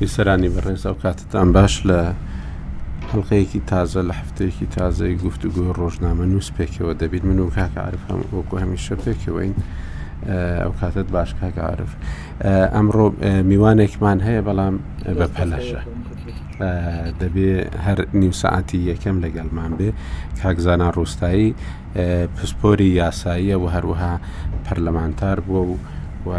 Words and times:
بیسەرانی 0.00 0.50
بەڕێز 0.54 0.82
ئەو 0.86 0.96
کاتتان 1.02 1.48
باش 1.56 1.74
لە 1.88 2.00
هەڵقەیەکی 3.10 3.60
تازە 3.72 4.00
لە 4.08 4.14
هەفتەیەکی 4.20 4.66
تازای 4.76 5.14
گفتوگو 5.26 5.62
ڕۆژنامە 5.80 6.24
نووس 6.32 6.48
پێکەوە 6.56 6.92
دەبیت 7.02 7.24
من 7.28 7.38
و 7.46 7.50
کاکە 7.56 7.80
عرف 7.88 8.02
هەم 8.10 8.20
وەکو 8.36 8.56
هەمیشە 8.62 8.94
پێکەوەین 9.04 9.54
ئەو 10.62 10.72
کاتت 10.80 11.08
باش 11.16 11.30
کاکە 11.40 11.62
عرف 11.72 11.90
ئەمڕۆ 12.74 13.06
میوانێکمان 13.50 14.18
هەیە 14.26 14.42
بەڵام 14.46 14.74
بەپەلەشە. 15.18 15.80
دەبێ 17.20 17.52
هەر 17.84 17.98
نیوسعاتی 18.22 18.80
یەکەم 18.90 19.16
لەگەڵمان 19.24 19.70
بێ 19.78 19.88
کاکزانان 20.42 20.90
ڕووستایی 20.96 21.54
پسپۆری 22.36 22.90
یاساییە 23.00 23.56
و 23.62 23.66
هەروەها 23.74 24.14
پەرلەمانتار 24.64 25.38
بووە 25.48 25.62
و 26.28 26.30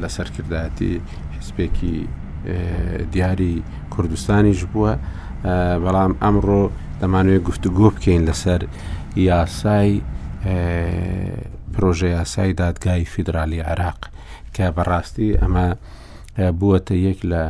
لە 0.00 0.08
سەرکردایەتی 0.16 0.92
حیسپێکی 1.36 1.96
دیاری 3.12 3.54
کوردستانیش 3.94 4.60
بووە 4.72 4.92
بەڵام 5.84 6.12
ئەمڕۆ 6.22 6.62
دەمانوێت 7.00 7.42
گفتوگۆ 7.48 7.88
بکەین 7.94 8.22
لەسەر 8.30 8.60
یاسای 9.30 9.92
پرۆژە 11.74 12.08
یاسای 12.18 12.52
دادگای 12.62 13.04
فیدرالی 13.12 13.60
عراق 13.70 14.00
کە 14.54 14.64
بەڕاستی 14.76 15.30
ئەمە 15.40 15.66
بووەتە 16.58 16.94
یەک 17.08 17.20
لە 17.32 17.44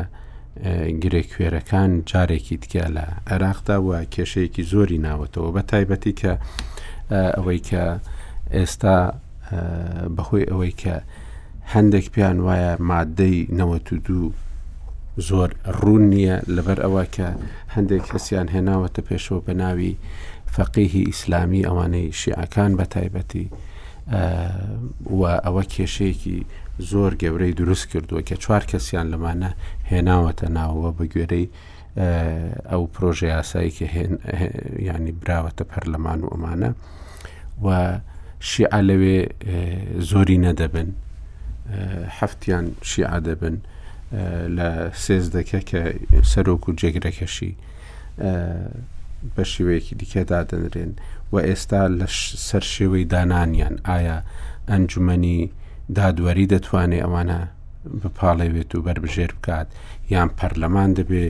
گرێکوێرەکان 1.03 1.91
جارێکی 2.07 2.57
تکە 2.63 2.87
لە 2.97 3.07
عێراقدا 3.31 3.77
وە 3.89 3.99
کێشەیەکی 4.15 4.63
زۆری 4.73 5.03
ناوەتەوە 5.07 5.51
بە 5.57 5.63
تایبەتی 5.71 6.13
کە 6.21 6.33
ئەوەی 7.37 7.61
کە 7.69 7.83
ئێستا 8.57 8.99
بەخۆی 10.17 10.49
ئەوەی 10.51 10.75
کە 10.83 10.95
هەندێک 11.75 12.07
پیان 12.15 12.39
وایە 12.47 12.73
مادەی 12.91 13.39
نەوەت 13.59 13.87
دوو 14.07 14.29
زۆر 15.29 15.51
ڕوون 15.81 16.05
نییە 16.13 16.37
لەبەر 16.57 16.79
ئەوە 16.85 17.05
کە 17.15 17.29
هەندێک 17.75 18.03
کەسیان 18.11 18.49
هێناوەتە 18.55 19.01
پێشەوە 19.09 19.41
بە 19.47 19.53
ناوی 19.63 19.93
فەقیهی 20.55 21.03
ئیسلامی 21.11 21.67
ئەوانەی 21.69 22.09
شیعەکان 22.21 22.73
بە 22.79 22.85
تایبەتی 22.95 23.45
و 25.19 25.23
ئەوە 25.45 25.65
کێشەیەکی 25.75 26.41
زۆر 26.79 27.13
گەورەی 27.23 27.53
دروست 27.55 27.87
کردووە 27.91 28.23
کە 28.29 28.37
چوار 28.39 28.63
کەسیان 28.71 29.07
لەمانە 29.13 29.51
هێناوەتە 29.91 30.47
ناوەوە 30.57 30.91
بە 30.99 31.05
گوێرەی 31.13 31.47
ئەو 32.73 32.83
پرۆژه 32.95 33.27
یاسایی 33.37 33.73
کە 33.77 33.87
ینی 34.87 35.13
براوەتە 35.23 35.65
پەرلەمان 35.71 36.19
و 36.25 36.29
ئەمانە 36.33 36.71
و 37.65 37.67
شیع 38.41 38.75
لەوێ 38.89 39.19
زۆری 40.11 40.39
نەدەبن 40.47 40.89
هەفتیان 42.19 42.67
شیع 42.91 43.19
دەبن 43.27 43.57
لە 44.57 44.69
سێزدەکە 45.05 45.61
کە 45.71 45.81
سەرۆک 46.33 46.63
و 46.69 46.73
جێگرەکەشی 46.81 47.53
بە 49.35 49.43
شێوەیەکی 49.53 49.95
دیکە 50.01 50.23
دادەنرێن 50.31 50.93
و 51.33 51.37
ئێستا 51.49 51.83
لە 51.99 52.07
سەر 52.49 52.65
شێوەی 52.75 53.05
دانانیان 53.13 53.75
ئایا 53.91 54.19
ئەنجومنی 54.69 55.41
دادوەری 55.97 56.47
دەتوانێت 56.53 57.03
ئەوانە 57.05 57.39
بپاڵێوێت 58.03 58.71
و 58.75 58.83
بربژێر 58.85 59.31
بکات 59.39 59.69
یان 60.13 60.29
پەرلەمان 60.39 60.91
دەبێ 60.99 61.25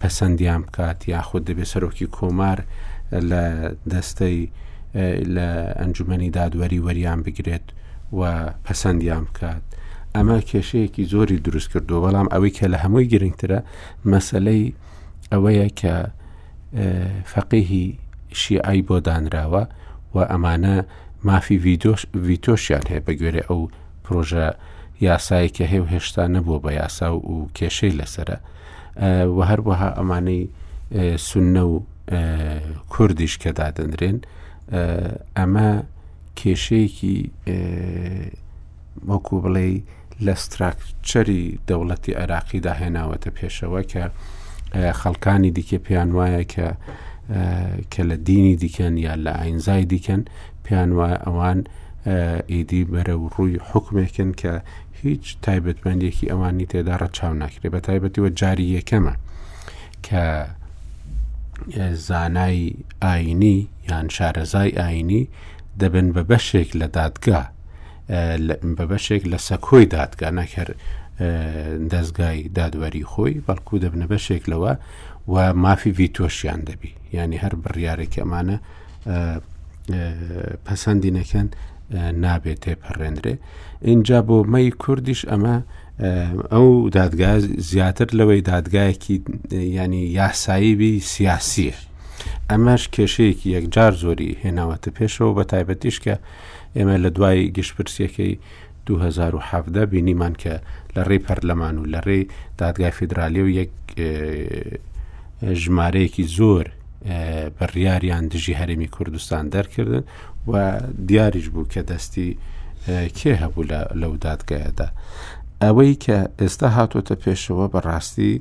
پەسەندیان 0.00 0.60
بکات 0.66 0.98
یاخود 1.12 1.42
دەبێ 1.50 1.64
سەرۆکی 1.72 2.06
کۆمار 2.16 2.58
لە 3.30 3.42
دەستەی 3.92 4.38
لە 5.34 5.48
ئەنجومی 5.80 6.30
دادوەری 6.36 6.82
وەریان 6.86 7.20
بگرێت 7.26 7.66
و 8.18 8.20
پەسەندیان 8.66 9.22
بکات 9.28 9.62
ئەمە 10.16 10.38
کێشەیەکی 10.50 11.04
زۆری 11.12 11.42
دروست 11.46 11.68
کردو 11.72 12.02
بەڵام 12.04 12.28
ئەوەی 12.32 12.52
کە 12.58 12.66
لە 12.72 12.78
هەمووی 12.84 13.10
گرنگترە 13.12 13.60
مەسلەی 14.12 14.64
ئەوەیە 15.32 15.68
کە 15.80 15.94
فەقیهی 17.32 17.86
شیعی 18.40 18.80
بۆ 18.88 18.96
دانراوە 19.06 19.64
و 20.14 20.16
ئەمانە 20.30 20.74
مافی 21.28 21.56
ڤیتۆشیان 22.26 22.84
هەیە 22.90 23.02
بە 23.06 23.12
گوێرە 23.20 23.42
ئەو 23.48 23.60
پرۆژە 24.08 24.46
یاسایکە 25.08 25.64
هێو 25.72 25.84
هێشتا 25.92 26.24
نەبووە 26.34 26.58
بە 26.64 26.70
یاسا 26.80 27.08
و 27.16 27.36
کێشەی 27.58 27.94
لەسرە 28.00 28.36
و 29.36 29.38
هەروەها 29.50 29.90
ئەمانەی 29.98 30.42
سنە 31.28 31.64
و 31.72 31.74
کوردیش 32.92 33.34
کە 33.42 33.50
دادەنرێن 33.58 34.18
ئەمە 35.38 35.70
کێشەیەکی 36.40 37.16
وەکو 39.10 39.36
بڵێ 39.42 39.68
لە 40.26 40.34
ستراکچەری 40.42 41.42
دەوڵەتی 41.68 42.12
عراقیدا 42.22 42.72
هێناوەتە 42.80 43.30
پێشەوە 43.38 43.80
کە 43.92 44.02
خەڵکانی 45.00 45.50
دیکە 45.56 45.78
پێیان 45.86 46.10
وایە 46.16 46.42
کە 46.54 46.66
کە 47.92 48.02
لە 48.10 48.16
دینی 48.28 48.54
دیکەن 48.62 48.94
یا 49.06 49.14
لە 49.24 49.32
ئاینزای 49.40 49.84
دیکەن 49.92 50.22
پێیان 50.64 50.90
وایە 50.98 51.18
ئەوان 51.26 51.60
ئیدی 52.46 52.84
بەرە 52.92 53.10
و 53.14 53.28
ڕووی 53.34 53.58
حکمێکن 53.70 54.32
کە 54.40 54.54
هیچ 55.02 55.36
تایبەتمەندێکی 55.42 56.30
ئەوانی 56.30 56.66
تێدا 56.72 56.94
ڕەچاو 57.02 57.34
ناکرێت 57.42 57.72
بە 57.74 57.80
تایبەتیوە 57.86 58.28
جاری 58.40 58.72
یەکەمە 58.78 59.14
کە 60.06 60.24
زانای 62.08 62.60
ئاینی 63.02 63.58
یان 63.90 64.06
شارەزای 64.16 64.70
ئاینی 64.80 65.22
دەبن 65.80 66.08
بە 66.16 66.22
بەشێک 66.30 66.70
لە 66.80 66.86
دادگا 66.98 67.42
بە 68.76 68.84
بەشێک 68.92 69.22
لە 69.32 69.38
سەکۆی 69.48 69.86
دادگا 69.96 70.28
نەکرد 70.40 70.74
دەستگای 71.92 72.38
دادوەری 72.56 73.04
خۆی 73.12 73.34
بەڵکو 73.46 73.74
دەبنە 73.84 74.06
بەشێک 74.12 74.42
لەوە 74.52 74.72
و 75.32 75.54
مافی 75.64 75.90
ڤیتۆشیان 75.98 76.60
دەبی 76.68 76.90
ینی 77.12 77.38
هەر 77.44 77.54
بڕیارێک 77.62 78.14
ئەمانە 78.18 78.56
پەسەندی 80.66 81.12
نەکەن 81.18 81.48
نابێت 81.94 82.58
تێپەڕێنرێ 82.64 83.34
اینجا 83.90 84.18
بۆ 84.26 84.36
مەی 84.52 84.68
کوردیش 84.82 85.20
ئەمە 85.30 85.56
ئەو 86.52 86.66
دادگا 86.98 87.32
زیاتر 87.70 88.08
لەوەی 88.18 88.42
دادگایەکی 88.52 89.16
ینی 89.80 90.02
یاساییبی 90.18 90.92
سیاسیە 91.12 91.74
ئەمەش 92.50 92.82
کێشەیەکی 92.94 93.48
یەکجار 93.56 93.92
زۆری 94.04 94.36
هێناوەتە 94.42 94.88
پێشەوە 94.98 95.32
بە 95.38 95.44
تایبەتیش 95.52 95.96
کە 96.04 96.14
ئێمە 96.76 96.96
لە 97.04 97.10
دوای 97.16 97.52
گشتپرسیەکەی 97.56 98.32
2017 98.86 99.86
بینیمان 99.92 100.34
کە 100.42 100.54
لە 100.96 101.02
ڕێی 101.08 101.22
پەرلەمان 101.26 101.76
و 101.78 101.84
لە 101.92 102.00
ڕێی 102.06 102.22
دادگای 102.58 102.90
فیدراالی 102.90 103.42
و 103.42 103.48
یەک 103.60 103.70
ژمارەیەکی 105.62 106.24
زۆر 106.36 106.66
بڕیاریان 107.58 108.24
دژی 108.32 108.54
هەرێمی 108.60 108.88
کوردستان 108.96 109.44
دەرکردن 109.54 110.04
و 110.46 110.80
دیاریش 111.06 111.48
بوو 111.48 111.66
کە 111.72 111.82
دەستی 111.90 112.30
کێ 113.18 113.32
هەبوو 113.42 113.68
لەو 114.02 114.14
دادگایەدا 114.26 114.88
ئەوەی 115.64 115.94
کە 116.04 116.18
ئێستا 116.40 116.68
هاتوۆتە 116.76 117.14
پێشەوە 117.24 117.64
بەڕاستی 117.74 118.32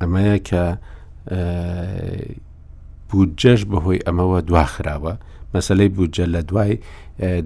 ئەمەیە 0.00 0.36
کە 0.48 0.64
بودجەش 3.10 3.60
بەهۆی 3.70 4.04
ئەمەوە 4.06 4.38
دواخراوە 4.48 5.14
مەسلەی 5.54 5.90
بودجە 5.96 6.26
لە 6.34 6.40
دوای 6.48 6.72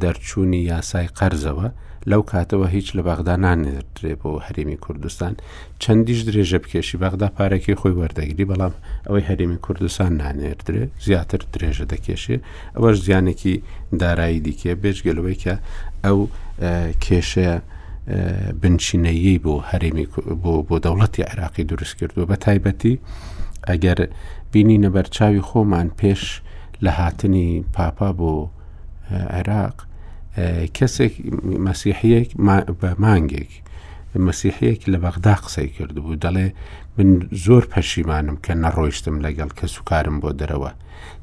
دەرچوونی 0.02 0.62
یاسای 0.72 1.08
قەرزەوە 1.18 1.68
لەو 2.10 2.22
کاتەوە 2.32 2.66
هیچ 2.74 2.88
لە 2.96 3.02
باغدانانێترێ 3.08 4.12
بۆ 4.20 4.30
هەرێمی 4.46 4.78
کوردستان 4.84 5.34
چەندیش 5.82 6.20
درێژە 6.28 6.58
بکێشی 6.64 6.96
باغدا 7.04 7.28
پارێکی 7.36 7.74
خۆی 7.80 7.96
وەردەگیری 8.00 8.48
بەڵام 8.50 8.74
ئەوەی 9.06 9.24
هەرێمی 9.30 9.58
کوردستان 9.64 10.10
نانێترێ 10.22 10.82
زیاتر 11.06 11.40
درێژە 11.54 11.84
دەکێشێ 11.92 12.36
ئەوەش 12.74 12.96
زیانێکی 13.06 13.54
دارایی 14.02 14.40
دیکێ 14.46 14.72
بێژگەلەوەی 14.82 15.38
کە 15.42 15.54
ئەو 16.04 16.18
کێشەیە 17.04 17.56
بنشینەیی 18.60 19.36
بۆ 19.44 19.54
هەرێمی 19.70 20.06
بۆ 20.68 20.76
دەوڵەتی 20.84 21.26
عراقی 21.30 21.64
دروست 21.72 21.94
کردووە 21.98 22.24
بە 22.30 22.36
تایبەتی 22.44 22.94
ئەگەر 23.70 23.98
بینی 24.52 24.78
نەبەرچاوی 24.84 25.42
خۆمان 25.48 25.88
پێش 26.00 26.22
لە 26.84 26.90
هاتنی 26.98 27.48
پاپا 27.74 28.10
بۆ 28.20 28.32
عێراق 29.36 29.78
کەسێک 30.76 31.14
مەسیحەیەک 31.66 32.28
بە 32.80 32.90
مانگێک 33.04 33.50
مەسیحەیەک 34.28 34.80
لە 34.92 34.98
بەغدا 35.04 35.34
قسەی 35.44 35.68
کردبوو 35.76 36.20
دەڵێ 36.24 36.48
من 36.96 37.08
زۆر 37.44 37.64
پەشیمانم 37.72 38.36
کە 38.44 38.52
نەڕۆیشتم 38.64 39.16
لەگەڵ 39.24 39.50
کە 39.58 39.66
سوکارم 39.74 40.16
بۆ 40.22 40.30
دەرەوە 40.40 40.70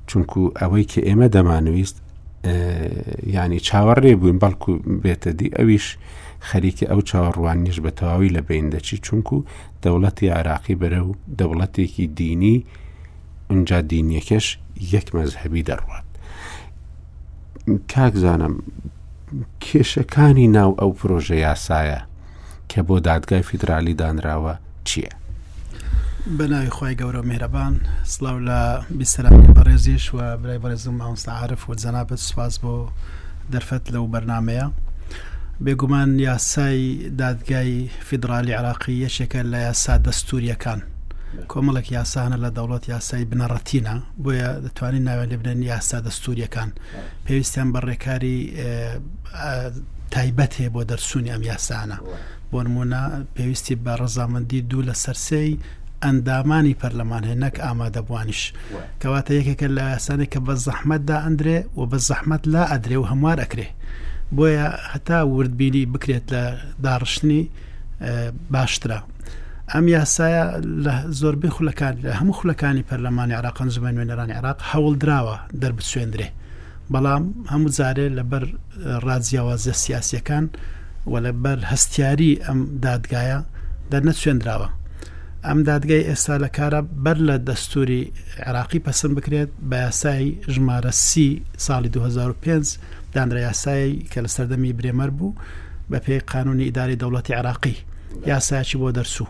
چونکو 0.10 0.40
ئەوەی 0.60 0.86
کە 0.92 1.00
ئێمە 1.08 1.28
دەمانویست 1.36 1.98
ینی 3.36 3.60
چاوەڕێ 3.68 4.14
بووین 4.20 4.38
بەڵکو 4.44 4.72
بێتە 5.04 5.32
دی 5.40 5.50
ئەویش 5.58 5.86
خەریکی 6.48 6.86
ئەو 6.92 7.02
چاوەڕوان 7.10 7.58
نیش 7.66 7.78
بە 7.86 7.92
تەواوی 7.98 8.34
لە 8.36 8.42
بەیندەچی 8.48 8.98
چونکو 9.06 9.38
دەوڵەتی 9.84 10.34
عراقی 10.40 10.76
بەرە 10.82 11.02
و 11.08 11.12
دەوڵەتێکی 11.40 12.06
دینی 12.20 12.58
اونجا 13.52 13.78
دینیەکەش 13.92 14.48
یەک 14.94 15.08
مەزهبی 15.16 15.64
دەڕوات 15.70 16.06
کاک 17.94 18.14
زانم 18.24 18.56
کێشەکانی 19.66 20.48
ناو 20.58 20.72
ئەو 20.80 20.92
پرۆژە 21.00 21.38
یاسایە 21.48 22.02
کە 22.72 22.80
بۆ 22.88 22.96
دادگای 23.08 23.42
فیدرالی 23.50 23.96
دانراوە 24.02 24.54
چییە؟ 24.88 25.14
بەناوی 26.38 26.70
خی 26.78 26.94
گەورە 27.02 27.22
مهرەبان 27.30 27.74
سلااو 28.14 28.38
لە 28.48 28.62
بیسەرانی 29.00 29.52
بەڕێزیش 29.58 30.06
و 30.18 30.20
برای 30.42 30.60
بەڕێزم 30.64 30.94
مامستعاعرف 31.02 31.62
و 31.70 31.76
جەنابەت 31.84 32.22
سواز 32.30 32.56
بۆ 32.64 32.76
دەرفەت 33.54 33.84
لەو 33.94 34.06
بەرنمەیە 34.14 34.68
بێگومان 35.66 36.12
یاسای 36.30 36.88
دادگای 37.22 37.90
فیدرالی 38.08 38.54
عراقی 38.60 39.02
یەشێکە 39.06 39.42
لە 39.52 39.58
یاسا 39.68 39.96
دەستوریەکان 40.06 40.80
کۆمەڵێک 41.52 41.88
یاسانە 41.98 42.38
لە 42.44 42.50
دەوڵەت 42.58 42.84
یاسای 42.94 43.24
بنەڕەتینە 43.32 43.96
بۆیە 44.24 44.50
دەتوانین 44.66 45.04
ناوێن 45.08 45.30
لێ 45.32 45.38
بنێن 45.42 45.62
یاسا 45.72 45.98
دەستوریەکان 46.08 46.70
پێویستیان 47.26 47.70
بە 47.74 47.80
ڕێکاری 47.88 48.38
تایبەت 50.14 50.52
هەیە 50.60 50.70
بۆ 50.76 50.82
دەرسونی 50.92 51.32
ئەم 51.34 51.44
یاسانە 51.52 51.98
بۆ 52.52 52.60
نمونە 52.66 53.02
پێویستی 53.36 53.76
بە 53.84 53.92
ڕزامەندی 54.02 54.60
دوو 54.70 54.82
لە 54.90 54.96
سەرسەی 55.04 55.52
ئەندامانی 56.04 56.80
پەرلەمان 56.82 57.24
هەیە 57.28 57.38
نەک 57.44 57.56
ئامادەبوانیش 57.66 58.42
کەواتە 59.02 59.32
یەکێکە 59.40 59.68
لە 59.78 59.84
یاسانێک 59.94 60.30
کە 60.34 60.40
بە 60.48 60.54
زەحمەتدا 60.68 61.18
ئەندرێ 61.26 61.58
و 61.78 61.82
بە 61.92 61.98
زەحمەت 62.10 62.44
لا 62.54 62.64
ئەدرێ 62.72 62.98
و 63.00 63.10
هەموار 63.12 63.38
ئەکرێ 63.44 63.68
بۆیە 64.36 64.68
هەتا 64.94 65.20
وردبینی 65.36 65.84
بکرێت 65.94 66.26
لە 66.34 66.44
داڕشتنی 66.86 67.42
باشترە 68.54 69.00
ئەم 69.76 69.86
یاسایە 69.98 70.46
لە 70.86 70.94
زۆربەی 71.20 71.52
خولەکان 71.56 71.96
لە 72.04 72.12
هەموو 72.20 72.38
خولەکانی 72.40 72.84
پەرلەمانی 72.90 73.36
عراقان 73.40 73.70
زمانی 73.76 73.98
وێنەرانی 74.00 74.38
عراق 74.40 74.60
هەوڵ 74.72 74.94
دراوە 75.04 75.36
دەربت 75.62 75.86
سوێندرێ 75.92 76.28
بەڵام 76.94 77.24
هەموو 77.52 77.74
جارێ 77.78 78.08
لەبەر 78.18 78.44
ڕازیاوازە 79.08 79.74
سیاسیەکان 79.84 80.46
و 81.12 81.14
لەبەر 81.26 81.60
هەستیاری 81.72 82.32
ئەم 82.46 82.60
دادگایە 82.86 83.40
دەرنە 83.92 84.14
سوێنراوە 84.22 84.70
ئەم 85.48 85.60
دادگای 85.70 86.04
ئێستا 86.10 86.36
لە 86.44 86.50
کارە 86.58 86.80
بەر 87.04 87.18
لە 87.30 87.36
دەستوری 87.50 88.02
عراقی 88.48 88.80
پەسەند 88.86 89.14
بکرێت 89.18 89.50
بە 89.70 89.76
یاسایی 89.88 90.30
ژمارە 90.56 90.92
سی 91.08 91.28
ساڵی 91.66 91.90
2005 91.96 92.78
دانرە 93.16 93.42
یاسایی 93.48 93.94
کە 94.12 94.18
لە 94.26 94.30
سەردەمی 94.36 94.74
برێمەر 94.78 95.10
بوو 95.18 95.36
بە 95.92 95.98
پێی 96.06 96.22
قانونی 96.32 96.64
ئیداری 96.66 96.98
دەوڵەتی 97.02 97.36
عراقی 97.40 97.76
یاسایکی 98.32 98.78
بۆ 98.82 98.90
دەرسوو 99.00 99.28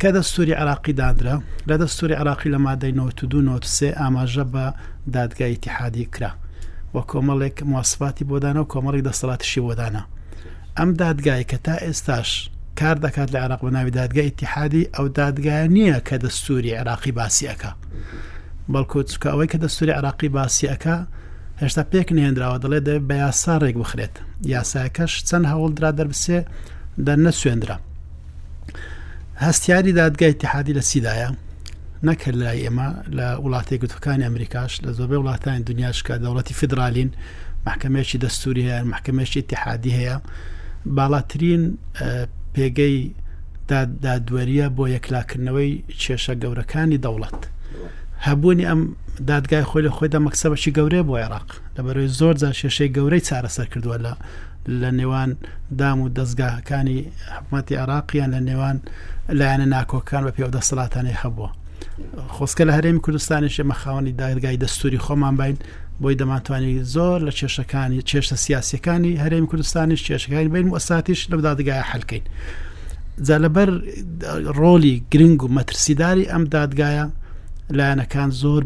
کە 0.00 0.10
دەستوری 0.16 0.52
عراقی 0.54 0.92
دادرا 1.00 1.42
لە 1.68 1.76
دەستوری 1.82 2.10
عراقی 2.20 2.50
لە 2.52 2.56
مادەی 2.58 2.90
1993 2.90 3.92
ئاماژە 4.02 4.44
بە 4.54 4.66
دادگای 5.12 5.56
تحادی 5.56 6.04
کرا 6.04 6.30
وە 6.94 7.00
کۆمەڵێک 7.10 7.62
مواسفاتی 7.62 8.24
بۆدانە 8.24 8.56
و 8.60 8.64
کۆمەڵی 8.68 9.04
دەسەڵاتشی 9.08 9.60
بۆدانە 9.66 10.02
ئەم 10.78 10.92
دادگای 10.92 11.44
کە 11.44 11.58
تا 11.64 11.76
ئێستاش 11.76 12.28
کار 12.80 12.96
دەکات 13.04 13.28
لە 13.34 13.38
عراق 13.44 13.60
بە 13.66 13.70
ناوی 13.72 13.90
دادگای 13.90 14.26
اتحادی 14.26 14.88
ئەو 14.96 15.06
دادگای 15.14 15.68
نییە 15.76 15.98
کە 16.08 16.16
دەستوری 16.24 16.70
عراقی 16.80 17.12
باسیەکە 17.18 17.70
بەڵکو 18.72 18.98
چکە 19.10 19.28
ئەوەی 19.32 19.48
کە 19.52 19.58
دەستوری 19.64 19.92
عراقی 19.98 20.28
باسیەکە 20.36 20.96
هێشتا 21.62 21.82
پێک 21.92 22.08
نێنراوە 22.16 22.56
دەڵێ 22.62 22.80
دەوێت 22.86 23.02
بە 23.08 23.14
یاسا 23.24 23.54
ڕێک 23.62 23.76
بخرێت 23.82 24.14
یاساکەش 24.54 25.12
چەند 25.28 25.44
هەوڵدرا 25.52 25.90
دەربسێ 25.98 26.38
دەر 27.06 27.18
نە 27.26 27.32
سوێنرا 27.42 27.76
هەستیاری 29.40 29.92
دادگای 29.92 30.32
تحادی 30.32 30.74
لە 30.74 30.80
سیدایە 30.84 31.30
نەکە 32.06 32.28
لای 32.28 32.64
ئێمە 32.66 32.88
لە 33.16 33.26
وڵاتی 33.44 33.78
گوتەکانی 33.82 34.22
ئەمریکاش 34.28 34.72
لە 34.84 34.88
زۆربەی 34.92 35.20
وڵاتانی 35.22 35.64
دنیاشکە 35.68 36.14
دەوڵەتی 36.24 36.54
فدرالین 36.60 37.10
محکمێکی 37.66 38.18
دەستوری 38.24 38.64
هەیە 38.68 38.84
محکمێکی 38.92 39.42
تحادی 39.42 39.92
هەیە 39.98 40.16
باڵاترین 40.96 41.62
پێگەی 42.54 42.96
دادوەریە 44.04 44.66
بۆ 44.76 44.84
یەکلاکردنەوەی 44.96 45.72
کێشە 46.02 46.34
گەورەکانی 46.42 46.98
دەوڵەت 47.04 47.40
هەبوونی 48.28 48.64
ئەم 48.70 48.80
دادگای 49.30 49.64
خۆی 49.70 49.82
لە 49.86 49.90
خۆیدا 49.96 50.18
مەکسسەبەشی 50.26 50.72
گەورەیە 50.76 51.04
بۆ 51.08 51.14
عێراق 51.22 51.48
لەبەرەوەی 51.76 52.12
زۆر 52.18 52.34
جار 52.40 52.54
شێشەی 52.60 52.90
گەورەی 52.96 53.22
چارەسەر 53.28 53.66
کردووە 53.72 53.96
لە 54.06 54.12
لە 54.80 54.90
نێوان 55.00 55.30
دام 55.80 55.98
و 56.00 56.08
دەستگاهەکانی 56.18 56.98
حکوومەتتی 57.34 57.74
عراقیان 57.82 58.28
لە 58.36 58.40
نێوان 58.48 58.76
لایەنە 59.38 59.66
ناکۆکان 59.74 60.22
بە 60.26 60.30
پێوەدە 60.36 60.60
سڵاتانی 60.70 61.14
هەبووە 61.22 61.48
خۆسکە 62.36 62.62
لە 62.68 62.72
هەرێمی 62.76 63.00
کوردستانیش 63.04 63.60
مەخاوەنی 63.60 64.12
داگای 64.20 64.58
دەستوری 64.62 64.98
خۆمان 65.04 65.34
باین 65.40 65.56
بۆی 66.02 66.14
دەماتوانانی 66.20 66.82
زۆر 66.94 67.18
لە 67.28 67.32
کێشەکانی 67.38 68.00
کێشە 68.08 68.34
سیاسەکانی 68.44 69.12
هەرێمی 69.24 69.46
کوردستانیش 69.50 70.02
کێشەکانی 70.08 70.48
بین 70.54 70.66
وەساتیش 70.76 71.20
لەم 71.30 71.40
دادگایە 71.48 71.84
حلکەین 71.90 72.22
جالەبەر 73.26 73.70
ڕۆلی 74.60 74.96
گرنگ 75.12 75.40
و 75.44 75.48
مەترسیداری 75.56 76.24
ئەم 76.32 76.44
دادگایە 76.56 77.06
لایەنەکان 77.78 78.30
زۆر 78.42 78.62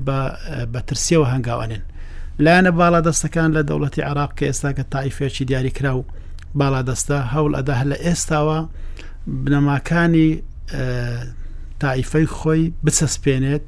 بە 0.73 0.81
ترسیەوە 0.89 1.27
هەنگاوانێن 1.35 1.83
لایەنە 2.45 2.71
باڵادەستەکان 2.81 3.51
لە 3.57 3.63
دەوڵەتی 3.69 4.03
عراق 4.11 4.31
کە 4.39 4.45
ئێستا 4.49 4.71
کە 4.79 4.83
تایفێکی 4.95 5.45
دیاریکرا 5.51 5.93
و 5.97 6.05
باڵادەستە 6.61 7.19
هەوڵ 7.33 7.53
ئەدا 7.59 7.75
هە 7.81 7.85
لە 7.91 7.97
ئێستاوە 8.07 8.59
بنەماکانی 9.45 10.31
تایفەی 11.81 12.27
خۆی 12.37 12.73
بچەسپێنێت 12.87 13.65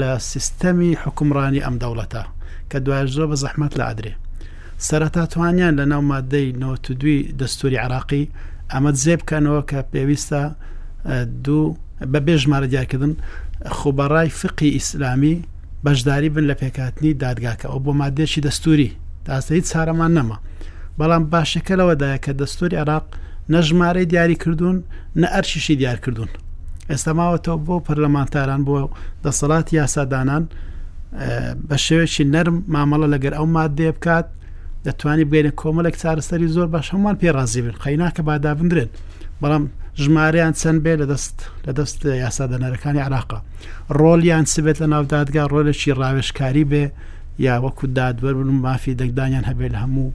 لە 0.00 0.10
سیستەمی 0.32 0.90
حکومڕانی 1.02 1.64
ئەم 1.64 1.76
دەوڵەتە 1.82 2.22
کە 2.70 2.78
دوای 2.84 3.06
زۆر 3.14 3.26
بە 3.30 3.36
زەحمەت 3.42 3.72
لە 3.78 3.84
ئادرێ 3.88 4.12
سەرەتا 4.86 5.24
توانیان 5.32 5.74
لە 5.80 5.84
ناو 5.92 6.02
مادەی 6.12 6.48
نەوەدوی 6.60 7.18
دەستوری 7.40 7.80
عراقی 7.84 8.24
ئەمەد 8.72 8.96
زێ 9.04 9.14
بکەنەوە 9.20 9.60
کە 9.70 9.78
پێویستە 9.92 10.42
دوو 11.44 11.66
بە 12.12 12.20
بێژمارە 12.26 12.66
دیارکردن 12.72 13.12
خوبەڕای 13.78 14.28
فقی 14.40 14.70
ئیسلامی 14.76 15.34
بەشداری 15.84 16.28
بن 16.34 16.44
لە 16.50 16.54
پێکاتنی 16.60 17.12
دادگاکە 17.24 17.66
ئەو 17.70 17.78
بۆ 17.84 17.92
مادێکی 18.00 18.40
دەستوری 18.46 18.90
تاسە 19.26 19.50
هیچ 19.56 19.66
سارەمان 19.74 20.12
نەما 20.18 20.38
بەڵام 20.98 21.22
باشەکە 21.32 21.74
لەوەدایە 21.80 22.18
کە 22.24 22.32
دەستوری 22.40 22.76
عراق 22.82 23.04
نە 23.52 23.60
ژمارەی 23.68 24.04
دیاری 24.06 24.34
کردوون 24.42 24.76
نە 25.20 25.28
ئەرشیشی 25.34 25.70
دیار 25.80 25.96
کردوون 26.04 26.28
ئێستا 26.92 27.12
ماوەتەوە 27.18 27.58
بۆ 27.66 27.76
پەرلەمانتاران 27.86 28.62
بۆ 28.68 28.76
دەسەڵات 29.24 29.66
یاسادانان 29.78 30.44
بە 31.68 31.76
شێوێکی 31.86 32.24
نەرم 32.34 32.56
مامەڵە 32.74 33.06
لەگەر 33.14 33.32
ئەو 33.38 33.46
مادێ 33.56 33.88
بکات 33.96 34.26
دەتوانانی 34.86 35.24
بگەینە 35.30 35.52
کۆمەلێک 35.60 35.96
چارەسەری 36.02 36.48
زۆر 36.54 36.66
باش 36.74 36.86
هەمووان 36.94 37.16
پێڕازی 37.22 37.60
بن 37.64 37.70
قەیناکە 37.84 38.20
بادا 38.28 38.54
بندرێن 38.58 38.90
بەڵام 39.42 39.64
ژمارەیان 40.02 40.52
چەند 40.60 40.80
بێ 40.84 40.94
لە 41.00 41.06
دەست 41.12 41.36
لە 41.66 41.72
دەست 41.78 42.00
یاسادەنەرەکانی 42.22 43.00
عراقا 43.06 43.38
ڕۆلیان 44.00 44.44
سبێت 44.54 44.78
لە 44.82 44.86
ناودادگا 44.92 45.44
ڕۆلێکی 45.52 45.90
ڕاوێشکاری 46.00 46.64
بێ 46.70 46.84
یا 47.46 47.54
وەکو 47.64 47.84
دادوەر 47.96 48.34
بن 48.38 48.48
و 48.52 48.56
مافی 48.66 48.94
دەگدانیان 49.00 49.44
هەبێت 49.50 49.70
لە 49.74 49.78
هەموو 49.84 50.08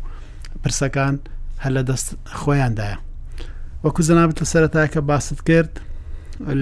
پرسەکان 0.63 1.15
هەل 1.63 1.73
لە 1.77 1.83
دەست 1.89 2.07
خۆیاندایە 2.41 2.97
وەکو 3.83 4.01
زەنابێت 4.07 4.37
لە 4.43 4.47
سەرەتاکە 4.53 4.97
باست 5.09 5.39
کرد 5.49 5.73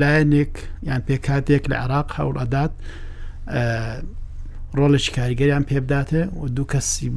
لایەنێک 0.02 0.54
یان 0.90 1.02
پێکاتێک 1.08 1.64
لە 1.72 1.76
عراق 1.84 2.08
هەوڵەدات 2.18 2.74
ڕۆڵێکی 4.78 5.12
کاریگەریان 5.18 5.64
پێبداتێ 5.70 6.24
و 6.42 6.46
دوو 6.56 6.68
کەسی 6.74 7.08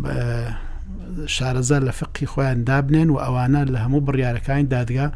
شارەزار 1.34 1.82
لە 1.88 1.92
فقی 2.00 2.26
خۆیان 2.32 2.58
دابنێن 2.68 3.08
و 3.10 3.16
ئەوانە 3.24 3.62
لە 3.74 3.78
هەموو 3.84 4.04
بڕیارەکانی 4.08 4.68
دادگا 4.76 5.06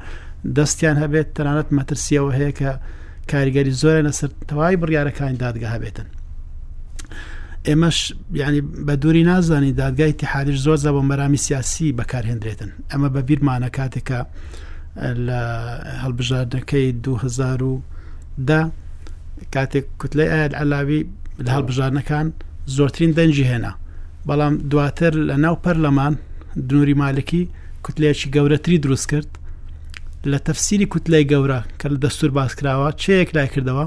دەستیان 0.56 0.96
هەبێت 1.02 1.28
تەنانەت 1.36 1.68
مەترسیەوە 1.78 2.30
هەیە 2.36 2.50
کە 2.58 2.70
کاریگەری 3.30 3.72
زۆرە 3.80 4.00
لەسەر 4.08 4.30
تەواوی 4.48 4.80
بڕیارەکانی 4.82 5.36
دادگا 5.44 5.68
هەبێتن 5.74 6.08
ئێمەش 7.68 7.98
ینی 8.40 8.60
بە 8.86 8.92
دووری 9.02 9.24
نازانی 9.30 9.72
دادگای 9.82 10.12
تحادش 10.20 10.58
زۆر 10.66 10.78
زە 10.84 10.90
بۆ 10.94 11.00
مەرامی 11.10 11.40
سیاسی 11.46 11.94
بەکارهێنرێتن 11.98 12.70
ئەمە 12.90 13.08
بە 13.14 13.20
بیرمانە 13.28 13.68
کاتێکە 13.78 14.20
لە 14.96 15.40
هەڵبژاردەکەی 16.02 16.88
2010دا 17.04 18.60
کاتێک 19.54 19.84
کوتلەی 20.00 20.28
ئاەت 20.34 20.52
علاوی 20.62 21.00
لە 21.44 21.50
هەڵبژارنەکان 21.56 22.26
زۆرترین 22.76 23.12
دەنجی 23.18 23.46
هێنا 23.50 23.72
بەڵام 24.28 24.54
دواتر 24.70 25.12
لە 25.28 25.36
ناو 25.44 25.56
پەرلەمان 25.64 26.14
دنووری 26.68 26.94
مالکی 27.02 27.42
کوتلەیەکی 27.84 28.28
گەورەتری 28.34 28.78
دروست 28.84 29.06
کرد 29.10 29.30
لە 30.30 30.38
تەفسیری 30.48 30.86
کوتلای 30.92 31.24
گەورە 31.32 31.60
کە 31.80 31.86
لە 31.92 31.98
دەستور 32.04 32.30
باسکراوە 32.38 32.88
چەیەک 33.02 33.28
لای 33.36 33.48
کردەوە 33.54 33.86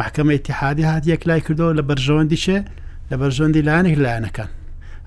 محکمە 0.00 0.32
اتحادی 0.36 0.84
هاتیەک 0.90 1.22
لای 1.28 1.40
کردەوە 1.46 1.72
لە 1.78 1.82
بەرژەوەندی 1.88 2.38
چێ 2.44 2.58
لە 3.10 3.14
بەرژەوەندی 3.20 3.62
لایەنێک 3.68 3.96
لایەنەکان 4.04 4.50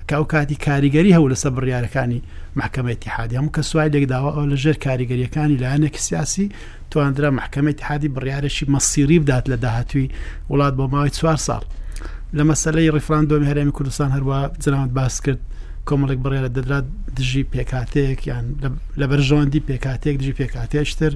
کە 0.08 0.14
ئەو 0.18 0.26
کاتی 0.34 0.58
کاریگەری 0.66 1.16
هەوو 1.18 1.32
لەسەر 1.34 1.52
بڕیارەکانی 1.56 2.22
محکمەتی 2.56 3.10
حادی 3.18 3.36
هەموو 3.38 3.54
کە 3.58 3.62
سوای 3.72 3.90
دەکداوە 3.96 4.32
ئەو 4.36 4.46
لە 4.52 4.58
ژێر 4.64 4.78
کاریگەریەکانی 4.86 5.58
لایەنێک 5.62 5.96
سیاسی 6.06 6.48
تواندرا 6.92 7.30
محکمەتی 7.40 7.84
حادی 7.88 8.10
بڕیارەشی 8.16 8.66
مەسیری 8.74 9.20
بدات 9.24 9.46
لە 9.52 9.58
داهاتوی 9.64 10.08
وڵات 10.52 10.74
بۆ 10.80 10.86
ماوەی 10.94 11.10
چوار 11.18 11.38
ساڵ 11.48 11.64
لە 12.38 12.44
مەسلەی 12.50 12.92
ڕیفراندۆمی 12.98 13.48
هەرێمی 13.52 13.72
کوردستان 13.78 14.10
هەروە 14.16 14.40
جناوت 14.64 14.92
باس 15.00 15.16
کرد 15.26 15.40
کۆمەڵێک 15.90 16.20
بڕێرە 16.24 16.50
دەدرات 16.58 16.86
دژی 17.18 17.44
پێکاتێک 17.54 18.20
یان 18.28 18.46
لە 19.00 19.06
بەرژۆندی 19.12 19.62
پێکاتێک 19.68 20.16
دژی 20.22 20.34
پێکاتێشتر 20.40 21.14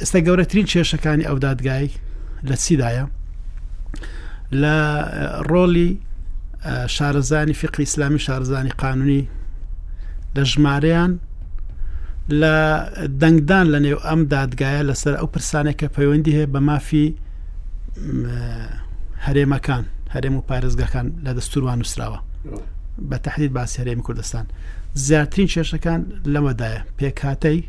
ئێستا 0.00 0.18
گەورەترین 0.26 0.66
کێشەکانی 0.72 1.24
ئەو 1.28 1.36
دادگای 1.46 1.88
لە 2.48 2.56
چیدایە 2.64 3.04
لە 4.62 4.76
ڕۆلی 5.50 5.88
شارەزانی 6.96 7.54
فقی 7.62 7.82
ئسلامی 7.88 8.18
شارزانی 8.26 8.74
قانونی 8.82 9.22
لە 10.36 10.42
ژمارەیان 10.52 11.12
لە 12.40 12.56
دەنگدان 13.22 13.66
لە 13.72 13.78
نێو 13.84 13.98
ئەم 14.08 14.20
دادگایە 14.34 14.82
لەسەر 14.88 15.14
ئەو 15.20 15.26
پرسانێکە 15.34 15.86
پەیوەندی 15.96 16.32
هەیە 16.36 16.48
بە 16.54 16.60
مافی 16.68 17.08
هەرێمەکان 19.26 19.84
هەرێم 20.14 20.34
و 20.38 20.42
پارێزگەکان 20.48 21.06
لە 21.24 21.32
دەستوروان 21.36 21.78
نووسراوە 21.80 22.20
بە 23.10 23.16
تحدید 23.24 23.50
باسی 23.56 23.78
هەرێمی 23.80 24.02
کوردستان 24.06 24.44
زیاترین 25.06 25.48
کێشەکان 25.52 26.00
لەمەدایە 26.32 26.80
پێکاتەی 26.98 27.60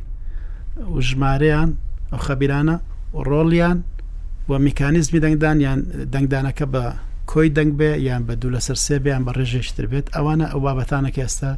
و 0.96 0.98
ژمارەیان 1.08 1.70
ئەو 2.12 2.20
خەبیرانە 2.28 2.76
و 3.16 3.20
ڕۆڵیان 3.30 3.78
و 4.50 4.52
میکانیزمی 4.68 5.20
دەنگدان 5.26 5.58
یان 5.68 5.80
دەنگدانەکە 6.14 6.66
بە 6.74 6.84
کۆی 7.32 7.50
دەنگ 7.58 7.72
بێ 7.80 7.90
یان 8.08 8.22
بە 8.28 8.34
دوو 8.42 8.52
لەسەر 8.56 8.78
سێ 8.86 8.96
بیان 9.06 9.22
بە 9.28 9.32
ڕێژێشتر 9.38 9.86
بێت 9.92 10.08
ئەوانە 10.16 10.46
ئەو 10.52 10.60
بابەتانە 10.66 11.10
کە 11.16 11.22
ئێستا 11.26 11.52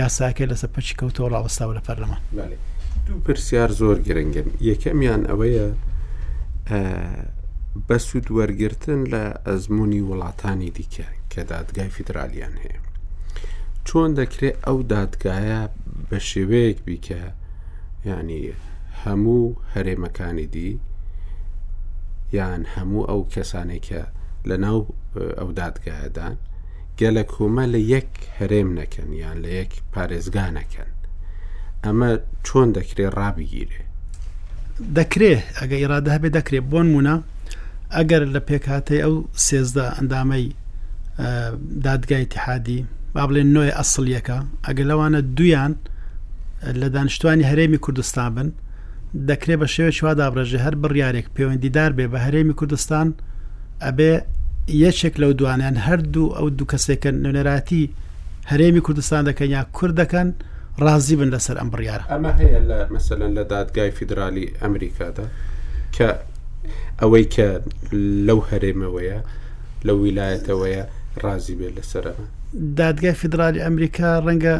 یاساکە 0.00 0.44
لەسەر 0.52 0.70
پچی 0.74 0.94
کەوتۆ 1.00 1.22
ڕاوەستاوە 1.34 1.72
لە 1.78 1.82
پەرلەما 1.86 2.18
دوو 3.06 3.20
پرسیار 3.26 3.70
زۆر 3.80 3.96
گرنگن 4.06 4.48
یەکەمیان 4.70 5.22
ئەوەیە 5.30 5.66
بە 7.86 7.96
سوود 8.06 8.26
وەرگتن 8.38 9.00
لە 9.12 9.24
ئەزمموی 9.46 10.06
وڵاتانی 10.10 10.70
دیکە 10.76 11.06
کە 11.32 11.40
دادگای 11.52 11.88
فیدراالیان 11.96 12.54
هەیە 12.62 12.78
چۆن 13.88 14.10
دەکرێت 14.20 14.56
ئەو 14.66 14.78
دادگایە 14.94 15.60
بە 16.08 16.18
شێوەیەک 16.28 16.78
بیکە 16.86 17.22
ینی 18.08 18.42
هەموو 19.02 19.44
هەرێمەکانی 19.74 20.46
دی 20.54 20.72
یان 22.38 22.60
هەموو 22.74 23.08
ئەو 23.10 23.20
کەسانێکە 23.34 24.02
لە 24.48 24.56
ناو 24.64 24.80
ئەو 25.40 25.50
دادگایەدان 25.60 26.36
گەلە 27.00 27.22
کومە 27.32 27.64
لە 27.74 27.80
یەک 27.94 28.08
هەرێم 28.38 28.68
نەکەن 28.80 29.08
یان 29.22 29.36
لە 29.44 29.50
یەک 29.60 29.72
پارێزگانەکەن 29.92 30.90
ئەمە 31.84 32.10
چۆن 32.46 32.68
دەکرێت 32.78 33.00
ڕابگیرێ 33.18 33.82
دەکرێ 34.98 35.32
ئەگە 35.58 35.76
ئیرادە 35.82 36.10
هەبێ 36.16 36.28
دەکرێت 36.38 36.64
بۆن 36.72 36.86
مونە 36.94 37.16
ئەگەر 37.96 38.22
لە 38.34 38.40
پێکاتەی 38.48 39.00
ئەو 39.04 39.14
سێزدە 39.46 39.86
ئەندامەی 39.96 40.46
دادگای 41.86 42.24
تحادی 42.34 42.80
با 43.14 43.22
بڵێن 43.28 43.48
نوێ 43.54 43.70
ئەسڵیەکە 43.78 44.38
ئەگە 44.66 44.84
لەوانە 44.90 45.20
دویان 45.36 45.74
لە 46.80 46.88
دانیشتوانی 46.94 47.48
هەرێمی 47.50 47.78
کوردستان 47.84 48.30
بن 48.36 48.48
دەکرێت 49.28 49.58
بە 49.60 49.66
شێوە 49.74 49.90
چوا 49.98 50.12
دابڕژێ 50.18 50.58
هەر 50.64 50.74
بڕیارێک 50.82 51.26
پەیوەندیدار 51.34 51.90
بێ 51.96 52.06
بە 52.12 52.18
هەرێمی 52.26 52.54
کوردستان 52.58 53.08
ئەبێ 53.86 54.12
یەکێک 54.84 55.14
لەو 55.22 55.32
دوانیان 55.40 55.76
هەردوو 55.86 56.32
ئەو 56.38 56.48
دوو 56.58 56.70
کەسێکن 56.72 57.14
نوێنەراتی 57.22 57.90
هەرێمی 58.50 58.82
کوردستان 58.86 59.24
دەکەن 59.32 59.48
یا 59.56 59.62
کورد 59.76 59.94
دەکەن 60.02 60.28
ڕازی 60.84 61.16
بن 61.20 61.28
لەسەر 61.36 61.56
ئەم 61.60 61.68
بڕیاە 61.72 62.00
ئەمە 62.12 62.30
هەیە 62.40 62.60
لە 62.68 62.78
مەسەن 62.94 63.22
لە 63.36 63.42
دادگای 63.54 63.90
فیدرالی 63.98 64.46
ئەمریکادا 64.62 65.26
کە 65.96 66.08
ئەوەی 67.00 67.24
کە 67.34 67.48
لەو 68.26 68.40
هەرێمەوەیە 68.50 69.18
لە 69.86 69.92
ویلایەتەوەیە 70.00 70.84
ڕازی 71.22 71.54
بێت 71.58 71.72
لەسەرەوە 71.78 72.24
دادگای 72.80 73.14
فدرالی 73.22 73.60
ئەمریکا 73.66 74.10
ڕەنگە 74.26 74.54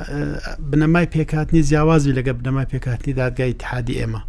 بنەمای 0.71 1.07
پێکاتنی 1.15 1.63
جیاوازی 1.69 2.13
لەگە 2.19 2.33
بنەمای 2.39 2.69
پێکاتنی 2.73 3.13
دادگای 3.21 3.53
تحادی 3.63 3.95
ئێمە 4.01 4.21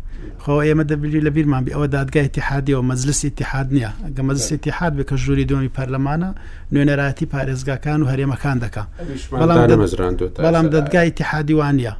خۆ 0.43 0.51
ئێمە 0.67 0.83
دەبلی 0.91 1.21
لە 1.27 1.31
بیرمان 1.35 1.63
بی 1.65 1.71
ئەوە 1.75 1.87
دادگای 1.97 2.27
تحادیەوە 2.37 2.81
مەزلسی 2.89 3.29
تحاد 3.39 3.67
نییە 3.75 3.91
گە 4.17 4.21
مەزلسی 4.27 4.57
تحاد 4.65 4.93
بکە 4.99 5.15
ژووری 5.23 5.45
دومی 5.49 5.69
پەرلەمانە 5.77 6.29
نوێنەراتی 6.73 7.25
پارێزگاکان 7.33 7.99
و 8.03 8.07
هەرێمەکان 8.11 8.57
دەکە 8.63 8.83
بەڵام 10.45 10.67
دەدگای 10.75 11.09
تحادیوانە 11.19 11.93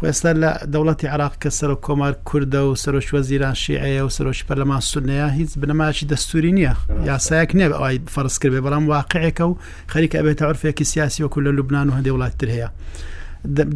خێستا 0.00 0.32
لە 0.42 0.50
دەوڵەتی 0.72 1.06
عراق 1.14 1.34
کە 1.42 1.48
سەر 1.58 1.70
و 1.74 1.76
کۆمار 1.86 2.12
کووردە 2.28 2.54
و 2.68 2.72
سەرۆش 2.82 3.06
وەزیران 3.14 3.54
شیعەیە 3.62 4.02
و 4.06 4.10
سەرۆشی 4.16 4.44
پەرلەمان 4.48 4.82
سونەیە 4.90 5.28
هیچ 5.38 5.50
بنەماچی 5.60 6.06
دەستوری 6.12 6.52
نییە 6.58 6.74
یاسایەک 7.10 7.50
نێ 7.58 7.66
ئەوی 7.80 7.96
فەرز 8.14 8.36
کردێ 8.42 8.60
بەڵام 8.66 8.84
واقعێکە 8.92 9.44
و 9.50 9.54
خەریکە 9.92 10.16
ئەبێتە 10.20 10.42
عرفێکی 10.50 10.84
سیاسی 10.92 11.22
وەکو 11.24 11.40
لە 11.46 11.50
لوبناان 11.56 11.86
و 11.88 11.92
هەندێ 11.96 12.10
وڵاتتر 12.16 12.48
هەیە 12.56 12.68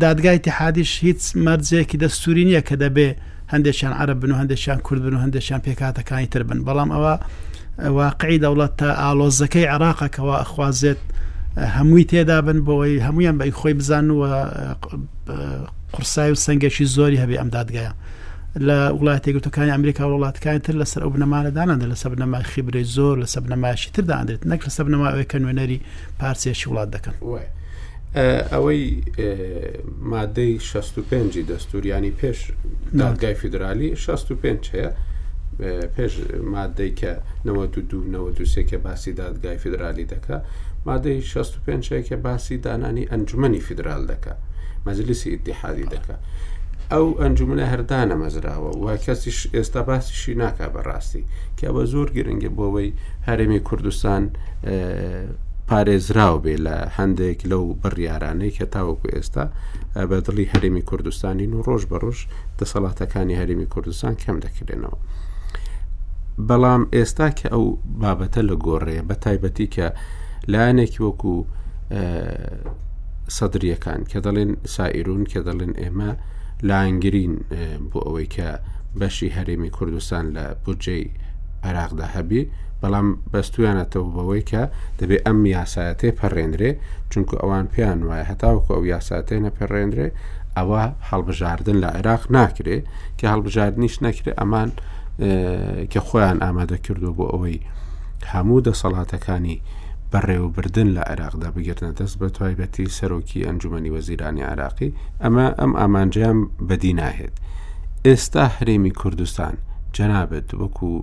دادگای 0.04 0.38
تحادیش 0.48 0.92
هیچ 1.06 1.20
مەرجێکی 1.46 1.96
دەستوری 2.04 2.44
نییە 2.48 2.60
کە 2.68 2.74
دەبێ 2.82 3.08
هەندێکیان 3.52 3.84
عرب 4.00 4.20
بن 4.20 4.30
و 4.32 4.36
هەندێکیان 4.42 4.78
کورد 4.86 5.02
بن 5.04 5.14
و 5.16 5.20
هەندێکیان 5.26 5.60
پێکاتەکانی 5.66 6.28
تر 6.32 6.42
بن 6.48 6.60
بەڵام 6.66 6.90
ئەوە 6.96 7.14
واقعی 7.98 8.40
دەوڵەت 8.44 8.72
تا 8.78 8.88
ئالۆزەکەی 9.02 9.68
عراقەکەەوە 9.74 10.34
ئەخوازێت 10.42 11.00
هەمووی 11.76 12.04
تێدا 12.12 12.38
بن 12.46 12.58
بەوەی 12.66 13.02
هەمویان 13.06 13.36
بە 13.40 13.44
خۆی 13.60 13.74
بزانوە 13.80 14.30
قرسای 15.94 16.30
و 16.32 16.36
سنگێکی 16.46 16.84
زۆری 16.96 17.18
هەبێ 17.22 17.36
ئەم 17.40 17.50
دادگایە 17.56 17.94
لە 18.66 18.76
وڵاتی 18.98 19.30
گوتەکانی 19.36 19.72
ئەمریکا 19.76 20.04
وڵاتەکان 20.10 20.58
تر 20.66 20.74
لەسەر 20.80 21.00
ئەو 21.04 21.10
بنەمانەدانەدا 21.14 21.86
لە 21.92 21.96
سەبنەما 22.02 22.38
خیبرەی 22.52 22.84
زۆر 22.96 23.14
لە 23.22 23.26
سەبنەماشی 23.34 23.88
تردادرێت 23.94 24.42
نەک 24.50 24.60
لە 24.66 24.70
سەبنەما 24.76 25.06
ئەوەکە 25.12 25.36
نوێنەری 25.44 25.78
پارسیەشی 26.20 26.66
وڵات 26.70 26.88
دەکەن. 26.96 27.14
ئەوەی 28.52 29.02
مادەی 30.12 30.58
65 30.60 31.38
دەستوریانی 31.50 32.12
پێش 32.22 32.40
دادگای 32.98 33.34
فیدرالی 33.34 33.96
65 33.96 34.70
هەیە 34.74 34.90
پێش 35.96 36.14
مادەی 36.52 36.92
کە 36.98 37.12
92 37.44 38.44
کە 38.68 38.76
باسی 38.76 39.12
دادگای 39.12 39.58
فیدرالی 39.58 40.06
دەکە 40.06 40.36
مادەی 40.86 41.20
65 41.22 42.06
کە 42.08 42.14
باسی 42.14 42.56
دانانی 42.58 43.06
ئەنجومی 43.10 43.60
فیدرال 43.60 44.06
دەکە 44.06 44.32
مەجلیسی 44.86 45.30
ئیتحادی 45.30 45.86
دەکە 45.94 46.16
ئەو 46.92 47.06
ئەنجومە 47.20 47.64
هەردانە 47.72 48.14
مەزراوە 48.22 48.70
و 48.82 48.86
کەسی 49.04 49.30
ئێستا 49.54 49.82
باسیشی 49.90 50.34
ناکا 50.34 50.66
بەڕاستی 50.74 51.22
کە 51.58 51.66
بە 51.74 51.82
زۆر 51.92 52.08
گرنگگە 52.16 52.50
بۆەوەی 52.56 52.90
هەرێمی 53.28 53.60
کوردستان 53.68 54.22
پارێزراو 55.68 56.38
بێ 56.44 56.56
لە 56.66 56.76
هەندێک 56.98 57.40
لەو 57.50 57.64
بڕیارانەی 57.82 58.54
کە 58.56 58.64
تاوەکو 58.74 59.06
ئێستا 59.14 59.44
بە 60.10 60.16
دڵی 60.26 60.46
هەرێمی 60.52 60.84
کوردستانین 60.90 61.50
و 61.54 61.60
ڕۆژ 61.68 61.82
بەڕۆژ 61.90 62.18
دەسەڵاتەکانی 62.60 63.38
هەرێمی 63.40 63.68
کوردستان 63.74 64.14
کەم 64.22 64.36
دەکردێنەوە. 64.44 64.98
بەڵام 66.48 66.82
ئێستا 66.96 67.28
کە 67.38 67.46
ئەو 67.54 67.64
بابەتە 68.02 68.42
لە 68.48 68.54
گۆڕێ 68.66 68.98
بە 69.08 69.14
تایبەتی 69.24 69.66
کە 69.74 69.86
لایەنێکی 70.52 71.00
وەکو 71.06 71.34
سەدرریەکان 73.36 74.00
کە 74.10 74.18
دەڵێن 74.26 74.50
سائیرون 74.74 75.22
کە 75.32 75.40
دەڵێن 75.46 75.72
ئێمە 75.82 76.10
لاینگرین 76.68 77.34
بۆ 77.90 77.98
ئەوەی 78.06 78.28
کە 78.36 78.48
بەشی 79.00 79.30
هەرێمی 79.36 79.70
کوردستان 79.76 80.24
لە 80.36 80.44
بودجەی 80.64 81.04
عراقدا 81.68 82.06
هەبی 82.16 82.42
بەڵام 82.84 83.08
بەستویانەتەوە 83.32 84.08
بەوەی 84.16 84.42
کە 84.50 84.62
دەبێت 84.98 85.22
ئەم 85.26 85.40
یاسایەتێ 85.56 86.08
پەڕێنرێ 86.20 86.70
چونکو 87.12 87.34
ئەوان 87.42 87.66
پێیان 87.72 88.00
وایە 88.08 88.24
هەتاوکە 88.30 88.70
ئەو 88.74 88.84
یاساتێ 88.94 89.36
نەپەڕێنرێ 89.46 90.08
ئەوە 90.56 90.82
هەڵبژاردن 91.08 91.76
لە 91.84 91.88
عێراق 91.96 92.22
ناکرێ 92.36 92.78
کە 93.18 93.24
هەڵبژاردنیش 93.32 93.96
نەکرێ 94.06 94.32
ئەمان 94.40 94.70
کە 95.92 96.00
خۆیان 96.08 96.38
ئامادە 96.44 96.76
کردو 96.86 97.10
بۆ 97.18 97.24
ئەوەی 97.32 97.58
هەموو 98.32 98.64
دەسەڵاتەکانی 98.66 99.56
بەڕێوەبردن 100.12 100.88
لە 100.96 101.02
عێراقدا 101.10 101.48
بگرنە 101.56 101.92
دەست 101.98 102.16
بە 102.20 102.26
توایبەتی 102.36 102.92
سەرۆکی 102.98 103.44
ئەنجومی 103.46 103.92
وەزیرانی 103.94 104.46
عراقی 104.52 104.88
ئەمە 105.22 105.46
ئەم 105.60 105.72
ئامانجیان 105.80 106.38
بەدی 106.68 106.92
ناهێت 107.00 107.34
ئێستا 108.06 108.44
هەرێمی 108.56 108.92
کوردستان 109.00 109.54
جەنابێت 109.96 110.48
وەکوو 110.60 111.00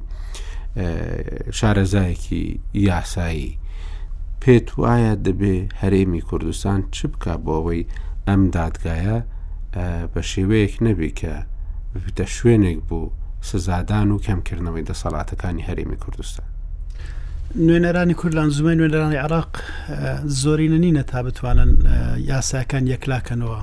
شارەزایەکی 1.59 2.43
یاسایی 2.87 3.57
پێت 4.41 4.67
وایە 4.79 5.13
دەبێ 5.27 5.57
هەرێمی 5.81 6.21
کوردستان 6.29 6.79
چ 6.95 6.97
بکە 7.11 7.33
بۆەوەی 7.45 7.83
ئەم 8.27 8.41
دادگایە 8.57 9.17
بە 10.13 10.21
شێوەیەک 10.31 10.73
نەبی 10.87 11.11
کە 11.19 11.33
دە 12.17 12.25
شوێنێک 12.35 12.79
بوو 12.89 13.09
سزادان 13.49 14.09
و 14.11 14.21
کەمکردنەوەی 14.25 14.87
دەسەڵاتەکانی 14.89 15.65
هەرێمی 15.67 15.97
کوردستان 16.03 16.47
نوێنەرانی 17.67 18.15
کوردلان 18.19 18.49
زمە 18.57 18.71
نوێنەرانی 18.79 19.19
عراق 19.25 19.51
زۆرینە 20.41 20.77
نینە 20.83 21.03
تا 21.11 21.19
بتوانن 21.23 21.71
یاساکان 22.31 22.83
یەکلاکەنەوە 22.93 23.59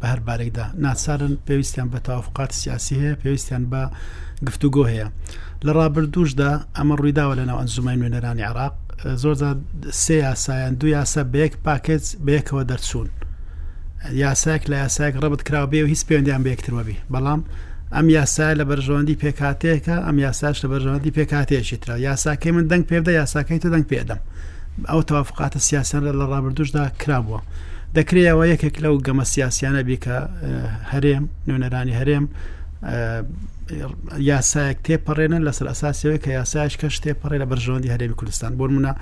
بە 0.00 0.06
هەربارێکدا 0.12 0.64
ناسارن 0.84 1.34
پێویستیان 1.46 1.88
بە 1.92 1.98
تەوافقات 2.06 2.52
سیاسی 2.60 2.94
هەیە 3.02 3.14
پێویستیان 3.22 3.64
بە 3.72 3.82
گفتوگۆ 4.46 4.84
هەیە. 4.92 5.08
لە 5.66 5.72
ڕابردوشدا 5.78 6.48
ئەمە 6.76 6.94
ڕوویداوە 7.00 7.34
لەناو 7.40 7.58
ئەنجومای 7.60 7.96
نوێنەرانی 8.00 8.44
عراق 8.50 8.74
زۆر 9.22 9.34
سێ 10.02 10.16
یاسایان 10.26 10.74
دو 10.80 10.86
یاسا 10.96 11.22
بەیەک 11.34 11.54
پاکت 11.66 12.04
بەیەکەوە 12.26 12.62
دەرچوون 12.70 13.08
یاساک 14.22 14.62
لە 14.70 14.76
یاساک 14.84 15.12
ڕەبت 15.22 15.42
کراوە 15.48 15.68
بێ 15.72 15.80
و 15.84 15.88
هیچ 15.92 16.00
پەیوەندیان 16.08 16.42
بەیەکترەوەبی 16.46 16.96
بەڵام 17.12 17.40
ئەم 17.94 18.06
یاسا 18.16 18.46
لە 18.58 18.64
بەرژەوەندی 18.70 19.16
پێکاتەیەەکە 19.22 19.96
ئەم 20.06 20.16
یاساش 20.24 20.56
لە 20.64 20.68
بەرژەوەندی 20.72 21.12
پێکاتەیەشی 21.18 21.76
ترا 21.82 21.94
یاساکەی 22.08 22.50
من 22.56 22.64
دەنگ 22.70 22.84
پێدا 22.90 23.10
یاساکەی 23.20 23.58
تو 23.62 23.68
دەنگ 23.74 23.86
پێدەم 23.92 24.20
ئەو 24.90 25.00
تەوافقاتە 25.08 25.58
سیاسیان 25.68 26.02
لە 26.08 26.12
ڕابردوشدا 26.32 26.84
کرابووە 27.02 27.40
دەکرێەوە 27.96 28.44
یەکێک 28.52 28.74
لەو 28.84 28.94
گەمە 29.06 29.24
سیاسیانە 29.34 29.80
بیکە 29.88 30.16
هەرێم 30.92 31.24
نوێنەرانی 31.48 31.94
هەرێم 32.00 32.24
یاسایەک 34.30 34.78
تێپەڕێنە 34.86 35.38
لەسەر 35.46 35.66
ئەساسەوەی 35.72 36.20
کە 36.24 36.30
یاسایش 36.38 36.74
کەش 36.80 36.94
تێپەڕێ 37.04 37.36
لە 37.42 37.46
بەرژەوەندی 37.50 37.92
هەرێمی 37.94 38.16
کوردستان 38.20 38.52
بۆ 38.58 38.64
منە 38.76 38.92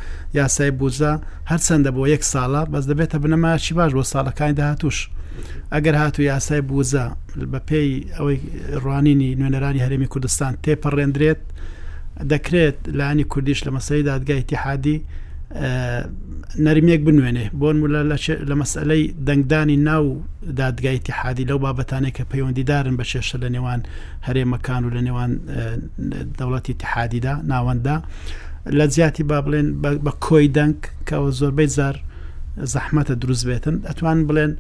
یاسای 0.41 0.71
بوزە 0.81 1.13
هەرچەندە 1.51 1.91
بۆ 1.97 2.03
یەک 2.15 2.23
ساڵە 2.33 2.63
بەس 2.73 2.85
دەبێتە 2.91 3.17
بنەماچی 3.25 3.73
باش 3.79 3.91
بۆ 3.99 4.03
ساڵەکانی 4.13 4.55
داهاتوش. 4.61 4.99
ئەگەر 5.75 5.95
هاتو 6.03 6.21
یاسای 6.31 6.63
بوزە 6.71 7.05
بە 7.53 7.61
پێی 7.69 7.91
ئەوەی 8.17 8.39
ڕوانینی 8.85 9.31
نوێنەرانی 9.39 9.85
هەرێمی 9.87 10.09
کوردستان 10.13 10.53
تێپەڕێندرێت 10.65 11.43
دەکرێت 12.33 12.79
لانی 12.99 13.25
کوردیش 13.33 13.61
لە 13.67 13.71
مەسەی 13.77 14.03
دادگای 14.11 14.43
تیحادی 14.51 14.99
نەرمێک 16.67 17.01
بنوێنێ 17.07 17.45
بۆن 17.61 17.77
لە 18.51 18.55
مەسلەی 18.61 19.05
دەنگدانی 19.29 19.79
ناو 19.91 20.05
دادگایتی 20.61 21.13
حادی 21.19 21.45
لەو 21.51 21.59
بابەتانێک 21.67 22.15
کە 22.19 22.25
پەیوەندیدارن 22.33 22.95
بە 23.01 23.05
شێشە 23.11 23.37
لە 23.43 23.49
نێوان 23.55 23.81
هەرێمەکان 24.27 24.83
و 24.85 24.89
لە 24.97 25.01
نێوان 25.07 25.33
دەوڵەتی 26.39 26.73
تحادیدا 26.83 27.35
ناوەندا 27.53 27.97
لە 28.79 28.85
زیاتی 28.95 29.23
با 29.31 29.39
بڵێن 29.47 29.69
بە 30.05 30.13
کۆی 30.27 30.47
دەنگ 30.57 30.79
کەەوە 31.09 31.31
زۆربەی 31.41 31.69
زار 31.77 31.97
زەحمەتە 32.75 33.15
دروست 33.23 33.45
بێتن 33.49 33.77
ئەتوان 33.89 34.19
بڵێن 34.29 34.53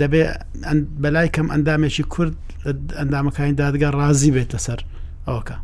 دەبێ 0.00 0.22
بەلای 1.02 1.28
کەم 1.34 1.46
ئەندامێکی 1.54 2.04
کورد 2.12 2.34
ئەندامەکانی 3.00 3.54
دادگا 3.62 3.88
ڕازی 4.00 4.30
بێت 4.36 4.50
لەسەر 4.56 4.80
ئەوکە 5.28 5.56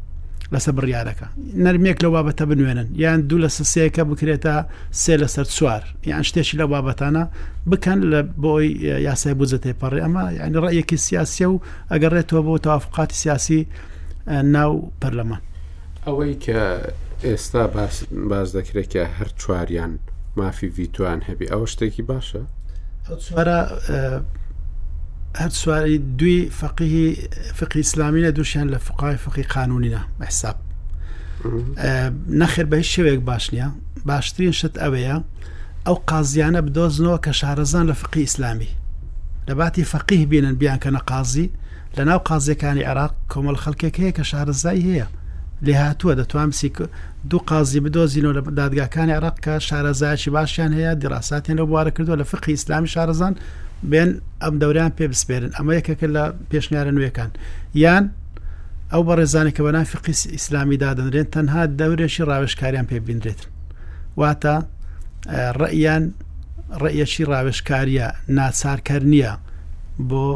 لەسەر 0.54 0.72
بڕیارەکە 0.78 1.26
نەرمێک 1.64 1.98
لە 2.04 2.08
بابەتە 2.14 2.42
بنوێنن 2.50 2.88
یان 3.02 3.20
دوو 3.28 3.42
لە 3.48 3.50
سسەیەەکە 3.58 4.02
بکرێتە 4.10 4.56
سێ 5.02 5.14
لەسەر 5.22 5.46
چوار 5.56 5.82
یان 6.10 6.22
شتێکی 6.28 6.56
لە 6.60 6.66
بابەتانە 6.72 7.24
بکەن 7.70 8.00
لە 8.12 8.20
بۆی 8.42 8.66
یاسای 9.08 9.34
بزەتێ 9.40 9.72
پەڕێ 9.80 10.00
ئەمە 10.04 10.24
یعنی 10.38 10.56
ڕێیەکی 10.64 10.96
سیاسیە 11.06 11.46
و 11.52 11.56
ئەگەڕێتەوە 11.92 12.42
بۆ 12.46 12.54
تافقاتی 12.66 13.16
سیاسی 13.22 13.60
ناو 14.54 14.72
پەرلەمان 15.00 15.42
ئەوەی 16.06 16.34
کە 16.44 16.60
ئێستا 17.26 17.62
باز 18.30 18.48
دەکرێتکە 18.56 19.02
هەر 19.16 19.28
چواریان 19.40 19.92
مافی 20.36 20.68
ڤیتوان 20.76 21.20
هەبی 21.28 21.46
ئەوە 21.52 21.66
شتێکی 21.72 22.02
باشە 22.10 22.42
چوارە 23.24 23.58
هەر 25.36 25.48
سواری 25.48 25.98
دوی 25.98 26.50
فقیهی 26.50 27.16
فقی 27.54 27.82
ئسلامینە 27.84 28.32
دووشیان 28.36 28.74
لە 28.74 28.76
فقای 28.76 29.16
فقی 29.16 29.42
قانونینە 29.42 30.00
حساب 30.26 30.56
نەخێر 32.30 32.66
بە 32.70 32.74
هیچ 32.76 32.86
شوێک 33.00 33.20
باش 33.20 33.50
نییە 33.52 33.68
باشترین 34.06 34.52
شت 34.52 34.74
ئەوەیە 34.82 35.20
ئەو 35.86 35.94
قازیانە 36.10 36.60
بدۆزنەوە 36.66 37.18
کە 37.24 37.32
شارەزان 37.40 37.84
لە 37.90 37.92
فقی 37.92 38.20
ئیسلامی 38.20 38.68
لە 39.48 39.52
باتی 39.54 39.84
فەقیه 39.84 40.26
بینن 40.28 40.54
بیان 40.54 40.78
کە 40.84 40.90
نەقازی 40.96 41.48
لە 41.96 42.00
ناو 42.08 42.18
قازیەکانی 42.28 42.82
عراق 42.86 43.12
کۆمەڵ 43.32 43.56
خەڵکێک 43.64 43.94
هەیە 44.00 44.12
کە 44.18 44.22
شارەزای 44.22 44.80
هەیە 44.88 45.06
لێ 45.66 45.74
هاتووە 45.82 46.14
دەتوانسی 46.20 46.70
دوو 47.30 47.38
قازی 47.50 47.80
بدۆزینەوە 47.84 48.32
لە 48.36 48.40
دادگاکانی 48.60 49.12
عراق 49.18 49.36
کە 49.44 49.54
شارەزایشی 49.68 50.28
باشیان 50.36 50.72
هەیە 50.78 50.98
دیڕاستیان 51.02 51.56
لە 51.60 51.64
بوارە 51.68 51.90
کردووە 51.96 52.16
لە 52.22 52.24
فقی 52.32 52.50
ئیسلامی 52.56 52.88
شارەزان 52.94 53.34
بێن 53.90 54.10
ئەم 54.42 54.54
دەوریان 54.62 54.92
پێ 54.98 55.04
بسپێرن 55.12 55.50
ئەمە 55.58 55.72
یەکەکە 55.78 56.06
لە 56.16 56.24
پێشنیارە 56.50 56.92
نوێەکان 56.96 57.30
یان 57.82 58.04
ئەو 58.92 59.02
بە 59.08 59.12
ڕێزانێک 59.18 59.54
کە 59.56 59.62
بەنافی 59.66 59.98
قیس 60.04 60.20
ئیسلامی 60.34 60.76
دادنرێن 60.84 61.26
تەنها 61.34 61.62
دەورێکی 61.80 62.22
ڕاوشکاریان 62.30 62.86
پێ 62.90 62.98
بینرێتن 63.06 63.48
واتە 64.20 64.56
ڕئیان 65.62 66.04
ڕێیەکی 66.82 67.24
ڕاوشکاریە 67.32 68.06
ناچارکەر 68.36 69.02
نییە 69.12 69.32
بۆ 70.08 70.26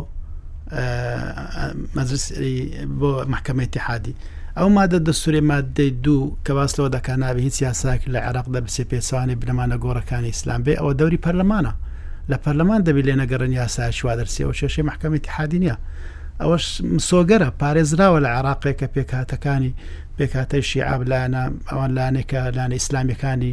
بۆ 3.01 3.11
محکمەتی 3.33 3.81
حادی 3.87 4.15
ئەو 4.59 4.69
مادە 4.77 4.99
دەستوری 5.09 5.43
مادەی 5.51 5.91
دوو 6.05 6.25
کە 6.47 6.51
باستەوە 6.59 6.89
دەکانناوی 6.97 7.43
هیچ 7.47 7.57
یاساک 7.67 8.01
لە 8.15 8.19
عێراق 8.27 8.47
دەبسێ 8.55 8.83
پێسوانی 8.93 9.35
بنەمانە 9.41 9.77
گۆڕەکانی 9.85 10.31
ئیسلام 10.33 10.61
بێ 10.67 10.73
ئەوە 10.81 10.93
دەوری 11.01 11.23
پەرلەمانە 11.25 11.73
لە 12.31 12.37
پەرلەمان 12.45 12.81
دەبی 12.87 13.03
لێ 13.07 13.15
نەگەڕن 13.23 13.53
یاسای 13.61 13.93
شوا 13.99 14.13
دەرسی 14.19 14.43
ئەو 14.47 14.53
شێشەی 14.61 14.87
محکەمی 14.91 15.21
تحادی 15.27 15.59
نیە 15.65 15.77
ئەوەش 16.41 16.65
سۆگەرە 17.09 17.49
پارێزراوە 17.61 18.19
لە 18.25 18.31
عراقێک 18.39 18.77
کە 18.81 18.87
پێکاتەکانی 18.95 19.73
پێکاتەی 20.17 20.63
شیعاب 20.71 21.03
لایەنە 21.11 21.43
ئەوان 21.71 21.91
لاانێکە 21.97 22.41
لاانە 22.57 22.75
ئیسلامیەکانی 22.79 23.53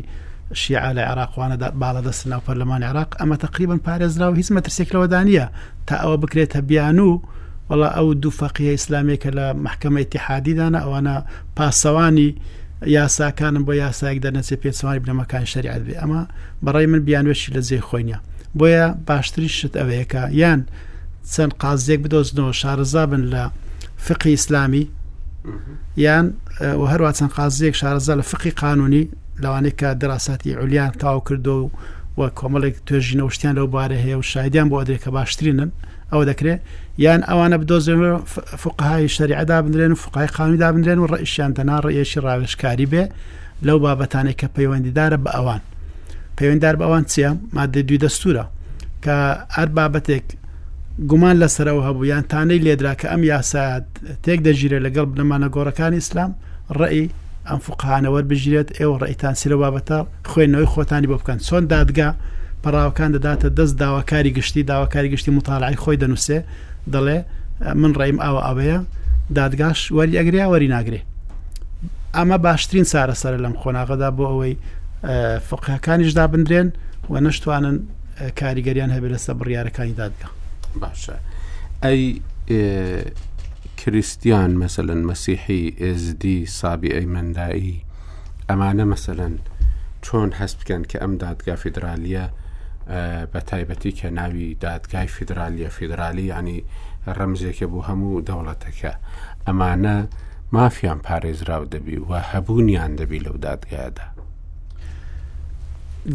شیع 0.62 0.86
لە 0.98 1.02
عراقوانە 1.12 1.56
باڵە 1.82 2.02
دەست 2.08 2.24
ناو 2.32 2.42
پەرلەمان 2.48 2.82
عراق 2.90 3.10
ئەمە 3.20 3.38
تقریبن 3.46 3.80
پارێزراوە 3.88 4.36
هیچ 4.42 4.50
مەترسێکەوە 4.56 5.08
دانیە 5.14 5.46
تا 5.88 5.96
ئەوە 6.04 6.18
بکرێتە 6.24 6.58
بیان 6.70 7.00
و 7.08 7.12
وڵا 7.70 7.90
ئەو 7.98 8.08
دوو 8.22 8.32
فەقیە 8.40 8.68
ئیسلامێکە 8.76 9.30
لە 9.38 9.46
محکمەی 9.66 10.06
تحادیدانە 10.14 10.80
ئەوانە 10.84 11.16
پاسەوانی 11.58 12.30
یاساکانم 12.96 13.64
بۆ 13.68 13.74
یاسایەک 13.86 14.20
دەنەچێت 14.26 14.60
پێچوانی 14.64 15.02
بنەمەکان 15.04 15.44
شریعات 15.54 15.82
بێ 15.88 15.96
ئەمە 16.02 16.22
بەڕای 16.64 16.86
من 16.92 17.02
بیانوێشی 17.08 17.50
لە 17.56 17.62
جێ 17.68 17.82
خۆینە 17.90 18.18
بۆیە 18.60 18.86
باشتری 19.10 19.50
شت 19.58 19.74
ئەوەیەەکە 19.80 20.24
یان 20.42 20.62
چەند 21.34 21.54
قازێک 21.64 22.00
بدۆزنەوە 22.06 22.54
شارەزا 22.62 23.04
بن 23.12 23.24
لە 23.34 23.44
فقی 24.06 24.32
ئیسلامی 24.38 24.86
یان 26.06 26.26
هەروە 26.92 27.10
چەند 27.18 27.32
قازێک 27.38 27.74
شارەزا 27.82 28.14
لە 28.20 28.24
فقی 28.32 28.52
قانونی 28.62 29.04
لەوانەیە 29.44 29.74
کە 29.80 29.90
دەراساتی 30.02 30.54
عولیان 30.62 30.92
تاو 31.02 31.18
کردو 31.28 31.58
و 32.18 32.22
کۆمەڵێک 32.40 32.76
توێژینە 32.88 33.24
شتیان 33.36 33.54
لەو 33.60 33.68
بارە 33.76 33.98
هەیە 34.06 34.16
و 34.22 34.28
شایدیان 34.32 34.68
بۆ 34.72 34.76
ئەدرێککە 34.82 35.10
باشترینن 35.18 35.72
ئەوە 36.12 36.24
دەکرێت 36.30 36.60
یان 37.06 37.22
ئەوانە 37.30 37.58
بدۆزن 37.62 37.98
فقهای 38.64 39.08
شریعدا 39.18 39.58
بنرێن 39.66 39.92
و 39.94 40.02
فقای 40.06 40.28
قانونیدا 40.36 40.68
بنرێن 40.76 41.00
و 41.04 41.08
ڕئیشیان 41.12 41.52
تەنا 41.58 41.78
ڕێشی 41.86 42.20
ڕاوێشکاری 42.26 42.88
بێ 42.92 43.04
لەو 43.66 43.78
بابەتانێک 43.84 44.38
کە 44.42 44.48
پەیوەندیدارە 44.56 45.18
بە 45.26 45.32
ئەوان 45.38 45.62
پەیوەنددار 46.38 46.76
بەوان 46.82 47.04
چییە 47.12 47.32
مادە 47.56 47.82
دوی 47.88 48.00
دەستورە 48.06 48.46
کە 49.04 49.18
هەر 49.58 49.70
بابەتێک 49.78 50.26
گومان 51.10 51.36
لەسەرەوە 51.42 51.82
هەبوو 51.88 52.06
یان 52.12 52.24
تانەی 52.32 52.60
لێدرا 52.66 52.94
کە 53.02 53.08
ئەم 53.12 53.22
یاسات 53.34 53.84
تێک 54.24 54.40
دەژیرە 54.48 54.80
لەگەڵ 54.86 55.06
بنەمانە 55.14 55.50
گۆڕەکانی 55.56 56.00
ئیسلام 56.00 56.32
ڕێی 56.80 57.04
ئەم 57.50 57.60
فقانەوە 57.66 58.20
بژێت 58.30 58.70
ئێوە 58.80 58.96
ڕێیتان 59.02 59.36
سیرە 59.42 59.58
بابەتە 59.64 59.98
خوێنەوەی 60.32 60.70
خۆتانی 60.74 61.08
بۆ 61.12 61.16
بکەن 61.22 61.40
چۆن 61.48 61.64
دادگا 61.76 62.10
پەراوەکان 62.64 63.10
دەداتە 63.16 63.48
دەست 63.58 63.76
داواکاری 63.84 64.32
گشتی 64.38 64.64
داواکاری 64.72 65.10
گشتی 65.14 65.32
مطالعی 65.40 65.78
خۆی 65.84 65.98
دەنووسێ 66.04 66.40
دەڵێ 66.94 67.18
من 67.82 67.92
ڕێیم 68.00 68.18
ئاوە 68.24 68.42
ئەوەیە 68.48 68.80
دادگاش 69.38 69.80
وەری 69.98 70.18
ئەگریا 70.20 70.46
وەری 70.54 70.70
ناگرێ 70.76 71.02
ئەمە 72.18 72.38
باشترین 72.46 72.88
سارەسەر 72.92 73.34
لەم 73.46 73.54
خۆناغەدا 73.62 74.10
بۆ 74.18 74.24
ئەوەی 74.32 74.56
فقەکانیشدا 75.50 76.26
بندرێن 76.34 76.68
و 77.10 77.16
نەشتوانن 77.26 77.78
کاریگەریان 78.40 78.90
هەبێت 78.96 79.12
لەسەر 79.16 79.36
بڕیارەکانی 79.42 79.96
دادگا 80.02 80.30
باشە 80.82 81.16
ئەی 81.84 82.04
کریسیان 83.80 84.52
مثلەن 84.64 85.02
مەسیحی 85.12 85.64
ئSD 85.92 86.24
سابی 86.60 86.90
ئەیمەندایی 86.98 87.78
ئەمانە 88.50 88.86
مثلەن 88.94 89.34
چۆن 90.06 90.30
هەست 90.40 90.56
بکەن 90.62 90.84
کە 90.92 90.98
ئەم 91.02 91.14
دادگا 91.24 91.56
فیدراالیە 91.64 92.26
بە 93.34 93.40
تایبەتی 93.50 93.92
کە 94.00 94.06
ناوی 94.06 94.56
دادگای 94.62 95.08
فیدراالیە 95.08 95.70
فیدراالی 95.78 96.26
ینی 96.38 96.64
ڕەمزێکە 97.18 97.64
بوو 97.72 97.84
هەموو 97.90 98.22
دەوڵەتەکە 98.28 98.92
ئەمانە 99.48 99.98
مافیان 100.56 101.00
پارێزراو 101.08 101.64
دەبی 101.74 101.98
و 102.10 102.12
هەبوونیان 102.32 102.92
دەبی 103.00 103.20
لەو 103.26 103.38
دادگایدا 103.48 104.08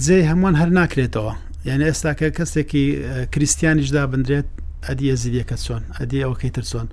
جێ 0.05 0.17
هەمووان 0.31 0.55
هەر 0.61 0.71
ناکرێتەوە 0.81 1.35
یعنی 1.69 1.85
ئێستا 1.91 2.13
کە 2.19 2.29
کەسێکی 2.39 2.85
کریسیانیشدا 3.33 4.03
بندرێت 4.13 4.49
ئەدیە 4.87 5.15
زیدیەکە 5.23 5.57
چۆن 5.65 5.83
ئەدی 5.99 6.25
ئەوکەی 6.27 6.51
تر 6.57 6.65
چۆن 6.71 6.87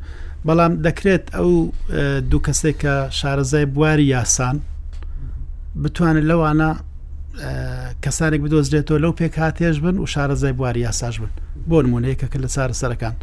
بەڵام 0.47 0.71
دەکرێت 0.88 1.25
ئەو 1.36 1.49
دوو 2.31 2.43
کەسێک 2.47 2.75
کە 2.84 2.95
شارەزای 3.19 3.65
بواری 3.73 4.08
یاسان 4.15 4.55
بتوانێت 5.81 6.25
لەوانە 6.31 6.69
کەسانێک 8.03 8.41
بدۆزرێتەوە 8.45 8.99
لەو 9.03 9.12
پێک 9.19 9.34
هاتێش 9.43 9.75
بن 9.86 9.95
و 10.01 10.05
شارەزای 10.13 10.53
بواری 10.60 10.79
یاساش 10.88 11.15
بن 11.21 11.31
بۆ 11.69 11.77
نمونەیەکەکە 11.86 12.38
لە 12.43 12.49
چارە 12.55 12.75
سەرەکان 12.81 13.15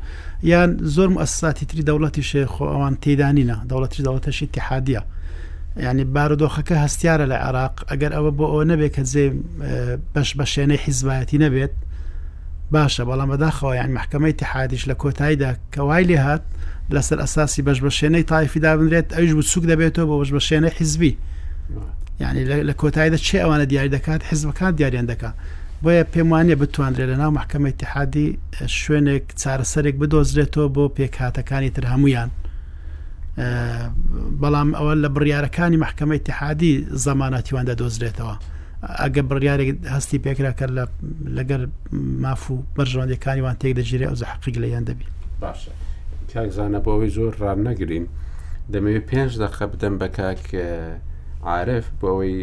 یان 0.53 0.71
زۆرم 0.95 1.15
ئەساتی 1.23 1.65
تری 1.71 1.83
دەوڵەتی 1.89 2.23
شێخۆ 2.31 2.65
ئەوان 2.73 2.95
تێدانینە 3.05 3.57
دەوڵەتی 3.71 4.01
دەوڵەتەشی 4.07 4.47
تحادیە 4.57 5.03
ینی 5.77 6.05
بارودۆخەکە 6.15 6.75
هەستیارە 6.85 7.27
لە 7.33 7.37
عێراق 7.47 7.75
ئەگەر 7.91 8.13
ئەوە 8.17 8.31
بۆ 8.39 8.45
ئەوە 8.53 8.65
نەبێت 8.73 8.93
کە 8.97 9.03
جێ 9.13 9.27
بەش 10.15 10.29
بە 10.39 10.45
شوێنەی 10.53 10.81
حیزبایەتی 10.85 11.39
نەبێت 11.45 11.75
باشە 12.75 13.03
بەڵام 13.09 13.31
بەداخەوە 13.33 13.73
یان 13.81 13.91
محکمەی 13.99 14.33
تحادیش 14.43 14.83
لە 14.91 14.95
کۆتاییدا 15.03 15.51
کەوای 15.75 16.05
لێ 16.11 16.17
هات 16.27 16.43
لەسەر 16.95 17.19
ئەساسی 17.25 17.63
بەش 17.67 17.79
بە 17.85 17.91
شوێنەی 17.99 18.23
تایفیدا 18.31 18.73
بنرێت 18.79 19.09
ئەوش 19.17 19.31
بوو 19.37 19.43
سوک 19.53 19.65
دەبێتەوە 19.71 20.05
بۆ 20.09 20.15
بەش 20.21 20.31
بە 20.37 20.41
شوێنەی 20.49 20.75
حیزبی 20.79 21.13
ینی 22.23 22.45
لە 22.69 22.75
کۆتاییدا 22.81 23.19
چێ 23.27 23.39
ئەوانە 23.45 23.67
دیاری 23.71 23.91
دەکات 23.97 24.21
حزبەکان 24.31 24.71
دیاریان 24.79 25.07
دەکات 25.13 25.35
بۆیە 25.85 26.05
پێم 26.13 26.29
وانە 26.33 26.55
بتوانرێت 26.63 27.09
لە 27.13 27.17
ناو 27.23 27.31
محکمەی 27.39 27.75
تحادی 27.83 28.29
شوێنێک 28.85 29.25
چارەسەرێک 29.41 29.95
بدۆزرێتەوە 30.01 30.69
بۆ 30.75 30.85
پێکهاتەکانی 30.97 31.71
تر 31.77 31.85
هەمویان 31.93 32.31
بەڵام 34.43 34.69
ئەوە 34.79 34.95
لە 35.03 35.09
بڕیارەکانی 35.17 35.77
محکمە 35.85 36.17
تحادی 36.29 36.87
زەماناتیواندا 37.07 37.75
دۆزرێتەوە 37.81 38.37
ئەگە 39.03 39.23
بڕیارێک 39.31 39.69
هەستی 39.95 40.19
پێکرا 40.25 40.53
کە 40.59 40.67
لە 40.77 40.85
لەگەر 41.39 41.61
ماف 42.25 42.43
و 42.51 42.57
بەرژەوەندەکانیوان 42.77 43.55
تێک 43.61 43.73
دەژیرێ 43.79 44.07
ئەو 44.09 44.17
زەحقیق 44.23 44.57
لە 44.63 44.67
یان 44.73 44.85
دەبی 44.89 45.07
باشە 45.43 45.73
کاکزانە 46.33 46.79
بۆەوەی 46.85 47.13
زۆر 47.17 47.35
ڕان 47.43 47.59
نەگرین 47.69 48.07
دەمەوێت 48.73 49.05
پێنج 49.11 49.31
دەخە 49.43 49.65
بدەم 49.73 49.95
بە 50.01 50.09
کاک 50.17 50.43
عاعرف 51.49 51.87
بۆەوەی 52.01 52.35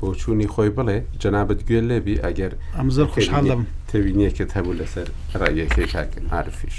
بۆچوونی 0.00 0.48
خۆی 0.54 0.70
بڵێ 0.76 0.98
جەنابەت 1.22 1.60
گوێ 1.66 1.80
لێبی 1.90 2.16
ئەگەر 2.24 2.52
ئەم 2.78 2.88
زۆر 2.96 3.06
خوشحاڵم 3.14 3.62
تەوینیەکت 3.90 4.50
هەبوو 4.56 4.78
لەسەر 4.80 5.08
ڕایەکەی 5.40 5.86
کاکن 5.94 6.24
عرفیش. 6.38 6.76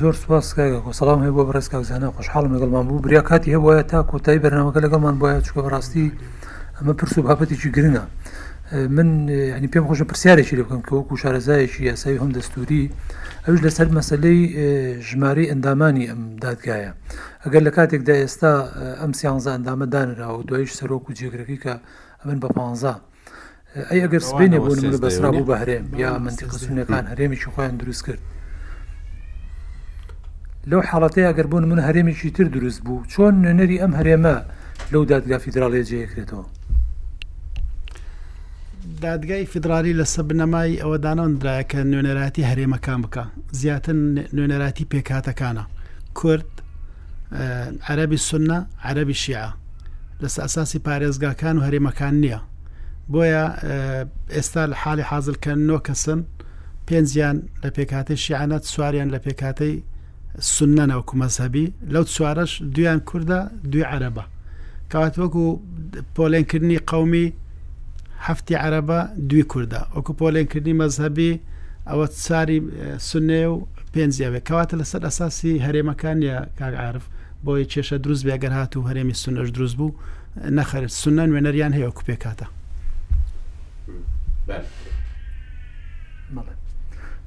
زۆر 0.00 0.12
سوپاسکە 0.20 0.92
سلام 0.92 1.18
هەیە 1.24 1.32
بۆ 1.36 1.42
بەڕێزکەزانە 1.48 2.06
خوشحاڵم 2.16 2.52
لەگەڵمان 2.56 2.84
بوو 2.88 3.02
بریا 3.04 3.20
کاتی 3.28 3.50
هەبواە 3.56 3.82
تا 3.90 3.98
کۆتایی 4.10 4.40
بەرنامەکە 4.44 4.80
لەگەڵمان 4.84 5.14
باید 5.22 5.42
چکە 5.46 5.54
بەڕاستی 5.64 6.06
ئەمە 6.78 6.92
پرس 6.98 7.18
و 7.18 7.22
بابەتێکی 7.26 7.68
گرنگە 7.76 8.04
من 8.96 9.08
ینی 9.56 9.68
پێم 9.72 9.84
خۆشە 9.88 10.04
پرسیارێکی 10.10 10.56
لێ 10.56 10.62
بکەم 10.66 10.80
کە 10.86 10.92
وەکو 10.96 11.14
شارەزایەکی 11.22 11.80
یاساوی 11.90 12.18
هەم 12.22 12.30
دەستوری 12.38 12.84
ئەوش 13.46 13.60
لەسەر 13.66 13.88
مەسلەی 13.98 14.40
ژمارەی 15.08 15.46
ئەندامانی 15.50 16.04
ئەم 16.10 16.20
دادگایە 16.44 16.92
ئەگەر 17.44 17.62
لە 17.68 17.72
کاتێکدا 17.76 18.14
ئێستا 18.22 18.52
ئەم 19.00 19.12
سیانزە 19.20 19.50
ئەندامە 19.56 19.86
دانرا 19.94 20.28
و 20.38 20.42
دوایش 20.48 20.70
سەرۆک 20.78 21.04
و 21.08 21.12
جێگرەکەی 21.18 21.58
کە 21.64 21.74
ئەمن 22.22 22.38
بە 22.42 22.48
15 22.52 22.96
ئەی 23.90 24.00
ئەگەر 24.04 24.22
سبینێ 24.30 24.58
بۆ 24.64 24.68
بەسرا 25.04 25.30
بوو 25.36 25.46
بە 25.50 25.56
هەرێم 25.60 25.84
یا 26.02 26.10
منتی 26.24 26.44
قسونەکان 26.52 27.04
هەرێمیی 27.12 27.50
خۆیان 27.54 27.76
دروست 27.82 28.04
کرد 28.06 28.20
لەو 30.70 30.80
حاڵەتەیە 30.90 31.32
گەر 31.38 31.46
بۆن 31.52 31.64
من 31.70 31.78
هەرێمێکی 31.86 32.30
تر 32.36 32.44
دروست 32.56 32.80
بوو 32.84 33.04
چۆن 33.12 33.34
نەری 33.58 33.78
ئەم 33.82 33.92
هەرێمە 33.98 34.36
لەو 34.92 35.02
دادگا 35.10 35.36
فیدراڵێ 35.44 35.80
جەیەکرێتەوە 35.90 36.46
دادگای 39.04 39.44
فیدرالی 39.52 39.94
لە 40.00 40.04
سەبنەمای 40.14 40.80
ئەوە 40.82 40.98
دانانرایە 41.04 41.64
کە 41.70 41.78
نوێنەراتی 41.90 42.42
هەرێمەکان 42.50 43.00
بکە 43.04 43.24
زیاتر 43.60 43.94
نوێنەراتی 44.36 44.84
پێکاتەکانە 44.92 45.64
کورد 46.18 46.50
عەربی 47.88 48.18
سنە 48.28 48.58
عەربی 48.86 49.16
شیعە 49.22 49.50
لەس 50.22 50.34
ئەساسی 50.44 50.78
پارێزگاکان 50.86 51.54
و 51.58 51.62
هەرێمەکان 51.66 52.14
نییە 52.22 52.40
بۆیە 53.12 53.44
ئێستا 54.34 54.62
لە 54.70 54.76
حالی 54.82 55.04
حازلکە 55.10 55.52
نۆ 55.68 55.78
کەسن 55.86 56.20
پێنجیان 56.88 57.36
لە 57.62 57.68
پێکاتی 57.76 58.14
شیعانەت 58.24 58.64
سواریان 58.72 59.08
لە 59.14 59.18
پێکاتەی 59.26 59.76
سنەن 60.46 60.90
وەکو 60.96 61.16
مەذهبی 61.16 61.72
لەو 61.92 62.04
چوارش 62.14 62.62
دویان 62.74 63.00
کووردە 63.08 63.38
دوی 63.72 63.84
عەرەبە 63.92 64.24
کەوات 64.92 65.14
وەکو 65.22 65.44
پۆلێنکردنی 66.16 66.78
قومی 66.90 67.32
هەفتی 68.26 68.54
عەرەبە 68.64 69.00
دوی 69.30 69.42
کووردە 69.52 69.80
وەکو 69.96 70.12
پۆلێنکردنی 70.20 70.74
مەذهبی 70.82 71.32
ئەوە 71.90 72.06
چاری 72.26 72.58
سنێ 73.10 73.42
و 73.52 73.54
پێنجیاوێ 73.92 74.40
کەواتە 74.48 74.74
لەسەر 74.80 75.02
ئەساسی 75.06 75.60
هەرێمەکان 75.66 76.18
یا 76.30 76.36
کاگعاعرف 76.58 77.04
بۆیە 77.44 77.66
کێشە 77.72 77.96
دروست 78.04 78.22
بێگەر 78.28 78.52
هات 78.58 78.72
و 78.76 78.86
هەرێمی 78.88 79.14
سنەش 79.22 79.48
دروست 79.56 79.76
بوو 79.80 79.96
نەخەر 80.58 80.82
سنەن 81.02 81.28
وێنەریان 81.34 81.72
هەیە 81.76 81.90
کوپێکاتە. 81.98 82.46
بله 86.36 86.57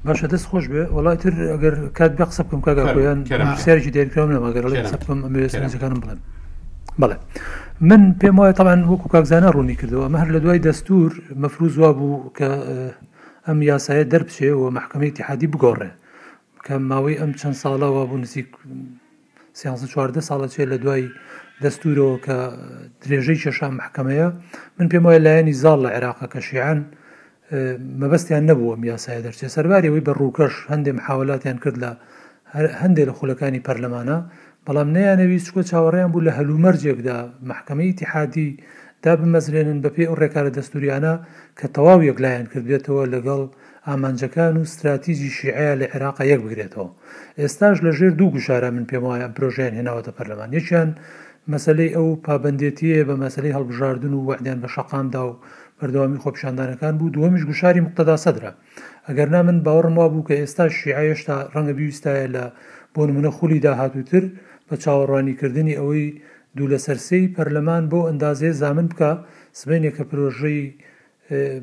باشه 0.05 0.27
دست 0.27 0.35
دەست 0.35 0.45
خۆش 0.49 0.65
بێ 0.73 0.83
وڵاتر 0.95 1.33
ئەگەر 1.53 1.73
کات 1.97 2.13
بە 2.19 2.25
قسە 2.29 2.41
بکەم 2.45 2.61
کاگەیان 2.67 3.19
سێرجی 3.63 3.91
دێرکرام 3.95 4.29
لە 4.35 4.39
ماگەرڵی 4.45 4.77
قسە 4.85 4.97
بکەم 5.01 5.19
سەرنجەکانم 5.53 5.99
بڵێن 6.03 6.19
بڵێ 7.01 7.15
من 7.89 8.01
پێم 8.21 8.35
وایە 8.39 8.53
تەوان 8.59 8.79
وەکو 8.91 9.07
کاکزانە 9.13 9.49
ڕوونی 9.55 9.75
کردەوە 9.81 10.07
مەهر 10.13 10.27
لە 10.35 10.39
دوای 10.43 10.61
دەستور 10.67 11.11
مەفروز 11.41 11.73
وا 11.77 11.91
بوو 11.97 12.31
کە 12.37 12.41
اه، 12.41 12.91
ئەم 13.47 13.57
یاسایە 13.69 14.05
دەربچێ 14.13 14.49
و 14.59 14.63
مححکمەی 14.77 15.11
تحادی 15.17 15.47
بگۆڕێ 15.53 15.91
کە 16.65 16.73
ماوەی 16.91 17.19
ئەم 17.21 17.31
چەند 17.39 17.55
ساڵەوە 17.63 18.03
بوو 18.09 18.17
نزیک 18.23 18.49
سیانسە 19.59 19.87
چواردە 19.93 20.21
ساڵە 20.29 20.47
چێ 20.53 20.63
لە 20.71 20.77
دوای 20.83 21.03
دەستورەوە 21.63 22.15
کە 22.25 22.37
درێژەی 23.01 23.37
چێشان 23.43 23.71
مححکمەیە 23.79 24.27
من 24.79 24.87
پێم 24.91 25.03
وایە 25.07 25.19
لایەنی 25.25 25.55
زاڵ 25.61 25.79
لە 25.85 25.89
عێراقە 25.95 26.27
کە 26.33 26.39
شیعان 26.47 26.79
مەبەستیان 28.01 28.43
نەبووە 28.49 28.75
یاسایە 28.91 29.21
دەرچێت 29.27 29.51
سەرباریەوەی 29.55 30.05
بە 30.07 30.11
ڕووکەش 30.19 30.53
هەندێک 30.71 30.97
حاولاتیان 31.07 31.57
کرد 31.63 31.77
لە 31.83 31.91
هەندێک 32.81 33.07
لە 33.09 33.13
خولەکانی 33.19 33.63
پەرلەمانە 33.67 34.17
بەڵام 34.65 34.89
نەیانەویست 34.95 35.45
چکۆ 35.47 35.61
چاوەڕیان 35.69 36.09
بوو 36.13 36.25
لە 36.27 36.31
هەلومەرجێکدا 36.37 37.17
محکمەی 37.49 37.97
تحادی 37.99 38.49
دا 39.03 39.11
بمەزرێنن 39.19 39.77
بە 39.83 39.89
پێی 39.95 40.07
ئەو 40.09 40.15
ڕێکارە 40.21 40.51
دەستوریانە 40.57 41.13
کە 41.59 41.67
تەواو 41.75 41.99
یەکلایەن 42.09 42.45
کردێتەوە 42.51 43.03
لەگەڵ 43.13 43.43
ئامانجەکان 43.87 44.53
و 44.57 44.65
استراتیژی 44.67 45.29
شیعە 45.37 45.71
لە 45.81 45.85
عێراقا 45.93 46.23
یەک 46.33 46.39
بگرێتەوە 46.45 46.87
ئێستاش 47.39 47.77
لە 47.85 47.91
ژێر 47.97 48.13
دوو 48.19 48.33
گوشارە 48.35 48.69
من 48.75 48.85
پێم 48.89 49.03
وایە 49.07 49.27
پرۆژیان 49.35 49.73
هێناوەتە 49.79 50.11
پەرلەمان 50.17 50.49
یەکیان 50.57 50.89
مەسلەی 51.53 51.91
ئەو 51.95 52.07
پابندێتیە 52.25 52.99
بە 53.07 53.15
مەسلەی 53.23 53.55
هەڵبژاردن 53.57 54.13
و 54.15 54.25
وەعدیان 54.29 54.59
بە 54.63 54.69
شەقامدا 54.75 55.21
و 55.27 55.31
بەردەوامی 55.81 56.19
خۆپشاندانەکان 56.23 56.93
بوو 56.99 57.13
دووەمیش 57.15 57.43
گوشاری 57.49 57.81
مقتەدا 57.85 58.15
سەدرا 58.25 58.51
ئەگەرنا 59.07 59.39
من 59.47 59.57
باوەڕم 59.65 59.95
وا 59.99 60.07
بوو 60.13 60.25
کە 60.27 60.35
ئێستا 60.41 60.65
شیعایشتا 60.79 61.35
ڕەنگە 61.53 61.73
بیویستایە 61.77 62.27
لە 62.35 62.43
بۆ 62.93 63.01
نمونە 63.09 63.29
خولی 63.37 63.59
داهاتووتر 63.65 64.23
بە 64.67 64.75
چاوەڕوانیکردنی 64.83 65.77
ئەوەی 65.79 66.05
دوو 66.57 66.67
لە 66.73 66.77
سەررسەی 66.85 67.31
پەرلەمان 67.35 67.83
بۆ 67.91 67.99
ئەندازێ 68.09 68.49
زامن 68.61 68.87
بکە 68.91 69.11
سبێنێک 69.59 69.93
کە 69.97 70.03
پرۆژەی 70.09 70.61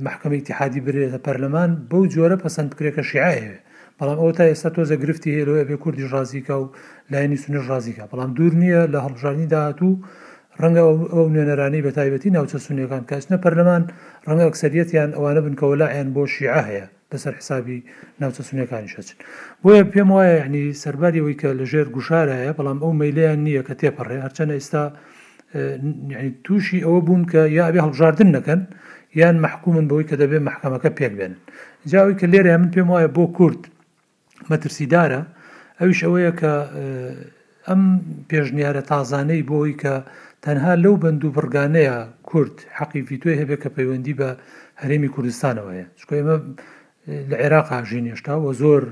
محکمەی 0.07 0.41
تحادی 0.49 0.81
برێتە 0.87 1.19
پەرلەمان 1.27 1.71
بەو 1.91 2.03
جۆرە 2.15 2.37
پەسەند 2.43 2.69
بکرێکە 2.73 3.03
شیعایە 3.11 3.55
بەڵام 3.99 4.19
ئەو 4.21 4.31
تا 4.39 4.45
ئێستا 4.51 4.71
تۆزە 4.77 4.97
گرفتی 5.03 5.31
هێرەوە 5.39 5.61
بێ 5.69 5.77
کوردی 5.83 6.09
ڕازیکە 6.13 6.55
و 6.63 6.65
لایەنی 7.13 7.39
سنش 7.43 7.65
ڕازیکە 7.71 8.05
بەڵام 8.11 8.31
دوور 8.37 8.55
نییە 8.63 8.83
لە 8.93 8.99
هەڵژانی 9.07 9.47
داهاتوو 9.55 9.93
و 9.97 10.03
ڕەنگە 10.63 10.83
ئەو 11.15 11.25
نوێنەرانی 11.35 11.83
بە 11.87 11.91
تایبەتی 11.99 12.31
ناوچە 12.37 12.59
سونیەکان 12.67 13.03
کەسنە 13.11 13.37
پەرلەمان 13.45 13.83
ڕەنگە 14.29 14.45
ئەکسەریەتیان 14.49 15.11
ئەوانە 15.17 15.41
بن 15.45 15.55
کەەوە 15.61 15.77
لایەن 15.83 16.09
بۆ 16.15 16.23
شیعە 16.35 16.61
هەیە 16.69 16.87
لەسەر 17.13 17.33
حسابی 17.41 17.79
ناوچە 18.21 18.43
سونیەکانی 18.49 18.91
شەچن 18.95 19.17
بۆیە 19.63 19.83
پێم 19.93 20.09
وایە 20.17 20.35
یعنی 20.43 20.65
سەرباریەوەی 20.83 21.37
کە 21.41 21.49
لەژێر 21.61 21.87
گوشارەیە 21.95 22.53
بەڵام 22.59 22.79
ئەو 22.85 22.93
مەلیان 23.01 23.41
نییە 23.47 23.63
کە 23.69 23.75
تێپەڕێ 23.81 24.17
هەرچەنە 24.25 24.55
ئێستا 24.59 24.85
تووشی 26.45 26.81
ئەوە 26.87 27.01
بوون 27.07 27.23
کە 27.33 27.41
یابێ 27.61 27.81
هەڵژاردن 27.87 28.29
نەکەن 28.37 28.61
یان 29.21 29.37
مححکومن 29.45 29.85
بەوەی 29.91 30.07
کە 30.11 30.15
دەبێت 30.23 30.43
مححکەمەکە 30.49 30.91
پێک 30.99 31.13
بێنن 31.19 31.37
جاوی 31.93 32.17
کە 32.21 32.27
لێرە 32.33 32.55
من 32.61 32.71
پێم 32.75 32.89
وایە 32.93 33.09
بۆ 33.17 33.25
کورد 33.37 33.61
مەترسیدارە 34.51 35.21
ئەویش 35.81 36.01
ئەوەیە 36.05 36.33
کە 36.41 36.53
ئەم 37.69 37.83
پێشنیارە 38.31 38.83
تازانەی 38.91 39.43
بۆی 39.51 39.75
کە 39.83 39.95
تەنها 40.43 40.73
لەو 40.85 40.95
بند 41.03 41.25
و 41.25 41.31
بڕگانەیە 41.37 41.95
کورد 42.29 42.57
حەقیفی 42.79 43.17
توێ 43.23 43.35
هەبێت 43.41 43.61
کە 43.65 43.71
پەیوەندی 43.77 44.15
بە 44.21 44.29
هەرێمی 44.83 45.13
کوردستانەوەیە 45.15 45.87
چکۆ 45.99 46.15
ئێمە 46.19 46.37
لە 47.31 47.37
عێراقا 47.43 47.79
ژینێشتا 47.91 48.35
و 48.45 48.49
زۆر 48.63 48.83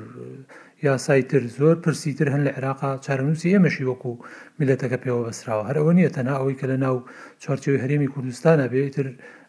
یاسایتر 0.87 1.42
زۆر 1.59 1.76
پرسیتر 1.85 2.28
هەن 2.35 2.42
لە 2.46 2.50
عێراقا 2.56 2.90
چارەنووسی 3.04 3.52
ئێمەشی 3.54 3.88
وەکو 3.90 4.12
میلەتەکە 4.59 4.98
پێوە 5.02 5.22
بەسراوە 5.26 5.64
هەرەوە 5.68 5.92
نیە 5.98 6.11
تەنا 6.16 6.35
ئەوەی 6.38 6.56
کە 6.61 6.66
لە 6.72 6.76
ناو 6.85 6.96
چارچەوەی 7.42 7.82
هەرێمی 7.85 8.11
کوردستانە 8.14 8.66
بێتتر 8.72 9.06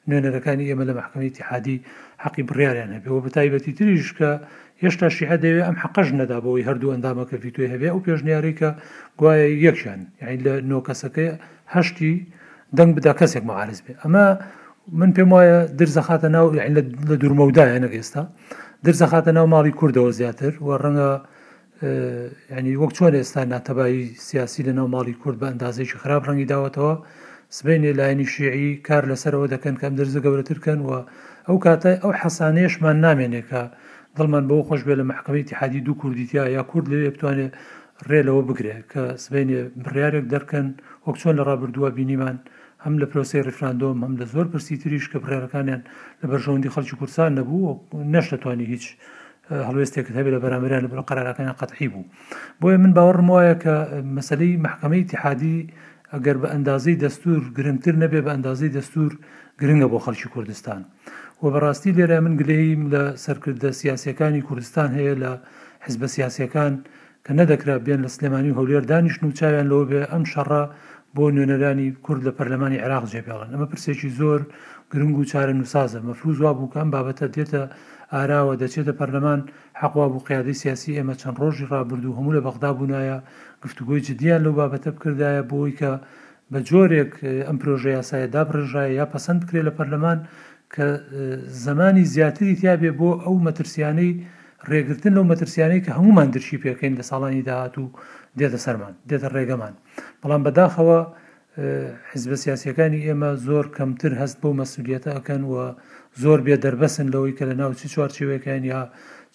نوێنەرەکانی 0.09 0.67
ئێمە 0.69 0.85
لە 0.89 0.93
محکمەی 0.99 1.31
تحادی 1.37 1.77
حەقی 2.23 2.43
بڕیاریان 2.49 2.91
هەبێەوە 2.97 3.19
بەتایبەتی 3.25 3.73
تریشکە 3.77 4.31
هێشتا 4.83 5.07
شیعە 5.17 5.37
دەوێت 5.43 5.63
ئەم 5.67 5.77
حەقەش 5.83 6.07
نەدا 6.19 6.37
بەوەی 6.43 6.67
هەردوو 6.69 6.93
ئەندامەکە 6.93 7.35
فیتوێ 7.43 7.67
هەبێ 7.73 7.89
و 7.91 8.03
پێشنیارێکە 8.05 8.69
گوایە 9.19 9.47
یەکشان 9.67 9.99
یعنی 10.21 10.37
لە 10.45 10.53
نۆکەسەکەی 10.71 11.29
هەشتی 11.75 12.13
دەنگ 12.77 12.91
بدا 12.97 13.13
کەسێک 13.19 13.43
مەعارز 13.49 13.79
بێ 13.85 13.93
ئەمە 14.03 14.25
من 14.99 15.09
پێم 15.15 15.29
وایە 15.35 15.59
درزەخاتە 15.79 16.27
ناو 16.35 16.45
لە 17.07 17.15
دوورمەودایە 17.21 17.77
نەگە 17.83 17.95
ئێستا 17.99 18.23
درزەخاتە 18.85 19.31
ناو 19.37 19.45
ماڵی 19.55 19.73
کوردەوە 19.79 20.09
زیاتر 20.19 20.53
و 20.65 20.67
ڕەنگە 20.83 21.09
ینی 22.57 22.75
وەک 22.81 22.91
چۆن 22.97 23.13
ئێستا 23.19 23.41
ناتەبایی 23.53 24.01
سیاسی 24.27 24.61
لە 24.67 24.71
ناو 24.79 24.87
ماڵی 24.95 25.13
کورد 25.21 25.37
بە 25.41 25.45
ئەندازێکی 25.51 25.97
خراپ 26.01 26.21
ڕەنگی 26.27 26.47
داوەتەوە 26.51 26.93
سبینێ 27.57 27.89
لایەنی 27.99 28.25
شیعی 28.33 28.69
کار 28.87 29.03
لەسەرەوە 29.11 29.47
دەکەن 29.53 29.75
کەم 29.81 29.93
دەرزە 29.99 30.19
گەورەترکەن 30.25 30.79
و 30.87 30.89
ئەو 31.47 31.57
کاتە 31.65 31.91
ئەو 32.01 32.11
حەسانەیەشمان 32.21 32.97
نامێنێکە 33.05 33.63
دڵمان 34.17 34.43
بەو 34.49 34.61
خۆش 34.67 34.81
بێ 34.87 34.95
لە 34.99 35.03
مححکمەی 35.09 35.47
تحادی 35.51 35.81
دوو 35.85 35.99
کوردیتیا 36.01 36.43
یا 36.57 36.63
کورد 36.71 36.85
لێ 36.91 37.09
بتوانێت 37.15 37.53
ڕێ 38.09 38.19
لەوە 38.27 38.41
بگرێ 38.49 38.75
کە 38.91 39.01
سبینێ 39.25 39.59
بڕارێک 39.83 40.25
دەرکەن 40.33 40.67
وەک 41.07 41.17
چۆن 41.21 41.33
لە 41.39 41.43
ڕابردووە 41.49 41.89
بینیمان 41.97 42.37
هەم 42.85 42.95
لە 43.01 43.05
پرۆسی 43.11 43.39
ڕفراندۆم 43.47 43.97
هەم 44.05 44.13
لە 44.19 44.25
زۆر 44.33 44.45
پرسی 44.51 44.75
تریش 44.81 45.05
کە 45.11 45.17
بڕێرەکانیان 45.23 45.81
لە 46.21 46.25
بەرژەوەندی 46.31 46.73
خەڵکی 46.75 46.95
کورسان 46.99 47.31
نەبوو 47.39 47.79
نەشتەتوانی 48.13 48.65
هیچ 48.73 48.85
هەڵوێستێکت 49.67 50.13
هەبێت 50.19 50.33
لە 50.35 50.39
بەرامبران 50.43 50.81
لە 50.85 50.89
بڕ 50.91 50.99
قەرارەکانیان 51.09 51.55
قەتحی 51.61 51.87
بوو 51.93 52.05
بۆیە 52.61 52.77
من 52.83 52.91
باوەڕم 52.97 53.27
وایە 53.33 53.55
کە 53.63 53.75
مەسلەی 54.17 54.53
محکمەی 54.65 55.03
تحادی 55.11 55.57
ئەگەر 56.13 56.35
بە 56.41 56.47
ئەندازەی 56.53 56.97
دەستور 57.03 57.41
گرنگتر 57.57 57.95
نەبێ 58.03 58.19
بە 58.25 58.31
ئەندازەی 58.35 58.71
دەستور 58.77 59.11
گرنگە 59.61 59.87
بۆ 59.91 59.99
خەڵکی 60.05 60.27
کوردستان 60.33 60.81
و 61.41 61.45
بەڕاستی 61.53 61.91
لێرە 61.97 62.19
من 62.25 62.33
گلەیم 62.41 62.81
لە 62.93 63.03
سەرکردە 63.25 63.71
سیاسەکانی 63.81 64.41
کوردستان 64.47 64.89
هەیە 64.97 65.13
لە 65.23 65.31
حزب 65.85 66.01
سیاسەکان 66.15 66.73
کە 67.25 67.31
نەدەکرا 67.39 67.75
بێن 67.85 67.99
لە 68.05 68.09
سلێمانی 68.15 68.55
هەولێر 68.57 68.83
دانیشت 68.91 69.21
و 69.23 69.35
چاویان 69.39 69.67
لەوە 69.71 69.83
بێ 69.89 70.01
ئەم 70.13 70.23
شەڕە 70.31 70.63
بۆ 71.17 71.25
نوێنەرانی 71.37 71.87
کورد 72.05 72.21
لە 72.27 72.31
پەرلەمانی 72.37 72.79
عراق 72.85 73.03
جێبیاڵن 73.11 73.49
ئەمە 73.53 73.67
پرسێکی 73.71 74.09
زۆر 74.19 74.41
گرنگ 74.91 75.15
و 75.17 75.27
چارە 75.31 75.53
نوسازە 75.61 75.99
مەفروز 76.07 76.37
وا 76.43 76.51
بووکەم 76.59 76.87
بابەتە 76.93 77.25
دێتە 77.35 77.61
ئاراوە 78.13 78.53
دەچێتە 78.61 78.93
پەرلەمان 78.99 79.39
حقوا 79.81 80.05
بوو 80.11 80.25
قیادی 80.29 80.59
سیاسی 80.63 80.95
ئێمە 80.97 81.15
چەند 81.21 81.37
ڕۆژی 81.41 81.69
ڕابردو 81.71 82.15
هەموو 82.17 82.35
لە 82.37 82.41
بەغدا 82.47 82.69
بوونایە 82.77 83.17
گفتوگوۆی 83.63 84.03
جدیان 84.07 84.41
لەو 84.45 84.53
بابەتە 84.59 84.89
بکردایە 84.95 85.43
بۆی 85.51 85.73
کە 85.79 85.91
بە 86.51 86.59
جۆرێک 86.67 87.11
ئەم 87.47 87.57
پرۆژە 87.61 87.91
یاسایە 87.99 88.27
دابڕژایە 88.35 88.91
یا 88.99 89.05
پەسەند 89.13 89.39
بکرێت 89.41 89.65
لە 89.67 89.73
پەرلەمان 89.77 90.19
کە 90.73 90.85
زمانی 91.65 92.03
زیاتری 92.13 92.55
تیاابێ 92.61 92.91
بۆ 92.99 93.09
ئەو 93.23 93.35
مەترسیانەی 93.47 94.11
ڕێگرتن 94.69 95.13
لەو 95.17 95.25
مەترسیانەی 95.31 95.83
کە 95.85 95.91
هەمومان 95.97 96.27
درشی 96.35 96.57
پێکەین 96.63 96.93
لە 96.99 97.03
ساڵانی 97.09 97.45
داهات 97.47 97.75
و 97.77 97.85
دێتە 98.39 98.57
سەرمان 98.65 98.93
دێتە 99.09 99.27
ڕێگەمان 99.35 99.73
بەڵام 100.21 100.41
بەداخەوە 100.45 100.99
حزب 102.11 102.31
سیاسەکانی 102.43 102.99
ئێمە 103.07 103.29
زۆر 103.47 103.65
کەمتر 103.77 104.11
هەست 104.21 104.37
بۆ 104.41 104.49
مەسولیتە 104.59 105.09
ئەکەن 105.17 105.41
وە 105.51 105.65
زۆر 106.23 106.39
بێ 106.45 106.55
دەربەسن 106.63 107.07
لەوەی 107.13 107.33
کە 107.37 107.43
لە 107.49 107.55
ناو 107.61 107.71
چی 107.79 107.87
چوارچوەکان 107.93 108.61
یا 108.73 108.79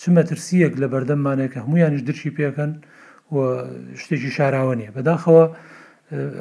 چ 0.01 0.03
مەترسیەک 0.17 0.73
لە 0.83 0.87
بەردەممانێک 0.93 1.51
کە 1.55 1.59
هەمویانش 1.65 2.01
درشی 2.09 2.33
پێکەن 2.39 2.71
و 3.35 3.37
شتێکی 4.01 4.31
شاراوە 4.37 4.75
نیە 4.81 4.91
بەداخەوە 4.97 5.45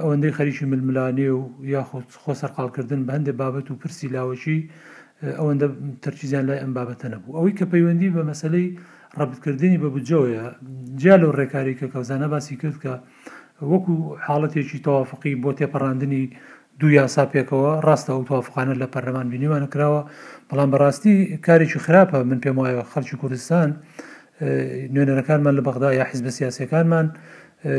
ئەوەندەی 0.02 0.36
خەریکی 0.38 0.66
ململانێ 0.72 1.30
و 1.38 1.42
یاخود 1.76 2.08
خۆسەرقالکردن 2.24 3.02
بە 3.08 3.12
هەندێک 3.18 3.36
بابەت 3.42 3.68
و 3.72 3.80
پرسی 3.82 4.08
لاوەشی 4.16 4.60
ئەوەندە 5.40 5.68
تەرچیزیان 6.04 6.44
لای 6.48 6.60
ئەم 6.64 6.72
بابەتە 6.78 7.06
نەبوو 7.14 7.36
ئەوەی 7.38 7.56
کە 7.60 7.66
پەیوەندی 7.72 8.10
بە 8.16 8.22
مەسلەی 8.30 8.68
ڕبتکردنی 9.20 9.78
بە 9.84 9.90
بجۆیە 9.96 10.44
جیالۆ 11.00 11.30
ڕێکاری 11.40 11.74
کە 11.80 11.88
کەوزانە 11.94 12.28
باسی 12.34 12.56
کرد 12.62 12.78
کە 12.84 12.94
وەکو 13.72 13.94
حاڵەتێکی 14.28 14.78
تەوافقی 14.86 15.34
بۆ 15.44 15.50
تێپەڕاندنی 15.60 16.24
دوو 16.80 16.90
یاسا 17.00 17.24
پێکەوە 17.34 17.72
ڕاستە 17.86 18.12
ئەو 18.14 18.24
توافقانە 18.30 18.74
لە 18.82 18.88
پەرلەمان 18.94 19.28
بینیوانە 19.34 19.68
کراوە 19.74 20.02
بەڵام 20.50 20.70
بەڕاستی 20.74 21.16
کارێکی 21.46 21.80
خراپە 21.86 22.20
من 22.30 22.40
پێم 22.44 22.58
وایە 22.60 22.84
خەرکی 22.94 23.16
کوردستان 23.22 23.70
نوێنەرەکانمان 24.96 25.54
لە 25.60 25.64
بەغدا 25.68 25.90
یا 26.00 26.04
حیز 26.10 26.20
بە 26.26 26.32
سیاسەکانمان 26.38 27.08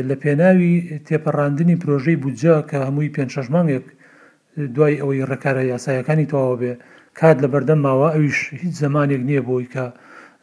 لە 0.09 0.15
پێناوی 0.23 0.73
تێپەڕاندنی 1.07 1.75
پرۆژەی 1.81 2.17
بودجە 2.23 2.55
کە 2.69 2.77
هەمووی 2.87 3.13
پێ 3.15 3.23
شش 3.33 3.47
مانگێک 3.55 3.85
دوای 4.75 4.95
ئەوەی 5.01 5.25
ڕێکارە 5.31 5.63
یاسایەکانی 5.73 6.29
تەواو 6.31 6.59
بێ 6.61 6.73
کات 7.19 7.37
لە 7.43 7.47
بەردەماوە 7.53 8.07
ئەویش 8.15 8.39
هیچ 8.61 8.73
زمانێک 8.83 9.21
نییە 9.29 9.41
بۆی 9.47 9.67
کە 9.73 9.85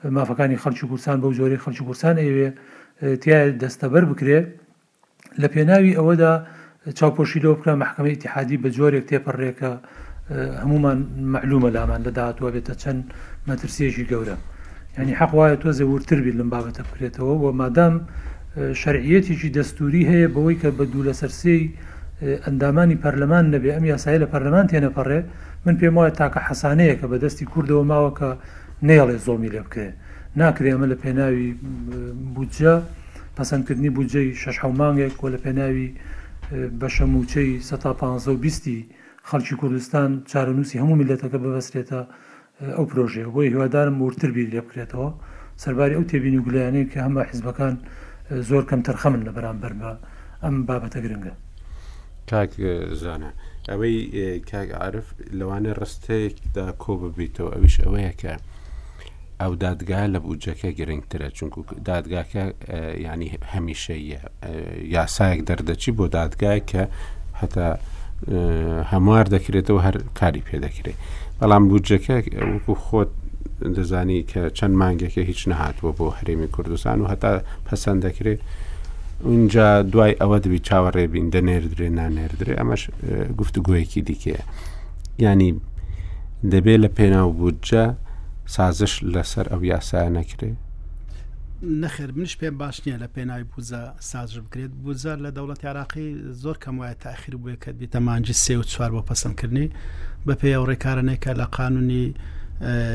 مافەکانی 0.04 0.56
خەلکی 0.62 0.84
کورسان 0.90 1.20
بەو 1.22 1.32
زۆری 1.38 1.58
خەلکی 1.64 1.82
کورسان 1.86 2.16
ئەوێ 2.24 2.48
تیا 3.22 3.38
دەستەبەر 3.62 4.04
بکرێ 4.10 4.40
لە 5.40 5.48
پێناوی 5.54 5.92
ئەوەدا 5.98 6.32
چاوپۆشی 6.98 7.40
لەوە 7.44 7.56
بکە 7.60 7.68
مححکمەی 7.80 8.16
تحادی 8.22 8.56
بە 8.62 8.68
جۆرێک 8.76 9.04
تێپەڕێکە 9.10 9.72
هەمومان 10.62 10.98
معلومە 11.34 11.68
لامان 11.76 12.00
لە 12.06 12.10
داهاتوە 12.16 12.48
بێتە 12.54 12.74
چەند 12.82 13.02
مەترسێکی 13.48 14.04
گەورە 14.10 14.36
ینی 14.98 15.14
حەقواە 15.20 15.56
تۆ 15.62 15.68
زەورتر 15.78 16.18
بیت 16.24 16.36
لەم 16.40 16.50
بابەتە 16.54 16.82
بکرێتەوە 16.88 17.34
و 17.44 17.52
مادام 17.60 17.94
شەرعەتێکی 18.82 19.48
دەستوری 19.56 20.02
هەیە 20.10 20.28
بەوەی 20.34 20.56
کە 20.62 20.68
بە 20.78 20.84
دوو 20.92 21.02
لە 21.08 21.12
سەرسی 21.20 21.58
ئەندامانی 22.44 22.96
پەرلەمان 23.02 23.44
نەبێ 23.54 23.70
ئەم 23.76 23.84
یاسایی 23.92 24.18
لە 24.22 24.26
پەرلەمان 24.32 24.66
تێنەپەڕێ 24.70 25.20
من 25.66 25.74
پێم 25.80 25.94
وایە 25.98 26.12
تاکە 26.20 26.40
حەسانەیە 26.48 26.94
کە 27.00 27.06
بە 27.10 27.16
دەستی 27.24 27.44
کوردەوە 27.52 27.84
ماوەکە 27.92 28.30
نێڵێ 28.88 29.16
زۆمی 29.27 29.51
لێ 29.55 29.62
بکە 29.66 29.87
ناکرێ 30.40 30.69
ئەمە 30.73 30.87
لە 30.93 30.97
پێناوی 31.05 31.49
بودجە 32.35 32.75
پەسەندکردنی 33.37 33.90
بودجەی 33.97 34.29
شش 34.43 34.57
مانگێک 34.81 35.16
وە 35.23 35.29
لە 35.35 35.38
پێناوی 35.45 35.88
بەشە 36.81 37.05
موچەی 37.14 37.51
1520 37.61 38.87
خەڵکی 39.29 39.57
کوردستان 39.61 40.11
چارەنووسی 40.31 40.81
هەموو 40.83 40.99
میلەتەکە 41.01 41.38
ببەسرێتە 41.43 42.01
ئەو 42.77 42.85
پرۆژێ 42.90 43.25
بۆی 43.35 43.49
هیوادارم 43.53 43.97
ورتر 44.03 44.31
بیر 44.37 44.49
لێ 44.55 44.61
بکرێتەوە 44.66 45.09
سەرباری 45.62 45.95
ئەو 45.99 46.05
تێبینی 46.11 46.40
گولیانەیە 46.45 46.87
کە 46.93 46.99
هەمە 47.07 47.23
حیزبەکان 47.31 47.75
زۆر 48.49 48.64
کەم 48.71 48.81
تەرخەمن 48.87 49.23
لە 49.27 49.33
بەرامبەر 49.37 49.73
بە 49.81 49.90
ئەم 50.45 50.57
بابەتە 50.69 50.99
گرنگە 51.05 51.35
کاک 52.31 52.53
زانە 53.03 53.31
ئەوەی 53.71 53.97
کاک 54.51 54.69
عرف 54.85 55.07
لەوانە 55.38 55.73
ڕستەیەکدا 55.81 56.66
کۆ 56.83 56.93
ببیتەوە 57.03 57.51
ئەویش 57.55 57.77
ئەوەیە 57.85 58.12
کە 58.21 58.33
ئەو 59.40 59.55
دادگا 59.64 60.00
لە 60.14 60.18
بودجەکە 60.26 60.70
گرنگترە 60.79 61.29
چونکو 61.38 61.59
دادگاکە 61.90 62.42
ینی 63.09 63.29
هەمیشەیە 63.53 64.18
یاسایەک 64.96 65.40
دەردەچی 65.48 65.90
بۆ 65.98 66.05
دادگای 66.18 66.61
کە 66.70 66.83
هەتا 67.40 67.66
هەموار 68.92 69.24
دەکرێتەوە 69.35 69.81
هەر 69.87 69.96
کاری 70.20 70.42
پێ 70.46 70.57
دەکرێت 70.66 70.96
بەڵام 71.40 71.64
بودجەکە 71.70 72.16
وەکو 72.53 72.74
خۆت 72.85 73.11
دەزانی 73.76 74.20
کە 74.31 74.42
چەند 74.59 74.74
مانگێکە 74.83 75.22
هیچ 75.31 75.40
نەهاتوە 75.50 75.90
بۆ 75.98 76.07
هەرێمی 76.18 76.48
کوردستان 76.55 76.98
و 77.00 77.07
هەتا 77.12 77.31
پەسەند 77.66 78.00
دەکرێت 78.07 78.40
اونجا 79.29 79.66
دوای 79.92 80.18
ئەوە 80.20 80.38
دەبی 80.44 80.61
چاوەڕێبین 80.68 81.26
دەنێردرێ 81.35 81.88
نانێردرێ 81.98 82.55
ئەمەش 82.61 82.83
گفتوگویەکی 83.40 84.00
دیکەیە 84.09 84.42
ینی 85.24 85.50
دەبێت 86.53 86.79
لە 86.85 86.88
پێناو 86.98 87.29
بودجە 87.40 87.85
سازش 88.46 88.92
لەسەر 89.14 89.46
ئەو 89.53 89.61
یاسایە 89.72 90.11
نەکرێ 90.18 90.50
نەخێر 91.83 92.11
منش 92.16 92.35
پێم 92.40 92.55
باش 92.61 92.76
نییە 92.87 92.96
لە 93.03 93.09
پێناوی 93.14 93.44
بوزە 93.53 93.81
سازش 94.11 94.38
بکرێت 94.38 94.72
بوزە 94.85 95.12
لە 95.24 95.31
دەوڵەت 95.37 95.64
عراقی 95.64 96.09
زۆر 96.42 96.57
کەم 96.62 96.74
وایە 96.81 96.94
تاخیر 97.05 97.35
بووە 97.40 97.57
کە 97.62 97.70
دیتەمانجی 97.81 98.35
سێ 98.44 98.55
و 98.59 98.62
چوار 98.72 98.90
بۆ 98.94 99.00
پەسەندکردنی 99.11 99.68
بە 100.26 100.33
پێی 100.40 100.55
ئەو 100.57 100.64
ڕێکارەنێکە 100.70 101.31
لە 101.40 101.46
قانونی 101.57 102.07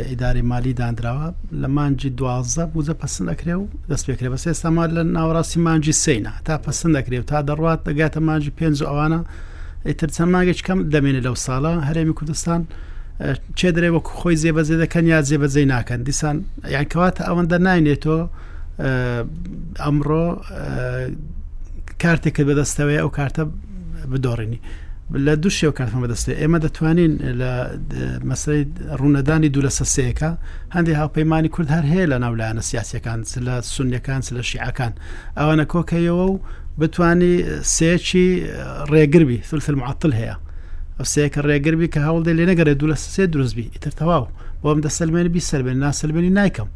ئیداری 0.10 0.42
مالی 0.52 0.74
دانراوە 0.80 1.28
لە 1.62 1.68
مانجی 1.78 2.10
دوازە 2.20 2.64
بوزە 2.74 2.94
پسند 3.02 3.28
ئەکرێ 3.34 3.54
و 3.62 3.66
دەست 3.90 4.04
پێکرێ 4.10 4.28
بەس 4.34 4.44
ئێستاما 4.52 4.84
لە 4.96 5.04
ناوەڕاستی 5.16 5.60
مانجی 5.68 5.94
سینە 6.04 6.34
تا 6.46 6.58
پسند 6.58 6.96
ئەکرێ 7.00 7.18
و 7.20 7.24
تا 7.32 7.38
دەڕات 7.50 7.80
دەگاتە 7.88 8.20
مانجی 8.28 8.52
پێنج 8.60 8.78
ئەوانە 8.90 9.22
ئیتر 9.88 10.10
چەند 10.16 10.30
ماگەچ 10.36 10.60
کەم 10.68 10.80
دەمێنێت 10.94 11.24
لەو 11.28 11.36
ساڵە 11.46 11.74
هەرێمی 11.88 12.14
کوردستان 12.20 12.62
چێ 13.58 13.70
درێ 13.76 13.90
وەکو 13.96 14.12
خۆی 14.20 14.36
زێبەزێ 14.44 14.76
دەکەن 14.84 15.04
یا 15.14 15.20
زێبەزەی 15.30 15.66
ناکەن 15.76 16.00
دیسان 16.08 16.36
یانکەواتە 16.76 17.22
ئەوەندە 17.28 17.58
ناینێتەوە 17.68 18.22
ئەمڕۆ 19.84 20.26
کارتێکت 22.02 22.44
بەدەستەوەی 22.50 22.98
ئەو 23.04 23.10
کارتە 23.18 23.44
بدۆڕینی 24.12 24.60
لە 25.26 25.34
دوو 25.42 25.52
شێو 25.60 25.72
کارتمە 25.80 26.00
بەدەستی 26.04 26.34
ئێمە 26.42 26.60
دەتوانین 26.66 27.14
لە 27.42 27.52
مەسی 28.30 28.62
ڕوونەدانی 29.00 29.50
دوو 29.54 29.64
لە 29.68 29.72
سەسەیەەکە 29.80 30.32
هەندێک 30.76 30.96
هاوپەیمانی 31.02 31.50
کورد 31.56 31.70
هەر 31.76 31.84
هەیە 31.92 32.06
لە 32.12 32.18
ناولایەنە 32.24 32.64
سیاسەکان 32.70 33.20
لە 33.48 33.56
سونیەکان 33.74 34.22
لە 34.38 34.44
شیعەکان 34.50 34.94
ئەوانە 35.38 35.66
کۆکەیەوە 35.74 36.26
و 36.32 36.40
بتانی 36.80 37.34
سێکی 37.76 38.28
ڕێگربی 38.92 39.38
سلسل 39.50 39.76
معاتل 39.82 40.14
هەیە 40.22 40.36
ئەوسەیەکە 41.00 41.40
ڕێگەربی 41.48 41.88
کە 41.94 42.00
هەوڵدە 42.08 42.32
لێ 42.38 42.46
نەگەرێ 42.52 42.74
دوو 42.80 42.92
لە 42.92 42.98
سێ 43.14 43.24
دروستبی 43.34 43.66
ئیتر 43.74 43.94
تەواو 44.00 44.24
بۆم 44.62 44.80
دە 44.86 44.90
سلمێنبی 44.98 45.42
سربێن 45.50 45.78
ناسلبنی 45.84 46.32
نایکەم 46.38 46.70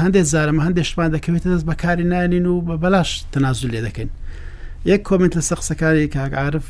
هەندێک 0.00 0.24
زارمە 0.32 0.60
هەندێک 0.66 0.86
شمان 0.90 1.08
دەکەوێتە 1.16 1.48
دەست 1.52 1.66
بەکاری 1.70 2.06
نانین 2.12 2.46
و 2.46 2.54
بە 2.68 2.74
بەلاش 2.82 3.10
تەنازول 3.32 3.70
لێ 3.74 3.80
دەکەین 3.88 4.10
یەک 4.90 5.00
کۆمنت 5.08 5.32
لە 5.38 5.42
سەقسەکانی 5.50 6.06
کاگعاعرف 6.14 6.66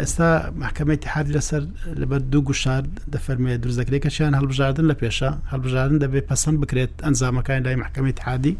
ئێستا 0.00 0.30
محکمەی 0.62 0.98
حادی 1.12 1.32
لەسەر 1.36 1.62
لەبەر 2.00 2.20
دوو 2.32 2.46
گوشار 2.48 2.82
دەفەرمێ 3.14 3.54
دروستەکرێکە 3.62 4.08
چیان 4.14 4.32
هەڵبژاردن 4.38 4.86
لە 4.90 4.94
پێشە 5.00 5.30
هەڵبژاردن 5.52 5.98
دەبێت 6.04 6.26
پەسەند 6.30 6.58
بکرێت 6.62 6.92
ئەنجامەکانی 7.04 7.64
لای 7.66 7.78
محکمەی 7.82 8.14
حادی 8.26 8.54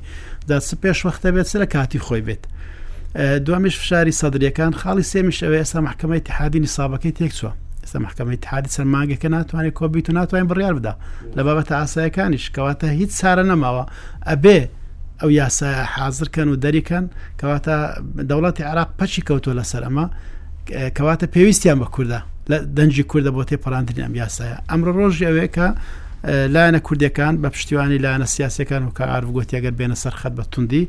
دا 0.48 0.56
پێش 0.82 0.98
وەختە 1.06 1.28
بێت 1.34 1.48
سرە 1.52 1.66
کاتی 1.74 2.00
خۆی 2.06 2.22
بێت. 2.28 2.44
دوامش 3.16 3.74
فشاری 3.82 4.12
سەدرریەکان 4.12 4.72
خاڵی 4.80 5.02
سێمیش 5.12 5.38
ئەوەیە 5.44 5.58
ئێستا 5.64 5.80
محکمەی 5.88 6.20
تحادی 6.28 6.60
نیسابەکەی 6.66 7.12
تێکچوە 7.18 7.50
ئێستا 7.82 7.98
محکمەی 8.06 8.36
تحادی 8.44 8.70
سەرماگەکە 8.76 9.28
ناتوانێت 9.34 9.74
کۆبییت 9.78 10.06
و 10.10 10.12
ناتوانین 10.18 10.48
بڕیار 10.52 10.74
بدا 10.78 10.92
لە 11.36 11.42
بابەتە 11.46 11.72
ئاسایەکانیش 11.80 12.46
کەواتە 12.56 12.84
هیچ 12.98 13.10
سارە 13.22 13.42
نەماوە 13.50 13.84
ئەبێ 14.30 14.58
ئەو 15.20 15.30
یاسایە 15.40 15.82
حاضرکەن 15.94 16.48
و 16.52 16.56
دەریکەن 16.64 17.04
کەواتە 17.40 17.74
دەوڵەتی 18.30 18.62
عراق 18.70 18.90
پەچی 18.98 19.22
کەوتۆ 19.28 19.50
لەسەر 19.58 19.82
ئەمە 19.88 20.06
کەواتە 20.96 21.26
پێویستیان 21.34 21.78
بە 21.82 21.86
کووردا 21.94 22.20
لە 22.50 22.56
دەنجی 22.76 23.04
کووردە 23.10 23.30
بۆ 23.36 23.42
تێ 23.48 23.56
پەرانترین 23.64 24.02
ئەم 24.06 24.14
یاسایە 24.22 24.56
ئەمڕۆ 24.70 24.90
ڕۆژی 24.98 25.24
ئەوەیەکە 25.28 25.66
لایەنە 26.54 26.80
کوردەکان 26.86 27.34
بە 27.42 27.48
پشتیوانی 27.54 27.98
لایەنە 28.04 28.26
سیاسەکان 28.34 28.82
و 28.86 28.90
کە 28.96 29.00
ئاروگوتی 29.12 29.54
ئەگەر 29.58 29.74
بێنە 29.78 29.96
سەرخەت 30.04 30.32
بە 30.38 30.42
توندی 30.52 30.84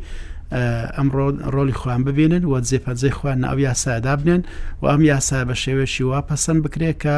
ئەمڕۆ 0.55 1.25
ڕۆلی 1.55 1.73
خوان 1.79 2.03
ببینن 2.07 2.43
و 2.45 2.55
جێپەجێ 2.67 3.11
خوان 3.17 3.41
ئەو 3.49 3.59
یاسادا 3.67 4.13
بنێن 4.21 4.41
و 4.81 4.85
ئەم 4.91 5.01
یاسا 5.11 5.39
بە 5.49 5.55
شێوێکی 5.63 6.03
وا 6.09 6.19
پەسەند 6.29 6.59
بکرێت 6.65 6.97
کە 7.03 7.17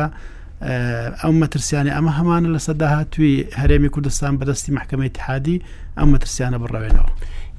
ئەو 1.21 1.31
مەترسیانی 1.41 1.91
ئەمە 1.97 2.11
هەمانە 2.19 2.47
لە 2.55 2.59
سەداها 2.67 3.01
توی 3.13 3.31
هەرێمی 3.61 3.89
کوردستان 3.93 4.33
بەدەستی 4.39 4.71
محکمە 4.77 5.05
تحادی 5.17 5.57
ئەم 5.97 6.07
مەترسیانە 6.13 6.57
بڕەوێنەوە. 6.63 7.09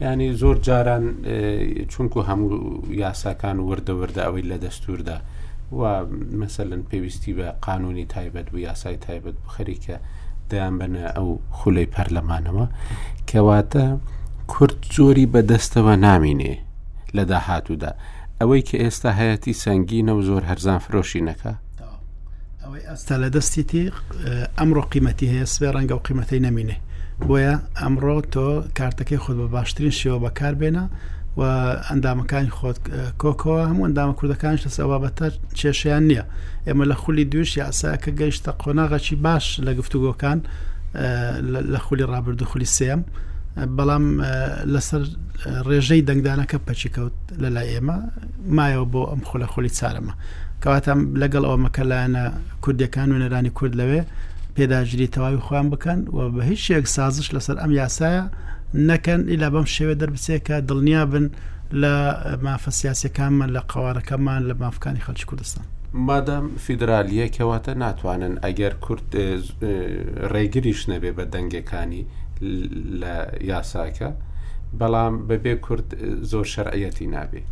ینی 0.00 0.32
زۆر 0.42 0.56
جاران 0.66 1.04
چونکو 1.92 2.20
هەموو 2.28 2.86
یاساکان 3.04 3.56
وردەوردە 3.68 4.22
ئەوەی 4.26 4.44
لە 4.50 4.56
دەستوردا. 4.64 5.16
و 5.78 5.82
مثلەن 6.42 6.82
پێویستی 6.90 7.32
بە 7.38 7.46
قانونی 7.66 8.06
تایبەت 8.14 8.46
و 8.52 8.56
یاسای 8.66 8.96
تایبەت 9.06 9.36
بخەریکە 9.46 9.96
دەیان 10.50 10.74
بنە 10.80 11.04
ئەو 11.16 11.28
خولەی 11.58 11.88
پەرلەمانەوە 11.94 12.66
کەواتە 13.30 13.84
کورت 14.52 14.76
زۆری 14.96 15.24
بەدەستەوە 15.34 15.94
نامینێ 16.06 16.54
لە 17.16 17.24
داهاتوودا 17.30 17.90
ئەوەی 18.40 18.62
کە 18.68 18.76
ئێستا 18.82 19.10
هەیەی 19.18 19.54
سەنگینە 19.62 20.12
و 20.16 20.20
زۆر 20.28 20.42
هەرزان 20.50 20.78
فرۆشینەکە 20.84 21.52
ئەوەی 22.62 22.84
ئەستا 22.90 23.14
لە 23.22 23.28
دەستی 23.34 23.62
تیق 23.70 23.96
ئەمڕۆ 24.58 24.82
قیمەتی 24.92 25.26
هەیە 25.32 25.46
سوێ 25.54 25.68
ڕەنگە 25.74 25.94
و 25.98 26.04
قیمەتی 26.06 26.40
نەمینێ 26.46 26.76
بۆیە 27.26 27.54
ئەمڕۆ 27.80 28.14
تۆ 28.34 28.46
کارتەکەی 28.78 29.20
خۆت 29.22 29.36
بە 29.42 29.46
باشترین 29.56 29.94
شێوە 30.00 30.18
بەکار 30.24 30.54
بێنە 30.60 30.84
و 31.38 31.42
ئەندامەکانی 31.88 32.54
خۆت 32.56 32.78
کۆکەوە 33.22 33.58
هەموو 33.70 33.84
ئەندامە 33.88 34.12
کوردەکانش 34.18 34.60
لە 34.66 34.70
سەوابەتە 34.78 35.26
چێشیان 35.58 36.02
نییە 36.10 36.24
ئێمە 36.66 36.84
لە 36.90 36.94
خولی 37.02 37.24
دوش 37.32 37.50
یاساکە 37.62 38.10
گەیشتە 38.20 38.50
قۆناغەکی 38.62 39.16
باش 39.26 39.46
لە 39.66 39.72
گفتوگۆکان 39.78 40.38
لە 41.74 41.78
خولی 41.86 42.04
ڕابرد 42.12 42.40
و 42.42 42.46
خولی 42.50 42.66
سێم. 42.76 43.02
بەڵام 43.76 44.04
لەسەر 44.74 45.02
ڕێژەی 45.68 46.02
دەنگدانەکە 46.08 46.58
پەچی 46.66 46.88
کەوت 46.94 47.16
لە 47.42 47.48
لای 47.54 47.68
ئێمە 47.74 47.96
مایەوە 48.56 48.86
بۆ 48.92 49.02
ئەم 49.10 49.22
خۆ 49.28 49.36
لە 49.42 49.48
خۆلی 49.52 49.72
چارەمە 49.78 50.12
کەواتم 50.62 51.00
لەگەڵ 51.22 51.42
ئەوە 51.46 51.58
مەکەلایەنە 51.66 52.24
کوردەکان 52.64 53.08
و 53.12 53.16
نەرانی 53.22 53.50
کورد 53.58 53.74
لەوێ 53.80 54.02
پێداگیری 54.56 55.12
تەواوی 55.14 55.44
خۆیان 55.46 55.66
بکەن 55.72 56.00
و 56.16 56.18
بە 56.34 56.40
هیچ 56.50 56.60
شێک 56.68 56.86
سازش 56.96 57.26
لەسەر 57.36 57.56
ئەم 57.62 57.72
یاسایە 57.82 58.22
نەکەن 58.88 59.22
ئیلا 59.30 59.48
بەم 59.54 59.66
شێوێ 59.76 59.94
دەربچێکە 60.00 60.56
دڵنیا 60.68 61.02
بن 61.12 61.26
لە 61.82 61.92
مافەسیاسەکانمان 62.46 63.48
لە 63.56 63.60
قوارەکەمان 63.72 64.40
لە 64.48 64.54
مافکانی 64.60 65.04
خەلکی 65.06 65.24
کوردستان. 65.30 65.64
مادام 66.08 66.46
فیدراالیە 66.66 67.26
کەواتە 67.36 67.70
ناتوانن 67.84 68.34
ئەگەر 68.44 68.72
کورد 68.86 69.08
ڕێگریش 70.32 70.80
نەبێ 70.90 71.10
بە 71.16 71.24
دەنگەکانی 71.34 72.02
لە 73.02 73.16
یاساکە 73.50 74.10
بەڵام 74.78 75.14
بەبێ 75.28 75.54
کورد 75.66 75.88
زۆر 76.32 76.44
شەرعەتی 76.54 77.06
نابێ 77.14 77.42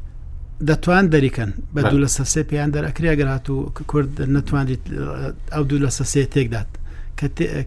دەتوان 0.69 1.05
دەریکەن 1.15 1.51
بە 1.75 1.81
دوو 1.91 1.99
لە 2.05 2.09
سەسێ 2.17 2.43
پێیان 2.51 2.71
دەرەکرێگرات 2.77 3.47
و 3.55 3.57
کورد 3.91 4.13
نتوانیت 4.37 4.83
ئەو 5.55 5.63
دوو 5.71 5.79
لە 5.85 5.91
سەسێ 5.99 6.23
تێکدات 6.33 6.71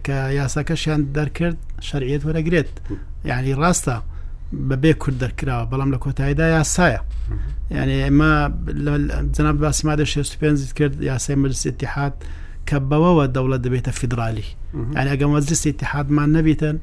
کە 0.06 0.14
یاساکەشیان 0.40 1.00
دەرکرد 1.16 1.58
شەرعەت 1.88 2.22
وەرەگرێت 2.26 2.72
یعنی 3.30 3.52
ڕاستە 3.60 3.96
بەبێ 4.70 4.92
کورد 5.02 5.16
دەرکراوە 5.22 5.64
بەڵام 5.72 5.90
لە 5.94 5.98
کۆتاییدا 6.04 6.46
یاسایە 6.60 7.00
یعنی 7.76 7.94
ئێمە 8.06 8.30
جناب 9.36 9.56
باسیمادە 9.62 10.04
65 10.04 10.72
کرد 10.72 11.02
یاسای 11.02 11.36
مەلسی 11.36 11.70
تحات 11.82 12.14
کە 12.68 12.76
بەوەوە 12.90 13.24
دەوڵەت 13.36 13.60
دەبێتە 13.66 13.90
فیدراالی 13.98 14.44
یعنی 14.94 15.08
ئەگەم 15.14 15.30
وەزلیسی 15.36 15.72
تحاتمان 15.82 16.28
نەبیتن 16.36 16.76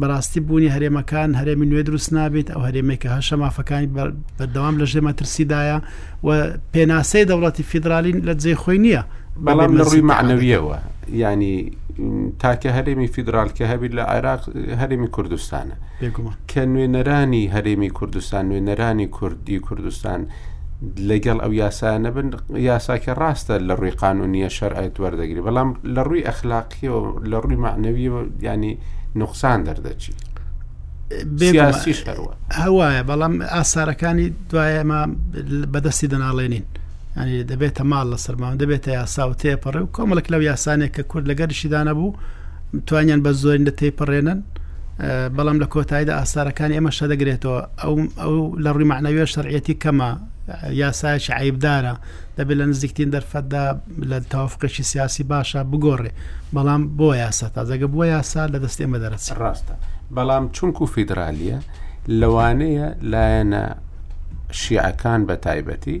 بەڕاستی 0.00 0.40
بوونی 0.46 0.70
هەرێمەکان 0.76 1.30
هەرێمی 1.40 1.66
نوێ 1.70 1.82
دروست 1.88 2.10
نابێت 2.16 2.48
ئەو 2.54 2.62
هەرێمێکە 2.68 3.08
هەشە 3.16 3.34
مافەکانی 3.44 3.88
بەردەوام 3.96 4.74
لە 4.80 4.86
ژێمە 4.92 5.12
ترسیدایە 5.20 5.78
و 6.26 6.28
پێناسەی 6.74 7.24
دەوڵەتی 7.30 7.64
فیدرالین 7.70 8.18
لە 8.28 8.34
جێ 8.42 8.54
خۆی 8.62 8.78
نییە 8.84 9.02
بەڵام 9.46 9.72
لەڕووی 9.78 10.02
معنەویەوە 10.12 10.76
ینی 11.24 11.54
تاکە 12.42 12.70
هەرێمی 12.76 13.08
فیدرال 13.14 13.48
کە 13.56 13.64
هەبیت 13.72 13.92
لە 13.98 14.04
عێراق 14.12 14.42
هەرێمی 14.80 15.08
کوردستانە 15.16 15.76
کە 16.50 16.62
نوێنەرانی 16.72 17.42
هەرێمی 17.54 17.90
کوردستان 17.98 18.42
نوێنەرانی 18.50 19.06
کوردی 19.16 19.58
کوردستان 19.68 20.20
لەگەڵ 21.10 21.38
ئەو 21.44 21.52
یاسانە 21.62 22.10
بن 22.16 22.26
یاساکە 22.70 23.12
ڕاستە 23.20 23.54
لە 23.68 23.74
ڕووی 23.78 23.96
قانونیە 24.02 24.48
شەرعەت 24.58 24.94
وەردەگری 25.02 25.42
بەڵام 25.48 25.68
لە 25.94 26.02
ڕووی 26.06 26.26
ئەخلاقیەوە 26.28 27.00
لە 27.30 27.36
ڕووی 27.42 27.56
معنەویەوە 27.64 28.20
ینی 28.46 28.74
نقصان 29.22 29.58
دەردەچی 29.68 30.14
سیاسیش 31.52 32.00
هەروە 32.08 32.32
هەوایە 32.62 33.02
بەڵام 33.10 33.34
ئاسارەکانی 33.54 34.26
دوایەمە 34.50 35.00
بەدەستی 35.72 36.08
دەناڵێنین 36.12 36.66
ینی 37.18 37.36
دەبێتە 37.50 37.82
ماڵ 37.90 38.06
لە 38.12 38.18
سەرمان 38.24 38.50
دەبێتە 38.62 38.90
یاسا 38.98 39.22
و 39.28 39.34
تێپەڕێ 39.42 39.80
و 39.84 39.92
کۆمەڵک 39.96 40.26
لەو 40.32 40.42
یاسانێک 40.50 40.90
کە 40.96 41.02
کورد 41.10 41.26
لەگەرشیدانە 41.30 41.92
بوو 41.98 42.16
توانیان 42.88 43.20
بە 43.24 43.30
زۆرین 43.40 43.64
لە 43.68 43.72
تێپەڕێنن 43.80 44.40
بەڵام 45.36 45.56
لە 45.62 45.66
کۆتاییدا 45.74 46.12
ئاسارەکان 46.18 46.70
ئێمە 46.76 46.90
شەدەگرێتەوە 46.98 47.58
ئەو 47.82 47.94
ئەو 48.22 48.34
لە 48.64 48.70
ڕووی 48.74 48.88
معنەوێ 48.92 49.24
شەرعەتی 49.32 49.74
کەمە 49.82 50.10
یاسایکی 50.82 51.32
عیبدارە 51.40 51.94
دەبێت 52.36 52.56
لە 52.60 52.66
نزیکترین 52.72 53.10
دەرفەتدا 53.14 53.64
لە 54.10 54.18
تەوافقشی 54.32 54.84
سیاسی 54.92 55.24
باشە 55.32 55.60
بگۆڕێ 55.70 56.10
بەڵام 56.54 56.82
بۆ 56.98 57.08
یاسا 57.24 57.46
تازەگە 57.56 57.86
بۆ 57.94 58.00
یاسا 58.14 58.42
لە 58.52 58.58
دەست 58.64 58.78
ئێمە 58.82 58.98
دەرەچ 59.02 59.26
ڕاستە 59.42 59.74
بەڵام 60.16 60.44
چونکو 60.56 60.84
فیدراالیە 60.94 61.58
لەوانەیە 62.20 62.86
لایەنە 63.12 63.64
شیعەکان 64.60 65.20
بە 65.28 65.34
تایبەتی 65.44 65.98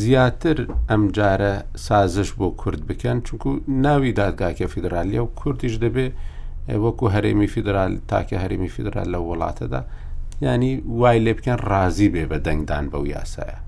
زیاتر 0.00 0.58
ئەم 0.90 1.02
جارە 1.16 1.54
سازش 1.86 2.30
بۆ 2.38 2.48
کورد 2.60 2.80
بکەن 2.88 3.18
چونکو 3.26 3.48
ناوی 3.84 4.12
دادگاکە 4.20 4.64
فیدراالیە 4.72 5.20
و 5.24 5.28
کورتیش 5.40 5.74
دەبێت 5.84 6.12
وەکو 6.76 7.08
هەرێمی 7.14 7.46
فیدرال 7.54 7.98
تاکە 8.12 8.32
هەرێمی 8.44 8.68
فیدرال 8.68 9.06
لە 9.14 9.18
وڵاتەدا 9.28 9.80
ینی 10.42 10.82
وای 10.86 11.18
لێ 11.24 11.32
بکەن 11.38 11.58
ڕازی 11.70 12.08
بێ 12.14 12.24
بە 12.30 12.38
دەنگدان 12.46 12.84
بەو 12.92 13.04
یاسایە 13.16 13.58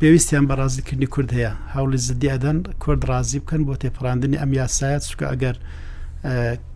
پێویستیان 0.00 0.44
بە 0.48 0.54
ڕازیکردنی 0.60 1.06
کورد 1.14 1.30
هەیە 1.36 1.52
هەولی 1.74 1.98
زدیدەن 2.08 2.58
کورد 2.82 3.02
ڕازی 3.10 3.38
بکەن 3.42 3.62
بۆ 3.68 3.74
تێپڕاندنی 3.82 4.36
ئەم 4.42 4.52
یاسایەت 4.60 5.02
چکە 5.10 5.26
ئەگەر 5.32 5.56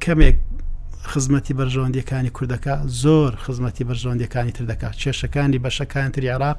کەمێک 0.05 0.37
خزمەتی 1.13 1.55
بەرژۆندیەکانی 1.61 2.31
کوردەکە 2.37 2.75
زۆر 3.03 3.33
خزمەتی 3.45 3.85
بەرژۆندیەکانی 3.91 4.53
تردەکە 4.57 4.89
کێشەکانی 5.03 5.59
بەشەکان 5.65 6.11
تری 6.15 6.29
عراق 6.37 6.59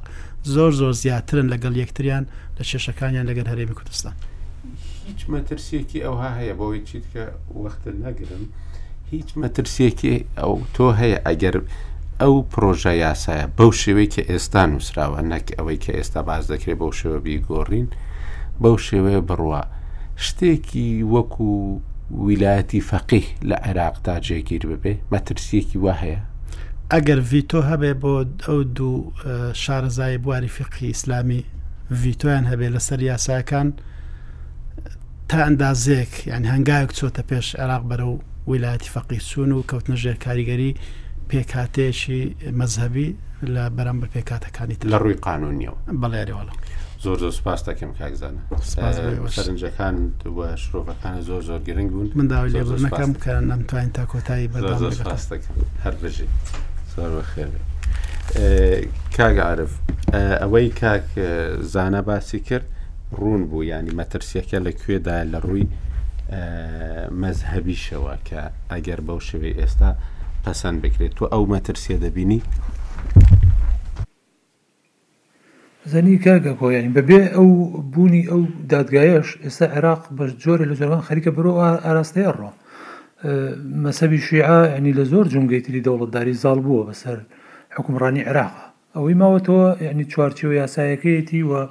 زۆر 0.53 0.71
زۆر 0.81 0.91
زیاترن 1.01 1.47
لەگەڵ 1.53 1.73
یەکتریان 1.83 2.25
لە 2.57 2.63
کێشەکانیان 2.71 3.25
لەگەر 3.29 3.47
هەرێمی 3.51 3.75
کوردستان. 3.79 4.13
هیچ 5.09 5.21
مەترسیەکی 5.33 5.99
ئەوها 6.05 6.29
هەیە 6.39 6.53
بۆی 6.59 6.79
چیت 6.89 7.05
کە 7.13 7.23
وەختە 7.63 7.91
نەگرم 8.05 8.43
هیچ 9.11 9.29
مەترسیەکی 9.41 10.15
ئەو 10.39 10.53
تۆ 10.75 10.85
هەیە 10.99 11.17
ئەگەر 11.27 11.55
ئەو 12.21 12.35
پرۆژە 12.51 12.93
یاسایە 13.05 13.45
بەو 13.57 13.71
شێوەی 13.81 14.09
کە 14.13 14.21
ئێستا 14.29 14.63
نووسراوە 14.71 15.19
نەک 15.33 15.45
ئەوەی 15.57 15.79
کە 15.83 15.91
ئێستا 15.97 16.21
باز 16.29 16.43
دەکرێت 16.51 16.77
بەو 16.81 16.91
شێوە 16.99 17.19
بیگۆڕین 17.25 17.87
بەو 18.61 18.75
شێوەیە 18.87 19.21
بڕوە 19.29 19.61
شتێکی 20.25 20.89
وەکو 21.13 21.51
ویلایەتی 22.27 22.81
فەقیح 22.89 23.25
لە 23.49 23.57
عێراقدا 23.67 24.15
جێگیر 24.25 24.63
ببێ 24.71 24.93
مەترسیەکی 25.13 25.81
وە 25.83 25.93
هەیە 26.03 26.21
ئەگەر 26.93 27.19
ڤیتۆ 27.29 27.59
هەبێ 27.69 27.93
بۆ 28.01 28.13
ئەو 28.47 28.59
دوو 28.77 28.95
شارەزای 29.63 30.17
بواری 30.23 30.53
فقی 30.57 30.87
ئیسلامی 30.91 31.41
ڤیتۆیان 32.01 32.45
هەبێ 32.51 32.67
لەسەر 32.75 32.99
یاساکان 33.11 33.67
تا 35.31 35.37
ئەندازێک 35.45 36.11
یان 36.31 36.43
هەنگایك 36.53 36.91
چۆتە 36.99 37.21
پێش 37.31 37.47
عێراق 37.61 37.83
بەرە 37.89 38.05
و 38.13 38.19
ویلایەتی 38.51 38.89
فەقی 38.95 39.19
سوون 39.29 39.51
و 39.51 39.63
کەوتنە 39.69 39.95
ژێر 40.03 40.17
کاریگەری 40.25 40.71
پێکاتێشی 41.29 42.21
مەذهبی 42.59 43.09
لە 43.53 43.63
بەرەمبەر 43.77 44.09
پێکاتەکانی 44.15 44.75
لە 44.93 44.97
ڕووی 45.03 45.19
قانونیەوە 45.27 45.77
بەڵێریوەڵە 46.03 46.53
زۆر 47.03 47.17
زۆر 47.21 47.31
سپاس 47.39 47.61
دەکەم 47.69 47.91
کاکزانە 47.99 48.41
سەرنجەکان 49.35 49.95
وە 50.37 50.47
شرۆڤەکانە 50.63 51.21
زۆر 51.29 51.41
زۆر 51.49 51.59
گرنگ 51.67 51.89
بوون 51.91 52.09
منداوی 52.15 52.51
لێبڵەکەم 52.53 53.11
کە 53.23 53.31
نەمتوانین 53.51 53.91
تا 53.97 54.03
کۆتایی 54.13 54.47
بە 54.53 54.57
هەر 55.83 55.95
بژی 56.03 56.27
زۆر 56.95 57.09
بەخێر 57.17 57.49
کاگعاعرف 59.17 59.71
ئەوەی 60.41 60.67
کاک 60.81 61.07
زانە 61.73 62.01
باسی 62.09 62.39
کرد 62.49 62.65
ڕوون 63.17 63.43
بوو 63.49 63.63
ینی 63.63 63.91
مەترسیەکە 63.99 64.57
لەکوێدا 64.65 65.15
لە 65.31 65.39
ڕووی 65.45 65.67
مەزهبیشەوە 67.21 68.13
کە 68.27 68.41
ئەگەر 68.71 68.99
بەو 69.07 69.19
شوێ 69.19 69.51
ئێستا 69.59 69.91
پەسەند 70.43 70.81
بکرێت 70.83 71.13
تو 71.17 71.25
ئەو 71.33 71.43
مەترسیە 71.53 71.97
دەبینی 72.03 72.41
زەنی 75.91 76.15
کارگە 76.25 76.53
کۆیانی 76.59 76.93
بەبێ 76.97 77.21
ئەو 77.35 77.49
بوونی 77.93 78.23
ئەو 78.31 78.41
دادگایش 78.73 79.27
ئێستا 79.43 79.65
عێراق 79.75 80.01
بەش 80.17 80.31
جۆرە 80.43 80.65
لە 80.69 80.75
جۆران 80.79 81.01
خەریکە 81.07 81.29
برۆ 81.37 81.51
ئاراستەیە 81.85 82.31
ڕۆ 82.39 82.49
مەسەبی 83.85 84.19
شیعە 84.25 84.59
ینی 84.77 84.93
لە 84.99 85.03
زۆر 85.11 85.25
جونگەی 85.33 85.61
تری 85.65 85.81
دەوڵەتداری 85.87 86.33
زاڵ 86.43 86.59
بووە 86.65 86.83
بەسەر 86.89 87.17
حکومڕانی 87.75 88.23
عێراقا 88.27 88.68
ئەوەی 88.99 89.15
ماوەتەوە 89.23 89.67
یعنی 89.87 90.03
چوارچەوە 90.13 90.53
یاسایەکەیەتی 90.63 91.41
وە 91.49 91.61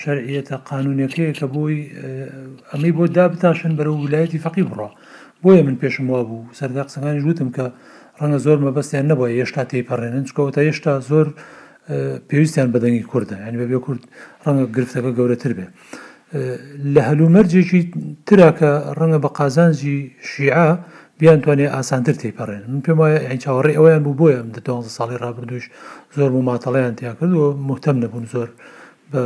شەرعیەتە 0.00 0.56
قانونەکەیە 0.70 1.32
کە 1.38 1.46
بۆی 1.54 1.76
ئەمەی 2.70 2.92
بۆ 2.96 3.04
دابتاشن 3.16 3.72
بەرە 3.78 3.90
ویلایەتی 4.02 4.38
فەقی 4.44 4.64
بڕە 4.70 4.88
بۆیە 5.44 5.62
من 5.66 5.76
پێشم 5.82 6.06
وا 6.12 6.20
بوو 6.28 6.40
سەردا 6.58 6.82
قسەکانی 6.86 7.20
ژوتم 7.24 7.48
کە 7.56 7.64
ڕەنگە 8.20 8.38
زۆر 8.46 8.58
مەبەستیان 8.66 9.06
نبووە 9.10 9.28
هێشتا 9.38 9.62
تێپەڕێنن 9.70 10.24
چکەوە 10.28 10.50
تا 10.54 10.60
هێشتا 10.68 10.92
زۆر 11.10 11.26
پێویستیان 12.28 12.68
بەدەنگی 12.74 13.04
کووردە 13.10 13.34
ینی 13.48 13.58
بەبێ 13.62 13.78
کورد 13.86 14.02
ڕەنگە 14.44 14.64
گرفتەکە 14.76 15.10
گەورەتر 15.18 15.52
بێ 15.58 15.66
لە 16.94 17.00
هەلومەرجێکی 17.08 17.80
تراکە 18.26 18.72
ڕەنگە 18.98 19.18
بە 19.24 19.28
قازانجی 19.38 19.96
شیعە 20.30 20.68
بیانتوانێ 21.22 21.66
ئاسانتر 21.76 22.14
تێپەڕێن 22.22 22.62
من 22.72 22.80
پێم 22.84 22.98
وایە 23.02 23.18
ئەین 23.26 23.38
چاوەڕێ 23.44 23.72
ئەویان 23.78 24.02
بوو 24.06 24.18
بۆیە 24.20 24.40
دو 24.66 24.76
ساڵی 24.98 25.16
ڕابردوش 25.22 25.64
زۆر 26.16 26.30
و 26.36 26.46
ماتەڵیان 26.48 26.94
تیا 26.98 27.12
کردووە 27.18 27.48
محتەم 27.68 27.96
نەبوون 28.02 28.26
زۆر 28.32 28.48
بە 29.10 29.20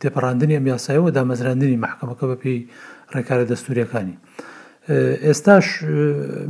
تێپەڕاندنی 0.00 0.54
ئەم 0.58 0.66
یاسایەوە 0.74 1.08
دامەزراندنی 1.16 1.80
محکمەکە 1.84 2.24
بە 2.30 2.36
پێی 2.42 2.58
ڕێکارە 3.14 3.44
دەستوریەکانی. 3.50 4.16
ئێستاش 5.26 5.66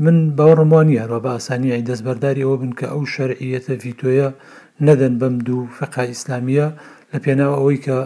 من 0.04 0.16
باوەڕمانی 0.36 0.96
هەروە 1.02 1.20
بە 1.24 1.30
ئاسانی 1.36 1.70
ئەی 1.74 1.84
دەستبەرداری 1.90 2.42
ئەوە 2.46 2.56
بن 2.62 2.72
کە 2.78 2.86
ئەو 2.92 3.02
شەرعیەتە 3.14 3.72
ڤیتۆیە 3.84 4.28
نەدەن 4.86 5.14
بەم 5.20 5.34
دوو 5.46 5.62
فقا 5.78 6.02
ئیسلامیە 6.12 6.68
لە 7.12 7.18
پێناوە 7.24 7.56
ئەوەی 7.60 7.78
کە 7.86 7.98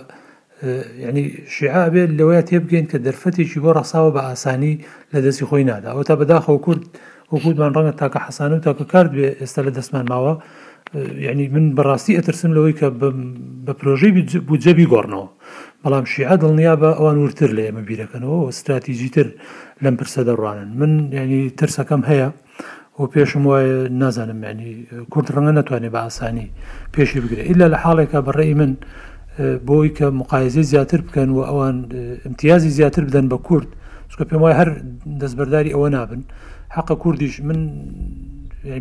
ینی 1.09 1.25
شعابێت 1.57 2.11
لەوەیە 2.19 2.43
تێبگەین 2.51 2.87
کە 2.91 2.99
دەرفەتێکی 3.07 3.59
بۆ 3.65 3.71
ڕساوە 3.79 4.11
بە 4.17 4.23
ئاسانی 4.29 4.75
لە 5.13 5.19
دەستی 5.25 5.45
خۆی 5.49 5.65
نادا 5.71 5.91
ئەو 5.95 6.03
تا 6.09 6.15
بەداخەوە 6.21 6.59
کورد 6.67 6.83
وەکوودمان 7.33 7.73
ڕەنگە 7.77 7.95
تاکە 8.01 8.19
حەسان 8.27 8.51
و 8.53 8.63
تاکە 8.67 8.85
کارد 8.93 9.11
بێ 9.17 9.29
ئێستا 9.41 9.61
لە 9.67 9.71
دەستمان 9.77 10.05
ماوە 10.13 10.35
ینی 11.29 11.47
من 11.55 11.67
بەڕاستی 11.79 12.17
ئەترسم 12.19 12.51
لەوەی 12.57 12.75
کە 12.81 12.87
بە 13.67 13.73
پرۆژەی 13.81 14.11
بودجەبی 14.49 14.87
گۆڕنەوە 14.93 15.29
بەڵام 15.83 16.05
شیع 16.13 16.33
دڵنیا 16.43 16.75
بە 16.83 16.91
ئەوان 16.99 17.17
ورتر 17.25 17.51
لە 17.57 17.63
ئێمە 17.67 17.83
بیرەکەنەوە 17.89 18.39
استراتیژی 18.53 19.09
تر 19.15 19.27
لەم 19.85 19.95
پرسە 20.01 20.21
دەڕوانن 20.29 20.69
من 20.81 20.93
ینی 21.19 21.41
ترسەکەم 21.61 22.03
هەیە 22.11 22.29
و 23.01 23.07
پێشم 23.15 23.43
وایە 23.51 23.77
نازانم 24.03 24.41
ینی 24.49 24.71
کورد 25.13 25.29
ڕەنگە 25.35 25.53
ناتوانێت 25.59 25.93
بە 25.95 26.01
ئاسانی 26.05 26.49
پێشی 26.95 27.19
بگرێت 27.25 27.47
ئللا 27.51 27.67
لە 27.73 27.79
حاڵێکە 27.85 28.19
بەڕێی 28.27 28.55
من 28.61 28.73
بۆی 29.69 29.89
کە 29.99 30.07
مقایزی 30.21 30.63
زیاتر 30.73 31.01
بکەن 31.07 31.29
و 31.37 31.41
ئەوان 31.51 31.77
امتیازی 32.29 32.69
زیاتر 32.79 33.03
بدەن 33.09 33.27
بە 33.33 33.39
کورد 33.49 33.67
چکە 34.11 34.25
پێم 34.31 34.41
وای 34.43 34.55
هەر 34.61 34.69
دەستبەرداری 35.23 35.71
ئەوە 35.75 35.89
نابن 35.95 36.23
حقە 36.77 36.95
کوردیش 37.03 37.35
من 37.49 37.61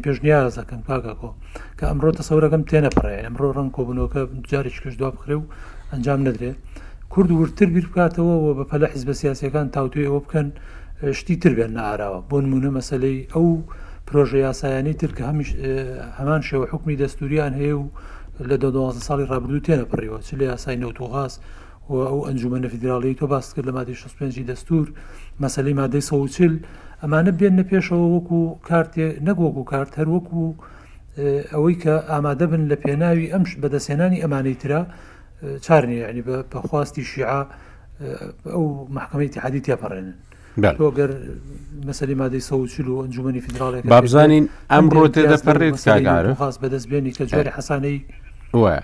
پێشنیاز 0.05 0.53
دەکەن 0.59 0.81
پاکەکۆ 0.89 1.29
کە 1.79 1.83
ئەمڕۆ 1.89 2.11
تەسەورەکەم 2.19 2.63
تێنەپڕێ 2.69 3.17
ئەمڕۆ 3.25 3.47
ڕنگ 3.57 3.71
کۆبنەوەکە 3.77 4.21
جاری 4.51 4.71
کەش 4.83 4.93
دوا 4.99 5.09
بخرێ 5.15 5.35
و 5.41 5.45
ئەنجام 5.93 6.19
نەدرێ 6.27 6.51
کورد 7.13 7.29
ورتر 7.39 7.67
بیر 7.75 7.85
بکاتەوە 7.89 8.35
و 8.43 8.47
بە 8.57 8.63
پەلە 8.71 8.87
حیز 8.93 9.03
بە 9.09 9.13
سیاسەکان 9.21 9.65
تاوتوێ 9.75 10.03
ئەوە 10.09 10.21
بکەن 10.25 10.47
شتی 11.17 11.35
تر 11.41 11.51
بێن 11.57 11.71
ناراوە 11.77 12.19
بۆ 12.29 12.35
نمونە 12.43 12.69
مەسلەی 12.77 13.19
ئەو 13.33 13.47
پرۆژه 14.07 14.37
یاسایانی 14.47 14.93
تر 15.01 15.11
کە 15.17 15.23
هەمان 16.19 16.41
شێوە 16.47 16.65
حکمی 16.73 16.95
دەستوریان 17.01 17.53
هەیە 17.59 17.75
و 17.81 17.85
لە 18.39 18.55
دو 18.57 18.91
ساڵی 19.07 19.25
ڕابردوو 19.31 19.59
تێنە 19.65 19.83
پڕیەوە 19.91 20.19
چ 20.25 20.33
لە 20.39 20.43
یاسای 20.51 20.75
نەوتۆغاز 20.77 21.33
و 21.89 21.93
ئەو 22.09 22.19
ئەنجومە 22.27 22.67
فیدراالی 22.73 23.13
تۆ 23.21 23.25
باس 23.33 23.53
کرد 23.53 23.65
لە 23.65 23.71
مادەی 23.77 23.95
65 23.95 24.45
دەستور 24.51 24.87
مەسلەی 25.43 25.73
مادەی 25.79 26.01
سەوچل 26.01 26.53
ئەمانە 27.03 27.31
بێنە 27.39 27.63
پێشەوە 27.71 28.05
وەکو 28.15 28.57
کارتێ 28.69 29.07
نەگۆک 29.27 29.53
و 29.59 29.63
کارت 29.71 29.93
هەروەکو 29.99 30.39
ئەوەی 31.51 31.75
کە 31.83 31.93
ئامادە 32.11 32.43
بن 32.51 32.63
لە 32.71 32.75
پێناوی 32.83 33.31
ئەمش 33.33 33.51
بەدەسێنانی 33.61 34.19
ئەمانەی 34.23 34.55
تررا 34.61 34.81
چارنی 35.65 35.95
ینی 35.99 36.21
بە 36.51 36.57
خواستی 36.67 37.03
شیع 37.09 37.29
ئەو 38.53 38.63
محکمەی 38.97 39.29
تحادی 39.35 39.61
تێپەڕێنن 39.65 40.13
تۆگەر 40.77 41.11
مەسەری 41.87 42.15
مادەی 42.21 42.41
سەوچل 42.49 42.87
و 42.93 42.95
ئەنجومی 43.03 43.41
فیدراالێک 43.45 43.83
بابزانین 43.95 44.45
ئەمڕۆ 44.73 45.05
تێدەپەڕێت 45.15 45.77
کاگارە 45.91 46.31
خاص 46.41 46.55
بەدەستبیێنی 46.61 47.11
کە 47.17 47.23
جۆری 47.31 47.51
حەسانەی 47.57 47.97
وە 48.53 48.79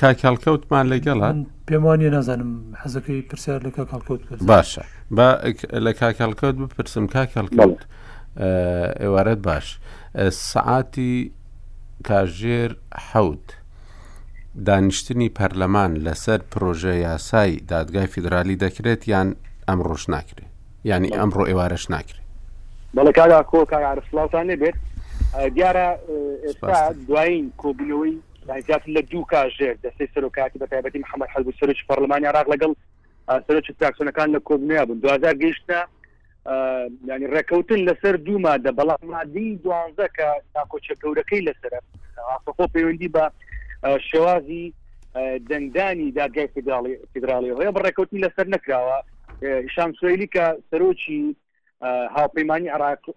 کاکەڵکەوتمان 0.00 0.84
لەگەڵات 0.92 1.36
پێم 1.66 1.82
وانە 1.84 2.10
نازانم 2.16 2.52
حەزەکەی 2.82 3.22
پرسیار 3.28 3.60
لە 3.62 3.70
کاکەڵکەوت 3.76 4.22
کرد 4.28 4.40
باشە 4.52 4.84
با 5.10 5.28
لە 5.86 5.90
کاکەڵکەوت 6.00 6.56
بپرسم 6.62 7.06
کاکەڵکەوت 7.16 7.80
ئێوارەت 9.00 9.38
باش 9.48 9.78
سعاتی 10.30 11.32
کاژێر 12.08 12.72
حەوت 13.08 13.46
دانیشتنی 14.66 15.30
پەرلەمان 15.38 15.90
لەسەر 16.04 16.38
پرۆژە 16.52 16.94
یاسای 17.06 17.56
دادگای 17.56 18.06
فیدرالی 18.06 18.56
دەکرێت 18.64 19.08
یان 19.08 19.36
ئەم 19.68 19.80
ڕۆژ 19.86 20.04
ناکرێت 20.10 20.48
ینی 20.84 21.08
ئەمڕۆ 21.14 21.44
ئێوارەش 21.48 21.90
ناکرێت 21.90 22.24
بەڵە 22.96 23.12
کادا 23.18 23.42
کۆ 23.52 23.64
کارسلااوانێ 23.72 24.56
بێت 24.60 24.74
دیارە 25.56 25.86
ئێستا 26.44 26.92
دوایین 27.08 27.50
کۆبنەوەی 27.62 28.14
زیات 28.48 28.82
لە 28.88 29.00
دوو 29.10 29.24
کاژێر 29.32 29.76
دەستی 29.84 30.08
سەرۆکاتی 30.14 30.58
بە 30.60 30.66
تایبەتی 30.66 31.02
محەممەد 31.04 31.32
حەز 31.34 31.44
سەرچ 31.60 31.78
پەرلمانی 31.88 32.26
عراق 32.26 32.46
لەگەڵ 32.54 32.72
سەرچ 33.48 33.70
تاکسۆنەکان 33.80 34.28
لە 34.36 34.40
کۆبنیا 34.48 34.84
بوون 34.86 34.98
دوزار 35.00 35.34
گەیشتە 35.42 35.78
ینی 37.08 37.26
ڕێکەوتن 37.34 37.80
لەسەر 37.88 38.14
دوومادە 38.26 38.70
بەڵام 38.78 39.02
مادی 39.12 39.58
دوانزە 39.64 40.06
کە 40.16 40.28
تاکۆچە 40.54 40.94
گەورەکەی 41.02 41.44
لەسەر 41.48 41.72
ئاسخۆ 42.28 42.66
پەیوەندی 42.74 43.08
بە 43.16 43.24
شێوازی 44.10 44.66
دەنگدانی 45.48 46.12
دادگای 46.18 46.48
فدراڵی 46.54 46.94
فدراڵی 47.14 47.54
هەیە 47.58 47.72
بە 47.74 47.80
ڕێکەوتنی 47.86 48.22
لەسەر 48.26 48.46
نکراوە 48.54 48.98
شام 49.74 49.92
سوێلی 50.00 50.28
کە 50.34 50.44
سەرۆکی 50.70 51.20
هاوپەیمانی 52.16 52.70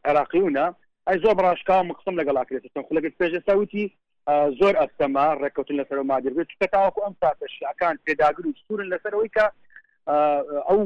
عراقیونە 0.09 0.65
ئەی 1.07 1.17
زۆر 1.23 1.35
ڕاشکا 1.45 1.83
مقسم 1.83 2.15
لەگەڵاکرێت 2.19 2.63
خلەکە 2.89 3.09
پێژێساوتی 3.19 3.85
زۆر 4.59 4.75
ئەستەما 4.81 5.23
ڕێکوتن 5.41 5.75
لەسەر 5.81 5.99
مادر 6.11 6.31
بێت 6.37 6.51
کە 6.61 6.67
تاواکو 6.75 7.05
ئەم 7.05 7.15
ساتە 7.23 7.45
شیعەکان 7.53 7.95
پێداگر 8.05 8.45
و 8.47 8.53
سوورن 8.63 8.87
لەسەرەوەی 8.93 9.33
کە 9.37 9.45
ئەو 10.69 10.79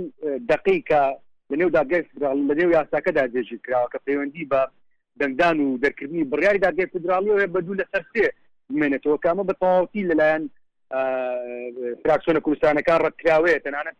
دقی 0.51 0.79
کە 0.89 1.01
لەنێو 1.51 1.73
داگەر 1.77 2.03
لەنێو 2.49 2.73
یاساکەدا 2.77 3.23
دێژی 3.33 3.59
کراوە 3.65 3.87
کە 3.93 3.99
پەیوەندی 4.05 4.49
بە 4.51 4.61
دەنگدان 5.19 5.57
و 5.63 5.67
دەرکردنی 5.83 6.27
بڕیاری 6.31 6.63
داگەر 6.65 6.87
فدراڵیەوە 6.93 7.53
بەدوو 7.55 7.79
لەسەر 7.81 8.03
سێ 8.11 8.25
منێتەوە 8.79 9.17
کامە 9.25 9.43
بە 9.49 9.53
تەواوتی 9.61 10.07
لەلایەن 10.09 10.43
فراکسۆنە 12.03 12.39
کوردستانەکان 12.45 12.99
ڕەتکراوەیە 13.05 13.59
تەنانەت 13.65 13.97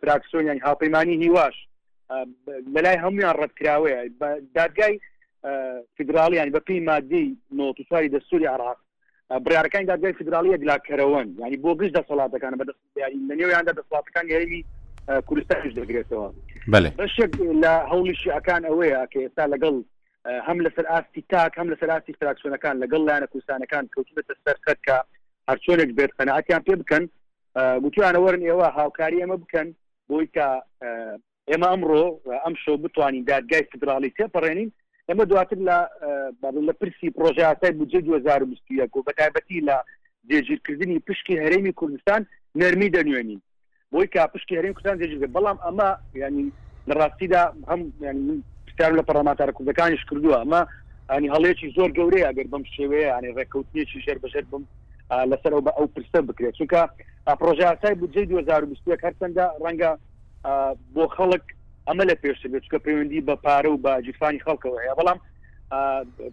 فراکسۆنیان 0.00 0.58
هاپەیمانی 0.68 1.20
هیواش 1.24 1.56
لەلای 2.74 3.02
هەمویان 3.04 3.34
ڕەتکراوەیە 3.42 4.00
دادگای 4.58 4.94
فدرالی 5.98 6.36
ینی 6.36 6.50
بەپی 6.50 6.80
مادی 6.90 7.36
نۆتوساری 7.58 8.08
دەستوری 8.16 8.46
عراق 8.54 8.76
برارەکانی 9.46 9.88
دادگای 9.88 10.12
فدرالیە 10.12 10.58
دلاکەرەوەن 10.62 11.26
ینی 11.42 11.56
بۆ 11.64 11.70
گشت 11.78 11.94
دەسەڵاتەکان 11.98 12.52
بە 12.60 12.64
لەنێویاندا 13.28 13.72
دەسڵاتەکان 13.80 14.26
هەیەوی 14.30 14.62
کوردستانش 15.28 15.72
دەگرێتەوە 15.80 16.28
بەشێک 17.00 17.32
لە 17.62 17.72
هەولیشیەکان 17.92 18.62
ئەوەیە 18.68 19.00
کە 19.12 19.18
ئێستا 19.24 19.44
لەگەڵ 19.54 19.74
هەم 20.46 20.58
لەسەر 20.64 20.84
ئاستی 20.92 21.22
تاک 21.32 21.52
هەم 21.60 21.68
لەسەر 21.72 21.88
ئاستی 21.92 22.12
فراکسیۆنەکان 22.20 22.74
لەگەڵ 22.82 23.02
لایەنە 23.08 23.26
کوردستانەکان 23.32 23.84
کەوتبێتە 23.94 24.34
سەرخەت 24.46 24.80
کە 24.86 24.96
هەرچۆنێک 25.48 25.90
بێت 25.98 26.12
قەنەعاتیان 26.18 26.62
پێ 26.66 26.74
بکەن 26.82 27.04
گوتیانەوەرن 27.84 28.42
ئێوە 28.48 28.68
هاوکاری 28.78 29.22
ئەمە 29.22 29.36
بکەن 29.42 29.68
بۆی 30.08 30.26
کە 30.36 30.48
ئێمە 31.50 31.68
ئەمڕۆ 31.72 32.02
ئەمشۆ 32.44 32.72
بتوانین 32.84 33.24
دادگای 33.30 33.62
فدرالی 33.72 34.14
تێپەڕێنین 34.18 34.70
ئەمە 35.10 35.24
دواتر 35.30 35.58
لە 35.68 35.76
لە 36.66 36.72
پرسی 36.80 37.08
پرۆژاتای 37.18 37.72
بجێ 37.80 38.00
2020 38.02 38.88
و 38.96 39.02
بەتایبەتی 39.08 39.64
لە 39.68 39.76
دێژیرکردنی 40.30 40.98
پشکی 41.08 41.40
هەرێمی 41.42 41.72
کوردستان 41.80 42.26
نەرمی 42.60 42.90
دەنوێنین 42.96 43.40
بۆی 43.92 44.06
کا 44.12 44.26
پشکی 44.34 44.58
هەرێم 44.58 44.72
کوردستان 44.76 44.98
دێژیر 45.00 45.30
بەڵام 45.36 45.58
ئەمە 45.66 45.90
ینی 46.22 46.46
لە 46.88 46.94
ڕاستیدا 47.00 47.42
هەم 47.70 47.80
پرسیار 48.66 48.92
لە 48.98 49.02
پەرلەمانتارە 49.08 49.52
کوردەکانیش 49.56 50.02
کردووە 50.08 50.36
ئەمە 50.42 50.62
ئەنی 51.12 51.32
هەڵەیەکی 51.34 51.72
زۆر 51.76 51.90
گەورەیە 51.98 52.26
ئەگەر 52.28 52.46
بەم 52.52 52.64
شێوەیە 52.76 53.10
ئەنی 53.16 53.34
ڕێککەوتنیەکی 53.36 54.00
شەر 54.06 54.18
بەشەر 54.24 54.44
بم 54.50 54.64
لەسەر 55.30 55.52
بە 55.66 55.72
ئەو 55.78 55.86
پرسە 55.94 56.18
بکرێت 56.28 56.54
چونکە 56.58 56.80
پرۆژاتای 57.40 57.94
بجێ 58.00 58.22
2020 58.24 58.98
هەرچەندە 59.04 59.44
ڕەنگە 59.62 59.90
بۆ 60.94 61.04
خەڵک 61.16 61.44
ئەمە 61.88 62.04
لە 62.10 62.14
پێش 62.22 62.38
بێت 62.52 62.62
چکە 62.64 62.78
پەیوەندی 62.86 63.24
بە 63.28 63.34
پارە 63.44 63.70
و 63.70 63.82
باجیفانی 63.84 64.44
خەڵکەوە 64.46 64.78
هەیە 64.82 64.94
بەڵام 64.98 65.18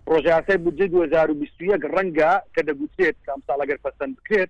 پرۆژارسی 0.05 0.57
بودجێ 0.65 0.85
2020 0.87 1.67
ڕەنگە 1.95 2.31
کە 2.55 2.61
دەگوچێت 2.69 3.17
ئەم 3.31 3.41
ساڵەگەر 3.47 3.77
پەسەند 3.85 4.13
بکرێت 4.17 4.49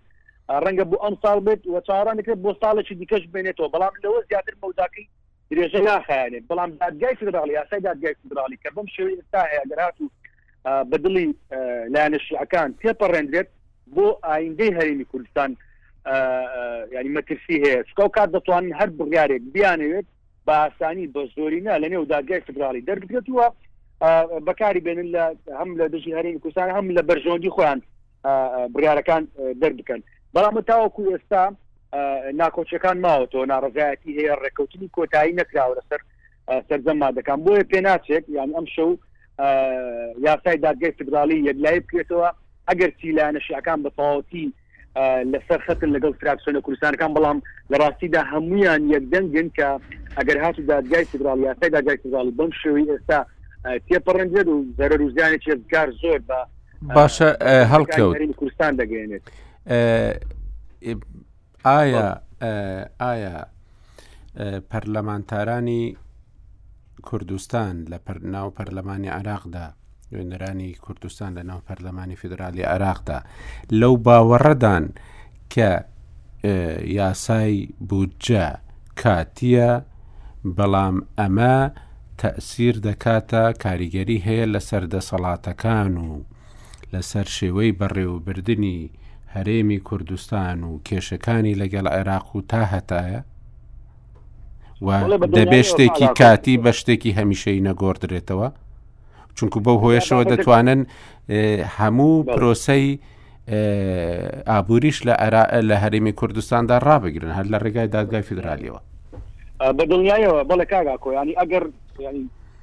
ڕەنگە 0.65 0.85
بۆ 0.91 0.95
ئەم 1.03 1.15
ساڵ 1.23 1.37
بێت 1.45 1.61
و 1.73 1.75
چارانەکرێت 1.87 2.39
بۆ 2.45 2.51
ساڵێکی 2.61 2.95
دیکەش 3.01 3.23
بێنێتەوە 3.33 3.69
بەڵام 3.73 3.93
لەوە 4.03 4.19
زیاتر 4.29 4.53
مەوداکەی 4.61 5.05
درێژە 5.49 5.81
ناخیانێت 5.89 6.43
بەڵام 6.49 6.69
دادگای 6.81 7.15
فدرالی 7.19 7.53
یاسای 7.59 7.79
دادگای 7.89 8.15
فدرالی 8.23 8.57
کە 8.63 8.69
بەم 8.75 8.87
شێوی 8.95 9.15
ئستا 9.21 9.41
هەیە 9.51 9.65
گەرات 9.71 9.95
و 10.03 10.07
بەدڵی 10.91 11.25
لایەنەشیعەکان 11.93 12.69
تێپەڕێنرێت 12.81 13.49
بۆ 13.95 14.05
ئایندەی 14.27 14.75
هەرێمی 14.77 15.05
کوردستان 15.11 15.49
ینی 16.95 17.11
مەترسی 17.15 17.57
هەیە 17.63 17.79
چکە 17.87 18.05
کات 18.15 18.29
دەتوانین 18.35 18.73
هەر 18.79 18.89
بڕیارێک 18.97 19.43
بیانەوێت 19.53 20.07
باسانی 20.49 21.05
بە 21.15 21.23
زۆرینا 21.35 21.75
لە 21.83 21.87
نێو 21.93 22.05
داگای 22.13 22.39
فدرالی 22.47 22.81
دەربگرێتوە 22.89 23.45
بەکاری 24.47 24.81
بێنن 24.87 25.09
لە 25.15 25.23
هەم 25.59 25.69
لە 25.79 25.85
دژی 25.93 26.17
هەرێمی 26.17 26.39
کوردستان 26.43 26.69
هەم 26.77 26.85
لە 26.97 27.01
بەرژۆندی 27.09 27.53
خۆیان 27.55 27.79
بریارەکان 28.73 29.23
دەربکەن 29.61 30.01
بەڵام 30.35 30.55
تاوەکو 30.69 31.01
ئێستا 31.13 31.43
ناکۆچەکان 32.41 32.97
ماوەتەوە 33.05 33.45
ناڕزایەتی 33.53 34.15
هەیە 34.17 34.35
ڕێککەوتنی 34.43 34.93
کۆتایی 34.95 35.37
نەکراوە 35.39 35.75
لەسەر 35.77 36.01
سەرزەما 36.67 37.09
دەکەم 37.17 37.39
بۆیە 37.45 37.65
پێناچێت 37.71 38.25
یان 38.37 38.49
ئەم 38.55 38.65
شەو 38.75 38.91
یاسای 40.27 40.57
دادگای 40.65 40.95
فدرالی 40.99 41.45
یەکلای 41.49 41.79
بکرێتەوە 41.85 42.29
ئەگەر 42.69 42.89
چیلانەشیەکان 42.99 43.79
بەتەواوتی 43.85 44.45
لەسەر 45.33 45.59
خەتن 45.65 45.89
لەگەڵ 45.95 46.13
فراکسیۆنە 46.21 46.61
کوردستانەکان 46.67 47.11
بەڵام 47.15 47.37
لە 47.71 47.77
ڕاستیدا 47.81 48.21
هەمویان 48.31 48.81
یەکدەنگن 48.93 49.49
کە 49.59 49.67
ئەگەر 50.17 50.37
هاتو 50.43 50.61
دادگای 50.71 51.05
فدراڵ 51.11 51.43
یاسای 51.43 51.69
دادگای 51.69 51.97
فدراڵ 52.03 52.31
بەم 52.37 52.49
شێوی 52.61 52.85
ئێستا 52.93 53.19
تێپەڕەنجێت 53.87 54.47
و 54.47 54.65
زەرەر 54.79 55.01
وزیانی 55.01 55.39
چێزگار 55.45 55.87
زۆر 56.01 56.19
بە 56.29 56.39
باشە 56.97 57.29
هەڵکەوت 57.71 58.35
کوردستان 58.39 58.71
دەگەێنێت 58.81 59.23
ئایا 61.65 62.15
ئایا 63.01 63.37
پەرلەمانتارانی 64.71 65.83
کوردستان 67.01 67.73
لە 67.91 67.97
ناو 68.23 68.49
پەرلەمانی 68.57 69.07
عراقدا 69.09 69.67
نوێنەرانی 70.13 70.71
کوردستان 70.83 71.33
لە 71.37 71.43
ناو 71.49 71.59
پەرلەمانی 71.69 72.15
فدرالی 72.21 72.61
عراقدا 72.73 73.19
لەو 73.79 73.93
باوەڕەدان 74.05 74.85
کە 75.53 75.71
یاسای 76.99 77.55
بودجە 77.89 78.45
کاتیە 79.01 79.71
بەڵام 80.57 80.95
ئەمە 81.19 81.55
تەسیر 82.21 82.75
دەکاتە 82.87 83.43
کاریگەری 83.63 84.23
هەیە 84.27 84.45
لە 84.53 84.59
سەردەسەڵاتەکان 84.69 85.93
و 86.05 86.09
لەسەر 86.93 87.27
شێوەی 87.37 87.71
بەڕێوەبردننی 87.79 88.79
هەرێمی 89.33 89.79
کوردستان 89.87 90.59
و 90.63 90.71
کێشەکانی 90.87 91.57
لەگەڵ 91.61 91.85
عێراق 91.95 92.27
و 92.35 92.41
تا 92.51 92.63
هەتایە 92.73 93.19
و 94.85 94.87
دەبێ 95.39 95.61
شتێکی 95.71 96.07
کاتی 96.19 96.55
بە 96.63 96.71
شتێکی 96.79 97.15
هەمیشەی 97.19 97.63
نەگۆدرێتەوە 97.67 98.49
چونکو 99.39 99.57
بەو 99.67 99.77
هۆیشەوە 99.83 100.23
دەتوانن 100.33 100.81
هەموو 101.77 102.23
پرۆسی 102.33 102.87
ئابووریش 104.55 104.97
لە 105.09 105.13
لە 105.69 105.75
هەرمی 105.83 106.13
کوردستاندا 106.21 106.75
ڕابگرن 106.87 107.31
هەر 107.39 107.47
لە 107.53 107.57
ڕێگای 107.63 107.87
دادگای 107.95 108.21
فدرالیەوە 108.29 108.79
بە 109.77 109.83
دڵنیایەوە 109.91 110.41
بەڵە 110.49 110.65
کاگا 110.71 110.95
کۆیانی 111.03 111.33
ئەگەر 111.39 111.63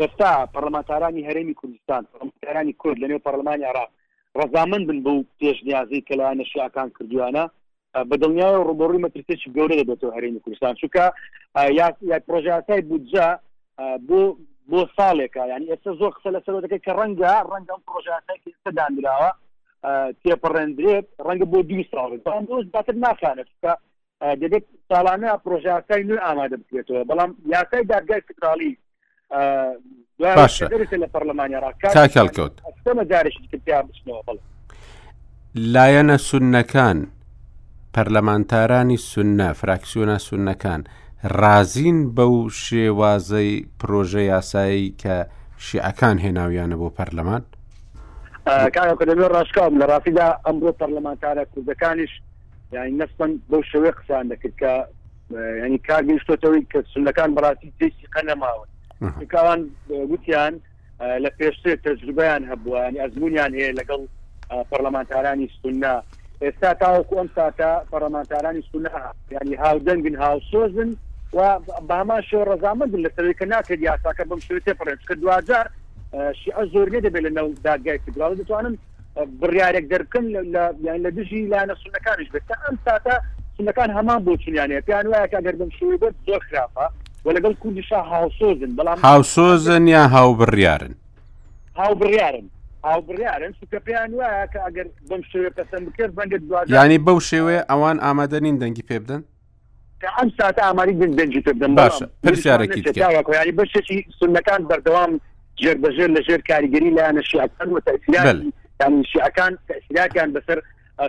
دەستا 0.01 0.31
پەرلەمانتارانی 0.55 1.27
هەرێمی 1.29 1.55
کوردستان 1.61 2.03
پەرلمانتارانی 2.12 2.72
کورد 2.83 2.97
لە 3.03 3.07
نێو 3.11 3.24
پەرلمانی 3.27 3.64
عراق 3.70 3.91
ڕزامن 4.39 4.83
بن 4.89 4.99
بە 5.05 5.11
و 5.18 5.22
پێشنیازی 5.41 6.05
کە 6.09 6.14
لایەنە 6.18 6.45
شیعکان 6.53 6.89
کردوانە 6.99 7.45
بە 8.09 8.16
دڵنیایە 8.22 8.59
ڕوبڕووی 8.68 9.03
مەترسێک 9.05 9.43
گەورە 9.57 9.74
دەبێتەوە 9.81 10.12
هەرێمی 10.16 10.41
کوردستان 10.45 10.74
چووکە 10.81 11.05
یا 11.79 12.18
پرۆژاسای 12.29 12.81
بودجا 12.91 13.29
بۆ 14.09 14.20
بۆ 14.71 14.79
ساڵێکە 14.97 15.45
ینی 15.55 15.67
ئێستا 15.73 15.91
زۆر 16.01 16.11
قسە 16.17 16.31
لەسەر 16.35 16.55
دەکەی 16.64 16.83
کە 16.87 16.93
ڕەنگە 16.99 17.33
ڕەنگەم 17.53 17.81
پرۆژانەیەکی 17.87 18.53
سەدانراوە 18.64 19.31
تێپڕێندرێت 20.23 21.07
ڕەنگە 21.27 21.47
بۆ 21.53 21.59
دوی 21.71 21.85
ساڵ 21.91 22.11
دۆست 22.49 22.69
باتر 22.75 22.95
ناکانێت 23.07 23.51
دەبێت 24.43 24.64
ساڵانە 24.91 25.31
پرۆژاکای 25.45 26.03
نوێ 26.09 26.19
ئامادە 26.27 26.57
بکرێتەوە 26.61 27.03
بەڵام 27.11 27.31
یاکای 27.55 27.85
دادگای 27.93 28.21
فکرالی 28.29 28.73
لە 30.23 31.07
پەرلەمانیاڕاکەوت 31.14 32.55
لایەنە 35.75 36.17
سونەکان 36.29 36.99
پەرلەمانتارانی 37.95 38.99
سونە 39.11 39.49
فراکسیۆنە 39.61 40.17
سونەکان 40.29 40.83
رازین 41.23 42.14
بەو 42.14 42.51
شێوازەی 42.51 43.67
پرۆژە 43.81 44.21
یاسایی 44.33 44.95
کە 45.03 45.27
شیعەکان 45.59 46.17
هێناویانە 46.25 46.77
بۆ 46.81 46.89
پەرلەمان 46.97 47.43
کارەکەلەوە 48.77 49.29
ڕاشکام 49.35 49.79
لە 49.81 49.87
ڕافیدا 49.91 50.29
ئەم 50.47 50.57
بۆ 50.61 50.71
پەرلەمانتارە 50.81 51.45
کوردەکانیش 51.53 52.11
یعنی 52.73 52.99
نەستن 53.01 53.33
بۆ 53.51 53.59
شوێ 53.73 53.91
قسان 53.99 54.25
دەکرد 54.33 54.55
کە 54.61 54.71
ینی 55.67 55.79
کارگەشتۆتەوەی 55.89 56.64
کە 56.73 56.81
سندەکان 56.95 57.31
بەڕاستی 57.37 57.73
تێستی 57.81 58.07
قەنەماون 58.14 58.69
کاوان 59.33 59.61
گوتیان 60.11 60.55
لە 61.25 61.31
پێشتر 61.39 61.77
تەجربیان 61.87 62.43
هەبووە 62.51 62.79
ینی 62.89 63.01
ئەزمونیان 63.05 63.53
هەیە 63.59 63.73
لەگەڵ 63.81 64.03
پەرلەمانتارانی 64.71 65.49
سنا 65.62 65.97
ئێستا 66.43 66.71
تاوەکو 66.81 67.14
ئەم 67.21 67.29
ساتا 67.37 67.73
پەرلەمانتارانی 67.93 68.62
سنا 68.73 68.91
ینی 69.41 69.57
هاودەنگن 69.62 70.17
هاوسۆزن 70.23 70.91
و 71.37 71.61
بامان 71.89 72.22
شێ 72.28 72.39
ڕزامە 72.49 72.87
بوو 72.89 73.05
لە 73.07 73.11
سەرکە 73.16 73.43
ناکرد 73.47 73.82
یاساکە 73.82 74.24
بم 74.28 74.41
شوێت 74.41 74.68
پڕێت 74.80 75.01
کە 75.09 75.14
دوجار 75.16 75.66
شیع 76.45 76.64
زۆر 76.72 76.89
نەدەبێت 76.95 77.22
لە 77.26 77.30
نەو 77.39 77.49
داگای 77.64 77.99
فدرال 78.05 78.34
دەتوانن 78.41 78.74
بڕارێک 79.41 79.84
دەرکن 79.93 80.24
لە 81.05 81.11
دژی 81.16 81.49
لاەنە 81.53 81.74
سونەکانش 81.82 82.28
بێت 82.32 82.51
ئەم 82.64 82.76
ساتا 82.84 83.16
سونەکان 83.59 83.91
هەمان 83.97 84.24
بۆ 84.26 84.37
چیانە 84.43 84.80
پیان 84.89 85.07
وایە 85.11 85.26
ئەگەر 85.34 85.55
بم 85.61 85.70
شوێ 85.78 85.97
بێت 86.03 86.14
زۆر 86.26 86.41
خراپە 86.49 86.84
و 87.24 87.30
لەگەڵ 87.34 87.53
کوردیشا 87.61 88.03
هاوسۆزن 88.14 88.70
بەڵام 88.76 89.01
هاوسۆزن 89.05 89.89
یا 89.89 90.07
هاو 90.14 90.30
بڕیارن 90.39 90.95
هاو 91.76 91.95
بڕیارن 92.01 92.47
هاوبڕیارن 92.87 93.53
سوکە 93.61 93.78
پێیان 93.87 94.11
وایە 94.18 94.47
کە 94.53 94.59
ئەگەر 94.66 94.87
بم 95.11 95.20
شوێ 95.32 95.51
پەسەند 95.57 95.82
بکرد 95.89 96.12
بەنگت 96.14 96.43
دوازانی 96.49 96.99
بەو 96.99 97.20
شێوێ 97.30 97.59
ئەوان 97.70 97.99
ئامادەنین 98.05 98.57
دەنگی 98.62 98.82
پێ 98.89 98.99
بدەن 99.05 99.22
ئەم 100.05 100.29
ساتە 100.39 100.61
ئاماری 100.65 100.93
بن 100.93 101.15
دەنجتر 101.17 101.53
دەم 101.61 101.77
باشە 101.89 102.07
پرسیارێکی 102.25 102.83
ینی 102.87 103.57
بەشێکی 103.59 103.99
سنەکان 104.21 104.61
بەردەوام 104.71 105.13
جێربەژێر 105.63 106.11
لە 106.17 106.21
ژێر 106.27 106.43
کاریگەری 106.51 106.91
لایەنە 106.97 107.23
شیعەکان 107.31 107.69
و 107.75 107.79
تەسیلانی 107.87 108.51
شیعەکان 109.13 109.53
تەسیلاتیان 109.69 110.31
بەسەر 110.35 110.59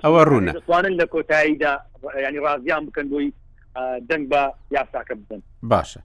ئەوە 0.05 0.23
ڕوونە 0.29 0.51
دەتوانن 0.57 0.93
لە 1.01 1.05
کۆتاییدا 1.13 1.73
ینی 2.25 2.39
ڕازیان 2.45 2.83
بکەن 2.87 3.07
بۆی 3.11 3.27
دەنگ 4.09 4.23
بە 4.31 4.41
یاساکە 4.77 5.13
بدەن 5.21 5.41
باشە 5.71 5.99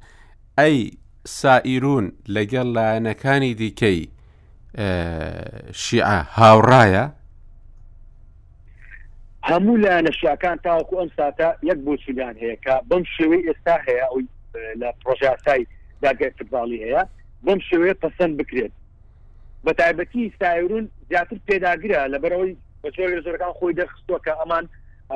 ئەی 0.58 0.78
سائیرون 1.26 2.06
لەگەڵ 2.36 2.66
لایەنەکانی 2.76 3.54
دیکەی 3.60 4.00
شیع 5.84 6.08
هاوڕایە 6.36 7.04
هەموو 9.50 9.76
لە 9.84 9.90
نەشیەکان 10.06 10.56
تاوەکو 10.66 10.94
ئەم 11.00 11.10
ساتە 11.18 11.48
یەک 11.70 11.78
بۆچیان 11.86 12.36
هەیە 12.42 12.56
کە 12.64 12.74
بم 12.90 13.02
شێوەی 13.16 13.42
ئێستا 13.48 13.76
هەیە 13.88 14.04
ئەو 14.10 14.18
لە 14.80 14.88
پرۆژاسایی 15.02 15.66
داگای 16.02 16.32
فوتباڵی 16.38 16.78
هەیە 16.84 17.02
بم 17.46 17.58
شێوەیە 17.68 17.94
پسند 18.04 18.34
بکرێت 18.40 18.72
بە 19.64 19.72
تایبەتی 19.80 20.32
سایرون 20.40 20.84
زیاتر 21.08 21.36
پێداگرە 21.48 22.00
لەبەرەوەی 22.14 22.54
بەچۆ 22.82 23.02
زۆرەکان 23.26 23.52
خۆی 23.58 23.76
دەخستوە 23.80 24.18
کە 24.26 24.32
ئەمان 24.40 24.64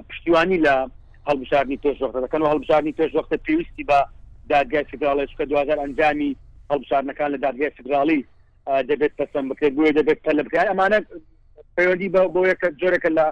پشتیوانی 0.09 0.59
لە 0.67 0.75
هەڵبشارنی 1.29 1.79
تۆشوەختە 1.85 2.21
دەکەن 2.25 2.43
و 2.43 2.49
هەڵبشارنی 2.53 2.97
تۆشوەختە 2.99 3.37
پێویستی 3.47 3.85
بە 3.91 3.99
دادگای 4.53 4.85
فدراڵی 4.93 5.27
چکە 5.31 5.45
دوزار 5.51 5.79
ئەنجامی 5.83 6.37
هەڵبشارنەکان 6.71 7.29
لە 7.35 7.39
دادگای 7.47 7.71
فدراڵی 7.79 8.21
دەبێت 8.91 9.13
پسند 9.21 9.47
بکرێت 9.51 9.75
بۆ 9.77 9.83
دەبێت 9.99 10.19
پەل 10.27 10.39
بکار 10.47 10.67
ئەمانە 10.73 10.99
پەیوەندی 11.77 12.13
بە 12.15 12.21
بۆ 12.35 12.41
جۆرەکە 12.83 13.11
لە 13.19 13.27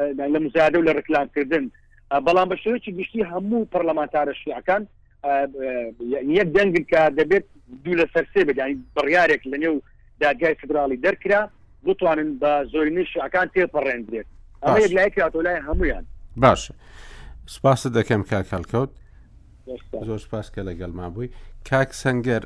لە 0.00 0.38
مزیاده 0.38 0.78
و 0.78 0.84
لە 0.84 0.94
ڕکلانکردن 0.96 1.70
بەڵام 2.26 2.48
بە 2.50 2.56
شێوەیەکی 2.62 2.92
گشتی 2.98 3.24
هەموو 3.24 3.68
پەرلەمانتارە 3.74 4.34
شیعەکان 4.42 4.82
یەک 6.38 6.48
دەنگن 6.56 6.84
کە 6.92 7.00
دەبێت 7.20 7.44
دوو 7.84 7.94
لە 8.00 8.06
سەرسێ 8.12 8.44
بدانی 8.48 8.76
بڕیارێک 8.96 9.42
لە 9.50 9.56
نێو 9.62 9.80
دادگای 10.20 10.54
فدراڵی 10.54 10.96
دەرکرا 11.06 11.42
بتوانن 11.86 12.38
بە 12.42 12.68
زۆرینی 12.72 13.04
شیعەکان 13.12 13.46
تێپەڕێندرێت 13.54 14.26
ئەمە 14.62 14.78
یەک 14.80 14.92
لای 14.92 15.10
کاتۆلای 15.10 15.60
هەمویان 15.68 16.04
باش 16.36 16.72
سپاس 17.46 17.86
دەکەم 17.86 18.22
کاکەلکەوت 18.30 18.90
زۆر 20.06 20.18
سپاس 20.18 20.50
کە 20.54 20.58
لەگەڵما 20.68 21.06
بووی 21.14 21.30
کاک 21.70 21.92
سنگەر 22.02 22.44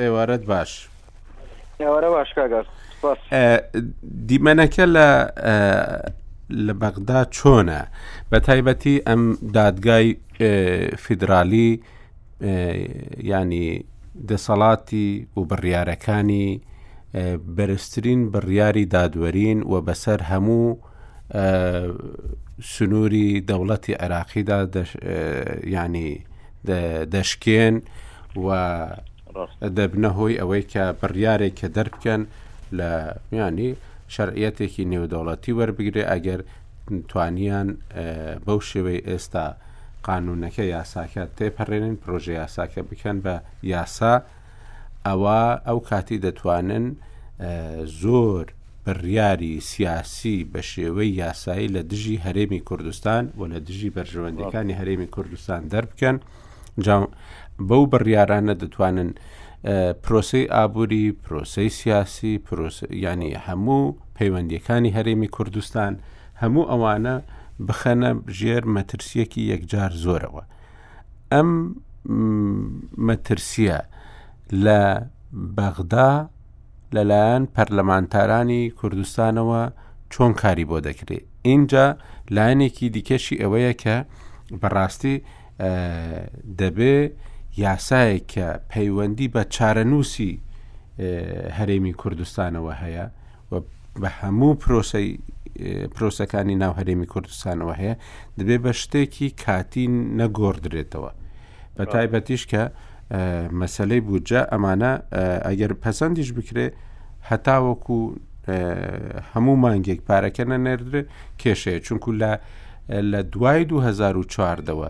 ئێوارەت 0.00 0.44
باش 0.50 0.88
ئێوارە 1.80 2.08
باشکگەر 2.16 2.66
دیمەنەکە 4.30 4.84
لە 4.96 5.08
لە 6.66 6.74
بەغدا 6.80 7.20
چۆنە 7.36 7.80
بە 8.30 8.38
تایبەتی 8.46 8.96
ئەم 9.06 9.22
دادگای 9.58 10.08
فیدرالی 11.04 11.70
ینی 13.30 13.68
دەسەڵاتی 14.28 15.08
و 15.36 15.40
بڕیارەکانی 15.50 16.48
بەرزترین 17.56 18.20
بڕیاری 18.32 18.84
دادوەرین 18.94 19.58
و 19.72 19.74
بەسەر 19.86 20.20
هەموو 20.30 20.66
سنووری 22.72 23.44
دەوڵەتی 23.48 23.94
عراقیدا 24.04 24.58
ینی 25.76 26.10
دەشکێن 27.14 27.74
و 28.44 28.46
دەبنە 29.76 30.10
هۆی 30.18 30.34
ئەوەی 30.40 30.64
کە 30.72 30.84
بڕیارێک 31.00 31.54
کە 31.60 31.68
دەربکەن 31.76 32.22
لە 32.78 32.90
میانی 33.32 33.68
شەرعەتێکی 34.14 34.84
نێودەوڵەتی 34.92 35.56
وەربگرێ 35.58 36.04
ئەگەر 36.10 36.40
توانیان 37.08 37.68
بەو 38.46 38.58
شێوەی 38.70 39.04
ئێستا 39.08 39.46
قانونەکە 40.06 40.62
یاساکە 40.74 41.24
تێپەڕێنین 41.36 41.96
پرۆژه 42.02 42.32
یاساکە 42.40 42.82
بکەن 42.90 43.18
بە 43.24 43.34
یاسا 43.72 44.14
ئەوە 45.06 45.38
ئەو 45.66 45.78
کاتی 45.88 46.18
دەتوانن 46.26 46.86
زۆر 48.02 48.44
بڕیاری 48.84 49.54
سیاسی 49.70 50.38
بە 50.52 50.60
شێوەی 50.72 51.16
یاسایی 51.22 51.72
لە 51.74 51.82
دژی 51.90 52.22
هەرێمی 52.26 52.60
کوردستان 52.68 53.22
و 53.38 53.42
لە 53.52 53.58
دژی 53.68 53.90
بەرژەوەندەکانی 53.96 54.78
هەرێمی 54.80 55.08
کوردستان 55.14 55.60
دەربکەن 55.72 56.16
بەو 57.68 57.82
بڕیارانە 57.92 58.54
دەتوانن 58.62 59.10
پرۆسی 59.66 60.44
ئابووری 60.48 61.10
پرۆسی 61.22 61.68
سیاسی 61.76 62.38
ینی 63.02 63.32
هەموو 63.34 63.94
پەیوەندیەکانی 64.18 64.94
هەرێمی 64.96 65.28
کوردستان 65.36 65.94
هەموو 66.42 66.68
ئەوانە 66.72 67.16
بخەنە 67.66 68.10
ژێر 68.38 68.62
مەترسیەکی 68.76 69.42
یەکجار 69.52 69.92
زۆرەوە 70.04 70.42
ئەم 71.32 71.50
مەترسیە 73.06 73.78
لە 74.64 74.80
بەغدا 75.56 76.12
لەلایەن 76.94 77.44
پەرلەمانتارانی 77.54 78.62
کوردستانەوە 78.78 79.62
چۆن 80.12 80.32
کاری 80.40 80.66
بۆ 80.70 80.78
دەکرێت 80.86 81.24
اینجا 81.48 81.86
لایەنێکی 82.34 82.86
دیکەشی 82.96 83.40
ئەوەیە 83.42 83.72
کە 83.82 83.96
بەڕاستی 84.62 85.16
دەبێت 86.60 87.10
یاسایە 87.58 88.18
کە 88.32 88.46
پەیوەندی 88.72 89.28
بە 89.34 89.42
چارەنووسی 89.54 90.32
هەرێمی 91.58 91.92
کوردستانەوە 92.02 92.72
هەیە 92.82 93.06
بە 94.02 94.08
هەموو 94.20 94.52
پرۆسی 94.62 95.08
پرۆسەکانی 95.96 96.56
ناو 96.62 96.72
هەرێمی 96.78 97.06
کوردستانەوە 97.12 97.74
هەیە 97.80 97.94
دەبێت 98.38 98.60
بە 98.64 98.72
شتێکی 98.82 99.28
کاتی 99.44 99.84
نەگۆڕدرێتەوە 100.20 101.10
بە 101.76 101.84
تایبەتیش 101.92 102.42
کە 102.52 102.62
مەسلەی 103.60 104.00
بودجە 104.08 104.40
ئەمانە 104.52 104.92
ئەگەر 105.48 105.72
پەسەندیش 105.82 106.30
بکرێ 106.38 106.66
هەتاوەکو 107.30 107.98
هەموو 109.32 109.56
مانگێک 109.64 110.00
پارەکە 110.08 110.44
نەنێردرێت 110.52 111.06
کێشەیە 111.40 111.78
چونکو 111.86 112.10
لە 112.22 112.32
لە 113.12 113.20
دوای 113.32 113.62
2014ەوە 113.70 114.88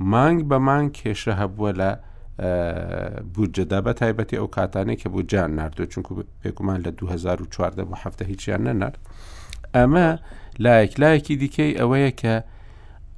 مانگ 0.00 0.48
بە 0.48 0.54
مانگ 0.58 0.92
کێشە 0.92 1.32
هەبووە 1.40 1.70
لە 1.80 1.90
بودجەدا 3.34 3.78
بە 3.86 3.92
تایبەتی 4.00 4.36
ئەو 4.40 4.46
کاتانێک 4.56 4.98
کە 5.02 5.08
بوو 5.12 5.22
جان 5.30 5.50
نردوە 5.58 5.86
چونکو 5.92 6.10
پێکومان 6.42 6.80
لە 6.86 6.90
2014 6.98 7.82
بۆ 7.84 7.94
هەفتە 8.04 8.24
هیچیان 8.26 8.60
نەنرد 8.66 8.96
ئەمە 9.74 10.18
لایەک 10.64 10.92
لایەکی 11.00 11.36
دیکەی 11.42 11.76
ئەوەیە 11.80 12.10
کە 12.20 12.34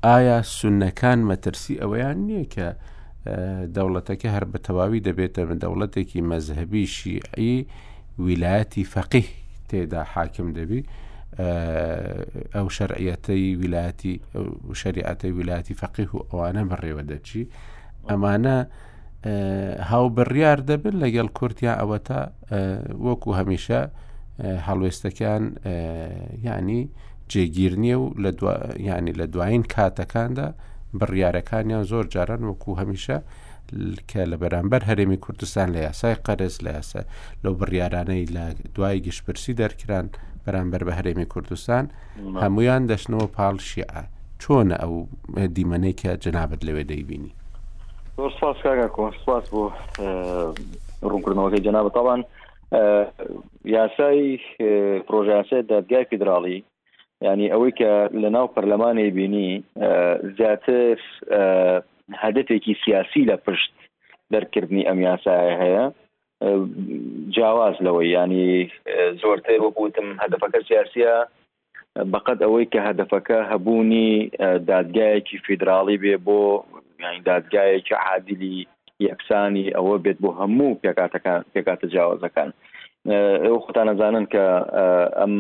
ئایا 0.07 0.43
سونەکان 0.43 1.19
مەترسی 1.31 1.81
ئەوەیان 1.81 2.17
نییە 2.27 2.45
کە 2.55 2.69
دەوڵەتەکە 3.77 4.29
هەر 4.35 4.45
بە 4.53 4.59
تەواوی 4.67 5.05
دەبێتە 5.09 5.41
من 5.49 5.59
دەوڵەتێکی 5.65 6.21
مەذهبی 6.31 6.85
شیعی 6.97 7.57
ویلایەتی 8.27 8.85
فەقیه 8.95 9.29
تێدا 9.69 10.03
حاکم 10.15 10.49
دەبی 10.59 10.81
ئەو 12.55 12.67
شەرعەتەی 12.77 13.49
ویلاتی 13.61 14.15
شریعەتەی 14.83 15.33
ویلاتی 15.37 15.75
فەقیه 15.83 16.11
و 16.15 16.25
ئەوانە 16.31 16.63
بڕێوە 16.71 17.03
دەچی 17.11 17.43
ئەمانە 18.11 18.57
هاوبڕیار 19.91 20.59
دەبن 20.69 20.95
لەگەڵ 21.03 21.29
کورتیا 21.39 21.73
ئەوە 21.81 21.99
تا 22.09 22.21
وەکو 23.07 23.31
هەمیشە 23.41 23.81
هەڵوێستەکان 24.67 25.45
ینی 26.47 26.83
جێگیر 27.31 27.73
نییە 27.83 27.97
و 28.01 28.07
ینی 28.89 29.13
لە 29.21 29.27
دوایین 29.33 29.63
کاتەکاندا 29.75 30.49
بڕیارەکانیان 30.99 31.83
زۆر 31.91 32.05
جاران 32.15 32.43
وەکو 32.49 32.73
هەمیشە 32.81 33.17
کە 34.11 34.23
لە 34.31 34.37
بەرامبەر 34.43 34.83
هەرێمی 34.91 35.19
کوردستان 35.25 35.69
لە 35.75 35.81
یاسای 35.89 36.17
قەرز 36.27 36.55
لە 36.65 36.71
یاسە 36.79 37.03
لەو 37.45 37.53
بڕیارانەی 37.61 38.25
لە 38.35 38.45
دوای 38.77 39.01
گشتپرسی 39.07 39.53
دەرکران 39.61 40.07
بەرامبەر 40.47 40.81
بە 40.89 40.93
هەرێمی 40.99 41.27
کوردستان 41.33 41.85
هەمویان 42.43 42.83
دەشنەوە 42.91 43.27
پاڵ 43.37 43.57
شیعە 43.69 44.03
چۆنە 44.43 44.77
ئەو 44.83 44.93
دیمەنەی 45.57 45.95
کە 46.01 46.11
جنابەت 46.25 46.61
لەوێ 46.67 46.85
دەیبینی 46.91 47.33
سپاس 48.37 48.57
کاگا 48.65 48.89
کۆسپاس 48.97 49.45
بۆ 49.53 49.65
ڕوونکردنەوەەکەی 51.11 51.65
جنابەت 51.67 51.93
تاوان 51.97 52.21
یاسای 53.77 54.39
پرۆژاسە 55.09 55.59
دادگای 55.73 56.05
فیدراڵی 56.11 56.59
ینی 57.25 57.53
ئەوەی 57.55 57.73
کە 57.79 57.93
لە 58.23 58.29
ناو 58.35 58.47
پەرلەمانی 58.57 59.11
بینی 59.19 59.49
زیاتر 60.39 60.99
هەدفێکی 62.23 62.75
سیاسی 62.85 63.23
لە 63.31 63.37
پشت 63.47 63.71
دەرکردنی 64.35 64.87
ئەم 64.89 64.99
یاسای 65.07 65.53
هەیە 65.63 65.87
جیاواز 67.37 67.75
لەوەی 67.87 68.11
ینی 68.17 68.49
زۆرتر 69.23 69.59
وەکوتم 69.65 70.07
هەدفەکە 70.23 70.61
سیاسە 70.69 71.13
بەقەت 72.13 72.39
ئەوەی 72.43 72.67
کە 72.73 72.81
هەدفەکە 72.89 73.39
هەبوونی 73.53 74.09
دادگایەکی 74.71 75.39
فیدراڵی 75.45 76.01
بێ 76.03 76.17
بۆ 76.27 76.39
دادگایەکی 77.31 77.95
عادلی 78.07 78.57
یەکسانی 79.09 79.67
ئەوە 79.77 79.97
بێت 80.05 80.19
بۆ 80.23 80.31
هەموو 80.41 80.79
پێکاتە 81.55 81.87
جیاوازەکان 81.93 82.51
ئەو 83.45 83.57
خۆتان 83.65 83.87
نەزانن 83.91 84.27
کە 84.33 84.45
ئەم 85.21 85.35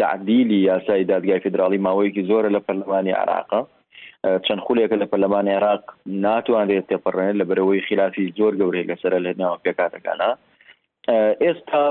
تعدیلی 0.00 0.58
یاسای 0.70 1.08
دادگای 1.12 1.42
فیدراڵی 1.44 1.82
ماوەیەکی 1.86 2.26
زۆرە 2.30 2.48
لە 2.56 2.60
پەرلەمانی 2.66 3.16
عراقە 3.22 3.60
چەند 4.46 4.60
خولێکە 4.66 4.96
لە 5.02 5.06
پەرلەمان 5.10 5.46
عێراق 5.54 5.84
ناتوانێت 6.26 6.84
تێپەڕێنێت 6.90 7.36
لە 7.40 7.44
بەرەوەی 7.48 7.86
خلافی 7.88 8.32
زۆر 8.38 8.52
گەورەی 8.60 8.88
لەسرە 8.90 9.18
لە 9.26 9.32
ناوە 9.42 9.58
پێکاتەکانە 9.64 10.30
ئێستا 11.44 11.84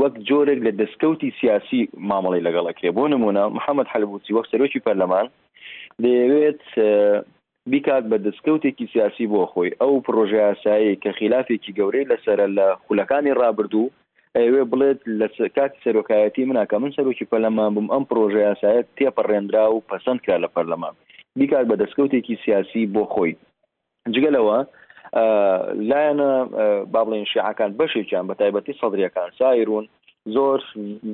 وەک 0.00 0.14
جۆرێک 0.28 0.60
لە 0.66 0.72
دەستکەوتی 0.80 1.34
سیاسی 1.40 1.80
مامەڵی 2.10 2.44
لەگەڵەکێ 2.46 2.88
بۆ 2.96 3.04
نمونە 3.14 3.44
محەممەد 3.56 3.88
حلبوسی 3.92 4.34
وەک 4.36 4.46
سەرۆکی 4.52 4.84
پەرلەمان 4.86 5.26
دەیەوێت 6.02 6.62
بیکات 7.70 8.04
بە 8.10 8.16
دەستکەوتێکی 8.26 8.86
سیاسی 8.92 9.24
بۆ 9.32 9.40
خۆی 9.52 9.70
ئەو 9.80 9.94
پرۆژه 10.06 10.38
یاسایی 10.48 10.98
کە 11.02 11.10
خلافێکی 11.18 11.72
گەورەی 11.78 12.08
لەسرە 12.10 12.46
لە 12.58 12.66
خولەکانی 12.84 13.36
ڕابردوو 13.40 13.92
ئەوێ 14.38 14.62
بڵێت 14.70 15.00
لە 15.20 15.26
کاتی 15.56 15.82
سەرۆکایەتی 15.84 16.48
مناکە 16.50 16.76
من 16.82 16.90
سەرۆکی 16.96 17.28
پەرلەمان 17.30 17.70
بم 17.76 17.88
ئەم 17.94 18.04
پرۆژه 18.10 18.40
یاسایەت 18.48 18.86
تێپەڕێنرا 18.98 19.64
و 19.74 19.84
پەسەند 19.88 20.20
کرا 20.24 20.36
لە 20.44 20.48
پەرلەمان 20.54 20.94
بیکات 21.36 21.66
بە 21.68 21.76
دەستکەوتێکی 21.80 22.38
سیاسی 22.44 22.86
بۆ 22.92 23.04
خۆی 23.14 23.36
جگەلەوە 24.14 24.58
لایەنە 25.90 26.32
با 26.92 27.02
بڵێن 27.06 27.24
شیعەکان 27.32 27.70
بەشێکیان 27.80 28.26
بە 28.28 28.34
تایبەتی 28.40 28.78
سەدرریەکان 28.80 29.30
سایرون 29.38 29.88
زۆر 30.34 30.60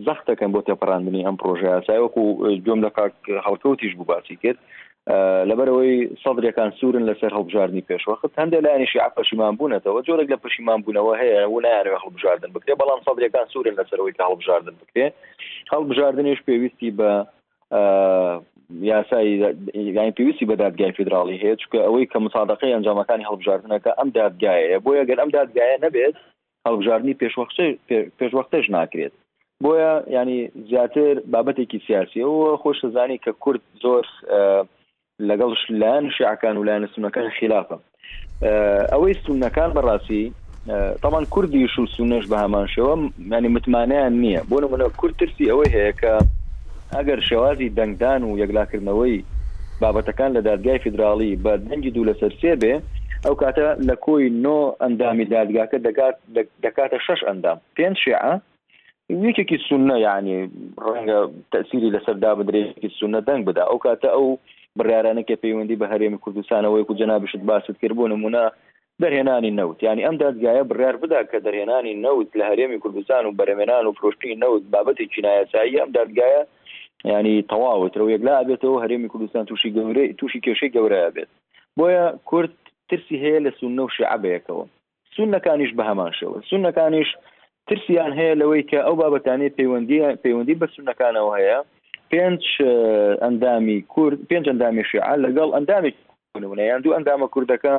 زەختەکەن 0.06 0.50
بۆ 0.52 0.60
تێپەراندنی 0.66 1.26
ئەم 1.26 1.36
پرۆژەیە 1.40 1.80
سایوەکو 1.86 2.24
جۆم 2.66 2.80
لە 2.86 2.90
کاک 2.96 3.12
هەڵکەوتیش 3.46 3.92
بباسی 3.98 4.36
کرد 4.42 4.58
لەبەرەوەی 5.50 5.94
سەدرەکان 6.22 6.70
سوورن 6.78 7.04
لەسەر 7.10 7.30
هەڵبژاردننی 7.38 7.86
پێشوەخت 7.90 8.32
هەندێک 8.40 8.62
لایانی 8.64 8.86
شیع 8.92 9.08
پەشیمان 9.16 9.54
بوونەتەوە 9.58 10.00
جۆرەك 10.06 10.28
لە 10.32 10.38
پشیمان 10.44 10.80
بوونەوە 10.82 11.12
هەیە 11.22 11.40
و 11.52 11.60
نایانەوە 11.64 12.02
هەڵبژاردن 12.04 12.50
بکرێ 12.56 12.74
بەڵام 12.80 13.00
سەدرەکان 13.06 13.46
سوورن 13.52 13.74
لەسەرەوەی 13.80 14.12
کە 14.16 14.22
هەڵبژاردن 14.28 14.74
بکرێ 14.80 15.06
هەڵبژاردنیش 15.72 16.38
پێویستی 16.46 16.90
بە 16.98 17.10
یاسایی 18.70 19.36
یانی 19.74 20.12
پێویستی 20.18 20.46
بە 20.46 20.56
دادگای 20.62 20.92
فدراڵی 20.98 21.40
هەیە 21.42 21.56
چکە 21.62 21.78
ئەوەی 21.84 22.06
کە 22.12 22.18
مسادقی 22.26 22.74
ئەنجامەکانی 22.74 23.28
هەڵبژاردنەکە 23.30 23.90
ئەم 23.98 24.08
دادگایە 24.20 24.78
بۆ 24.84 24.90
یەگەر 25.00 25.18
ئەم 25.20 25.30
دادگایە 25.38 25.76
نەبێت 25.86 26.16
هەڵبژاردننی 26.66 27.18
پێشوەختەش 28.20 28.66
ناکرێت 28.76 29.12
بۆیە 29.64 29.92
ینی 30.16 30.38
زیاتر 30.70 31.14
بابەتێکی 31.32 31.80
سیاسی 31.86 32.20
ئەوە 32.26 32.50
خۆشەزانی 32.62 33.18
کە 33.24 33.30
کورد 33.42 33.62
زۆر 33.84 34.04
لەگەڵ 35.28 35.50
لایەن 35.80 36.06
شعکان 36.18 36.56
و 36.56 36.66
لایەن 36.68 36.84
سونەکان 36.94 37.26
خلافە 37.38 37.76
ئەوەی 38.92 39.14
سونەکان 39.24 39.70
بەڕاستی 39.76 40.24
تاوان 41.02 41.24
کوردی 41.34 41.68
شو 41.74 41.82
سونەش 41.96 42.24
بە 42.32 42.36
هەمانشەوە 42.44 42.94
مانی 43.30 43.48
متمانیان 43.56 44.12
نییە 44.22 44.40
بۆ 44.50 44.56
نمونە 44.62 44.86
کورد 45.00 45.14
ترسی 45.20 45.50
ئەوەی 45.50 45.72
هەیە 45.76 45.92
کە 46.00 46.12
ئەگەر 46.98 47.20
شێوازی 47.28 47.72
دەنگدان 47.78 48.22
و 48.24 48.38
یەکلاکردنەوەی 48.42 49.24
بابەتەکان 49.82 50.30
لە 50.36 50.40
دادگای 50.48 50.78
فیدراالی 50.84 51.38
بە 51.44 51.52
دەنگی 51.68 51.90
دوو 51.94 52.08
لەسەر 52.10 52.32
سێ 52.40 52.52
بێ 52.62 52.74
ئەو 53.24 53.34
کاتە 53.42 53.68
لە 53.88 53.94
کۆی 54.04 54.26
نۆ 54.44 54.58
ئەندامی 54.82 55.26
دادگاکە 55.34 55.76
دەکات 55.86 56.16
دەکاتە 56.64 56.98
شش 57.06 57.20
ئەندام 57.28 57.58
پێنج 57.76 57.96
شێعە 58.04 58.32
ویکێکی 59.22 59.58
سونە 59.68 59.96
یعنی 60.08 60.36
ڕەنگە 60.94 61.18
تەسیری 61.52 61.92
لەسەردا 61.94 62.30
بدرێکی 62.38 62.90
سونە 63.00 63.20
دەنگ 63.28 63.42
بدا 63.48 63.64
ئەو 63.70 63.78
کاتە 63.86 64.08
ئەو 64.14 64.26
بڕارانەکە 64.78 65.34
پەیوەندی 65.42 65.78
بە 65.80 65.86
هەرێمی 65.92 66.18
کوردستانەوەی 66.24 66.84
و 66.88 66.94
جنابشت 67.00 67.40
باست 67.48 67.72
کرد 67.80 67.94
بۆ 67.98 68.04
نمونە 68.14 68.42
دەرهێنانی 69.02 69.54
نەوت 69.58 69.78
ینی 69.82 70.04
ئەم 70.06 70.16
دادگایە 70.24 70.64
بڕار 70.70 70.96
بدا 71.02 71.20
کە 71.30 71.38
دەرهێنانی 71.46 71.94
نەوت 72.04 72.30
لە 72.38 72.44
هەرێمی 72.50 72.78
کوردستان 72.82 73.22
و 73.26 73.32
بەرەمێنان 73.38 73.84
و 73.86 73.92
فرۆشتنی 73.98 74.40
نەوت 74.42 74.62
بابەتی 74.74 75.06
چینایەسایی 75.14 75.78
ئەم 75.80 75.90
دادگایە 75.98 76.42
ینی 77.10 77.34
تەواوترەوە 77.52 78.10
یەکلا 78.16 78.34
بێتەوە 78.48 78.76
هەرێمی 78.84 79.10
کوردستان 79.12 79.44
تووشی 79.48 79.74
گەورەی 79.76 80.14
تووشی 80.18 80.40
کێشەی 80.44 80.72
گەورەیە 80.76 81.10
بێت 81.16 81.30
بۆیە 81.78 82.06
کورد 82.30 82.52
ترسی 82.88 83.16
هەیە 83.24 83.40
لە 83.46 83.50
سونە 83.58 83.82
و 83.84 83.94
شعبەیەکەوە 83.96 84.64
سونەکانیش 85.14 85.72
بە 85.78 85.82
هەمان 85.90 86.12
شەوە 86.18 86.36
سونەکانیش 86.50 87.08
ترسیان 87.68 88.12
هەیە 88.18 88.34
لەوەی 88.40 88.62
کە 88.70 88.78
ئەو 88.86 88.94
بابەتانی 89.02 89.54
پەیوەندی 89.58 89.98
پەیوەندی 90.24 90.58
بە 90.60 90.66
سونەکانەوە 90.74 91.32
هەیە 91.38 91.58
پێنج 92.10 92.42
ئەندامی 93.24 93.78
کورد 93.94 94.18
پێنج 94.30 94.44
ئەندامی 94.50 94.84
شیعە 94.90 95.14
لەگەڵ 95.24 95.48
ئەندامیونە 95.56 96.62
یان 96.70 96.80
دوو 96.82 96.96
ئەندامە 96.96 97.26
کوردەکە 97.34 97.74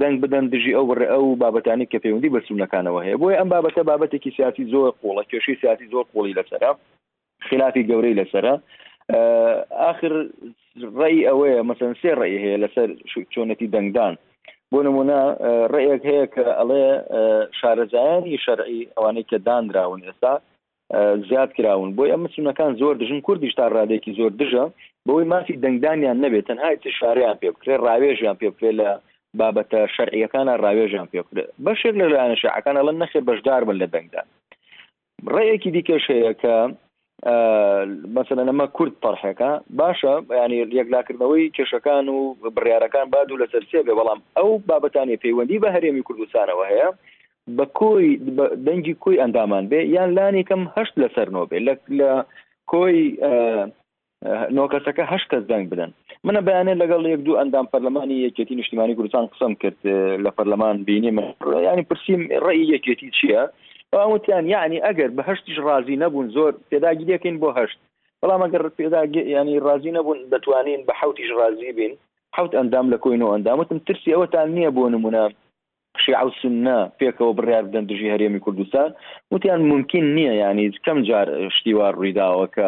دەنگ 0.00 0.16
بدەن 0.24 0.44
دژی 0.54 0.72
ئەو 0.76 0.86
ئەو 1.12 1.24
بابەتانی 1.42 1.86
کە 1.90 1.96
پەیوەندی 2.04 2.32
بە 2.34 2.40
سونەکانەوە 2.48 3.00
هەیە 3.06 3.16
بۆی 3.20 3.36
ئەم 3.38 3.48
بابەتە 3.54 3.82
بابەتێکی 3.90 4.30
سیاسی 4.36 4.64
زۆر 4.72 4.88
قوڵە 5.00 5.22
کێشەی 5.30 5.56
سیاسی 5.60 5.86
زۆر 5.92 6.04
قوڵی 6.12 6.36
لەسەرە 6.38 6.72
خلافی 7.48 7.82
گەورەی 7.90 8.18
لەسرە 8.20 8.54
آخر 9.90 10.12
ڕێی 10.98 11.20
ئەوەیە 11.28 11.60
مەسەن 11.68 11.92
سێ 12.00 12.12
ڕێی 12.20 12.40
هەیە 12.44 12.58
لەسەر 12.64 12.88
چۆنەتی 13.32 13.70
دەنگدان 13.74 14.14
بۆ 14.72 14.78
نمونە 14.86 15.20
ڕێیەک 15.74 16.02
هەیە 16.10 16.26
کە 16.34 16.44
ئەڵێ 16.60 16.84
شارەزایانی 17.60 18.38
شەرعی 18.44 18.88
ئەوانەی 18.96 19.28
کە 19.30 19.36
دانراون 19.46 20.00
ئێستا 20.06 20.34
زیاد 21.28 21.50
کراون 21.56 21.90
بۆی 21.96 22.12
ئەمە 22.14 22.28
سونەکان 22.34 22.70
زۆر 22.80 22.94
دژن 23.02 23.20
کوردیشتا 23.26 23.64
ڕادێکی 23.76 24.12
زۆر 24.18 24.32
دژە 24.42 24.64
بەوەی 25.06 25.26
مافی 25.32 25.56
دەنگدانیان 25.64 26.18
نەبێت 26.24 26.46
تەنها 26.48 26.70
چ 26.82 26.84
شاریان 26.98 27.36
پێ 27.40 27.48
بکرێ 27.54 27.76
ڕاوێژیان 27.86 28.36
پێ 28.40 28.48
بکرێ 28.52 28.72
لە 28.80 28.88
بابەتە 29.38 29.80
شەرعیەکانە 29.96 30.54
ڕاوێژیان 30.64 31.08
پێ 31.12 31.20
بکرێ 31.26 31.44
بەشێک 31.64 31.94
لە 32.00 32.06
لایەنە 32.12 32.36
شعەکانە 32.42 32.80
لە 32.88 32.92
نەخێ 33.02 33.20
بەشدار 33.28 33.62
بن 33.68 33.76
لە 33.82 33.86
دەنگدان 33.94 34.26
ڕێیەکی 35.34 35.70
دیکەش 35.76 36.04
هەیە 36.14 36.32
کە 36.42 36.56
مثلەن 38.18 38.48
ئەمە 38.50 38.66
کورد 38.78 38.94
پەرحەکە 39.04 39.48
باشە 39.80 40.12
ینی 40.40 40.72
یەکلاکردنەوەی 40.78 41.52
کێشەکان 41.56 42.08
و 42.08 42.34
بڕیارەکان 42.56 43.06
باد 43.12 43.28
و 43.32 43.40
لەسەر 43.42 43.62
سێبێ 43.70 43.92
بەڵام 43.98 44.20
ئەو 44.38 44.50
بابەتانی 44.68 45.20
پەیوەندی 45.22 45.62
بە 45.62 45.68
هەرێمی 45.76 46.02
کوردستانەوە 46.08 46.64
هەیە 46.72 46.88
بە 47.56 47.66
کۆی 47.78 48.08
دەنگی 48.66 48.94
کۆی 49.04 49.20
ئەندامان 49.22 49.64
بێ 49.70 49.80
یان 49.96 50.10
لانی 50.16 50.44
کەم 50.48 50.62
هەشت 50.76 50.94
لەسەر 51.02 51.28
نۆ 51.34 51.42
بێ 51.50 51.58
لە 51.68 52.10
کۆی 52.72 52.98
نۆکەسەکە 54.56 55.04
هەش 55.12 55.22
کەس 55.30 55.44
دەنگ 55.50 55.64
بدەن 55.72 55.90
منە 56.26 56.40
بەیانێت 56.48 56.78
لەگەڵ 56.82 57.00
یەک 57.14 57.20
دوو 57.26 57.38
ئەندام 57.40 57.66
پەرلەمانی 57.72 58.24
یەکێتی 58.26 58.54
نیشتیمانی 58.58 58.94
کوردستان 58.98 59.26
قسم 59.32 59.52
کرد 59.62 59.80
لە 60.24 60.30
پەرلەمان 60.36 60.76
بینی 60.88 61.10
من 61.16 61.26
ینی 61.68 61.84
پرسییم 61.88 62.22
ڕێی 62.46 62.62
یەکێتی 62.74 63.08
چییە؟ 63.18 63.42
ئەوتیان 63.98 64.46
یعنی 64.48 64.78
ئەگەر 64.88 65.10
بە 65.16 65.22
هەشتیش 65.28 65.58
رازی 65.68 65.96
نەبوون 66.02 66.28
زۆر 66.34 66.52
پێداگیریەکەین 66.70 67.36
بۆ 67.42 67.48
هەشت 67.58 67.78
بەڵام 68.22 68.40
ئەگەر 68.44 68.62
پێدا 68.80 69.00
ینی 69.38 69.56
رازی 69.66 69.92
نەبوون 69.98 70.18
دەتوانین 70.32 70.80
بە 70.86 70.92
حوتیش 71.00 71.30
رازی 71.40 71.72
بین 71.78 71.92
حوت 72.36 72.52
ئەندام 72.58 72.86
لە 72.92 72.98
کۆینەوە 73.04 73.32
ئەندامتم 73.34 73.78
ترسی 73.86 74.14
ئەوەتان 74.14 74.48
نییە 74.56 74.70
بۆ 74.76 74.84
نمونە 74.94 75.22
شیعوسنا 76.04 76.78
پێکەوە 77.00 77.32
بڕیار 77.38 77.64
بدەن 77.68 77.84
دژی 77.90 78.12
هەرێمی 78.14 78.40
کوردستان 78.44 78.88
وتیان 79.32 79.60
ممکن 79.72 80.04
نییە 80.16 80.34
ینی 80.42 80.68
کەم 80.84 80.98
جار 81.08 81.26
شتیوار 81.56 81.92
ڕوویداوە 82.00 82.46
کە 82.56 82.66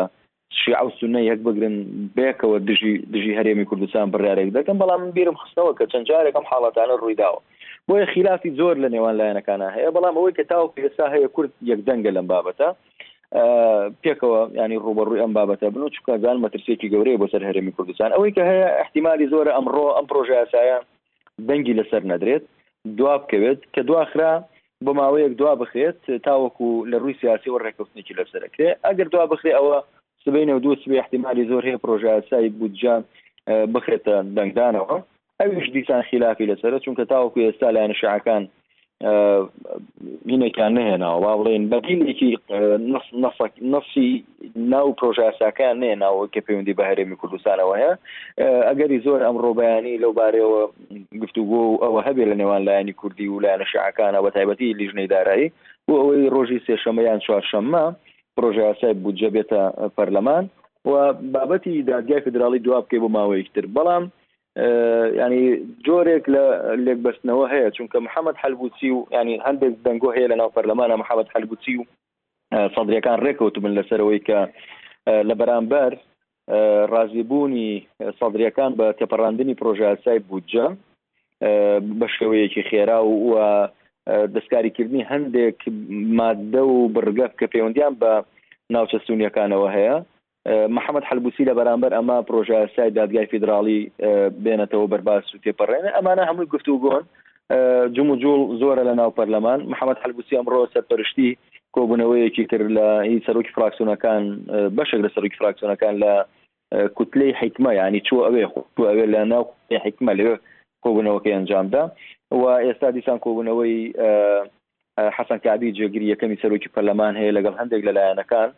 شیعوسنە 0.60 1.20
یەک 1.30 1.40
بگرن 1.46 1.76
بێکەوە 2.16 2.56
دژی 2.68 2.92
دژی 3.14 3.36
هەرێمی 3.38 3.68
کوردستان 3.70 4.06
بڕارێک 4.12 4.48
دەکەم 4.56 4.76
بەڵام 4.82 5.02
بیرم 5.16 5.36
خستەوە 5.42 5.72
کە 5.78 5.84
چەند 5.92 6.06
جارێکم 6.10 6.44
حاڵاتانە 6.50 6.94
ڕوویداوە 7.02 7.40
بۆیە 7.90 8.04
خلافی 8.14 8.50
زۆر 8.60 8.74
لە 8.82 8.88
نێوان 8.94 9.14
لایەنەکانە 9.20 9.68
هەیە 9.76 9.90
بەڵام 9.96 10.16
ئەوەی 10.18 10.36
کە 10.38 10.44
تاوە 10.50 10.66
ئێستا 10.84 11.06
هەیە 11.14 11.28
کورد 11.34 11.52
یەکدەنگە 11.72 12.10
لەم 12.16 12.26
بابەتە 12.32 12.68
پێکەوە 14.02 14.40
ینی 14.60 14.78
ڕوبڕووی 14.86 15.22
ئەم 15.22 15.32
بابەتە 15.38 15.66
بن 15.74 15.82
و 15.82 15.88
چکزان 15.94 16.36
مەترسێکی 16.44 16.88
گەورەیە 16.92 17.20
بۆ 17.20 17.26
سەر 17.32 17.42
هەرێمی 17.48 17.72
کوردستان 17.76 18.10
ئەوەی 18.16 18.32
کە 18.36 18.42
هەیە 18.50 18.68
احتیممالی 18.82 19.30
زۆرە 19.32 19.50
ئەمڕۆ 19.56 19.86
ئەم 19.96 20.06
پرۆژه 20.10 20.34
یاسایە 20.42 20.76
دەنگی 21.48 21.76
لەسەر 21.78 22.02
نەدرێت 22.12 22.44
دوا 22.98 23.14
بکەوێت 23.22 23.60
کە 23.74 23.80
دواخرا 23.88 24.32
بە 24.84 24.92
ماوەیەک 24.98 25.32
دوا 25.40 25.52
بخێت 25.62 26.00
تاوەکو 26.26 26.68
لە 26.90 26.96
ڕووی 27.02 27.18
سیاسی 27.22 27.50
و 27.50 27.60
ڕێکەوتنێکی 27.64 28.14
لەسەرەکرێ 28.18 28.70
ئەگەر 28.86 29.08
دوا 29.14 29.24
بخێ 29.32 29.50
ئەوە 29.58 29.76
سبینە 30.24 30.52
و 30.54 30.62
دوو 30.64 30.74
سبێ 30.82 30.96
احتیممالی 31.02 31.48
زۆر 31.50 31.62
هەیە 31.68 31.78
پرۆژه 31.82 32.08
یاسایی 32.16 32.50
بودجان 32.58 33.02
بخێتە 33.74 34.16
دەنگدانەوە 34.36 34.96
ئەوش 35.42 35.68
دیسان 35.74 36.02
خلافی 36.10 36.46
لەسرە 36.50 36.80
چونکە 36.86 37.04
تاوەکو 37.12 37.44
ئێستا 37.46 37.68
لایەن 37.76 37.92
شعەکان 38.00 38.42
مینێکان 40.28 40.72
نهێناوە 40.78 41.16
وا 41.24 41.32
بڵێن 41.38 41.62
بەدیلێکی 41.72 42.30
نفسی 43.74 44.10
ناو 44.72 44.88
پرۆژاساکان 45.00 45.74
نێناوە 45.84 46.24
کە 46.32 46.40
پەیوەندی 46.46 46.76
بە 46.78 46.84
هەرێمی 46.90 47.16
کوردستانەوە 47.20 47.74
هەیە 47.80 47.94
ئەگەری 48.68 49.02
زۆر 49.06 49.20
ئەمڕۆ 49.26 49.50
بەیانی 49.58 50.00
لەو 50.02 50.12
بارەوە 50.18 50.60
گفتوگۆ 51.22 51.62
ئەوە 51.84 52.00
هەبێ 52.08 52.24
لە 52.30 52.34
نێوان 52.40 52.62
لایەنی 52.68 52.98
کوردی 53.00 53.28
و 53.28 53.42
لایەنە 53.44 53.66
شعەکانە 53.72 54.20
بە 54.24 54.30
تایبەتی 54.36 54.76
لیژنەی 54.80 55.10
دارایی 55.14 55.48
بۆ 55.86 55.94
ئەوەی 56.02 56.30
ڕۆژی 56.34 56.62
سێشەمەیان 56.66 57.20
چوارشەممە 57.26 57.84
پرۆژاسای 58.36 58.94
بودجە 59.04 59.28
بێتە 59.34 59.62
پەرلەمان 59.96 60.44
و 60.90 60.92
بابەتی 61.34 61.82
دادگای 61.90 62.24
فدراڵی 62.26 62.60
دواب 62.64 62.84
بکەی 62.86 63.00
بۆ 63.02 63.08
ماوەیەکتر 63.16 63.66
بەڵام 63.76 64.04
ینی 65.20 65.42
جۆرێک 65.86 66.24
لە 66.34 66.44
لێکبەستنەوە 66.84 67.44
هەیە 67.52 67.68
چونکە 67.76 67.96
محەممەد 68.06 68.36
حلبوسی 68.42 68.90
و 68.96 69.00
ینی 69.18 69.36
هەندێک 69.46 69.72
دەنگۆ 69.86 70.08
هەیە 70.16 70.28
لە 70.32 70.36
ناو 70.40 70.50
پەرلەمانە 70.56 70.96
محەممەد 71.02 71.28
حلبوسی 71.34 71.74
و 71.78 71.82
سەدرەکان 72.74 73.18
ڕێکەوت 73.26 73.54
من 73.64 73.72
لەسەرەوەی 73.78 74.20
کە 74.28 74.38
لە 75.28 75.34
بەرامبەر 75.40 75.92
ڕازیبوونی 76.92 77.72
سەدرەکان 78.18 78.72
بە 78.78 78.86
تێپەڕاندنی 78.98 79.58
پرۆژاسای 79.60 80.20
بودجە 80.28 80.66
بە 81.98 82.06
شێوەیەکی 82.16 82.62
خێرا 82.68 83.00
و 83.06 83.12
وە 83.32 83.46
دەستکاریکردنی 84.34 85.08
هەندێک 85.12 85.58
مادە 86.18 86.62
و 86.74 86.76
بڕگەف 86.94 87.32
کە 87.40 87.46
پەیوەندیان 87.52 87.94
بە 88.02 88.12
ناوچە 88.74 88.98
سونیەکانەوە 89.06 89.68
هەیە 89.76 89.96
محەممەد 90.46 91.04
حلبوسی 91.08 91.44
لە 91.44 91.54
بەرامبەر 91.58 91.92
ئەما 91.96 92.22
پرۆژاسای 92.28 92.90
دادگای 92.98 93.26
فیدراالی 93.26 93.92
بێنێتەوە 94.44 94.86
بەرباس 94.92 95.24
و 95.34 95.38
تێپەڕێنە 95.44 95.90
ئەمانە 95.96 96.24
هەمووی 96.28 96.50
گفتوگۆن 96.54 97.02
جم 97.94 98.08
و 98.10 98.18
جوڵ 98.22 98.40
زۆرە 98.60 98.82
لە 98.88 98.94
ناو 99.00 99.10
پەرلەمان 99.18 99.60
محەممەد 99.72 99.98
حلبوسی 100.04 100.36
ئەمڕۆ 100.38 100.60
سەرپەرشتی 100.74 101.30
کۆبوونەوەیەکی 101.76 102.44
تر 102.50 102.62
لە 102.76 102.86
هی 103.08 103.18
سەرۆکی 103.26 103.52
فراکسیۆنەکان 103.56 104.22
بەشێک 104.78 105.00
لە 105.04 105.08
سەرۆکی 105.14 105.38
فراکسیۆنەکان 105.40 105.94
لە 106.02 106.12
کوتلەی 106.96 107.32
حیکمە 107.40 107.72
ینی 107.80 108.00
چوە 108.08 108.22
ئەوێ 108.26 108.44
خو 108.52 108.60
ئەوێ 108.90 109.06
لە 109.14 109.20
ناو 109.32 109.44
حیکمە 109.84 110.12
لەوێ 110.18 110.36
کۆبوونەوەکە 110.84 111.30
ئەنجامدا 111.34 111.82
و 112.40 112.42
ئێستا 112.66 112.88
دیسان 112.96 113.18
کۆبوونەوەی 113.24 113.76
حەسەن 115.16 115.40
کابی 115.46 115.74
جێگیری 115.78 116.10
یەکەمی 116.12 116.40
سەرۆکی 116.42 116.72
پەرلەمان 116.74 117.14
هەیە 117.20 117.32
لەگەڵ 117.36 117.54
هەندێک 117.60 117.82
لەلایەنەکان 117.88 118.50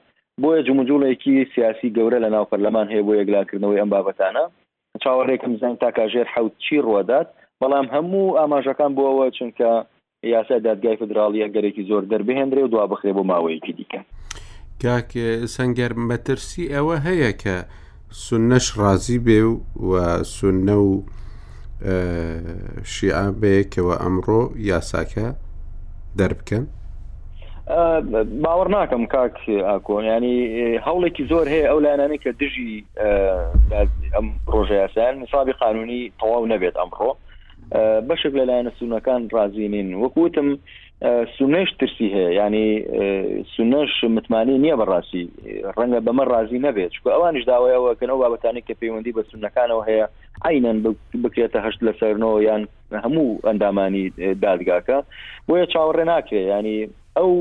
بۆیە 0.42 0.62
جموجوڵێکی 0.66 1.34
سیاسی 1.54 1.88
گەورە 1.96 2.18
لە 2.24 2.28
ناو 2.34 2.44
پەرلەمان 2.50 2.86
هەیە 2.92 3.04
بۆ 3.06 3.12
یەکلاکردنەوەی 3.20 3.80
ئەم 3.82 3.90
بابەتانە 3.94 4.44
چاوەڕێکم 5.02 5.52
زانین 5.60 5.76
تا 5.82 5.90
کاژێر 5.98 6.26
حوت 6.34 6.52
چی 6.64 6.76
ڕوادات 6.86 7.28
بەڵام 7.60 7.86
هەموو 7.94 8.36
ئاماژەکان 8.38 8.92
بۆەوە 8.96 9.26
چونکە 9.38 9.70
یاسا 10.34 10.56
دادگای 10.66 10.96
فدراڵیە 11.00 11.48
گەرێکی 11.54 11.84
زۆر 11.90 12.02
دەربهێنرێ 12.12 12.62
و 12.64 12.68
دوا 12.72 12.84
بخێ 12.92 13.10
بۆ 13.16 13.22
ماوەیەکی 13.30 13.72
دیکە 13.78 14.00
کاک 14.82 15.08
سنگەر 15.54 15.92
مەترسی 16.08 16.64
ئەوە 16.74 16.96
هەیە 17.06 17.32
کە 17.42 17.56
سنەش 18.24 18.66
ڕازی 18.80 19.18
بێ 19.26 19.40
و 19.88 19.92
سنە 20.36 20.76
و 20.88 20.92
شیعە 22.92 23.24
بەیەکەوە 23.40 23.94
ئەمڕۆ 24.02 24.40
یاساکە 24.72 25.26
دەربکەن 26.18 26.64
باوەڕ 27.68 28.68
ناکەم 28.72 29.04
کاک 29.12 29.36
ئاکۆن 29.48 30.04
ینی 30.04 30.36
هەوڵێکی 30.86 31.24
زۆر 31.32 31.46
هەیە 31.52 31.66
ئەو 31.68 31.80
لاانانی 31.80 32.18
کە 32.24 32.30
دژی 32.40 32.84
ئەم 34.14 34.26
ڕۆژیاسیان 34.52 35.18
مسابی 35.24 35.52
قانونی 35.52 36.12
تەواو 36.20 36.46
نەبێت 36.52 36.76
ئەمڕۆ 36.76 37.10
بەشێک 38.08 38.32
لەلایەنە 38.38 38.72
سونەکان 38.78 39.22
رازیینین 39.32 39.88
وەکوتم 39.94 40.48
سونەش 41.36 41.68
ترسی 41.80 42.08
هەیە 42.14 42.28
ینی 42.40 42.66
سونەش 43.56 43.92
متمانی 44.16 44.58
نییە 44.64 44.76
بەڕاستی 44.80 45.22
ڕەنگە 45.76 46.00
بەمە 46.06 46.24
رازی 46.34 46.62
نەبێت 46.66 46.90
چکو 46.94 47.08
ئەوانش 47.16 47.42
داوایەوەکەنەوە 47.50 48.20
بابەتانی 48.22 48.62
کە 48.66 48.74
پەیوەندی 48.80 49.14
بە 49.16 49.22
سونەکانەوە 49.30 49.82
هەیە 49.88 50.06
عینەن 50.48 50.76
بکرێتە 51.24 51.58
هەشت 51.64 51.80
لە 51.86 51.92
سەرنەوە 52.00 52.38
یان 52.48 52.62
هەموو 53.04 53.40
ئەندامانی 53.46 54.04
دادگاکە 54.44 54.98
بۆیە 55.48 55.66
چاوەڕێ 55.72 56.04
ناکرێ 56.12 56.42
ینی 56.54 56.78
ئەو 57.16 57.32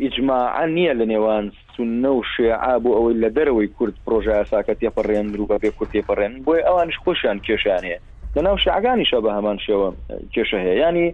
ئیجماع 0.00 0.66
نییە 0.76 0.92
لە 1.00 1.04
نێوان 1.12 1.44
سنە 1.74 2.10
و 2.16 2.22
شێعا 2.36 2.74
بۆ 2.82 2.90
ئەوەی 2.96 3.16
لە 3.22 3.28
دەرەوەی 3.36 3.68
کورد 3.76 3.94
پرۆژە 4.04 4.32
ئاساکە 4.36 4.74
تێپەڕێن 4.80 5.28
و 5.40 5.48
بەبێ 5.52 5.68
کورت 5.76 5.90
تێپەڕێن 5.94 6.32
بۆی 6.46 6.66
ئەوانش 6.66 6.96
خۆشیان 7.04 7.38
کێشانەیە 7.46 7.98
لەناو 8.36 8.56
شعگانیشە 8.64 9.18
بە 9.24 9.30
هەمان 9.36 9.58
شێوە 9.66 9.88
کێشە 10.34 10.58
هەیە 10.64 10.74
ینی 10.84 11.08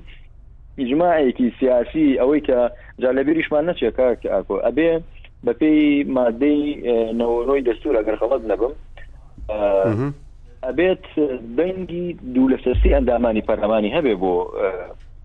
ئیجمماعێکی 0.81 1.47
سیاسی 1.61 2.07
ئەوەی 2.21 2.41
کە 2.49 2.59
جالەبیریشمان 3.03 3.63
نەچێکە 3.69 4.07
ئاکۆ 4.35 4.57
ئەبێ 4.67 4.91
بە 5.45 5.53
پێی 5.61 5.83
مادەی 6.17 6.63
نەوەڕۆی 7.21 7.65
دەستور 7.69 7.95
ئەگەر 7.99 8.17
خەڵت 8.21 8.43
نەبم 8.51 8.73
ئەبێت 10.67 11.05
دەنگی 11.59 12.07
دوو 12.35 12.51
لە 12.53 12.59
سەرسی 12.65 12.95
ئەندامانی 12.97 13.47
پەرلەمانی 13.49 13.95
هەبێ 13.97 14.15
بۆ 14.23 14.33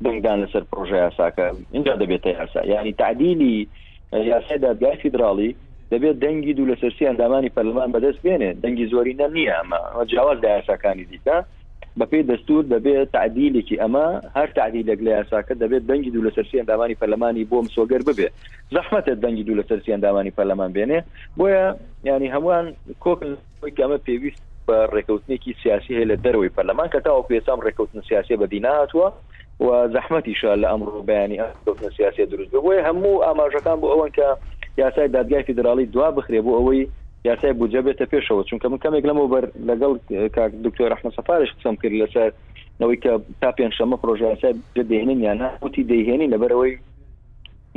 دەنگدان 0.03 0.41
لەسەر 0.45 0.61
پرۆژه 0.71 0.95
یاساکە 1.09 1.55
اینجا 1.71 1.95
دەبێتە 1.97 2.27
یاسا 2.27 2.65
یعنی 2.65 2.93
تعدیلی 2.93 3.67
یاسای 4.13 4.57
دادگای 4.57 4.95
فیدراڵی 5.01 5.51
دەبێت 5.93 6.15
دەنگی 6.23 6.53
دوو 6.57 6.75
لە 6.75 6.79
سەرسی 6.81 7.05
ئەندامانی 7.09 7.49
پەرلمان 7.49 7.91
بەدەست 7.93 8.19
بێنێ 8.25 8.51
دەنگی 8.63 8.85
زۆری 8.91 9.13
نە 9.21 9.27
نییە 9.35 9.55
ئەمە 9.59 10.05
جیاواز 10.07 10.37
لە 10.43 10.49
یاساکانی 10.49 11.05
دیکە 11.05 11.37
بەپی 11.99 12.23
دەستور 12.31 12.63
دەبێت 12.73 13.07
تعدیلێکی 13.13 13.75
ئەمە 13.83 14.07
هەر 14.35 14.47
تعدیلێک 14.57 14.99
لە 15.07 15.11
یاساکە 15.17 15.53
دەبێت 15.63 15.83
دەنگی 15.89 16.11
دوو 16.11 16.23
لە 16.27 16.31
سەرسی 16.35 16.57
ئەندامانی 16.61 16.95
پەرلمانی 17.01 17.43
بۆم 17.51 17.67
سۆگەر 17.75 18.01
ببێ 18.09 18.27
زەحمەتە 18.75 19.13
دەنگی 19.23 19.43
دوو 19.47 19.55
لە 19.59 19.63
سەرسی 19.69 19.91
ئەندامانی 19.95 20.31
پەرلەمان 20.37 20.71
بێنێ 20.75 20.99
بۆیە 21.39 21.65
ینی 22.07 22.27
هەمووان 22.35 22.65
کۆکنگەمە 23.03 23.97
پێویست 24.05 24.41
بە 24.67 24.77
ڕێکەوتنێکی 24.95 25.51
سیاسی 25.63 25.91
هەیە 25.97 26.07
لە 26.11 26.15
دەروی 26.23 26.53
پەرلەمان 26.57 26.87
کە 26.93 26.99
تاوە 27.05 27.23
پێسام 27.31 27.59
ڕێکەوتن 27.65 28.01
سیاسی 28.09 28.35
بەدی 28.41 28.59
ناتوە 28.65 29.07
و 29.59 29.67
زەحمەتیشە 29.87 30.55
لە 30.61 30.67
ئەمڕۆ 30.71 31.01
بەیانی 31.05 31.39
سیاسی 31.97 32.25
دروست 32.25 32.51
بووی 32.51 32.83
هەموو 32.85 33.23
ئاماژەکان 33.27 33.77
بۆ 33.81 33.87
ئەوەن 33.93 34.11
کە 34.17 34.27
یاسای 34.77 35.07
دادگای 35.07 35.43
فدراڵی 35.47 35.85
دوا 35.93 36.11
بخرێ 36.11 36.41
بۆ 36.41 36.51
ئەوەی 36.59 36.87
یاسای 37.25 37.53
بجە 37.53 37.81
بێتە 37.85 38.05
پێشەوە 38.13 38.43
چونکە 38.49 38.65
من 38.67 38.77
کەمێک 38.83 39.05
لەمە 39.09 39.27
بەر 39.33 39.43
لەگەڵ 39.69 39.93
کاک 40.35 40.51
دکتۆر 40.63 40.89
رحمە 40.93 41.11
سەفارش 41.15 41.51
قسم 41.53 41.75
کرد 41.75 41.91
لەسەر 42.01 42.31
نەوەی 42.81 42.97
کە 43.03 43.13
تا 43.41 43.51
پێنج 43.57 43.73
شەمە 43.79 43.97
پرۆژاسای 44.03 44.53
دێنین 44.89 45.19
یانە 45.27 45.47
وتی 45.63 45.83
دەیهێنی 45.91 46.27
لەبەرەوەی 46.33 46.73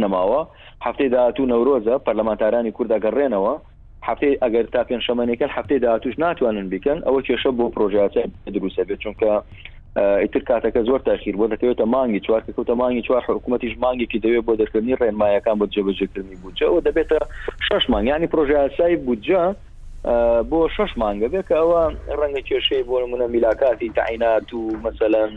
نەماوە 0.02 0.40
هەفتەی 0.86 1.08
داهاتوو 1.08 1.46
نەورۆزە 1.52 1.94
پەرلەمانتارانی 2.06 2.72
کوردەگەڕێنەوە 2.76 3.54
هەفتەی 4.08 4.38
ئەگەر 4.42 4.66
تا 4.74 4.82
پێنج 4.88 5.02
شەمەێکەکە 5.08 5.46
هەفتەی 5.56 5.78
داهاتوش 5.84 6.18
ناتوانن 6.18 6.68
بیکەن 6.72 6.98
ئەوە 7.06 7.20
کێشە 7.26 7.50
بۆ 7.58 7.64
پرۆژاسای 7.76 8.26
دروستە 8.54 8.82
بێت 8.88 9.00
چونکە 9.04 9.30
ئیتر 9.98 10.40
کاتەکە 10.48 10.78
زۆر 10.88 10.98
تاخیر 11.06 11.36
بۆ 11.38 11.46
دەکەوێتە 11.54 11.84
مانگی 11.94 12.20
چوار 12.20 12.42
کەوتە 12.48 12.70
مانگی 12.80 13.02
چوار 13.02 13.22
حکوومەتیش 13.28 13.74
مانگێکی 13.84 14.18
دەوێت 14.24 14.44
بۆ 14.46 14.54
دەکردنی 14.62 14.96
ڕێنمایەکان 15.00 15.56
بۆ 15.58 15.66
جێبەجێکردنی 15.74 16.36
بودجە 16.42 16.62
و 16.70 16.80
دەبێتە 16.86 17.18
شش 17.68 17.90
مانگیانی 17.90 18.26
پرۆژاسایی 18.26 18.96
بودجە 19.06 19.42
بۆ 20.50 20.60
شش 20.76 20.90
مانگە 21.02 21.28
بێت 21.32 21.46
کە 21.50 21.54
ئەوە 21.60 21.80
ڕەنگە 22.20 22.42
کێشەی 22.48 22.82
بۆ 22.88 22.96
منە 23.12 23.26
میلاکاتی 23.34 23.88
تعینات 23.90 24.54
و 24.54 24.62
مثلەن 24.86 25.30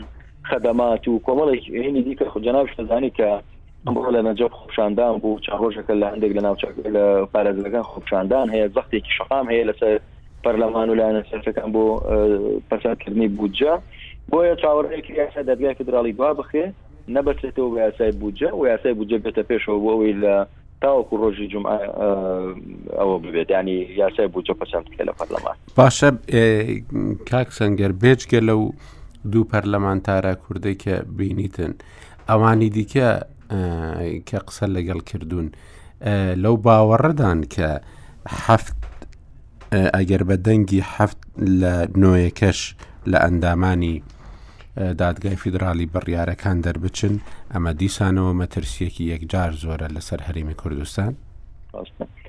خدمات 0.50 1.08
و 1.08 1.20
کۆمەڵێک 1.26 1.64
هینی 1.84 2.02
دیکە 2.06 2.26
خوجناب 2.32 2.66
شتزانی 2.72 3.12
کە 3.18 3.30
بۆ 3.94 4.02
لە 4.14 4.20
نەجب 4.26 4.52
خۆپشاندان 4.58 5.14
بوو 5.22 5.40
چاڕۆژەکە 5.46 5.94
لە 6.02 6.06
هەندێک 6.12 6.32
لە 6.36 6.42
ناو 6.42 6.56
لە 6.94 7.04
پارێزەکان 7.32 7.82
خۆپشاندان 7.90 8.46
هەیە 8.54 8.66
زەختێکی 8.76 9.12
شقام 9.18 9.46
هەیە 9.52 9.64
لەسەر 9.70 9.94
پەرلەمان 10.44 10.88
و 10.90 10.94
لاەنەسەرەکان 11.00 11.68
بۆ 11.74 11.84
پەسادکردنی 12.70 13.28
بودجە 13.38 13.72
بۆیە 14.30 14.54
چاوەڕێکی 14.60 15.10
یاسا 15.16 15.42
دەرگای 15.48 15.74
فدراڵی 15.78 16.12
دوا 16.16 16.32
بخێ 16.40 16.66
نەبچێتەوە 17.14 17.68
بە 17.72 17.78
یاسای 17.86 18.12
بودجە 18.20 18.52
و 18.54 18.66
یاسای 18.66 18.94
بودجە 18.94 19.18
بێتە 19.24 19.42
پێشەوە 19.50 19.78
بۆەوەی 19.84 20.14
لە 20.22 20.34
تاوەکو 20.82 21.14
ڕۆژی 21.22 21.48
جمع 21.52 21.76
ئەوە 22.98 23.16
ببێت 23.22 23.50
ینی 23.50 23.76
یاسای 24.00 24.26
بودجە 24.34 24.54
پەچەند 24.60 24.84
بکە 24.90 25.02
لە 25.08 25.12
پەرلەمان 25.20 25.56
باشە 25.78 26.08
کاک 27.30 27.48
سنگەر 27.58 27.92
بێچگە 28.02 28.40
لەو 28.48 28.62
دوو 29.32 29.44
پەرلەمانتارە 29.52 30.32
کوردی 30.44 30.74
کە 30.82 30.92
بینیتن 31.16 31.72
ئەوانی 32.28 32.70
دیکە 32.76 33.08
کە 34.28 34.38
قسە 34.48 34.66
لەگەڵ 34.76 35.00
کردوون 35.10 35.48
لەو 36.44 36.56
باوەڕدان 36.64 37.38
کە 37.54 37.68
هەفت 38.46 38.78
ئەگەر 39.96 40.22
بە 40.28 40.36
دەنگی 40.46 40.82
هەفت 40.94 41.18
لە 41.60 41.72
نوۆیەکەش 42.02 42.60
لە 43.12 43.18
ئەندامانی 43.24 43.96
دادگای 44.76 45.36
فیدراالی 45.36 45.86
بڕیارەکان 45.94 46.62
دەربچن 46.66 47.14
ئەمە 47.54 47.70
دیسانەوە 47.80 48.32
مەترسیەکی 48.40 49.04
یەکجار 49.12 49.50
زۆرە 49.62 49.88
لەسەر 49.96 50.20
هەرمی 50.28 50.54
کوردستان 50.54 51.12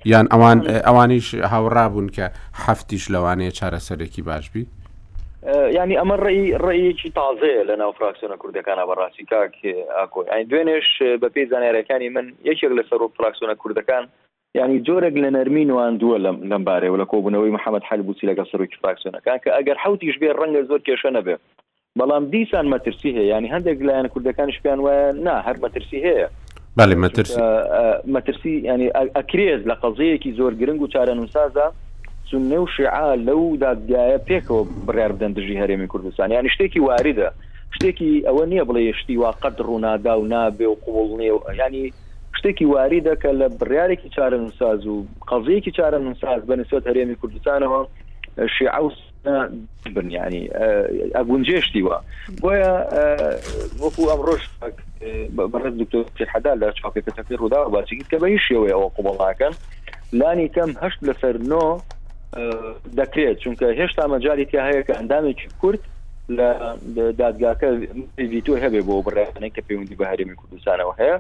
یان 0.05 0.25
ئەوان 0.33 0.59
ئەوانیش 0.87 1.35
هاوڕابوون 1.35 2.07
کە 2.15 2.25
هەفتیش 2.65 3.03
لەوانەیە 3.13 3.51
چارەسەرێکی 3.59 4.21
باشبی 4.29 4.65
ینی 5.77 5.97
ئەمە 6.01 6.15
ڕێی 6.25 6.47
ڕێیەکی 6.65 7.09
تازەیە 7.19 7.63
لە 7.69 7.75
ناو 7.75 7.91
فراکسیۆنە 7.97 8.37
کوردەکانە 8.41 8.83
بەڕاستی 8.89 9.25
کاک 9.31 9.55
ئاکۆی 9.97 10.29
ئەین 10.31 10.47
دوێنێش 10.51 10.87
بە 11.21 11.29
پێی 11.33 11.45
زانارەکانی 11.51 12.09
من 12.15 12.25
یەکێک 12.49 12.71
لە 12.79 12.83
سەر 12.89 12.99
فراکسیۆنە 13.17 13.55
کوردەکان 13.61 14.03
ینی 14.57 14.79
جۆرەك 14.87 15.15
لە 15.23 15.29
نەرمی 15.35 15.65
نوان 15.65 15.97
دووە 15.97 16.17
لەم 16.23 16.37
لەمبارەوە 16.51 16.97
لە 17.01 17.05
کۆبوونەوەی 17.11 17.55
محەممەد 17.57 17.83
حلبوسی 17.89 18.25
لەگە 18.31 18.43
سەرۆکی 18.51 18.77
فراکسیۆنەکان 18.81 19.37
کە 19.43 19.49
ئەگەر 19.57 19.77
حوتیش 19.85 20.15
بێ 20.21 20.29
ڕەنگە 20.39 20.61
زۆر 20.69 20.81
کێشە 20.87 21.11
نەبێ 21.17 21.35
بەڵام 21.99 22.23
دیسان 22.33 22.65
مەترسی 22.73 23.09
هەیە 23.17 23.25
ینی 23.37 23.49
هەندێک 23.55 23.77
لایەن 23.87 24.07
کوردەکانش 24.13 24.55
پێیان 24.63 24.79
وایە 24.85 25.05
نا 25.25 25.35
هەر 25.47 25.57
مەترسی 25.63 25.99
هەیە 26.05 26.27
بەێ 26.77 26.95
مەترسی 27.03 27.37
مەترسی 28.15 28.53
ینی 28.69 28.89
ئەکرێز 29.17 29.61
لە 29.69 29.75
قەزەیەکی 29.83 30.35
زۆر 30.39 30.53
گرنگ 30.59 30.81
و 30.81 30.91
چارە 30.93 31.13
نووسازە 31.19 31.67
سنە 32.29 32.57
و 32.61 32.67
شعا 32.77 33.11
لەو 33.27 33.43
دادگایە 33.65 34.19
پێکەوە 34.29 34.63
بڕار 34.87 35.11
بدەن 35.15 35.31
دژی 35.37 35.59
هەرێمی 35.61 35.87
کوردستان 35.93 36.27
یان 36.31 36.47
شتێکی 36.53 36.81
واریدە 36.87 37.29
شتێکی 37.75 38.11
ئەوە 38.27 38.43
نییە 38.51 38.63
بڵێ 38.69 38.81
شتی 38.99 39.17
وا 39.21 39.31
قەت 39.41 39.57
ڕوونادا 39.67 40.13
و 40.19 40.27
نابێ 40.33 40.67
و 40.69 40.75
قوڵ 40.85 41.09
نێ 41.21 41.29
و 41.35 41.39
ینی 41.61 41.85
شتێکی 42.39 42.65
واریدە 42.73 43.13
کە 43.21 43.29
لە 43.39 43.47
بڕارێکی 43.59 44.09
چارە 44.15 44.37
نووساز 44.43 44.81
و 44.91 44.95
قەزەیەکی 45.29 45.71
چارە 45.77 45.97
نووساز 46.05 46.41
بەنسبت 46.49 46.83
هەرێمی 46.89 47.15
کوردستانەوە 47.21 47.79
شیعوس 48.55 48.97
بنیانی 49.95 50.47
ئەگونجێشتی 51.15 51.82
وە 51.88 51.97
بۆیە 52.43 52.74
وەکو 53.84 54.03
ئەم 54.11 54.21
ڕۆژ 54.28 54.43
بەڕێز 55.53 55.74
دکتۆر 55.82 56.30
حدا 56.34 56.51
لە 56.61 56.67
چاپێکەکەی 56.80 57.38
ڕوودا 57.41 57.59
باچیت 57.76 58.03
کە 58.11 58.17
بەی 58.21 58.43
شێوەیە 58.47 58.74
ئەوە 58.76 58.89
قوبڵاکەن 58.95 59.53
لانی 60.19 60.47
کەم 60.55 60.69
هەشت 60.84 60.99
لەسەر 61.07 61.36
نۆ 61.51 61.63
دەکرێت 62.99 63.38
چونکە 63.43 63.65
هێشتا 63.80 64.03
مەجای 64.13 64.45
تیا 64.51 64.61
هەیە 64.69 64.84
کە 64.88 64.93
ئەندامێکی 64.97 65.47
کورد 65.61 65.82
لە 66.38 66.49
دادگاکە 67.21 67.67
ویتۆ 68.32 68.53
هەبێ 68.63 68.82
بۆ 68.88 68.95
بڕێنێک 69.05 69.53
کە 69.55 69.61
پەیوەندی 69.67 69.97
بە 69.99 70.05
هەرێمی 70.11 70.36
کوردستانەوە 70.39 70.93
هەیە 71.01 71.17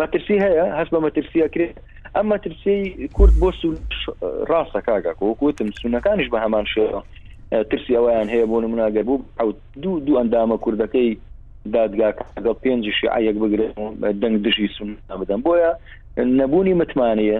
مەترسی 0.00 0.36
هەیە 0.44 0.64
هەست 0.78 0.90
بە 0.94 1.00
مەترسیەکرێت 1.06 1.76
ئەم 2.16 2.26
مەترسی 2.32 2.76
کورد 3.16 3.34
بۆ 3.42 3.48
سو 3.60 3.68
ڕاستە 4.50 4.80
کاگاکە 4.88 5.22
وەکوتم 5.30 5.68
سونەکانیش 5.80 6.28
بە 6.32 6.38
هەمان 6.44 6.66
شێوە 6.74 7.00
ترسی 7.50 7.92
ئەویان 7.96 8.28
هەیە 8.34 8.46
بۆ 8.50 8.56
نموناگەر 8.64 9.02
بوو 9.08 9.20
ئەو 9.40 9.48
دوو 9.82 9.98
دوو 10.06 10.18
ئەندامە 10.20 10.56
کوردەکەی 10.64 11.10
دادگاکەگەڵ 11.76 12.56
پێنج 12.62 12.84
شعەک 13.00 13.36
بگرێت 13.42 13.74
دەنگ 14.22 14.36
دژی 14.44 14.68
سون 14.78 14.90
بدەم 15.20 15.40
بۆیە 15.46 15.70
نەبوونی 16.38 16.74
متمانەیە 16.82 17.38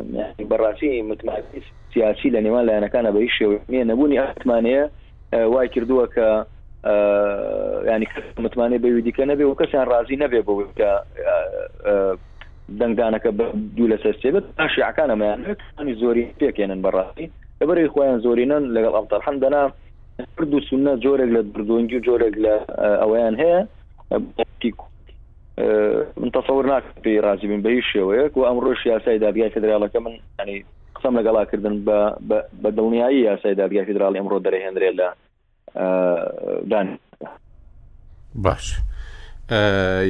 بەڕاستی 0.51 0.89
متمان 1.11 1.41
سیاسی 1.93 2.29
لە 2.35 2.41
نێوان 2.47 2.65
لایەنەکانە 2.69 3.11
بە 3.15 3.21
شێوێ 3.39 3.85
نەبوونی 3.91 4.19
ئەتمانەیە 4.23 4.85
وای 5.53 5.69
کردووە 5.75 6.07
کە 6.15 6.27
ینی 7.91 8.07
متمانێ 8.45 8.79
بەوی 8.85 9.03
دیکە 9.07 9.25
نەبێ 9.31 9.45
و 9.47 9.55
کەسیان 9.61 9.87
ڕازی 9.93 10.17
نەبێ 10.25 10.41
بەوە 10.47 10.65
کە 10.79 10.91
دەنگدانەکە 12.79 13.31
دوو 13.77 13.87
لە 13.93 13.97
سەرێبێت 14.03 14.47
ئاشیعەکانەمەیان 14.59 15.41
زۆری 16.03 16.25
پێکێنن 16.41 16.81
بەڕاستی 16.87 17.27
لەبەری 17.61 17.89
خۆیان 17.93 18.19
زۆرینەن 18.25 18.65
لەگەڵ 18.77 18.93
ئەڵتەرحەم 18.97 19.37
دەنا 19.45 19.65
کرد 20.19 20.55
و 20.55 20.61
سونە 20.61 21.01
جۆرێک 21.05 21.31
لە 21.37 21.41
بردۆنگی 21.55 21.97
و 21.97 22.05
جۆرێک 22.09 22.35
لە 22.45 22.55
ئەویان 23.03 23.35
هەیە 23.43 23.61
من 26.21 26.31
تەسەور 26.37 26.64
ناک 26.73 26.85
پێی 27.05 27.21
رازی 27.27 27.47
بن 27.49 27.61
بەی 27.67 27.81
شێوەیەک 27.93 28.37
و 28.37 28.45
ئەمڕۆژ 28.49 28.87
یاسای 28.87 29.19
دادگای 29.19 29.49
فدراالەکە 29.51 29.99
من 30.05 30.12
ینی 30.43 30.64
قسم 30.97 31.14
لەگەڵاکردن 31.19 31.75
بە 32.62 32.69
دڵنیایی 32.77 33.21
یاسای 33.29 33.55
دادگای 33.55 33.85
فدراال 33.85 34.14
ئەمڕۆ 34.19 34.39
دەرەهێنرێت 34.47 34.95
لە 35.01 35.09
دان 36.71 36.99
باش 38.35 38.75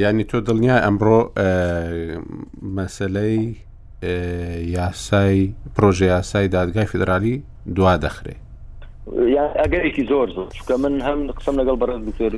ینی 0.02 0.24
تۆ 0.24 0.38
دڵنیا 0.46 0.76
ئەمڕۆ 0.86 1.18
مەسلەی 2.76 3.56
یاسای 4.78 5.54
پرۆژه 5.76 6.02
یاسای 6.06 6.48
دادگای 6.48 6.86
فدرالی 6.86 7.42
دوا 7.74 7.96
دەخرێت 7.96 8.45
ئەگەرێکی 9.62 10.04
زۆر 10.12 10.28
زۆر 10.36 10.46
چکە 10.58 10.74
من 10.84 10.94
هەم 11.06 11.18
قسم 11.38 11.54
لەگەڵ 11.60 11.76
بەڕز 11.80 12.00
دکتۆر 12.08 12.32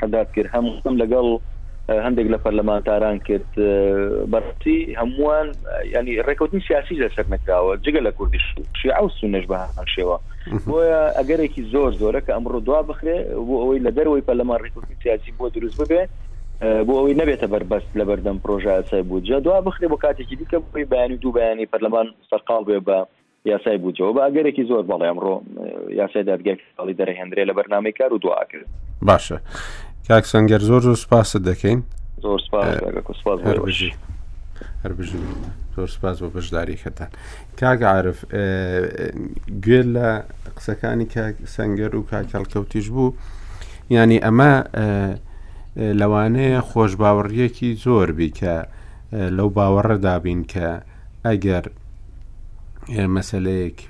حەدات 0.00 0.28
کرد 0.34 0.50
هەم 0.54 0.64
قسم 0.76 0.94
لەگەڵ 1.02 1.26
هەندێک 2.06 2.26
لە 2.34 2.38
پەرلەمانتاران 2.44 3.18
کرد 3.28 3.50
بەڕی 4.32 4.80
هەمووان 5.00 5.48
ینی 5.94 6.22
ڕێکوتنی 6.28 6.60
سیاسی 6.68 6.94
لەسەر 7.04 7.26
نکراوە 7.32 7.74
جگە 7.84 8.00
لە 8.06 8.10
کوردیش 8.18 8.46
شیعو 8.82 9.08
سونەش 9.20 9.44
بە 9.52 9.56
شێوە 9.94 10.16
بۆیە 10.68 11.00
ئەگەرێکی 11.18 11.62
زۆر 11.72 11.92
زۆرە 12.02 12.20
کە 12.26 12.32
ئەمڕۆ 12.36 12.60
دوا 12.68 12.80
بخرێ 12.90 13.16
بۆ 13.46 13.54
ئەوەی 13.62 13.84
لە 13.86 13.90
دەرەوەی 13.96 14.26
پەرلەمان 14.28 14.58
ڕێکوتنی 14.64 14.96
سیاسی 15.02 15.30
بۆ 15.38 15.46
دروست 15.54 15.76
ببێ 15.82 16.02
بۆ 16.86 16.92
ئەوەی 16.98 17.18
نبێتە 17.20 17.46
بەربەست 17.52 17.90
لە 17.98 18.04
بەردەم 18.08 18.36
پرۆژە 18.44 18.72
ئەسای 18.78 19.02
بوو 19.08 19.24
جە 19.28 19.36
دوا 19.46 19.58
بخرێ 19.68 19.86
بۆ 19.92 19.96
کاتێکی 20.04 20.36
دیکە 20.40 20.58
بۆی 20.72 20.84
بەیانی 20.92 21.16
دوو 21.22 21.34
بەیانی 21.36 21.70
پەرلەمان 21.72 22.08
سەرقاڵ 22.30 22.62
بێ 22.68 22.78
بە 22.88 22.98
یاسای 23.44 23.78
بووجەوە 23.78 24.12
بە 24.16 24.20
ئەگەرێکی 24.26 24.64
زۆر 24.70 24.84
بەڵێ 24.90 25.06
ئەمڕۆ 25.10 25.34
یاسای 26.00 26.22
دادگەکڵی 26.30 26.94
دەرەهێنرێ 27.00 27.44
لە 27.50 27.54
بەرنامی 27.58 27.92
کار 27.98 28.12
و 28.12 28.18
دواکرد 28.18 28.66
باشە 29.08 29.38
کاک 30.08 30.24
سنگەر 30.32 30.60
زۆر 30.70 30.80
زۆر 30.86 30.96
سپاس 31.04 31.36
دەکەین 31.36 31.80
زۆر 32.22 32.38
سپاس 32.46 33.40
هەرژی 33.46 33.92
هەربژی 34.84 35.18
زۆر 35.76 35.88
سپاس 35.88 36.16
بۆ 36.22 36.28
بەشداری 36.36 36.76
خەتان 36.82 37.10
کاگعاعرف 37.60 38.18
گوێ 39.64 39.82
لە 39.94 40.08
قسەکانی 40.56 41.06
سنگەر 41.56 41.94
و 41.96 42.02
کاکەڵکەوتیش 42.12 42.86
بوو 42.94 43.12
ینی 43.90 44.18
ئەمە 44.24 44.52
لەوانەیە 46.00 46.60
خۆش 46.70 46.92
باوەڕیەکی 47.00 47.70
زۆر 47.84 48.08
بی 48.18 48.28
کە 48.38 48.54
لەو 49.36 49.48
باوەڕە 49.56 49.96
دابین 50.06 50.40
کە 50.52 50.68
ئەگەر 51.26 51.64
مەسلەیەک 53.16 53.80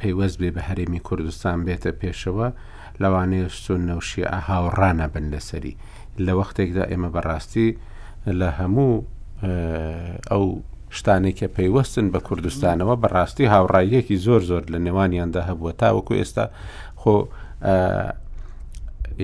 پەیوەست 0.00 0.36
بێ 0.40 0.50
بە 0.56 0.62
هەرێمی 0.68 1.00
کوردستان 1.08 1.58
بێتە 1.66 1.92
پێشەوە 2.00 2.48
لەوانەیە 3.02 3.48
سون 3.62 3.80
نەوشی 3.90 4.24
ئاهاوڕانە 4.32 5.06
بن 5.14 5.26
لەسەری 5.32 5.74
لە 6.24 6.32
وەختێکدا 6.38 6.84
ئێمە 6.90 7.08
بەڕاستی 7.14 7.68
لە 8.40 8.48
هەموو 8.58 8.94
ئەو 10.30 10.44
شتانێکە 10.98 11.46
پەیوەستن 11.56 12.06
بە 12.12 12.20
کوردستانەوە 12.28 12.94
بەڕاستی 13.02 13.50
هاوڕاییەکی 13.54 14.16
زۆر 14.26 14.40
زۆر 14.50 14.62
لە 14.72 14.78
نێوانیاندا 14.86 15.42
هەبووە 15.48 15.72
تاوەکو 15.82 16.14
ئێستا 16.20 16.46
خۆ 17.00 17.14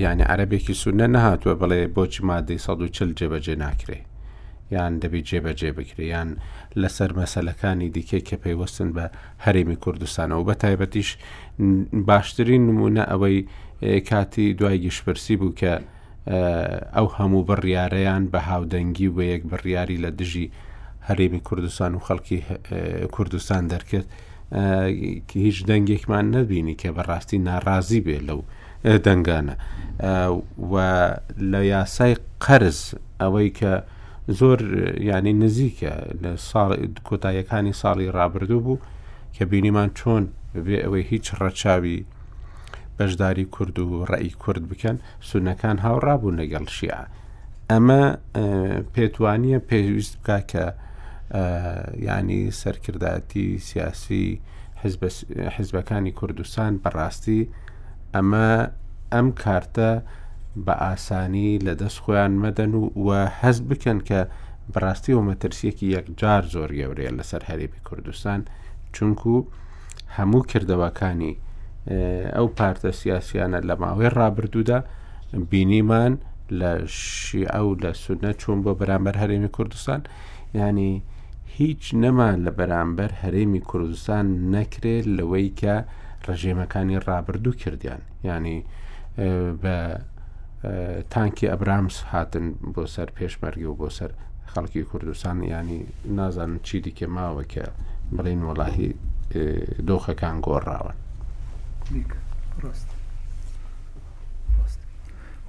یعنی 0.04 0.22
عربێکی 0.32 0.74
سونە 0.82 1.06
نەهاتوە 1.14 1.54
بڵێ 1.60 1.80
بۆچی 1.94 2.22
مادەی 2.28 2.58
140 2.64 3.12
جێبەجێ 3.18 3.54
ناکرێ 3.64 4.00
یان 4.74 4.92
دەبێت 5.02 5.26
جێبەجێ 5.30 5.70
بکریان 5.78 6.28
لەسەر 6.80 7.10
مەسەلەکانی 7.20 7.88
دیکە 7.94 8.18
کە 8.28 8.36
پەیوەستن 8.44 8.88
بە 8.96 9.04
هەرێمی 9.44 9.78
کوردستانەوە 9.84 10.44
بە 10.48 10.54
تایبەتیش 10.64 11.10
باشترین 12.08 12.62
نمونە 12.70 13.02
ئەوەی 13.12 13.38
کاتی 14.10 14.52
دوای 14.58 14.78
گیشپرسی 14.84 15.34
بوو 15.40 15.54
کە 15.60 15.72
ئەو 16.96 17.06
هەموو 17.16 17.46
بڕیارەیان 17.48 18.22
بە 18.32 18.38
هاودەنگی 18.48 19.08
و 19.14 19.18
یەک 19.32 19.42
بڕیاری 19.50 20.02
لە 20.04 20.10
دژی 20.20 20.46
هەرێمی 21.08 21.40
کوردستان 21.48 21.90
و 21.94 22.00
خەڵکی 22.06 22.38
کوردستان 23.14 23.62
دەرکرد 23.72 24.08
هیچ 25.46 25.58
دەنگێکمان 25.70 26.24
نبینی 26.36 26.74
کە 26.80 26.88
بەڕاستی 26.96 27.38
ناڕازی 27.48 28.00
بێ 28.06 28.18
لەو 28.28 28.40
دەنگانە 29.06 29.54
و 30.72 30.74
لە 31.52 31.60
یاسای 31.74 32.14
قەرز 32.44 32.78
ئەوەی 33.20 33.50
کە 33.58 33.72
زۆر 34.28 34.60
یعنی 35.02 35.32
نزیکە 35.32 36.18
لە 36.22 36.34
کۆتاییەکانی 37.06 37.72
ساڵی 37.82 38.08
ڕابردوو 38.16 38.60
بوو 38.60 38.78
کە 39.34 39.42
بینیمان 39.44 39.90
چۆن 39.94 40.24
بێ 40.66 40.78
ئەوەی 40.84 41.02
هیچ 41.10 41.26
ڕەچاوی 41.38 42.00
بەشداری 42.98 43.44
کورد 43.44 43.78
و 43.78 44.04
ڕێی 44.10 44.30
کورد 44.42 44.64
بکەن 44.70 44.96
سونەکان 45.28 45.78
هاوڕابوو 45.84 46.36
لەگەڵ 46.38 46.64
شیع 46.76 46.98
ئەمە 47.70 48.02
پێتوانیە 48.94 49.58
پێویست 49.70 50.14
بک 50.22 50.40
کە 50.50 50.64
ینی 52.06 52.50
سەرکردایەتی 52.60 53.58
سیاسی 53.58 54.40
حزبەکانی 55.56 56.12
کوردستان 56.18 56.72
بەڕاستی 56.84 57.40
ئەمە 58.14 58.50
ئەم 59.12 59.28
کارتە 59.42 59.90
بە 60.64 60.74
ئاسانی 60.84 61.48
لە 61.66 61.74
دەست 61.80 61.98
خۆیان 62.02 62.32
مەدەن 62.44 62.72
و 62.74 62.82
وە 63.06 63.20
هەز 63.40 63.56
بکەن 63.68 63.98
کە 64.08 64.20
بەڕاستی 64.72 65.12
و 65.16 65.20
مەترسیەکی 65.28 65.88
یەکجار 65.96 66.42
زۆر 66.54 66.70
گەورەیە 66.78 67.12
لەسەر 67.18 67.42
هەرێبی 67.50 67.80
کوردستان 67.88 68.40
چونکو 68.94 69.34
هەموو 70.16 70.42
کردەوەکانی 70.50 71.34
ئەو 72.36 72.46
پارتە 72.58 72.90
سیاسیانە 73.00 73.58
لە 73.68 73.74
ماوەی 73.82 74.14
ڕابردوودا 74.18 74.78
بینیمان 75.50 76.12
لە 76.60 76.70
شیعە 77.00 77.60
و 77.68 77.72
لە 77.84 77.92
سونە 78.02 78.32
چۆن 78.40 78.58
بۆ 78.64 78.72
بەرامبەر 78.80 79.16
هەرێمی 79.22 79.48
کوردستان 79.56 80.00
ینی 80.58 80.94
هیچ 81.56 81.84
نەما 82.02 82.30
لە 82.44 82.50
بەرامبەر 82.58 83.10
هەرێمی 83.22 83.60
کوردستان 83.70 84.24
نەکرێت 84.54 85.04
لەوەی 85.16 85.48
کە 85.60 85.74
ڕژێمەکانی 86.28 86.98
ڕابردوو 87.08 87.54
کردیان 87.60 88.00
ینی 88.28 88.60
بە 89.62 89.76
تانکی 90.64 91.46
ئەبرامس 91.52 91.96
هاتن 92.12 92.52
بۆ 92.74 92.82
سەر 92.88 93.08
پێشمەرگی 93.16 93.64
و 93.68 93.74
بۆ 93.80 93.88
سەر 93.92 94.10
خەڵکی 94.52 94.82
کوردستان 94.90 95.42
ینی 95.42 95.80
نازانم 96.04 96.58
چی 96.66 96.80
دیکە 96.82 97.06
ماوە 97.16 97.44
کە 97.52 97.64
بڵین 98.16 98.42
وڵاهی 98.48 98.88
دۆخەکان 99.88 100.36
گۆڕاون 100.46 100.94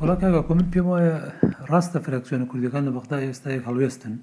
وڵاکگە 0.02 0.52
من 0.58 0.68
پێم 0.74 0.86
وایە 0.92 1.16
ڕاستە 1.72 2.00
فرەکسیۆنە 2.06 2.46
کوردەکان 2.52 2.84
لە 2.88 2.92
بەخدا 2.98 3.18
ئێستای 3.24 3.64
هەڵوێستن 3.66 4.14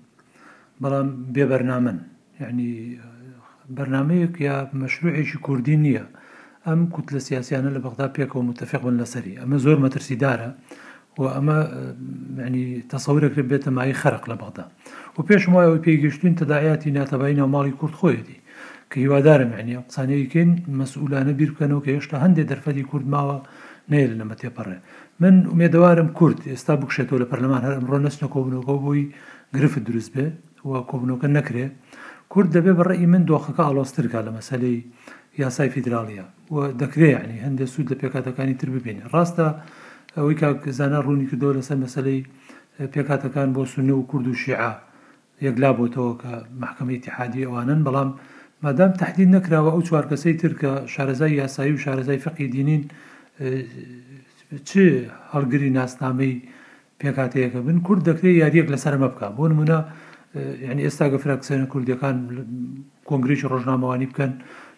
بەڵام 0.83 1.09
بێبەرنامن 1.35 1.99
یعنی 2.41 2.71
بەرنمەیەک 3.77 4.35
یا 4.49 4.57
مەشروعێکی 4.81 5.39
کوردی 5.47 5.77
نییە 5.85 6.05
ئەم 6.67 6.81
کووت 6.95 7.09
لە 7.15 7.19
سیاسیانە 7.29 7.71
لە 7.77 7.81
بەغدا 7.85 8.07
پێکەوە 8.17 8.43
متتەفق 8.49 8.83
بن 8.85 8.97
لەسەری 9.03 9.39
ئەمە 9.41 9.57
زۆر 9.65 9.79
مەترسیدارە 9.85 10.51
و 11.23 11.25
ئەمە 11.37 11.57
ینی 12.47 12.65
تەسەورێکرێت 12.93 13.47
بێتە 13.53 13.71
مای 13.77 13.95
خەرق 14.03 14.25
لە 14.31 14.37
بەغدا 14.41 14.65
و 15.17 15.21
پێش 15.29 15.43
وایەوە 15.53 15.79
پێیگەشتین 15.85 16.35
تەداعاتی 16.41 16.95
ناتەبایی 16.99 17.39
ناوماڵی 17.41 17.79
کورد 17.81 17.95
خۆیەتی 18.01 18.39
کە 18.91 18.97
هیوادارم 19.03 19.51
ینی 19.61 19.77
قسانەیەکەین 19.89 20.51
مەسئولانە 20.81 21.33
بیر 21.39 21.51
بکەنەوە 21.53 21.83
کە 21.85 21.91
هێشتا 21.97 22.17
هەندێک 22.25 22.47
دەرفەتی 22.53 22.85
کورد 22.91 23.07
ماوە 23.15 23.39
نەیە 23.91 24.07
لە 24.11 24.17
نەمە 24.21 24.35
تێپەڕێ 24.41 24.79
من 25.23 25.35
ێدەوارم 25.67 26.09
کورد 26.19 26.39
ئێستا 26.53 26.75
بکشێتەوە 26.81 27.19
لە 27.23 27.27
پەرلەمان 27.31 27.63
هەر 27.67 27.75
ئەمڕۆ 27.77 27.99
نستە 28.07 28.27
کۆبنەوەەوە 28.35 28.79
بۆی 28.85 29.03
گرفت 29.57 29.79
دروست 29.89 30.11
بێ 30.17 30.27
و 30.69 30.71
کۆبنەوەکە 30.91 31.29
نەکرێ 31.37 31.67
کورد 32.33 32.49
دەبێ 32.57 32.73
بەڕێی 32.79 33.07
من 33.13 33.23
دۆخەکە 33.31 33.63
ئالۆسترکە 33.67 34.21
لە 34.27 34.31
مەسلەی 34.37 34.79
یاسای 35.43 35.71
فیدراالە 35.75 36.27
و 36.55 36.57
دەکرێ 36.83 37.11
ینی 37.27 37.39
هەندێک 37.47 37.69
سوود 37.75 37.87
لە 37.93 37.97
پێکاتەکانی 38.03 38.55
تر 38.61 38.69
ببینێ 38.77 39.05
ڕاستە 39.15 39.49
ئەوەی 40.17 40.37
کاکزانە 40.41 40.99
ڕوونی 41.07 41.27
کردۆ 41.31 41.49
لەسەر 41.59 41.77
مەسلەی 41.85 42.21
پێکاتەکان 42.95 43.49
بۆ 43.55 43.63
سنە 43.73 43.95
و 43.97 44.07
کورد 44.11 44.27
و 44.29 44.35
شیع 44.43 44.61
یەکلا 45.47 45.71
بۆتەوە 45.79 46.13
کە 46.23 46.31
محکمەی 46.63 46.99
تحادی 47.07 47.45
ئەوانن 47.47 47.81
بەڵام 47.87 48.11
مادام 48.65 48.93
تهدید 49.03 49.29
نەکراوە 49.35 49.71
ئەو 49.75 49.83
چوار 49.89 50.05
کەسەی 50.11 50.35
تر 50.43 50.53
کە 50.61 50.69
شارەزای 50.95 51.33
یاسایی 51.43 51.73
و 51.75 51.83
شارەزای 51.85 52.19
فەقی 52.25 52.47
دینین 52.55 52.83
چ 54.69 54.71
هەڵگری 55.33 55.71
ناسنامەی 55.79 56.37
پێکاتەیەەکە 57.01 57.61
بن 57.67 57.79
کورد 57.87 58.03
دەکرێت 58.09 58.35
یاریەک 58.43 58.67
لەسەرمە 58.75 59.09
بکە 59.13 59.27
بۆ 59.37 59.45
نمونە 59.51 59.79
ینی 60.69 60.83
ئێستا 60.89 61.07
گە 61.13 61.19
فراکسێنە 61.25 61.67
کوردیەکان 61.73 62.17
کۆنگریش 63.09 63.41
ڕۆژنامەوانی 63.53 64.07
بکەن 64.11 64.33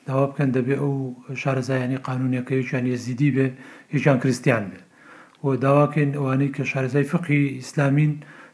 داوا 0.06 0.26
بکەن 0.30 0.48
دەبێت 0.56 0.80
ئەو 0.82 0.94
شارەزایانی 1.42 1.98
قانونیەکەی 2.06 2.62
یان 2.72 2.86
یزیدی 2.92 3.30
بێ 3.36 3.46
هیچیان 3.94 4.18
کریسیان 4.22 4.64
بێت 4.72 4.85
و 5.46 5.56
داواکەین 5.56 6.12
ئەوانەی 6.14 6.52
کە 6.54 6.60
شارزای 6.62 7.02
فقی 7.02 7.48
ئیسلامین 7.62 8.12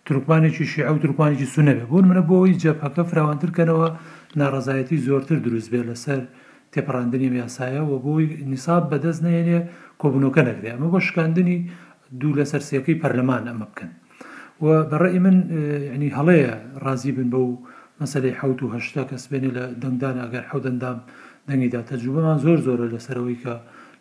ترکمانێکی 0.08 0.62
شیع 0.72 0.88
و 0.94 0.98
ترکمانێکی 1.02 1.46
سونەبێ 1.54 1.84
بۆن 1.90 2.04
منە 2.10 2.22
بۆەوەی 2.28 2.60
جەپەکە 2.62 3.02
فراوانترکەنەوە 3.10 3.88
ناڕزایەتی 4.40 4.98
زۆرتر 5.06 5.38
دروست 5.46 5.68
بێ 5.72 5.80
لەسەر 5.88 6.20
تێپڕاندنی 6.72 7.28
یاسایە 7.42 7.82
و 7.90 7.92
بۆی 8.04 8.26
نیساب 8.52 8.82
بەدەست 8.92 9.20
نێنێ 9.26 9.58
کۆبنەوەکە 10.02 10.42
نەکرێ 10.48 10.68
ئەمە 10.72 10.88
بۆ 10.92 10.98
شکاندنی 11.06 11.58
دوو 12.20 12.34
لە 12.38 12.44
سەرسیەکەی 12.52 13.00
پەرلەمان 13.02 13.42
ئەمە 13.50 13.66
بکەن 13.70 13.90
و 14.64 14.66
بەڕێی 14.90 15.18
من 15.26 15.36
ینی 15.94 16.10
هەڵەیە 16.18 16.54
ڕازی 16.84 17.12
بن 17.16 17.28
بە 17.32 17.38
و 17.48 17.52
مەسەی 18.00 18.36
حوت 18.40 18.58
و 18.62 18.72
هەشتا 18.74 19.02
کەس 19.10 19.24
بێنێ 19.30 19.50
لە 19.56 19.64
دەنگدان 19.82 20.16
ئەگەر 20.24 20.44
حەودەندام 20.50 20.98
دەنگیدا 21.48 21.80
تەجوبەمان 21.88 22.38
زۆر 22.44 22.58
زۆرە 22.66 22.86
لەسەرەوەی 22.94 23.38
کە 23.44 23.54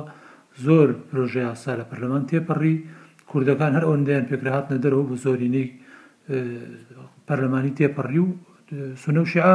زۆر 0.66 0.88
پرۆژه 1.10 1.42
یاسا 1.50 1.74
لە 1.80 1.86
پەرلەمان 1.90 2.24
تێپەڕی 2.30 2.76
کوردەکان 3.30 3.72
هەر 3.78 3.84
ئەوەندەیان 3.88 4.26
پێکرهات 4.30 4.66
نەدەرەوە 4.74 5.04
بە 5.10 5.16
زۆرینەی 5.24 5.68
پەرلەمانی 7.28 7.74
تێپەڕی 7.80 8.20
و 8.26 8.30
سونە 9.04 9.20
و 9.24 9.30
شیع 9.32 9.48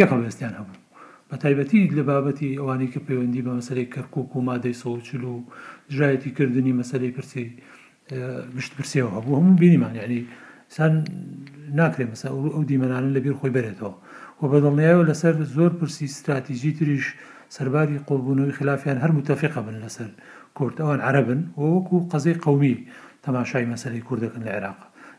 یەکە 0.00 0.14
بەستیان 0.24 0.54
هەبوو 0.58 0.78
بە 1.30 1.34
تایبەتی 1.42 1.80
لە 1.98 2.02
بابەتی 2.10 2.58
ئەوانی 2.60 2.88
کە 2.92 3.00
پەیوەندی 3.06 3.44
بە 3.46 3.52
مەسەری 3.58 3.90
کەرکک 3.94 4.30
و 4.36 4.44
مادەی 4.48 4.78
سەوچل 4.82 5.22
و 5.32 5.34
ژایەتی 5.96 6.30
کردنی 6.36 6.72
مەسەری 6.80 7.10
پرسی 7.16 7.44
گشت 8.56 8.72
پرسیەوە 8.78 9.10
هەبوو 9.16 9.36
هەموو 9.38 9.58
بینیمان 9.62 9.94
یعنی 10.00 10.20
سان 10.76 10.92
ناکرێ 11.78 12.04
مەسا 12.12 12.26
ئەو 12.54 12.62
دیمەانە 12.70 13.08
لەبیر 13.16 13.34
خۆی 13.40 13.52
بێتەوە 13.56 13.92
و 14.42 14.44
بەدڵنیایەوە 14.52 15.08
لەسەر 15.10 15.34
زۆر 15.56 15.72
پرسی 15.78 16.04
استراتیژی 16.10 16.72
تریش 16.78 17.04
سەرباری 17.56 18.02
قوڵبوونەوەی 18.08 18.56
خلافیان 18.58 18.98
هەر 19.04 19.12
متەفقە 19.18 19.60
بن 19.66 19.76
لەسەر 19.84 20.08
کورد 20.58 20.76
ئەوان 20.82 21.00
عربن 21.08 21.40
وەکو 21.72 21.96
قەزەی 22.12 22.38
قومی 22.44 22.76
تەماشای 23.26 23.70
مەسەری 23.72 24.02
کوردەکەن 24.08 24.42
لە 24.46 24.50
عێراق 24.56 24.78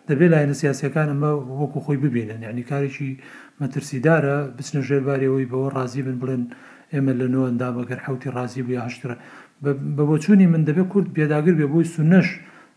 دەبێت 0.09 0.29
لایەنە 0.33 0.55
سیاسەکانم 0.61 1.21
وەکو 1.61 1.79
خۆی 1.85 1.97
ببینن 2.05 2.39
یعنی 2.47 2.63
کارێکی 2.71 3.11
مەترسیدارە 3.61 4.37
بچنە 4.57 4.81
ژێربارەوەی 4.87 5.49
بەوە 5.51 5.67
ڕازی 5.75 6.01
بن 6.07 6.17
بڵێن 6.21 6.43
ئێمە 6.93 7.13
لە 7.21 7.27
نوەندا 7.33 7.69
بەگەر 7.77 7.99
حوتی 8.05 8.29
ڕازی 8.35 8.63
بووە 8.67 8.81
هەشترە 8.87 9.15
بە 9.95 10.03
بۆچووی 10.09 10.47
من 10.53 10.63
دەبێت 10.69 10.87
کورد 10.93 11.07
بێداگر 11.15 11.55
بێ 11.59 11.65
بۆی 11.73 11.85
سونەش 11.93 12.27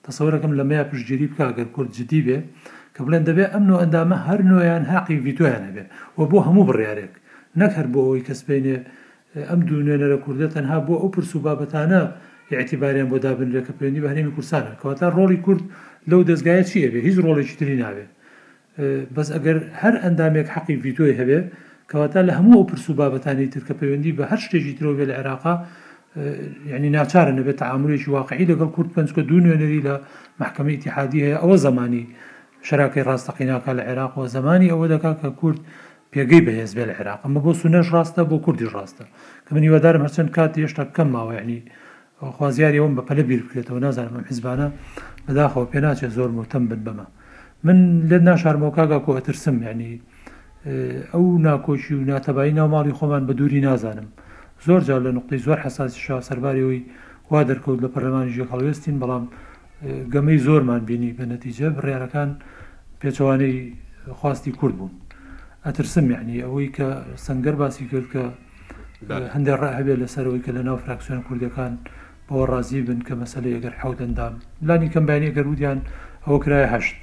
تەسەوەەکەم 0.07 0.53
لەمەیە 0.59 0.85
پشتگیری 0.91 1.27
بکەگەر 1.33 1.69
کورد 1.77 1.91
جدی 1.99 2.23
بێ. 2.27 2.39
کە 2.97 3.03
بڵێن 3.07 3.25
دەبێت 3.29 3.49
ئەم 3.55 3.65
نوۆ 3.69 3.77
ئەندامە 3.83 4.17
هەر 4.27 4.41
نوۆیان 4.51 4.85
حقی 4.93 5.17
ڤیددیویانە 5.25 5.71
بێ 5.75 5.85
و 6.19 6.21
بۆ 6.31 6.39
هەموو 6.47 6.69
بڕیارێک 6.69 7.13
نەک 7.61 7.73
هەر 7.79 7.87
بۆ 7.93 8.01
ئەوی 8.07 8.23
کەس 8.29 8.41
بینێ 8.49 8.77
ئەم 9.51 9.61
دوێنەرە 9.69 10.19
کووردە 10.25 10.47
تەنها 10.55 10.79
بۆ 10.87 10.95
ئەو 11.03 11.09
پرسو 11.15 11.39
بابەتانە 11.47 12.03
اعتیباریان 12.59 13.09
بۆ 13.13 13.17
دابنرێ 13.25 13.61
کە 13.67 13.73
پەیوەندی 13.79 14.03
بە 14.05 14.09
هەرێمی 14.13 14.33
کورسانە 14.37 14.73
کەواتا 14.81 15.07
ڕۆڵی 15.19 15.39
کورد 15.45 15.63
لەو 16.11 16.21
دەستگایە 16.31 16.65
چیە 16.71 16.89
بێ 16.93 17.01
هیچ 17.07 17.17
ڕۆڵێکی 17.25 17.57
تری 17.61 17.77
ناوێ 17.85 18.07
بەس 19.17 19.29
ئەگەر 19.35 19.59
هەر 19.81 19.95
ئەندامێک 20.05 20.49
حەقی 20.55 20.75
ڤیددیۆی 20.83 21.17
هەبێ 21.21 21.41
کەواتا 21.91 22.21
لە 22.29 22.33
هەموو 22.39 22.57
ئەو 22.61 22.65
پرسو 22.71 22.91
بابەتانی 23.01 23.47
ترکە 23.55 23.75
پەیوەندی 23.81 24.13
بە 24.19 24.25
هەر 24.31 24.41
شتێکی 24.45 24.75
ترۆبێ 24.79 25.05
لە 25.11 25.15
عێراقا 25.19 25.55
یعنی 26.73 26.89
ناچارە 26.97 27.33
نەبێت 27.39 27.57
تعاملێکی 27.63 28.09
واقعی 28.17 28.45
لەگەڵ 28.51 28.71
کورد 28.77 28.91
پنجکە 28.97 29.23
دو 29.31 29.37
نوێنەری 29.47 29.81
لە 29.89 29.95
محکمە 30.41 30.71
ئیتحادی 30.77 31.19
هەیە 31.25 31.39
ئەوە 31.43 31.57
زمانی 31.67 32.05
شەراکەی 32.69 33.05
ڕاستەقیناکە 33.09 33.73
لە 33.79 33.83
عێراق 33.89 34.13
و 34.19 34.27
زمانی 34.37 34.69
ئەوە 34.73 34.87
دەکا 34.93 35.13
کە 35.21 35.29
کورد 35.41 35.59
پێگەی 36.13 36.43
بەهێز 36.47 36.73
بێ 36.77 36.85
لە 36.91 36.95
عێراق 36.99 37.21
ئەمە 37.25 37.41
بۆ 37.45 37.53
سونەش 37.61 37.87
ڕاستە 37.95 38.23
بۆ 38.31 38.37
کوردی 38.45 38.69
ڕاستە 38.75 39.05
کە 39.47 39.51
منی 39.55 39.69
وەدارم 39.75 40.03
هەرچەند 40.07 40.31
کات 40.37 40.53
هێشتا 40.63 40.85
کەم 40.97 41.09
ماوەیانی 41.15 41.61
خوازیاری 42.37 42.79
ئەوم 42.83 42.95
بە 42.99 43.03
پەلە 43.09 43.23
بیر 43.29 43.43
بکرێتەوە 43.45 43.81
نازانم 43.87 44.25
حیزبانە 44.31 44.69
بەداخەوە 45.27 45.67
پێ 45.73 45.79
ناچێت 45.87 46.13
زۆر 46.19 46.31
متەم 46.39 46.63
بن 46.71 46.81
بمە 46.87 47.07
من 47.67 47.79
لێت 48.09 48.23
ناشارمۆکاگا 48.31 48.99
کۆترسم 49.07 49.57
ینی 49.71 49.93
ئەو 51.13 51.25
ناکۆشی 51.47 51.95
و 51.99 52.03
ناتەبایی 52.11 52.55
ناوماڵی 52.59 52.97
خۆمان 52.99 53.23
بە 53.29 53.33
دووری 53.39 53.61
نازانم 53.69 54.09
زۆر 54.67 54.81
جار 54.87 55.01
لە 55.07 55.11
نقطەی 55.17 55.39
زۆر 55.47 55.59
حساسی 55.65 56.01
شا 56.07 56.17
سەرباریەوەی 56.29 56.83
وا 57.31 57.41
دەرکەوت 57.51 57.79
لە 57.85 57.89
پەرلەمانی 57.95 58.33
ژێخەڵوێستین 58.37 58.97
بەڵام 59.03 59.25
گەمەی 60.13 60.39
زۆرمان 60.47 60.83
بینی 60.89 61.11
بە 61.19 61.25
نەتیجە 61.33 61.69
بڕیارەکان 61.77 62.31
پێچوانەی 63.07 63.59
خواستی 64.19 64.53
کورد 64.61 64.75
بوون 64.79 64.93
ئەترسم 65.67 66.07
یعنی 66.15 66.35
ئەوەی 66.45 66.69
کە 66.77 66.87
سنگەر 67.27 67.55
باسی 67.61 67.85
کرد 67.93 68.07
کە 68.13 68.23
هەندێک 69.35 69.57
ڕاهبێت 69.63 69.99
لەسەرەوەی 70.03 70.43
کە 70.47 70.51
لە 70.57 70.63
ناو 70.67 70.77
فراکسیۆن 70.85 71.21
کوردەکان 71.29 71.73
بەوە 72.29 72.45
ڕازی 72.53 72.81
بن 72.89 73.01
کە 73.07 73.15
مەسلە 73.21 73.49
ئەگەر 73.57 73.75
حوتەندام 73.81 74.33
لانی 74.67 74.89
کەم 74.95 75.05
بەیانە 75.09 75.31
گەرودیان 75.37 75.79
ئەوە 76.27 76.39
کرایە 76.45 76.69
هەشت 76.75 76.97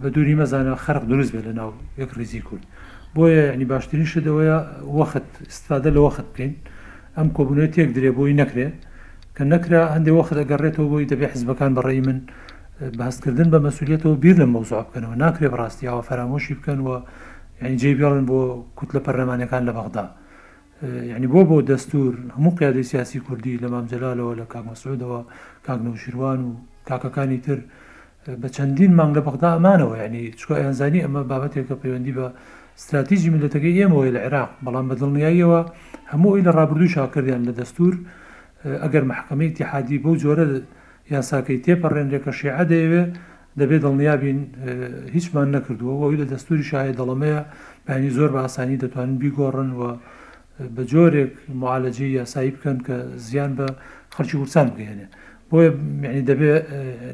بە 0.00 0.06
دووری 0.14 0.34
مەزانە 0.42 0.74
خەرق 0.84 1.04
دروست 1.12 1.30
بێت 1.34 1.44
لە 1.48 1.52
ناو 1.60 1.70
یەک 2.00 2.10
ریزی 2.18 2.40
کورد 2.48 2.64
بۆیە 3.16 3.44
ینی 3.54 3.64
باشترین 3.72 4.06
شدەوەیە 4.12 4.58
وەخت 4.98 5.26
استفادە 5.50 5.90
لە 5.96 6.00
وەخت 6.06 6.26
بکەین 6.32 6.52
ئەم 7.16 7.28
کۆبوونێت 7.36 7.70
تێک 7.74 7.90
درێ 7.96 8.10
بۆی 8.18 8.34
نەکرێت 8.40 8.76
کە 9.36 9.42
نەکرا 9.52 9.82
هەندێک 9.94 10.14
وەخت 10.18 10.32
ئەگەڕێتەوە 10.40 10.86
بۆی 10.92 11.06
دەبێ 11.12 11.26
حزبەکان 11.32 11.70
بەڕێی 11.76 12.00
من 12.06 12.18
باسکردن 12.80 13.48
بە 13.52 13.58
مەسوولێتەوە 13.66 14.14
بیر 14.22 14.36
لە 14.42 14.46
مەوزوع 14.54 14.82
بکەنەوە 14.86 15.16
ناکرێ 15.24 15.46
ڕاستیەوە 15.60 16.00
فەرامۆشی 16.08 16.54
بکەنەوە 16.58 16.96
ینی 17.62 17.78
جێبیاڵن 17.82 18.24
بۆ 18.30 18.40
کووت 18.78 18.90
لە 18.96 19.00
پەرلەمانەکان 19.06 19.62
لە 19.68 19.72
بەغدا 19.78 20.04
ینی 21.14 21.28
بۆ 21.34 21.40
بۆ 21.48 21.56
دەستور 21.70 22.10
هەموو 22.36 22.56
قیادی 22.58 22.84
سیاسی 22.92 23.18
کوردی 23.26 23.54
لە 23.62 23.66
مامجلالەوە 23.74 24.32
لە 24.40 24.44
کاک 24.52 24.64
مەسعودەوە 24.70 25.20
کاکنەوشیروان 25.66 26.38
و 26.46 26.50
کاکەکانی 26.88 27.40
تر 27.46 27.58
بە 28.42 28.48
چەندین 28.56 28.92
مانگ 28.98 29.12
لە 29.16 29.22
بەغدا 29.26 29.48
ئەمانەوە 29.56 29.94
ینی 30.04 30.24
چکە 30.38 30.54
ئەنزانی 30.62 31.00
ئەمە 31.04 31.20
بابەتێکە 31.30 31.74
پەیوەندی 31.82 32.12
بە 32.18 32.24
استراتیژی 32.78 33.30
میلەتەکەی 33.34 33.78
ئێمەوەی 33.82 34.12
لە 34.16 34.20
عێراق 34.24 34.50
بەڵام 34.64 34.86
بەدڵنیاییەوە 34.90 35.60
هەمووی 36.12 36.42
لە 36.46 36.50
ڕابردوو 36.58 36.92
شاکردیان 36.96 37.42
لە 37.48 37.52
دەستور 37.60 37.94
ئەگەر 38.82 39.04
مححکمەی 39.10 39.50
تحادی 39.58 39.98
بەو 40.04 40.14
جۆرە 40.22 40.46
یاساکەی 41.14 41.58
تێپەڕێنرێکە 41.64 42.32
شێعە 42.38 42.64
دەیەوێ 42.72 43.02
دەبێت 43.58 43.80
دڵنیابین 43.84 44.38
هیچمان 45.14 45.48
نەکردووە 45.56 45.94
وەوی 46.00 46.18
لە 46.22 46.26
دەستوری 46.32 46.64
شایە 46.70 46.92
دەڵەمەیە 47.00 47.40
بەینی 47.86 48.10
زۆر 48.16 48.30
بە 48.34 48.40
ئاسانی 48.44 48.76
دەتوانن 48.82 49.14
بیگۆڕن 49.22 49.70
و 49.78 49.82
بە 50.74 50.82
جۆرێک 50.90 51.32
معالەجی 51.62 52.08
یاسایی 52.20 52.50
بکەن 52.56 52.78
کە 52.86 52.96
زیان 53.26 53.52
بە 53.58 53.66
خەرچی 54.14 54.36
ورسان 54.40 54.68
بگەێنێ 54.74 55.06
بۆیە 55.50 55.70
یعنی 56.06 56.22
دەبێت 56.30 56.58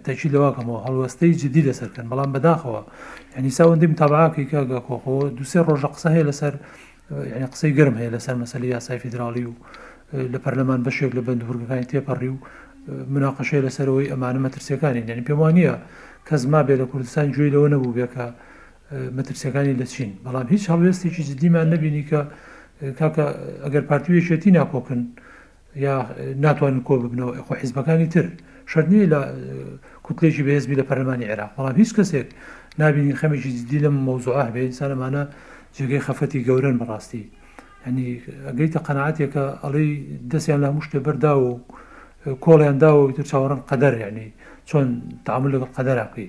تەچی 0.04 0.28
لەواکەمەوە 0.34 0.80
هەڵوەستەی 0.86 1.32
جدی 1.42 1.62
لەسەرکەن 1.68 2.06
بەڵام 2.10 2.30
بەداخەوە 2.34 2.80
ینی 3.38 3.52
ساوەندیم 3.58 3.92
تەباکەی 4.00 4.46
کاگە 4.52 4.78
کۆخەوە 4.88 5.24
دوسێ 5.38 5.60
ڕۆژە 5.68 5.88
قسە 5.94 6.08
هەیە 6.14 6.24
لەسەر 6.30 6.54
ینی 7.34 7.46
قسەی 7.54 7.72
گەرم 7.78 7.96
هەیە 8.00 8.10
لەسەر 8.16 8.34
مەسلی 8.42 8.68
یاسای 8.76 8.98
فیدراالی 9.02 9.44
و 9.50 9.54
لە 10.32 10.38
پەرلەمان 10.44 10.80
بەشێک 10.86 11.12
لە 11.18 11.22
بەندورگەکانی 11.26 11.86
تێپەڕی 11.90 12.30
و 12.34 12.38
مناقەشەی 12.88 13.60
لەسەرەوەی 13.66 14.08
ئەمانە 14.12 14.40
مەترسیەکانی 14.46 15.02
دێن 15.08 15.20
پێم 15.28 15.38
وانە 15.42 15.74
کەس 16.28 16.42
ما 16.52 16.60
بێ 16.66 16.74
لە 16.80 16.86
کوردستان 16.92 17.26
گوێی 17.34 17.50
لەوە 17.54 17.68
نەبوو 17.72 17.94
بێکە 17.96 18.24
مەترسیەکانی 19.16 19.74
لەچین 19.80 20.10
بەڵام 20.24 20.46
هیچ 20.54 20.64
هەڵوێستێکی 20.72 21.22
جدیمان 21.28 21.66
نبینی 21.74 22.04
کە 22.10 22.20
کاکە 22.98 23.26
ئەگەر 23.64 23.82
پارتویەکێتی 23.90 24.50
ناکۆکن 24.58 25.00
یا 25.86 25.94
ناتوانن 26.44 26.80
کۆ 26.88 26.94
ببنەوە 27.02 27.32
خۆ 27.46 27.52
حیزبەکانی 27.62 28.08
تر 28.14 28.26
شەرنی 28.72 29.00
لە 29.12 29.20
کوتلێکی 30.06 30.42
بەهێزبی 30.46 30.76
لە 30.80 30.84
پەرلمانی 30.88 31.24
عێراق 31.30 31.50
بەڵام 31.56 31.76
هیچ 31.82 31.90
کەسێک 31.96 32.28
نبینی 32.80 33.12
خەمێکی 33.20 33.50
جدی 33.58 33.78
لەم 33.84 33.96
مۆزوعە 34.08 34.46
بێ 34.54 34.60
ئینسانەمانە 34.68 35.22
جێگەی 35.76 36.04
خەفەتی 36.06 36.40
گەورن 36.48 36.76
بەڕاستی 36.80 37.24
هەنی 37.86 38.08
ئەگەیتە 38.48 38.80
قەنعاتێکە 38.86 39.44
ئەڵی 39.64 39.88
دەستیان 40.30 40.60
لە 40.62 40.66
هەموو 40.70 40.86
شتێ 40.86 40.98
بەردا 41.06 41.32
و 41.42 41.48
کۆڵیاندا 42.24 42.88
و 43.00 43.02
تر 43.16 43.22
چاوەڕن 43.30 43.60
قەدەر 43.70 43.92
یعنی 44.04 44.26
چۆن 44.68 44.86
تعامل 45.26 45.50
لەگەڵ 45.54 45.68
قەدەراقی 45.76 46.28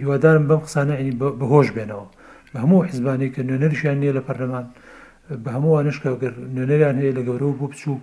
هیوادارم 0.00 0.44
بەم 0.50 0.60
قسانە 0.66 0.94
ینی 1.00 1.12
بەهۆش 1.40 1.68
بێنەوە 1.76 2.06
بە 2.52 2.58
هەموو 2.64 2.84
حیزبانی 2.88 3.28
کە 3.34 3.40
نوێنەرشیان 3.46 3.96
نییە 4.02 4.12
لە 4.18 4.22
پەرلەمان 4.26 4.66
بە 5.44 5.50
هەمووانشکەگەر 5.56 6.32
نوێنەریان 6.54 6.96
هەیە 7.00 7.12
لە 7.18 7.22
گەورەوە 7.28 7.52
بۆ 7.58 7.66
بچوو 7.72 7.96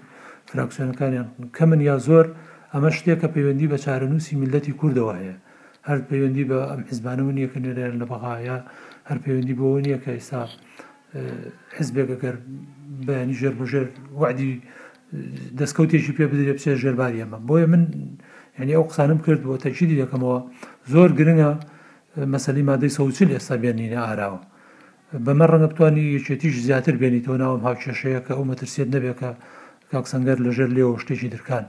فراکسیۆنەکانیان 0.49 1.27
کەمن 1.57 1.81
یا 1.89 1.95
زۆر 2.07 2.25
ئەمە 2.73 2.89
شتێکە 2.97 3.27
پەیوەندی 3.35 3.67
بە 3.73 3.77
چارەنووسی 3.85 4.33
میلەتی 4.41 4.73
کوردەوە 4.79 5.13
هەیە 5.19 5.35
هەر 5.87 5.97
پەیوەندی 6.09 6.43
بە 6.49 6.57
ئەم 6.71 6.81
حیزبانەوە 6.89 7.31
نییە 7.37 7.47
کە 7.53 7.59
نوێنەر 7.63 7.91
لە 8.01 8.05
بەغاایە 8.11 8.57
هەر 9.09 9.17
پەیوەندی 9.23 9.55
بۆەوە 9.59 9.79
نییە 9.85 9.97
کە 10.03 10.11
ئێستا 10.17 10.41
حزبێکەگەر 11.77 12.35
بەینی 13.07 13.35
ژێر 13.39 13.53
بژێر 13.59 13.87
وعدی 14.21 14.51
دەستکەوتێکی 15.59 16.11
پێ 16.17 16.25
بدرێ 16.31 16.53
بچێت 16.57 16.77
ژێرباری 16.83 17.19
ئەمە 17.23 17.39
بۆیە 17.47 17.67
من 17.73 17.83
هەنی 18.59 18.73
ئەو 18.77 18.83
قسانم 18.89 19.19
کرد 19.25 19.41
بۆ 19.45 19.53
تەجیری 19.63 19.95
دەکەمەوە 20.01 20.39
زۆر 20.91 21.09
گرنگە 21.19 21.49
مەسەلی 22.33 22.63
مادەی 22.69 22.91
سەوچل 22.97 23.29
ئێستا 23.35 23.55
بێنینە 23.63 23.99
ئاراوە 24.05 24.39
بەمە 25.25 25.45
ڕەنگە 25.51 25.67
بتوانانی 25.71 26.03
یەکێتیش 26.17 26.53
زیاتر 26.67 26.95
بێنیتەوە 27.01 27.37
ناوم 27.43 27.61
هاوکێشەیە 27.67 28.19
کە 28.25 28.31
ئەو 28.37 28.43
مەترسێت 28.51 28.89
نەبێکە 28.95 29.29
کاکسەنگەر 29.91 30.37
لەژێر 30.45 30.69
لێەوە 30.75 30.99
شتێکی 31.01 31.29
درکان 31.33 31.65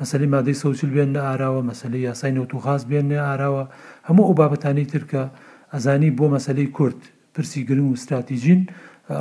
مەسەلی 0.00 0.28
مادەی 0.34 0.56
سەوسیل 0.62 0.90
بێنە 0.96 1.20
ئاراوە 1.28 1.60
مەسلی 1.70 2.00
یاسای 2.08 2.32
نەوتوخاز 2.36 2.82
بێنێ 2.90 3.18
ئاراوە 3.26 3.64
هەموو 4.08 4.26
ئەو 4.28 4.36
بابەتانی 4.40 4.86
ترکە 4.92 5.22
ئەزانی 5.72 6.10
بۆ 6.18 6.24
مەسلەی 6.34 6.72
کورد 6.76 7.00
پرسی 7.34 7.62
گرنگ 7.68 7.88
و 7.90 7.96
استراتیژین 7.98 8.60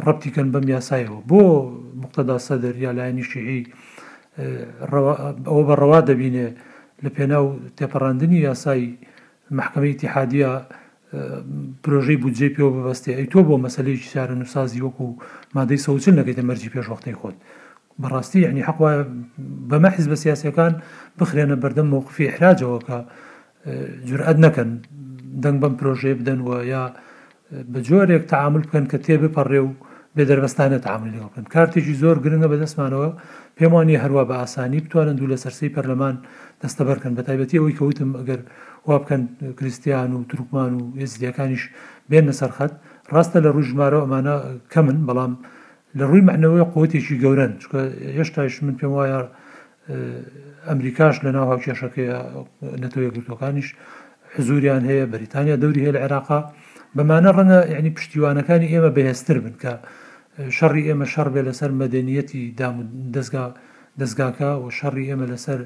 ڕەتیکەن 0.05 0.47
بەم 0.53 0.65
یاسایەوە 0.75 1.17
بۆ 1.29 1.41
مختدا 2.01 2.37
سەدر 2.47 2.75
یا 2.85 2.91
لایەنی 2.97 3.25
شیعی 3.31 3.63
ئەوە 5.49 5.63
بە 5.67 5.73
ڕەوا 5.81 5.99
دەبینێ 6.09 6.47
لە 7.03 7.09
پێناو 7.17 7.47
تێپەڕاندنی 7.77 8.39
یاسایی 8.47 8.89
محکمەی 9.59 9.93
تحادیە 10.01 10.51
پرۆژەی 11.83 12.17
بودجێ 12.23 12.47
پێوە 12.55 12.71
بەبستێ 12.77 13.11
ئەی 13.17 13.27
تۆ 13.33 13.39
بۆ 13.47 13.55
مەسلەیەکی 13.65 14.11
شارە 14.13 14.35
نوسازی 14.41 14.81
وەکو 14.85 15.07
مادەی 15.55 15.83
سەوچن 15.85 16.13
نەکەیتە 16.19 16.43
مەرجی 16.49 16.73
پێشوەختەی 16.75 17.15
خۆت 17.21 17.37
بەڕاستی 18.01 18.39
ینی 18.47 18.63
حەق 18.67 18.79
بەمە 19.69 19.89
حیز 19.95 20.07
بە 20.11 20.17
سیاسەکان 20.23 20.73
بخرێنە 21.19 21.55
بەردەم 21.63 21.87
مووقفی 21.93 22.31
حراجەوە 22.35 22.79
کە 22.87 22.97
جورئەت 24.07 24.37
نەکەن 24.45 24.69
دەنگ 25.43 25.57
بەم 25.63 25.73
پرۆژێ 25.79 26.11
بدەن 26.19 26.39
وە 26.47 26.57
یا 26.73 26.83
بە 27.73 27.79
جۆرێک 27.87 28.23
تعامل 28.33 28.61
بکەن 28.67 28.85
کە 28.91 28.97
تێ 29.05 29.15
بپەڕێ 29.23 29.59
و 29.67 29.71
بێ 30.15 30.23
دەربەستانە 30.29 30.77
تعاملی 30.87 31.19
بکەن 31.27 31.45
کارتێکی 31.53 31.93
زۆر 32.01 32.17
گرنگە 32.25 32.47
بە 32.51 32.57
دەستمانەوە 32.63 33.09
پێم 33.57 33.71
وانی 33.75 33.97
هەروە 34.03 34.23
بە 34.29 34.35
ئاسانی 34.41 34.79
بتوانن 34.85 35.15
دوو 35.19 35.31
لە 35.33 35.37
سەرسی 35.43 35.73
پەرلەمان 35.75 36.15
دەستە 36.61 36.81
بەرکەن 36.87 37.13
بە 37.17 37.21
تایبەتی 37.27 37.57
ئەوی 37.61 37.75
کەوتم 37.79 38.09
ئەگەر 38.19 38.41
وا 38.87 38.97
بکەن 39.01 39.21
کریسیان 39.57 40.11
و 40.17 40.19
تروکمان 40.29 40.71
و 40.79 40.83
ێزیەکانیش 41.05 41.63
بێنە 42.11 42.33
سەرخەت 42.41 42.73
ڕاستە 43.13 43.37
لە 43.45 43.49
ڕوژمارە 43.55 43.99
ئەمانە 44.03 44.35
کەمن 44.73 44.97
بەڵام 45.07 45.33
لە 45.97 46.03
ڕووی 46.09 46.23
معنەوەی 46.29 46.65
قوتێکی 46.73 47.15
گەورن 47.23 47.53
چکە 47.61 47.79
هێشتاش 48.17 48.53
من 48.65 48.75
پێم 48.79 48.91
وایە 48.97 49.19
ئەمریکاش 50.67 51.15
لە 51.25 51.29
ناو 51.35 51.45
هاوکێشەکەی 51.51 52.07
نەتەوەیە 52.83 53.11
گرتوەکانیش 53.15 53.67
حزوریان 54.35 54.83
هەیە 54.89 55.05
بەریتانیا 55.13 55.55
دەوری 55.63 55.81
هەیە 55.85 55.93
لە 55.95 55.99
عێراقا 56.05 56.39
بەمانە 56.97 57.29
ڕەنگە 57.37 57.59
یعنی 57.73 57.89
پشتیوانەکانی 57.97 58.67
ئێمە 58.73 58.91
بەهێستر 58.97 59.37
بن 59.45 59.55
کە 59.63 59.73
شەڕی 60.57 60.83
ئێمە 60.89 61.05
شەڕ 61.13 61.27
بێ 61.33 61.41
لەسەر 61.47 61.71
مەدەنیەتی 61.81 62.43
دەستگا 63.15 63.45
دەستگاکە 64.01 64.49
و 64.61 64.65
شەڕی 64.77 65.05
ئێمە 65.09 65.25
لەسەر 65.31 65.59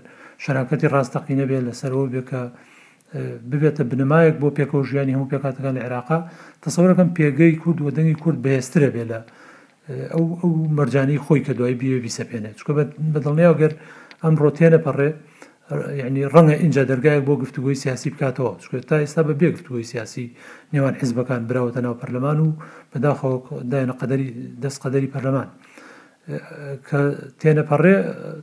شراکەتی 0.43 0.87
ڕاستەقینە 0.93 1.45
بێ 1.49 1.59
لەسەرەوە 1.67 2.05
بێکە 2.13 2.41
ببێتە 3.49 3.83
بنمایەک 3.91 4.35
بۆ 4.41 4.47
پێکە 4.57 4.75
و 4.77 4.87
ژیانی 4.89 5.13
هەموو 5.15 5.31
پێکاتەکان 5.33 5.73
لە 5.77 5.81
عێراقا 5.85 6.19
تەسەورەکەم 6.63 7.09
پێگەی 7.17 7.53
کورد 7.61 7.79
و 7.81 7.89
دەنگی 7.97 8.17
کورد 8.23 8.37
بەهێسترە 8.45 8.89
بێ 8.95 9.03
لە 9.11 9.19
ئەو 10.13 10.23
ئەو 10.41 10.51
مەرجانی 10.77 11.19
خۆی 11.25 11.41
کە 11.45 11.51
دوای 11.57 11.75
بێ 11.81 11.93
بیسەپێنێت 12.05 12.55
چکە 12.59 12.71
بەدڵنیاوەگەر 13.13 13.71
ئەم 14.23 14.33
ڕۆتێنە 14.41 14.79
پەڕێ 14.85 15.09
ینی 15.71 16.23
ڕەنگە 16.33 16.53
اینجا 16.63 16.81
دەرگایك 16.91 17.23
بۆ 17.27 17.33
گفتوگوی 17.43 17.75
سیاسی 17.83 18.07
بکاتەوە 18.13 18.51
شکێت 18.65 18.85
تا 18.89 18.95
ئێستا 19.03 19.21
بە 19.27 19.33
بێگفتوگوی 19.41 19.83
سیاسی 19.93 20.25
نێوان 20.73 20.93
حیزبەکان 21.01 21.41
براوەتە 21.49 21.79
ناو 21.85 21.93
پەرلەمان 22.01 22.37
و 22.45 22.47
بەداخەوە 22.93 23.33
دایەنە 23.71 23.93
قەدەری 24.01 24.29
دەست 24.63 24.79
قەدەری 24.83 25.09
پەرلەمان 25.13 25.49
کە 26.87 26.99
تێنە 27.41 27.63
پەڕێ 27.69 27.95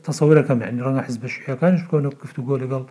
تەسەورەکەم 0.06 0.58
ینی 0.68 0.82
ڕەنگە 0.86 1.02
حیز 1.06 1.16
بەشیەکانش 1.22 1.80
بکەونە 1.84 2.10
گفتوگۆ 2.22 2.54
لەگەڵ 2.62 2.82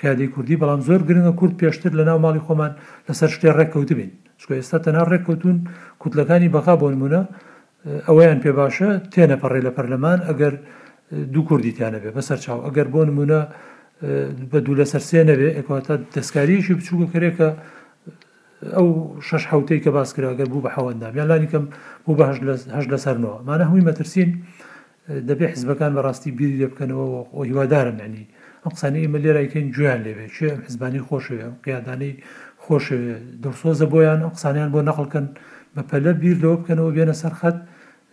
کادی 0.00 0.26
کوردی 0.34 0.56
بەڵام 0.62 0.80
زۆر 0.88 1.00
گرنگە 1.08 1.32
کورد 1.40 1.54
پێشتر 1.60 1.92
لە 1.98 2.04
ناو 2.08 2.18
ماڵی 2.24 2.42
خۆمان 2.46 2.72
لەسەر 3.08 3.30
شتێ 3.34 3.48
ڕێککەوت 3.58 3.90
بین 3.98 4.10
شکۆ 4.40 4.54
ئێستا 4.60 4.78
تەنها 4.86 5.04
ڕێککەوتون 5.12 5.56
کوتلەکانی 6.02 6.52
بەخا 6.56 6.74
بۆ 6.80 6.86
نمونە 6.94 7.22
ئەوەیان 8.08 8.38
پێ 8.44 8.50
باشە 8.60 8.88
تێنە 9.12 9.36
پەڕێ 9.42 9.60
لە 9.66 9.70
پەرلەمان 9.76 10.18
ئەگەر 10.28 10.54
دوو 11.32 11.42
کوردی 11.48 11.72
تیانە 11.76 11.98
بێ 12.04 12.10
بەسەر 12.16 12.38
چاو 12.44 12.58
ئەگەر 12.66 12.86
بۆ 12.94 13.02
نمونە 13.08 13.40
بە 14.50 14.58
دوو 14.66 14.74
لە 14.80 14.84
سەرسێنەوێ 14.92 15.48
ئەکواتە 15.58 15.94
دەستکاریشی 16.16 16.74
بچووکە 16.78 17.06
کرێکە 17.14 17.48
ئەو 18.76 18.88
شش 19.28 19.42
حوتەی 19.52 19.80
کە 19.84 19.90
باس 19.96 20.10
کراگەر 20.16 20.48
بوو 20.52 20.64
بە 20.66 20.70
حەوەندام 20.76 21.12
یان 21.18 21.26
لانیکەم 21.30 21.64
بوو 22.04 22.18
بەهش 22.20 22.38
لە 22.92 22.98
سەرنەوە 23.04 23.38
مانە 23.48 23.64
هەمووی 23.68 23.86
مەترسین 23.88 24.30
دەبێ 25.28 25.46
حزبەکان 25.54 25.90
بە 25.96 26.00
ڕاستی 26.06 26.30
بیری 26.38 26.56
لێ 26.60 26.66
بکەنەوە 26.72 27.04
ئەو 27.34 27.42
هیوادارم 27.48 27.96
ینی 28.06 28.24
ئەم 28.62 28.70
قسانەی 28.76 29.10
مە 29.12 29.18
لێرایکەین 29.24 29.66
گویان 29.74 30.00
لێوێ 30.06 30.26
چێ 30.34 30.48
حزبانی 30.66 31.00
خۆشەوێ 31.08 31.46
قیادانەی 31.64 32.12
خۆش 32.64 32.86
دەرسۆزە 33.44 33.86
بۆیان 33.92 34.20
ئەو 34.24 34.30
قسانیان 34.36 34.70
بۆ 34.74 34.80
نەقلکەن 34.90 35.26
بە 35.74 35.82
پەلە 35.90 36.12
بیر 36.22 36.36
لەوە 36.42 36.56
بکەنەوە 36.60 36.90
بێنە 36.96 37.14
سەرخەت 37.22 37.56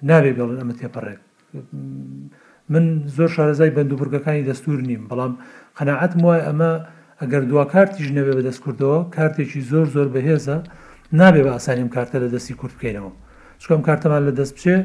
نابێ 0.09 0.31
بێڵن 0.38 0.57
ئەمە 0.61 0.73
تێپەڕێک 0.80 1.19
من 2.69 3.03
زۆر 3.07 3.27
شارەزای 3.27 3.69
بەندوبرگەکانی 3.77 4.44
دەستور 4.52 4.77
نیم 4.89 5.07
بەڵام 5.10 5.34
قەنەعەت 5.77 6.14
وای 6.23 6.41
ئەمە 6.48 6.72
ئەگەر 7.22 7.44
دوا 7.52 7.65
کارتیش 7.73 8.07
نەبێ 8.18 8.34
بە 8.38 8.41
دەستکردەوە 8.48 8.99
کارتێکی 9.15 9.61
زۆر 9.72 9.88
زۆر 9.95 10.07
بەهێزە 10.15 10.57
نابێ 11.19 11.41
بە 11.45 11.52
ئاسانیم 11.56 11.89
کارتە 11.95 12.18
لە 12.23 12.27
دەستی 12.35 12.53
کورت 12.60 12.73
بکەینەوە 12.77 13.11
چکم 13.60 13.81
کارتەمان 13.88 14.22
لە 14.30 14.34
دەست 14.39 14.53
بچێ 14.57 14.76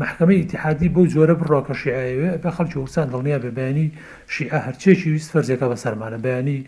مححکمەی 0.00 0.40
ئتحادی 0.42 0.88
بۆ 0.94 1.02
جۆرە 1.12 1.34
بڕۆکە 1.40 1.74
شیعوێ 1.82 2.30
بە 2.42 2.50
خەڵکی 2.56 2.76
وسان 2.78 3.06
دڵنییا 3.12 3.38
بە 3.44 3.50
بەیانی 3.58 3.86
شیع 4.34 4.50
هەرچێکی 4.66 5.08
ویست 5.12 5.30
فەرزیەکە 5.34 5.66
بە 5.72 5.76
سەرمانە 5.84 6.18
بەیانی 6.26 6.58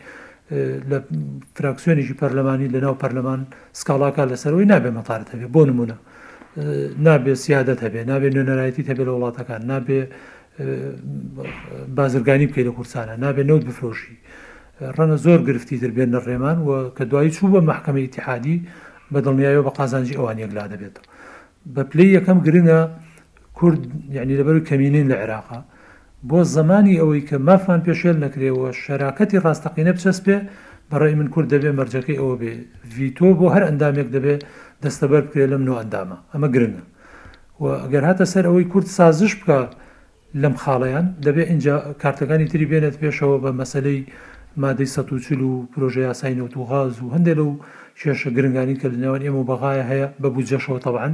لە 0.90 0.98
فراکسیۆنێکی 1.56 2.14
پەرلەمانی 2.20 2.68
لەناو 2.74 2.94
پەرلەمان 3.02 3.40
سکاڵاکە 3.80 4.22
لەسەرەوەی 4.30 4.66
نابێ 4.72 4.90
مەتارەت 4.98 5.28
هەبێ 5.34 5.48
بۆ 5.54 5.62
نمونە 5.68 5.96
نابێ 7.06 7.34
سیادەت 7.44 7.80
هەبێ 7.84 8.00
نابێ 8.10 8.28
نوێنەرایەتی 8.34 8.82
هەبێ 8.90 9.02
لە 9.08 9.12
وڵاتەکان 9.16 9.60
نابێ 9.72 10.00
بازرگانی 11.98 12.46
بکەی 12.50 12.64
لە 12.68 12.72
کورسانە 12.76 13.14
نابێت 13.24 13.46
نەوت 13.50 13.62
بفرۆشی 13.68 14.14
ڕەنە 14.96 15.16
زۆر 15.24 15.40
گرفتی 15.48 15.76
تر 15.82 15.90
بێنە 15.96 16.18
ڕێمان 16.28 16.58
و 16.66 16.70
کە 16.96 17.04
دوایی 17.10 17.30
چوو 17.36 17.48
بە 17.54 17.60
مححکەمە 17.68 18.00
تحادی 18.16 18.56
بە 19.12 19.18
دڵنیایەوە 19.24 19.64
بە 19.68 19.72
قازانجی 19.78 20.14
ئەوان 20.18 20.38
یەکلا 20.44 20.62
دەبێتەوە 20.72 21.04
بە 21.74 21.80
پلی 21.90 22.06
یەکەم 22.18 22.38
گرنە 22.46 22.78
کورد 23.58 23.80
یعنی 24.16 24.32
لەبەر 24.40 24.56
کەمینین 24.68 25.06
لە 25.12 25.16
عێراقا 25.22 25.60
بۆ 26.30 26.38
زمانی 26.56 26.94
ئەوەی 27.00 27.22
کە 27.28 27.36
مافان 27.48 27.80
پێشێل 27.86 28.16
نەکرێەوە 28.24 28.68
شەراکەتی 28.82 29.38
ڕاستەقینە 29.44 29.92
بچەسپێ 29.96 30.36
بەڕێ 30.90 31.14
من 31.20 31.28
کورد 31.34 31.48
دەبێ 31.54 31.70
مەرجەکەی 31.78 32.18
ئەوە 32.20 32.34
بێ 32.40 32.52
ڤیتۆ 32.96 33.28
بۆ 33.38 33.46
هەر 33.54 33.62
ئەندامێک 33.68 34.08
دەبێ 34.14 34.34
دەستەبەر 34.82 35.22
بکرێ 35.26 35.46
لەم 35.52 35.62
نو 35.68 35.74
ئەندامە 35.80 36.16
ئەمە 36.32 36.48
گرنە 36.54 36.82
و 37.62 37.64
ئەگەر 37.84 38.04
هاتە 38.08 38.24
سەر 38.32 38.44
ئەوەی 38.48 38.66
کورد 38.72 38.86
سازش 38.98 39.32
بکە 39.40 39.60
لەم 40.34 40.54
خاڵیان 40.60 41.06
دەبێت 41.26 41.48
اینجا 41.52 41.76
کارتەکانی 42.02 42.46
تری 42.50 42.66
بێنێت 42.70 42.96
پێشەوە 43.02 43.36
بە 43.44 43.50
مەسلەی 43.60 44.00
مادەی 44.62 44.86
سەوچل 44.94 45.40
و 45.40 45.66
پرۆژه 45.72 45.98
یاسای 46.08 46.34
نەوت 46.38 46.54
و 46.56 46.64
غاز 46.68 46.92
و 47.02 47.10
هەندێک 47.14 47.36
لەو 47.38 47.50
شێشە 48.00 48.28
گرنگانی 48.36 48.76
کە 48.80 48.86
لەنێوان 48.92 49.22
ئێمە 49.26 49.42
بەغایە 49.50 49.84
هەیە 49.90 50.08
بە 50.22 50.28
بجەشەوە 50.34 50.78
تەوان 50.86 51.12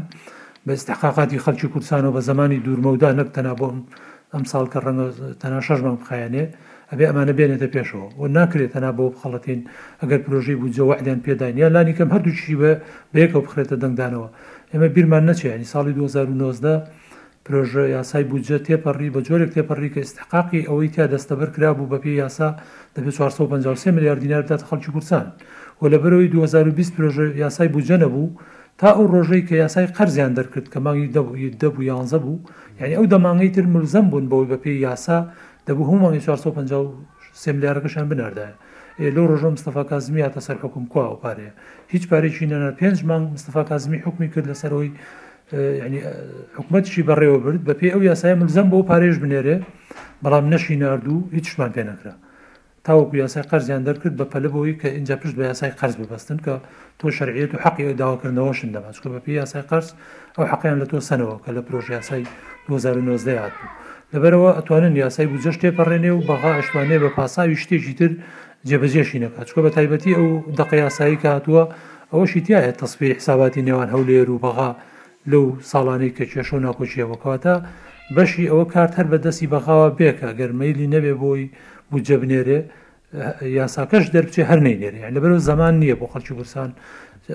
بە 0.67 0.73
استحقاقاتی 0.79 1.39
خەلکی 1.45 1.67
کوردستانەوە 1.73 2.13
بە 2.17 2.21
زمانی 2.29 2.63
دوورمەودا 2.67 3.11
نەک 3.21 3.29
تەنابم 3.37 3.77
ئەم 4.35 4.45
ساڵ 4.51 4.67
کە 4.73 4.79
ڕەنگە 4.85 5.09
تەنا 5.41 5.61
شەژمان 5.67 5.97
بخایانێ 6.03 6.45
ئەبێ 6.91 7.05
ئەمانە 7.09 7.33
بێنێتە 7.39 7.69
پێشەوە 7.75 8.09
و 8.21 8.25
ناکرێت 8.37 8.71
تەنا 8.75 8.91
بۆ 8.99 9.05
بخەڵەتین 9.15 9.61
ئەگەر 10.03 10.21
پرۆژەی 10.27 10.57
بجەوەعدیان 10.63 11.21
پێدانیا 11.27 11.69
لانی 11.75 11.95
کەم 11.99 12.09
هەردووچی 12.15 12.55
بە 12.61 12.71
بەیەکەوە 13.15 13.43
بخرێتە 13.47 13.77
دەنگدانەوە 13.83 14.29
ئێمە 14.73 14.89
بیرمان 14.95 15.25
نەچێ 15.31 15.47
ینی 15.55 15.69
ساڵی 15.73 15.93
2019 15.93 16.79
پرۆژە 17.47 17.85
یاسای 17.97 18.25
بودجە 18.31 18.59
تێپەڕی 18.67 19.11
بە 19.15 19.21
جۆرێک 19.27 19.51
تێپەڕی 19.57 19.91
کە 19.95 20.01
استحقاقی 20.07 20.67
ئەوەی 20.69 20.93
تیا 20.95 21.07
دەستەبەر 21.15 21.49
کرا 21.55 21.71
بوو 21.77 21.91
بە 21.93 21.99
پێی 22.03 22.17
یاسا 22.23 22.49
دەبێت 22.97 23.09
453 23.19 23.91
میلیارد 23.97 24.21
دینار 24.25 24.43
بدات 24.47 24.63
خەڵکی 24.69 24.91
کوردستان 24.95 25.27
و 25.83 25.89
لە 25.93 25.99
بەرەوەی 26.03 26.33
2020 26.33 26.93
پرۆژە 26.97 27.27
یاسای 27.45 27.69
بودجە 27.75 27.97
نەبوو 28.05 28.29
تا 28.79 28.89
ئەو 28.97 29.07
ڕۆژەی 29.15 29.47
کە 29.49 29.53
یاسای 29.65 29.87
قەرزیان 29.97 30.33
دەرکرد 30.39 30.67
کە 30.73 30.77
مانگی 30.87 31.09
دەبوو 31.63 31.87
یانزە 31.93 32.19
بوو 32.25 32.39
یعنی 32.81 32.95
ئەو 32.97 33.07
دەمانگەی 33.13 33.51
تر 33.57 33.65
ملزم 33.75 34.07
بوون 34.11 34.27
بەوەی 34.31 34.51
بە 34.53 34.57
پێی 34.65 34.83
یاسا 34.87 35.19
دەبوو 35.67 35.89
هەمانی 35.91 36.21
453 36.21 37.53
میلیارەکەشان 37.57 38.07
بناردایە 38.11 38.55
لەو 39.17 39.27
ڕۆژۆ 39.31 39.45
مستەفا 39.55 39.83
کازمی 39.91 40.23
هاتە 40.25 40.41
سەر 40.47 40.57
حکوم 40.63 40.85
کوا 40.93 41.07
و 41.13 41.19
پارەیە 41.23 41.53
هیچ 41.93 42.05
پارێکی 42.11 42.47
نەنە 42.53 42.71
پێنج 42.81 42.99
مانگ 43.09 43.27
مستەفا 43.35 43.63
کازمی 43.71 43.99
حکمی 44.07 44.29
کرد 44.33 44.47
لەسەرەوەی 44.51 44.91
حکوومەتشی 46.57 47.03
بەڕێوە 47.09 47.39
برد 47.45 47.63
بە 47.67 47.75
پێی 47.79 47.91
ئەو 47.95 48.03
یاسای 48.11 48.35
ملزەم 48.41 48.67
بۆ 48.73 48.79
پارێژ 48.91 49.17
بنێرێ 49.23 49.57
بەڵام 50.25 50.45
نەشی 50.53 50.77
نردوو 50.83 51.29
هیچشمان 51.37 51.71
پێ 51.77 51.83
نەکرا 51.91 52.15
تاوەکو 52.87 53.15
یاسای 53.23 53.45
قەرزیان 53.51 53.83
دەرکرد 53.89 54.15
بە 54.21 54.27
پەلەبەوەی 54.33 54.75
کە 54.81 54.87
اینجا 54.97 55.17
پشت 55.23 55.35
بە 55.39 55.43
یاسای 55.51 55.73
قەرز 55.81 55.95
ببەستن 56.01 56.39
کە 56.45 56.53
تۆ 57.01 57.07
شەرعێت 57.17 57.51
و 57.55 57.59
حەقی 57.65 57.95
داواکردنەوەشن 58.01 58.71
دەبات 58.77 58.97
کە 59.03 59.09
بە 59.15 59.21
پێی 59.25 59.35
یاسای 59.43 59.63
قەرز 59.71 59.89
ئەو 60.37 60.45
حەقیان 60.53 60.77
لە 60.83 60.87
تۆ 60.91 60.97
سنەوە 61.09 61.37
کە 61.45 61.51
لە 61.57 61.61
پرۆژ 61.67 61.87
یاسای 61.97 62.23
2009 62.69 63.41
هات 63.43 63.53
لەبەرەوە 64.13 64.51
ئەتوانن 64.59 64.95
یاسای 65.05 65.27
بجەش 65.33 65.57
تێپەڕێنێ 65.63 66.13
و 66.17 66.21
بەغا 66.31 66.53
ئەشمانێ 66.59 66.99
بە 67.05 67.11
پاساوی 67.17 67.57
شتێکی 67.63 67.95
تر 67.99 68.13
جێبەجێشی 68.69 69.19
نەکات 69.25 69.47
چکە 69.51 69.61
بە 69.65 69.71
تایبەتی 69.77 70.15
ئەو 70.19 70.29
دقی 70.59 70.79
یاسایی 70.85 71.19
کە 71.23 71.29
هاتووە 71.37 71.63
ئەوەشی 72.13 72.41
تایە 72.47 72.73
تەسبی 72.81 73.13
حساباتی 73.19 73.63
نێوان 73.69 73.89
هەولێر 73.95 74.29
و 74.31 74.39
بەغا 74.45 74.71
لەو 75.33 75.45
ساڵانەی 75.73 76.11
کە 76.17 76.25
کێشۆ 76.33 76.57
ناکۆچیەوەکاتە 76.67 77.55
بەشی 78.17 78.47
ئەوە 78.53 78.65
کارت 78.73 78.93
هەر 78.99 79.07
بەدەستی 79.13 79.47
بەخاوە 79.55 79.89
بێکە 79.99 80.29
گەرمەیلی 80.41 80.87
نەبێ 80.95 81.15
بۆی 81.23 81.45
بجەبنێرێ 81.93 82.61
یاساکەش 83.59 84.05
دەربچێ 84.15 84.43
هەر 84.51 84.61
نینێرێ 84.67 85.01
لەبەرەوە 85.17 85.43
زمان 85.51 85.75
نییە 85.83 85.97
بۆ 86.01 86.07
خەڵکی 86.13 86.33
گورسان 86.39 86.71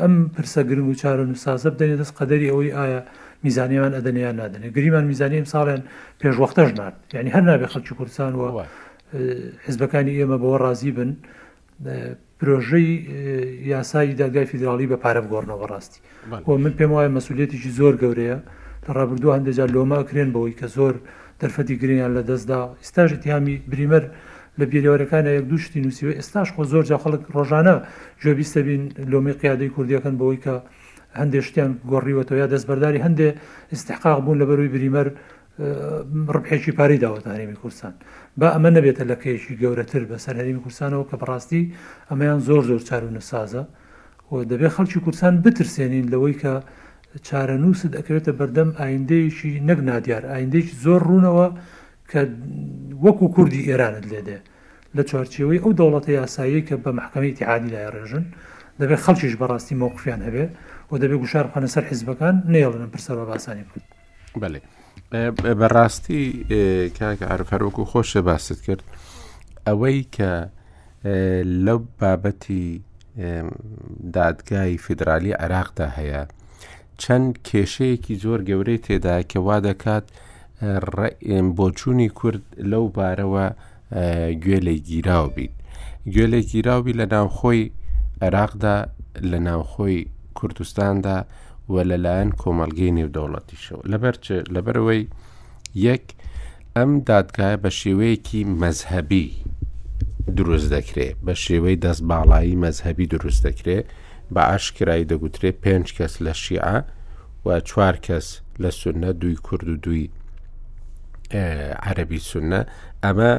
ئەم 0.04 0.14
پرسە 0.36 0.62
گرم 0.70 0.88
و 0.90 0.94
چارە 1.02 1.24
نوسازە 1.32 1.70
بدەنێت 1.76 1.98
دەست 2.02 2.14
قەدەری 2.20 2.48
ئەوەی 2.52 2.72
ئایا 2.80 3.02
میزانیان 3.46 3.92
ئەدەنیان 3.98 4.36
نادنێ 4.42 4.70
گریمان 4.76 5.06
میزانیم 5.12 5.46
ساڵێن 5.54 5.82
پێشوەختەش 6.22 6.70
نات 6.80 6.96
یعنی 7.18 7.30
هەر 7.36 7.44
نابێ 7.50 7.68
خەلکی 7.74 7.94
کوردستان 8.00 8.32
وە 8.42 8.48
حزبەکانی 9.68 10.14
ئێمە 10.20 10.38
بەوە 10.42 10.58
ڕازی 10.64 10.92
بن 10.98 11.10
پرۆژەی 12.40 13.68
یاسایی 13.74 14.14
دادگای 14.14 14.46
فیدراالی 14.46 14.88
بە 14.88 14.98
پارە 15.04 15.22
بگۆڕنەوە 15.26 15.66
ڕاستی 15.72 16.00
بۆ 16.48 16.52
من 16.64 16.74
پێم 16.80 16.92
وایە 16.96 17.12
مەسولێتیی 17.18 17.70
زۆر 17.80 17.96
گەورەیە 18.04 18.38
لە 18.86 18.90
ڕابردوو 18.98 19.36
هەندێجار 19.38 19.70
لۆمە 19.76 19.96
ئەکرێن 20.00 20.30
بەوەی 20.36 20.56
کە 20.60 20.68
زۆر 20.76 20.94
دەرفەتی 21.42 21.76
گرنیان 21.82 22.12
لە 22.18 22.22
دەستدا 22.30 22.60
ئێستاژ 22.82 23.10
تیامی 23.24 23.56
بریمەر 23.72 24.04
لە 24.60 24.66
بیرەوەەکان 24.72 25.24
یەک 25.38 25.46
دوشتی 25.52 25.80
نووسیوە 25.84 26.14
ئێستاش 26.20 26.50
خۆ 26.56 26.64
زۆر 26.72 26.84
جا 26.90 26.98
خەڵک 27.04 27.22
ڕۆژانە 27.36 27.76
جۆبیستە 28.24 28.60
بین 28.68 28.84
لۆمی 29.12 29.34
قیادەی 29.42 29.70
کوردیەکەن 29.76 30.16
بەوەی 30.20 30.40
کە 30.46 30.56
هەندێک 31.20 31.44
شتیان 31.48 31.72
گۆڕیوەەوە 31.92 32.36
یا 32.42 32.48
دەستبەرداری 32.54 33.00
هەندێ 33.06 33.28
استحقاق 33.76 34.18
بوون 34.24 34.38
لە 34.42 34.46
بەروی 34.50 34.72
بریمەر 34.76 35.08
ڕبحێکی 36.34 36.72
پارەی 36.78 37.00
داوەتانێمی 37.04 37.58
کوردستان 37.62 37.94
بە 38.40 38.48
ئەمە 38.54 38.70
نەبێتە 38.78 39.04
لە 39.12 39.16
کێشی 39.24 39.58
گەورەتر 39.62 40.04
بە 40.10 40.16
سەرهێمی 40.26 40.62
کورسانەوە 40.66 41.04
کە 41.10 41.16
بەڕاستی 41.22 41.64
ئەمەیان 42.10 42.40
زۆر 42.48 42.62
زۆر 42.70 42.82
چارونە 42.90 43.24
سازە 43.32 43.64
دەبێ 44.52 44.68
خەڵکی 44.76 45.00
کورسان 45.06 45.34
بترسێنین 45.44 46.06
لەوەی 46.14 46.36
کە 46.42 46.54
چارە 47.28 47.56
نووسد 47.64 47.92
ئەکرێتە 47.98 48.32
بەردەم 48.40 48.70
ئایندەیەشی 48.80 49.52
نەک 49.70 49.80
نادیار 49.90 50.24
ئایندێکی 50.32 50.74
زۆر 50.86 51.02
ڕوونەوە 51.10 51.48
کە 52.12 52.22
وەکو 53.06 53.26
کوردی 53.36 53.66
ئێرانت 53.70 54.06
لێدێ 54.12 54.38
لە 54.96 55.02
چارچەوەی 55.10 55.62
ئەو 55.64 55.72
دەوڵەتە 55.80 56.12
یاسایی 56.20 56.66
کە 56.68 56.76
بە 56.84 56.92
محکمەیتی 57.00 57.48
عادی 57.50 57.72
لای 57.74 57.92
ڕێژن 57.96 58.26
دەبێت 58.80 59.02
خەڵکیش 59.06 59.34
بەڕاستی 59.42 59.76
مۆقفیان 59.82 60.22
هەبێ 60.28 60.46
و 60.90 60.94
دەبێت 61.02 61.20
گوشار 61.24 61.46
خانە 61.54 61.70
سەر 61.74 61.84
حیزبەکان 61.90 62.36
نێڵن 62.54 62.84
پرسەرەوە 62.94 63.26
باسانی 63.32 63.64
بکەن 63.70 63.82
بەێ. 64.42 64.62
بەڕاستی 65.60 66.24
کاکە 67.00 67.26
ئارفەرۆک 67.30 67.80
و 67.80 67.86
خۆشە 67.92 68.22
باست 68.28 68.62
کرد 68.66 68.84
ئەوەی 69.68 70.06
کە 70.16 70.32
لەو 71.66 71.80
بابەتی 72.00 72.82
دادگای 74.14 74.78
فیدرالی 74.78 75.32
عراقدا 75.32 75.88
هەیە 75.98 76.22
چەند 77.02 77.30
کێشەیەکی 77.48 78.16
زۆر 78.24 78.40
گەورەی 78.50 78.82
تێدا 78.86 79.18
کە 79.32 79.38
وا 79.40 79.58
دەکات 79.68 80.06
بۆچوونی 81.58 82.10
کورد 82.20 82.44
لەو 82.72 82.86
بارەوە 82.98 83.46
گوێلەی 84.44 84.80
گیراو 84.90 85.28
بیت 85.36 85.52
گوێلەی 86.14 86.46
گیراوی 86.52 86.94
لە 87.00 87.06
ناوخۆی 87.14 87.72
عێراقدا 88.22 88.78
لە 89.32 89.38
ناوخۆی 89.48 90.00
کوردستاندا 90.38 91.18
و 91.74 91.78
لەلایەن 91.90 92.30
کۆمەلگەی 92.44 92.92
نێودەوڵەتیشەوە 92.98 93.84
لەبەر 93.92 94.16
لەبەرەوەی 94.56 95.04
یەک 95.88 96.06
ئەم 96.76 96.92
دادگایە 97.10 97.58
بە 97.64 97.70
شێوەیەکی 97.82 98.42
مەذهبی 98.64 99.28
دروست 100.40 100.68
دەکرێت 100.76 101.16
بە 101.26 101.34
شێوەی 101.46 101.78
دەست 101.86 102.04
باڵایی 102.10 102.56
مەذهبی 102.66 103.06
دروست 103.16 103.42
دەکرێت 103.48 103.86
بە 104.34 104.42
ئاشکرایی 104.50 105.06
دەگوترێت 105.12 105.58
پێنج 105.64 105.88
کەس 105.98 106.14
لە 106.26 106.34
شیع 106.44 106.68
و 107.46 107.48
چوار 107.70 107.96
کەس 108.06 108.28
لە 108.62 108.70
سونە 108.80 109.12
دوی 109.22 109.36
کورد 109.48 109.68
و 109.74 109.76
دوی 109.86 110.02
عەربی 111.88 112.20
سونە 112.30 112.62
ئەمە 113.04 113.34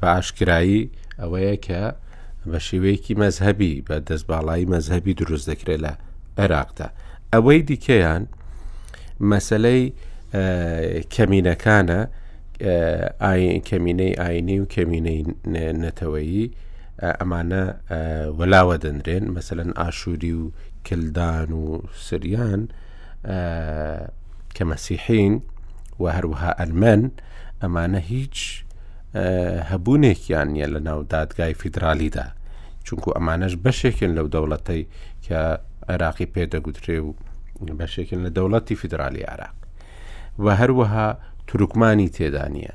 بە 0.00 0.06
ئاشکرایی 0.14 0.90
ئەوەیە 1.20 1.56
کە 1.66 1.82
بە 2.50 2.58
شێوەیەکی 2.66 3.14
مەذهبی 3.22 3.72
بە 3.86 3.96
دەستباڵایی 4.08 4.70
مەذهبی 4.74 5.14
دروست 5.20 5.46
دەکرێت 5.50 5.80
لە 5.86 5.92
عێراقدا 6.42 6.88
ئەوەی 7.34 7.60
دیکەیان 7.70 8.22
مەسلەی 9.30 9.82
کەمینەکانە 11.14 12.00
کەمینەی 13.68 14.12
ئاینی 14.20 14.56
و 14.62 14.66
کەمینەی 14.74 15.20
نەتەوەیی 15.84 16.46
ئەمانە 17.20 17.64
وەلاوە 18.38 18.76
دەنرێن 18.84 19.24
مەسەن 19.34 19.70
ئاشووری 19.80 20.32
و 20.42 20.44
کلدان 20.86 21.50
و 21.62 21.64
سریان 22.06 22.62
کە 24.56 24.64
مەسیحین 24.70 25.34
و 26.02 26.04
هەروەها 26.16 26.50
ئەلمەن 26.60 27.02
ئەمانە 27.62 28.00
هیچ 28.12 28.38
هەبوونێکیان 29.70 30.48
نیە 30.56 30.68
لە 30.74 30.80
ناو 30.88 31.00
دادگای 31.14 31.54
فیدرالیدا 31.60 32.26
چونکو 32.86 33.08
ئەمانەش 33.16 33.54
بەشێکن 33.64 34.10
لەو 34.18 34.26
دەوڵەتەی 34.34 34.82
کە 35.24 35.40
عێراقی 35.90 36.26
پێدەگوترێ 36.34 36.98
و 37.04 37.08
بەشێکن 37.60 38.18
لە 38.26 38.30
دەوڵەتی 38.36 38.74
فیدرالی 38.76 39.22
عراق 39.30 39.54
و 40.38 40.46
هەروەها 40.60 41.08
تورکمانی 41.46 42.08
تێدانە 42.16 42.72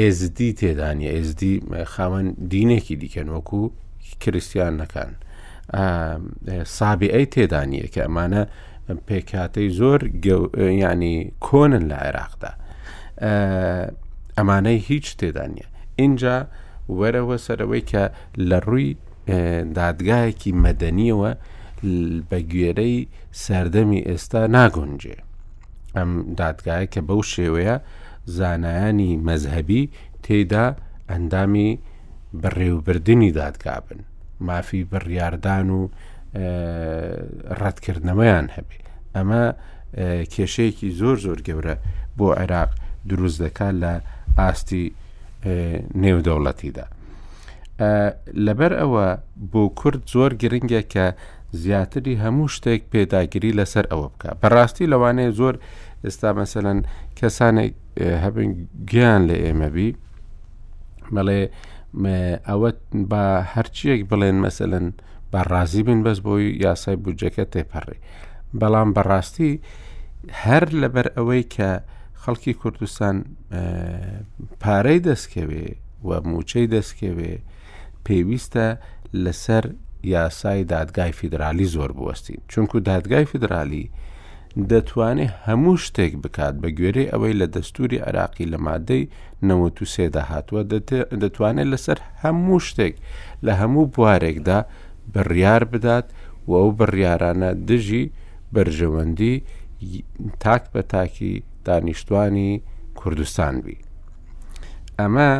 ئێزD 0.00 0.38
تێدانە 0.60 1.06
ئێزD 1.14 1.40
خاوەن 1.92 2.26
دینێکی 2.52 2.96
دیکەن 3.02 3.28
وەکو 3.36 3.62
کریسیانەکان 4.22 5.10
سابی 6.76 7.08
ئەی 7.14 7.26
تێدانە 7.34 7.82
کە 7.94 8.00
ئەمانە 8.06 8.42
پێکاتەی 9.08 9.68
زۆر 9.80 10.00
ینی 10.82 11.16
کۆنن 11.46 11.84
لە 11.90 11.96
عێراقدا 12.04 12.52
ئەمانەی 14.38 14.80
هیچ 14.90 15.06
تێدانە 15.18 15.64
اینجا 16.02 16.36
وەرەوە 16.98 17.36
سەرەوەی 17.46 17.82
کە 17.90 18.02
لە 18.50 18.58
ڕووی 18.66 18.90
دادگایەکی 19.78 20.50
مەدەنیەوە 20.64 21.32
بەگوێرەی 22.30 22.96
سەردەمی 23.44 24.00
ئێستا 24.08 24.42
ناگۆنجێ 24.56 25.16
ئەم 25.96 26.10
دادگایە 26.40 26.86
کە 26.92 27.00
بەو 27.08 27.20
شێوەیە 27.32 27.76
زانایانی 28.36 29.10
مەذهبی 29.26 29.82
تێدا 30.24 30.66
ئەندامی 31.10 31.70
بڕێوبردننی 32.42 33.30
دادگا 33.40 33.76
بن 33.86 34.00
مافی 34.46 34.82
بڕیاردان 34.92 35.68
و 35.76 35.80
ڕەتکردنەوەیان 37.60 38.46
هەبێ 38.56 38.78
ئەمە 39.14 39.44
کێشەیەکی 40.32 40.88
زۆر 41.00 41.16
زۆر 41.24 41.38
گەورە 41.46 41.76
بۆ 42.18 42.26
عێراق 42.40 42.70
دروست 43.10 43.38
دەکا 43.44 43.68
لە 43.82 43.92
ئاستی 44.38 44.84
نێودەوڵەتیدا 46.02 46.86
لەبەر 48.46 48.72
ئەوە 48.80 49.06
بۆ 49.52 49.62
کورد 49.80 50.02
زۆر 50.14 50.30
گرنگە 50.42 50.82
کە 50.92 51.06
زیاتری 51.62 52.14
هەموو 52.24 52.48
شتێک 52.54 52.82
پێداگیری 52.92 53.56
لەسەر 53.58 53.86
ئەوە 53.92 54.06
بکە 54.12 54.30
بەڕاستی 54.42 54.90
لەوانەیە 54.92 55.32
زۆر 55.38 55.54
ئێستا 56.04 56.30
مەسەەن 56.38 56.78
کەسانێک 57.18 57.74
هەبن 58.24 58.48
گیان 58.90 59.22
لە 59.30 59.36
ئێمەبی 59.44 59.90
بەڵێ 61.14 61.42
ئەوە 62.48 62.70
بە 63.10 63.22
هەرچیەک 63.52 64.00
بڵێن 64.10 64.36
مەسەن 64.44 64.86
بەڕازی 65.32 65.82
بن 65.88 66.00
بەس 66.06 66.18
بۆی 66.26 66.46
یاسای 66.64 66.96
بودجەکە 67.04 67.44
تێپەڕی 67.52 67.98
بەڵام 68.60 68.88
بەڕاستی 68.96 69.52
هەر 70.44 70.64
لەبەر 70.82 71.06
ئەوەی 71.16 71.42
کە 71.54 71.70
خەڵکی 72.22 72.52
کوردستان 72.60 73.16
پارەی 74.60 74.98
دەستکەوێ 75.08 75.66
و 76.08 76.10
موچەی 76.30 76.66
دەستکەوێ 76.74 77.32
پێویستە 78.06 78.66
لەسەر 79.24 79.64
یاسای 80.04 80.64
دادگای 80.64 81.12
فیدرالی 81.12 81.64
زۆر 81.68 81.92
بوەستی 81.98 82.36
چونکو 82.48 82.80
دادگای 82.80 83.24
فیدرالی 83.24 83.90
دەتوانێت 84.72 85.30
هەموو 85.46 85.74
شتێک 85.84 86.12
بکات 86.22 86.54
بە 86.62 86.68
گوێرەی 86.78 87.10
ئەوەی 87.12 87.34
لە 87.40 87.46
دەستوری 87.56 87.98
عراقی 88.06 88.50
لە 88.52 88.58
مادەی 88.66 89.10
نەوەت 89.48 89.76
و 89.82 89.86
سێدا 89.94 90.22
هاتووە 90.32 90.62
دەتوانێت 91.22 91.70
لەسەر 91.72 91.98
هەموو 92.22 92.60
شتێک 92.68 92.94
لە 93.46 93.52
هەموو 93.60 93.90
بوارێکدا 93.94 94.58
بڕیار 95.14 95.62
بدات 95.72 96.06
و 96.48 96.52
ئەو 96.60 96.70
بڕیارانە 96.78 97.50
دژی 97.68 98.04
بەرژەوەندی 98.54 99.34
تاک 100.44 100.62
بە 100.74 100.80
تاکی 100.92 101.32
دانیشتوانی 101.64 102.62
کوردستان 102.98 103.54
بی. 103.64 103.76
ئەمە 105.00 105.30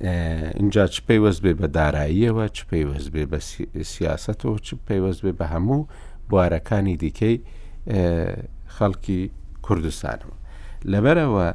اینجا 0.00 0.86
چ 0.86 1.00
پێیوەست 1.08 1.40
بێ 1.44 1.52
بە 1.60 1.66
داراییەوە 1.76 2.46
چ 2.56 2.58
پێیوەست 2.70 3.10
بێ 3.14 3.24
بە 3.32 3.38
سیاستەوە 3.92 4.58
چ 4.66 4.68
پێیوەست 4.88 5.20
بێ 5.24 5.32
بە 5.38 5.44
هەموو 5.52 5.86
بوارەکانی 6.30 6.96
دیکەی 7.02 7.36
خەڵکی 8.76 9.18
کوردستانەوە 9.66 10.36
لەبەرەوە 10.92 11.48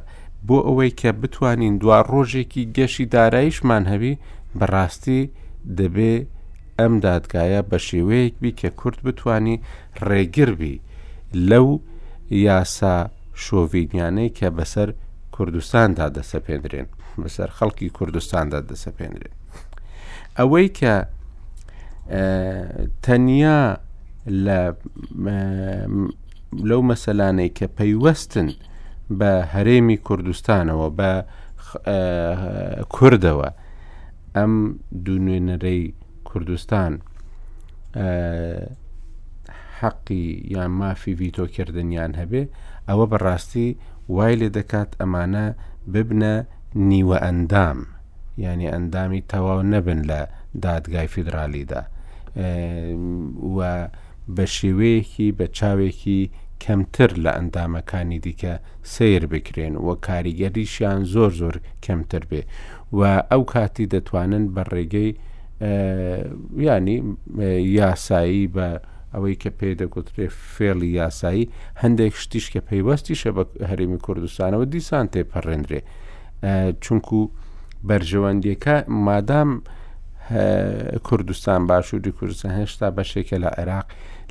بۆ 0.46 0.58
ئەوەی 0.66 0.90
کە 1.00 1.10
بتوانین 1.22 1.74
دوا 1.82 1.98
ڕۆژێکی 2.12 2.62
گەشی 2.76 3.04
داراییشمان 3.14 3.84
هەبی 3.92 4.14
بەڕاستی 4.58 5.20
دەبێ 5.78 6.14
ئەم 6.80 6.94
دادگایە 7.06 7.60
بە 7.70 7.78
شێوەیەک 7.86 8.34
بی 8.42 8.52
کە 8.60 8.68
کورد 8.80 8.98
بتانی 9.06 9.56
ڕێگربی 10.08 10.76
لەو 11.50 11.68
یاسا 12.44 12.96
شۆڤینیانەی 13.44 14.34
کە 14.38 14.48
بەسەر 14.56 14.88
کوردستاندا 15.34 16.06
دەسەپێنرێن. 16.16 16.88
بەسەر 17.20 17.48
خەڵکی 17.58 17.88
کوردستاندا 17.96 18.60
دەسەپێنرێت 18.70 19.34
ئەوەی 20.38 20.68
کە 20.78 20.94
تەنیا 23.04 23.58
لە 24.44 24.60
لەو 26.68 26.80
مەسەلانەی 26.90 27.50
کە 27.58 27.66
پەیوەستن 27.78 28.48
بە 29.18 29.32
هەرێمی 29.54 29.98
کوردستانەوە 30.06 30.88
بە 30.98 31.12
کوردەوە 32.96 33.48
ئەم 34.36 34.52
دو 35.04 35.14
نوێنەرەی 35.26 35.82
کوردستان 36.28 36.92
حەقی 39.80 40.24
یان 40.54 40.70
مافی 40.80 41.12
ڤیتۆکردنیان 41.20 42.12
هەبێ 42.20 42.42
ئەوە 42.88 43.04
بەڕاستی 43.12 43.68
وای 44.14 44.34
لێ 44.40 44.48
دەکات 44.58 44.90
ئەمانە 45.00 45.46
ببنە 45.92 46.34
نیوە 46.76 47.18
ئەندام 47.24 47.78
یعنی 48.38 48.66
ئەندامی 48.70 49.22
تەواو 49.30 49.62
نەبن 49.62 50.00
لە 50.10 50.20
دادگای 50.62 51.06
فیدراالیدا 51.06 51.82
و 53.56 53.88
بە 54.36 54.44
شێوەیەکی 54.56 55.28
بە 55.38 55.46
چاوێکی 55.56 56.20
کەمتر 56.64 57.10
لە 57.24 57.30
ئەندامەکانی 57.36 58.18
دیکە 58.24 58.54
سیر 58.82 59.26
بکرێن 59.26 59.74
و 59.76 59.94
کاریگەریشیان 60.08 61.00
زۆر 61.14 61.32
زۆر 61.40 61.56
کەمتر 61.84 62.22
بێ 62.30 62.42
و 62.98 63.00
ئەو 63.30 63.42
کاتی 63.52 63.86
دەتوانن 63.94 64.44
بە 64.54 64.62
ڕێگەی 64.72 65.10
ینی 66.66 66.98
یاسایی 67.78 68.48
بە 68.54 68.68
ئەوەی 69.14 69.36
کە 69.42 69.50
پێی 69.58 69.74
دەگوترێ 69.80 70.26
فێڵی 70.54 70.90
یاسایی 71.00 71.50
هەندێک 71.82 72.14
شتیش 72.22 72.46
کە 72.52 72.60
پەیوەستیشە 72.68 73.30
بە 73.36 73.42
هەرمی 73.70 73.98
کوردستانەوە 74.06 74.64
دیسان 74.72 75.06
تێپەڕێنرێ 75.12 75.80
چونکو 76.80 77.28
بەرژەوەندیەکە 77.88 78.74
مادام 78.88 79.50
کوردستان 81.08 81.60
باشووری 81.66 82.12
کوردستان 82.18 82.52
هێشتا 82.64 82.86
بەشێکە 82.98 83.36
لە 83.44 83.50
عێراق 83.58 83.86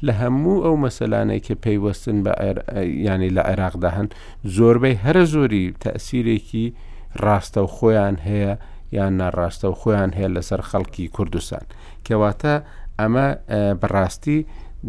لە 0.06 0.14
هەموو 0.22 0.64
ئەو 0.66 0.76
مەسەلانەی 0.84 1.44
کە 1.48 1.54
پەیوەستن 1.66 2.18
بە 2.26 2.34
ینی 3.08 3.30
لە 3.38 3.42
عێراقدا 3.50 3.90
هەن 3.98 4.08
زۆربەی 4.56 4.98
هەرە 5.06 5.24
زۆری 5.34 5.66
تەسیرێکی 5.86 6.68
ڕاستە 7.24 7.58
و 7.64 7.68
خۆیان 7.76 8.16
هەیە 8.28 8.54
یان 8.98 9.14
ناڕاستە 9.22 9.66
و 9.72 9.76
خۆیان 9.82 10.12
هەیە 10.18 10.30
لەسەر 10.36 10.62
خەڵکی 10.70 11.06
کوردستان 11.16 11.64
کەواتە 12.06 12.54
ئەمە 13.00 13.28
بەڕاستی 13.82 14.40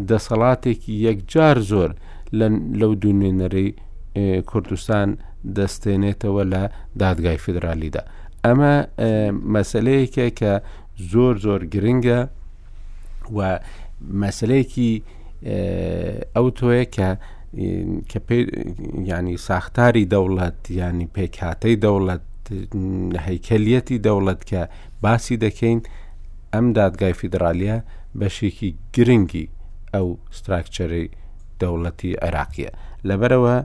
دەسەڵاتێکی 0.09 0.93
یەکجار 1.07 1.57
زۆر 1.71 1.89
لەو 2.79 2.93
دوێنەرەی 3.01 3.69
کوردستان 4.51 5.09
دەستێنێتەوە 5.57 6.43
لە 6.53 6.63
دادگای 7.01 7.37
فدرالیدا 7.45 8.03
ئەمە 8.45 8.73
مەسلەیەکە 9.55 10.27
کە 10.39 10.53
زۆر 11.11 11.35
زۆر 11.45 11.61
گرنگە 11.73 12.19
و 13.37 13.39
مەسلەیەکی 14.23 14.91
ئەو 16.35 16.47
تۆیە 16.57 16.85
کە 16.95 17.09
کە 18.09 18.19
ینی 19.11 19.37
ساختاری 19.47 20.05
دەوڵەت 20.13 20.59
ینی 20.79 21.07
پێکاتەی 21.15 21.75
دەوڵەت 21.85 22.27
هەیکەلیەتی 23.27 23.97
دەوڵەت 24.05 24.41
کە 24.49 24.61
باسی 25.03 25.37
دەکەین 25.45 25.79
ئەم 26.53 26.65
دادگای 26.79 27.13
فیدراالیە 27.19 27.77
بەشێکی 28.19 28.69
گرنگی 28.95 29.47
ئەو 29.93 30.07
ستراکچەری 30.37 31.05
دەوڵەتی 31.61 32.11
عراقیە 32.25 32.71
لەبەرەوە 33.07 33.57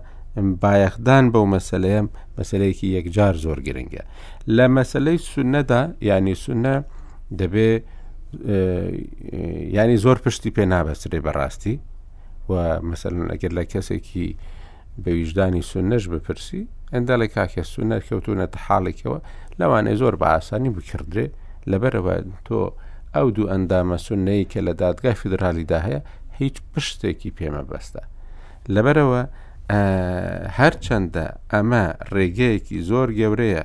بایەخدان 0.62 1.24
بەو 1.34 1.44
مەسلەیە 1.54 2.00
مەسلەیەکی 2.38 2.88
یەکجار 2.96 3.34
زۆر 3.44 3.58
گرنگە 3.66 4.02
لە 4.56 4.66
مەسلەی 4.76 5.18
سونەدا 5.32 5.80
ینی 6.10 6.34
سونە 6.44 6.74
دەبێ 7.40 7.70
ینی 9.78 9.96
زۆر 10.04 10.18
پشتی 10.24 10.50
پێ 10.56 10.64
نابەسرێ 10.72 11.18
بەڕاستی 11.26 11.74
و 12.50 12.54
مثللا 12.90 13.24
ئەگەر 13.34 13.52
لە 13.58 13.64
کەسێکی 13.72 14.26
بەویژدانی 15.04 15.62
سونەش 15.70 16.04
بپرسی 16.12 16.62
ئەنداڵی 16.92 17.28
کاکە 17.36 17.62
سونەر 17.74 18.00
کەوتونەتە 18.08 18.58
حاڵێکەوە 18.66 19.18
لەوانەیە 19.60 19.96
زۆر 20.00 20.14
بە 20.20 20.26
ئاسانی 20.34 20.70
بکردێ 20.76 21.26
لەبەرەوە 21.70 22.14
تۆ 22.48 22.60
ئەو 23.14 23.26
دوو 23.36 23.50
ئەندامە 23.52 23.96
سونەی 24.06 24.44
کە 24.52 24.58
لە 24.66 24.72
دادگای 24.82 25.14
فدرالیدا 25.20 25.78
هەیە 25.86 26.00
هیچ 26.40 26.56
پشتێکی 26.72 27.30
پێمە 27.38 27.62
بەستە 27.70 28.02
لەبەرەوە 28.74 29.22
هەرچەندە 30.58 31.24
ئەمە 31.52 31.84
ڕێگەیەکی 32.14 32.78
زۆر 32.90 33.08
گەورەیە 33.20 33.62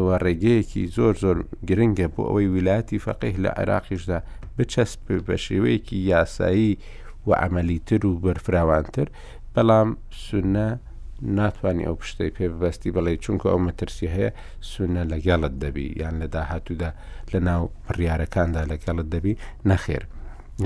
و 0.00 0.04
ڕێگەیەکی 0.24 0.82
زۆر 0.96 1.14
زۆر 1.24 1.36
گرنگە 1.68 2.06
بۆ 2.14 2.22
ئەوەی 2.28 2.48
ویلاتی 2.54 3.02
فەقیه 3.06 3.38
لە 3.44 3.50
عێراقیشدا 3.60 4.18
بچەسب 4.56 5.00
بە 5.26 5.36
شێوەیەکی 5.46 5.98
یاسایی 6.10 6.72
و 7.26 7.30
ئەعملیتر 7.40 8.00
و 8.06 8.12
بەرفراوانتر 8.24 9.06
بەڵام 9.54 9.88
سونە 10.24 10.68
ناتوانانی 11.38 11.86
ئەو 11.88 11.96
پشتەی 12.02 12.34
پێ 12.36 12.46
بەستی 12.60 12.94
بەڵێ 12.96 13.14
چونکە 13.24 13.46
ئەو 13.50 13.58
مەترسی 13.66 14.12
هەیە 14.14 14.30
سونە 14.70 15.02
لەگەڵت 15.12 15.54
دەبی 15.62 15.86
یان 16.02 16.14
لە 16.22 16.26
داهاتوودا 16.34 16.90
لە 17.32 17.38
ناو 17.48 17.62
پڕیارەکاندا 17.86 18.62
لەگەڵت 18.72 19.06
دەبی 19.14 19.34
نەخێر 19.70 20.02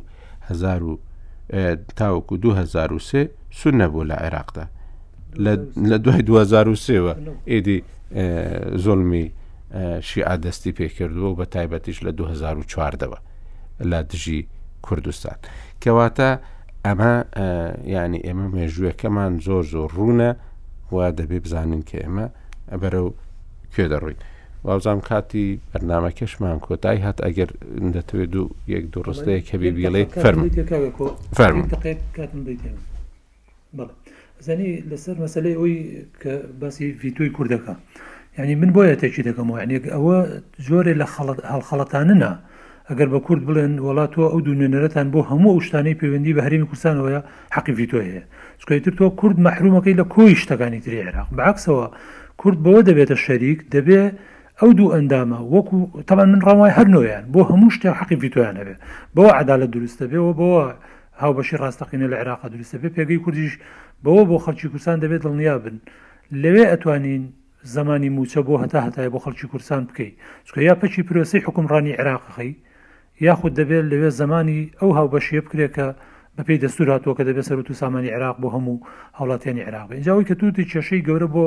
تاوەکو 2.00 2.38
2023 2.38 3.20
سون 3.52 3.76
نەبوو 3.82 4.04
لە 4.10 4.16
عێراقدا 4.16 4.66
لە 5.90 5.96
دوای 6.04 6.22
2023وە 6.28 6.44
ئیدی 7.48 7.80
زۆلمی 8.86 9.26
شیعە 10.08 10.36
دەستی 10.46 10.72
پێکردووە 10.80 11.32
بە 11.40 11.46
تایبەتیش 11.56 11.98
لە 12.06 12.12
2004ەوە 12.20 13.20
لە 13.92 14.00
دژی 14.10 14.42
کوردستان 14.86 15.38
کەواتە 15.82 16.30
ئەمە 16.86 17.12
ینی 17.96 18.20
ئێمە 18.28 18.46
مێژووەکەمان 18.56 19.32
زۆر 19.48 19.64
زۆر 19.74 19.90
ڕوونە 19.98 20.30
وا 20.96 21.06
دەبێ 21.20 21.38
بزانین 21.46 21.82
کە 21.90 21.96
ئێمە 22.04 22.26
بەرەو 22.82 23.08
کوێ 23.76 23.88
دەڕووین. 23.92 24.18
وابزام 24.66 25.00
کاتی 25.10 25.44
بەرنمەکەشمان 25.74 26.58
کۆتای 26.66 26.98
هات 27.06 27.18
ئەگەر 27.26 27.50
دەتوێت 27.96 28.30
دوو 28.34 28.48
یەک 28.74 28.86
دوو 28.94 29.04
ڕستەیە 29.08 29.42
کە 29.48 29.56
بێبیڵێ 29.62 30.04
فەرم 30.24 30.42
فەرم 31.38 31.58
زانی 34.48 34.70
لەسەر 34.92 35.16
مەسلەی 35.24 35.56
ئەوی 35.60 35.76
کە 36.22 36.34
باسی 36.62 36.86
ڤیتۆی 37.02 37.30
کوردەکە 37.36 37.74
یعنی 38.38 38.54
من 38.62 38.72
بۆیە 38.78 38.96
تێکی 39.02 39.24
دەکەمەوە 39.30 39.60
یعنی 39.62 39.76
ئەوە 39.96 40.18
زۆرێ 40.68 40.94
لە 41.02 41.06
هەڵخەڵەتاننا 41.52 42.32
ئەگەر 42.90 43.08
بە 43.14 43.20
کورد 43.26 43.42
بڵێن 43.48 43.74
وڵاتەوە 43.86 44.28
ئەو 44.32 44.40
دوونێنەرەتان 44.46 45.08
بۆ 45.14 45.20
هەموو 45.30 45.54
ئەوشتانەی 45.56 45.96
پەیوەندی 46.02 46.36
بە 46.38 46.42
هەرمی 46.46 46.68
کوردستانەوەە 46.70 47.22
حەقی 47.56 47.74
ڤیتۆ 47.78 47.98
هەیە 48.06 48.24
چکەیتر 48.62 48.94
تۆ 49.00 49.06
کورد 49.20 49.38
مەحرومەکەی 49.46 50.00
لە 50.00 50.04
کۆی 50.14 50.36
شتەکانی 50.44 50.80
تری 50.86 51.04
عێراق 51.06 51.28
بەعکسەوە 51.38 51.86
کورد 52.42 52.58
بەوە 52.66 52.82
دەبێتە 52.90 53.16
شەریک 53.26 53.60
دەبێت 53.76 54.12
ئەو 54.62 54.72
دوو 54.80 54.92
ئەندامە 54.96 55.38
وەکو 55.56 55.78
تەبان 56.10 56.30
من 56.34 56.42
ڕەوای 56.48 56.74
هەرنۆیان 56.78 57.24
بۆ 57.34 57.40
هەموو 57.50 57.72
شتێک 57.76 57.94
حەقی 58.00 58.16
ڤیتویان 58.24 58.56
هەبێ 58.62 58.76
بەوە 59.16 59.32
عدالە 59.40 59.68
دروستە 59.76 60.06
بێەوە 60.12 60.34
بەوە 60.40 60.66
هاو 61.22 61.32
بەشی 61.38 61.58
ڕاستەقینە 61.62 62.08
لە 62.12 62.16
عێراق 62.22 62.42
دروستە 62.54 62.78
بێ 62.82 62.90
پێگەی 62.96 63.20
کوردیش 63.24 63.54
بەوە 64.04 64.24
بۆ 64.30 64.38
خەڵکی 64.46 64.68
کوردستان 64.72 64.98
دەبێت 65.04 65.22
دڵنیا 65.26 65.56
بن 65.64 65.76
لەوێ 66.44 66.64
ئەتوانین 66.72 67.24
زمانی 67.76 68.10
موچە 68.18 68.42
بۆ 68.48 68.56
هەتا 68.64 68.80
هەتای 68.88 69.10
بۆ 69.14 69.20
خەڵکی 69.26 69.48
کورسان 69.52 69.82
بکەیت 69.90 70.14
چکە 70.48 70.58
یا 70.70 70.76
پەچی 70.82 71.02
پرۆسی 71.08 71.44
حکومڕانی 71.46 71.98
عێراقخی 72.00 72.52
یاخود 73.28 73.54
دەبێت 73.60 73.84
لەوێ 73.92 74.10
زمانی 74.22 74.62
ئەو 74.80 74.90
هاوبەشیە 74.98 75.42
بکرێکە 75.46 75.88
بە 76.36 76.42
پێی 76.48 76.60
دەستوراتەوە 76.64 77.14
کە 77.18 77.24
دەبێت 77.30 77.46
سەر 77.50 77.58
و 77.60 77.80
سامانی 77.82 78.14
عێراق 78.16 78.38
بۆ 78.42 78.48
هەموو 78.56 78.78
هاوڵاتیانی 79.18 79.64
عێراق 79.68 79.88
اینجاوی 79.92 80.26
کە 80.30 80.36
توتی 80.40 80.64
کێشەی 80.72 81.02
گەورە 81.08 81.28
بۆ 81.36 81.46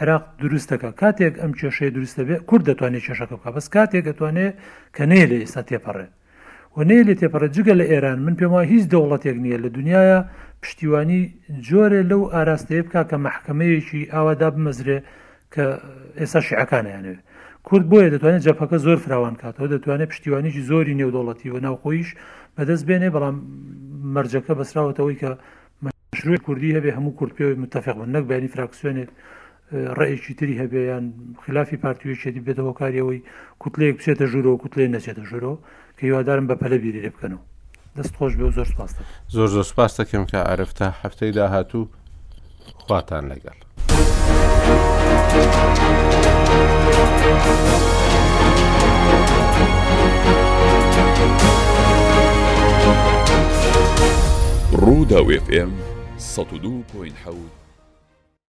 عێراق 0.00 0.24
دروستەکە 0.42 0.90
کاتێک 1.00 1.34
ئەم 1.42 1.52
کێشەیە 1.60 1.90
دروستە 1.96 2.22
بێ 2.28 2.36
کورد 2.48 2.64
دەتوانێت 2.70 3.02
کێشەکە 3.06 3.36
بکە 3.38 3.50
بەس 3.54 3.66
کاتێک 3.74 4.02
دەتوانێت 4.10 4.54
کە 4.96 5.04
نێ 5.10 5.22
لە 5.30 5.36
ئێستا 5.42 5.62
تێپەڕێ 5.68 6.06
و 6.76 6.78
نێ 6.88 6.98
لێ 7.06 7.14
تێپەڕە 7.20 7.48
جگە 7.56 7.74
لە 7.80 7.84
ئێران 7.92 8.18
من 8.26 8.34
پێم 8.38 8.52
وایە 8.54 8.68
هیچ 8.74 8.84
دەوڵەتێک 8.92 9.36
نییە 9.44 9.58
لە 9.64 9.68
دنیاە 9.76 10.18
پشتیوانی 10.62 11.20
جۆرە 11.68 12.00
لەو 12.10 12.22
ئاراستەیە 12.34 12.82
بکە 12.86 13.02
کە 13.10 13.16
مححکمەیەکی 13.26 14.02
ئاوادا 14.14 14.48
بمەزرێ 14.54 14.98
کە 15.54 15.64
ئێستا 16.20 16.40
شعەکانیانێت 16.48 17.20
کورد 17.66 17.84
بۆیە 17.92 18.08
دەتوانێت 18.14 18.42
جەپەکە 18.46 18.76
زۆر 18.86 18.98
فراوان 19.04 19.34
کاتەوە 19.40 19.68
دەتوانێت 19.74 20.08
پشتیوانیی 20.12 20.62
زۆری 20.70 20.94
نێودوڵەتی 21.00 21.48
و 21.54 21.56
ناوخۆیش 21.66 22.08
بەدەست 22.56 22.84
بێنێ 22.88 23.08
بەڵام 23.14 23.36
مەرجەکە 24.14 24.52
بەسراوەتەوەی 24.58 25.16
کە 25.22 25.30
مشروع 26.14 26.36
کوردی 26.46 26.74
هەبێ 26.76 26.90
هەموو 26.96 27.16
کورد 27.18 27.32
پێوەی 27.38 27.58
متتەفق 27.62 27.96
بن 28.00 28.10
نەک 28.16 28.24
بەینی 28.30 28.48
فراکسیۆنێک 28.54 29.10
ڕێکی 29.72 30.34
تری 30.38 30.54
هەبێیان 30.62 31.04
خلافی 31.44 31.76
پارتیویشێتی 31.76 32.44
بێتەوە 32.46 32.72
کاریەوەی 32.80 33.20
کوتلەیەک 33.62 33.94
بچێتە 33.98 34.26
ژورۆ 34.32 34.50
و 34.52 34.60
کوتلێ 34.62 34.84
نەچێتە 34.94 35.24
ژورۆ 35.30 35.52
کە 35.96 36.02
هیوادارم 36.06 36.46
بە 36.48 36.54
پەلە 36.60 36.78
بیری 36.82 37.02
لێ 37.04 37.10
بکەنەوە 37.14 37.42
دەست 37.96 38.14
خۆش 38.18 38.32
بێ 38.38 38.46
زۆر 38.56 38.68
سپاس 38.72 38.90
زۆر 39.34 39.48
زۆر 39.54 39.64
سپاس 39.70 39.92
دەکەم 40.00 40.24
کە 40.30 40.38
ئارفتا 40.48 40.88
هەفتەی 41.02 41.32
داهاتوو 41.38 41.88
خواتان 42.86 43.24
لەگەڵ. 43.32 43.58
ڕوودا 54.80 55.20
وFM 55.28 55.70
102.7 56.18 57.65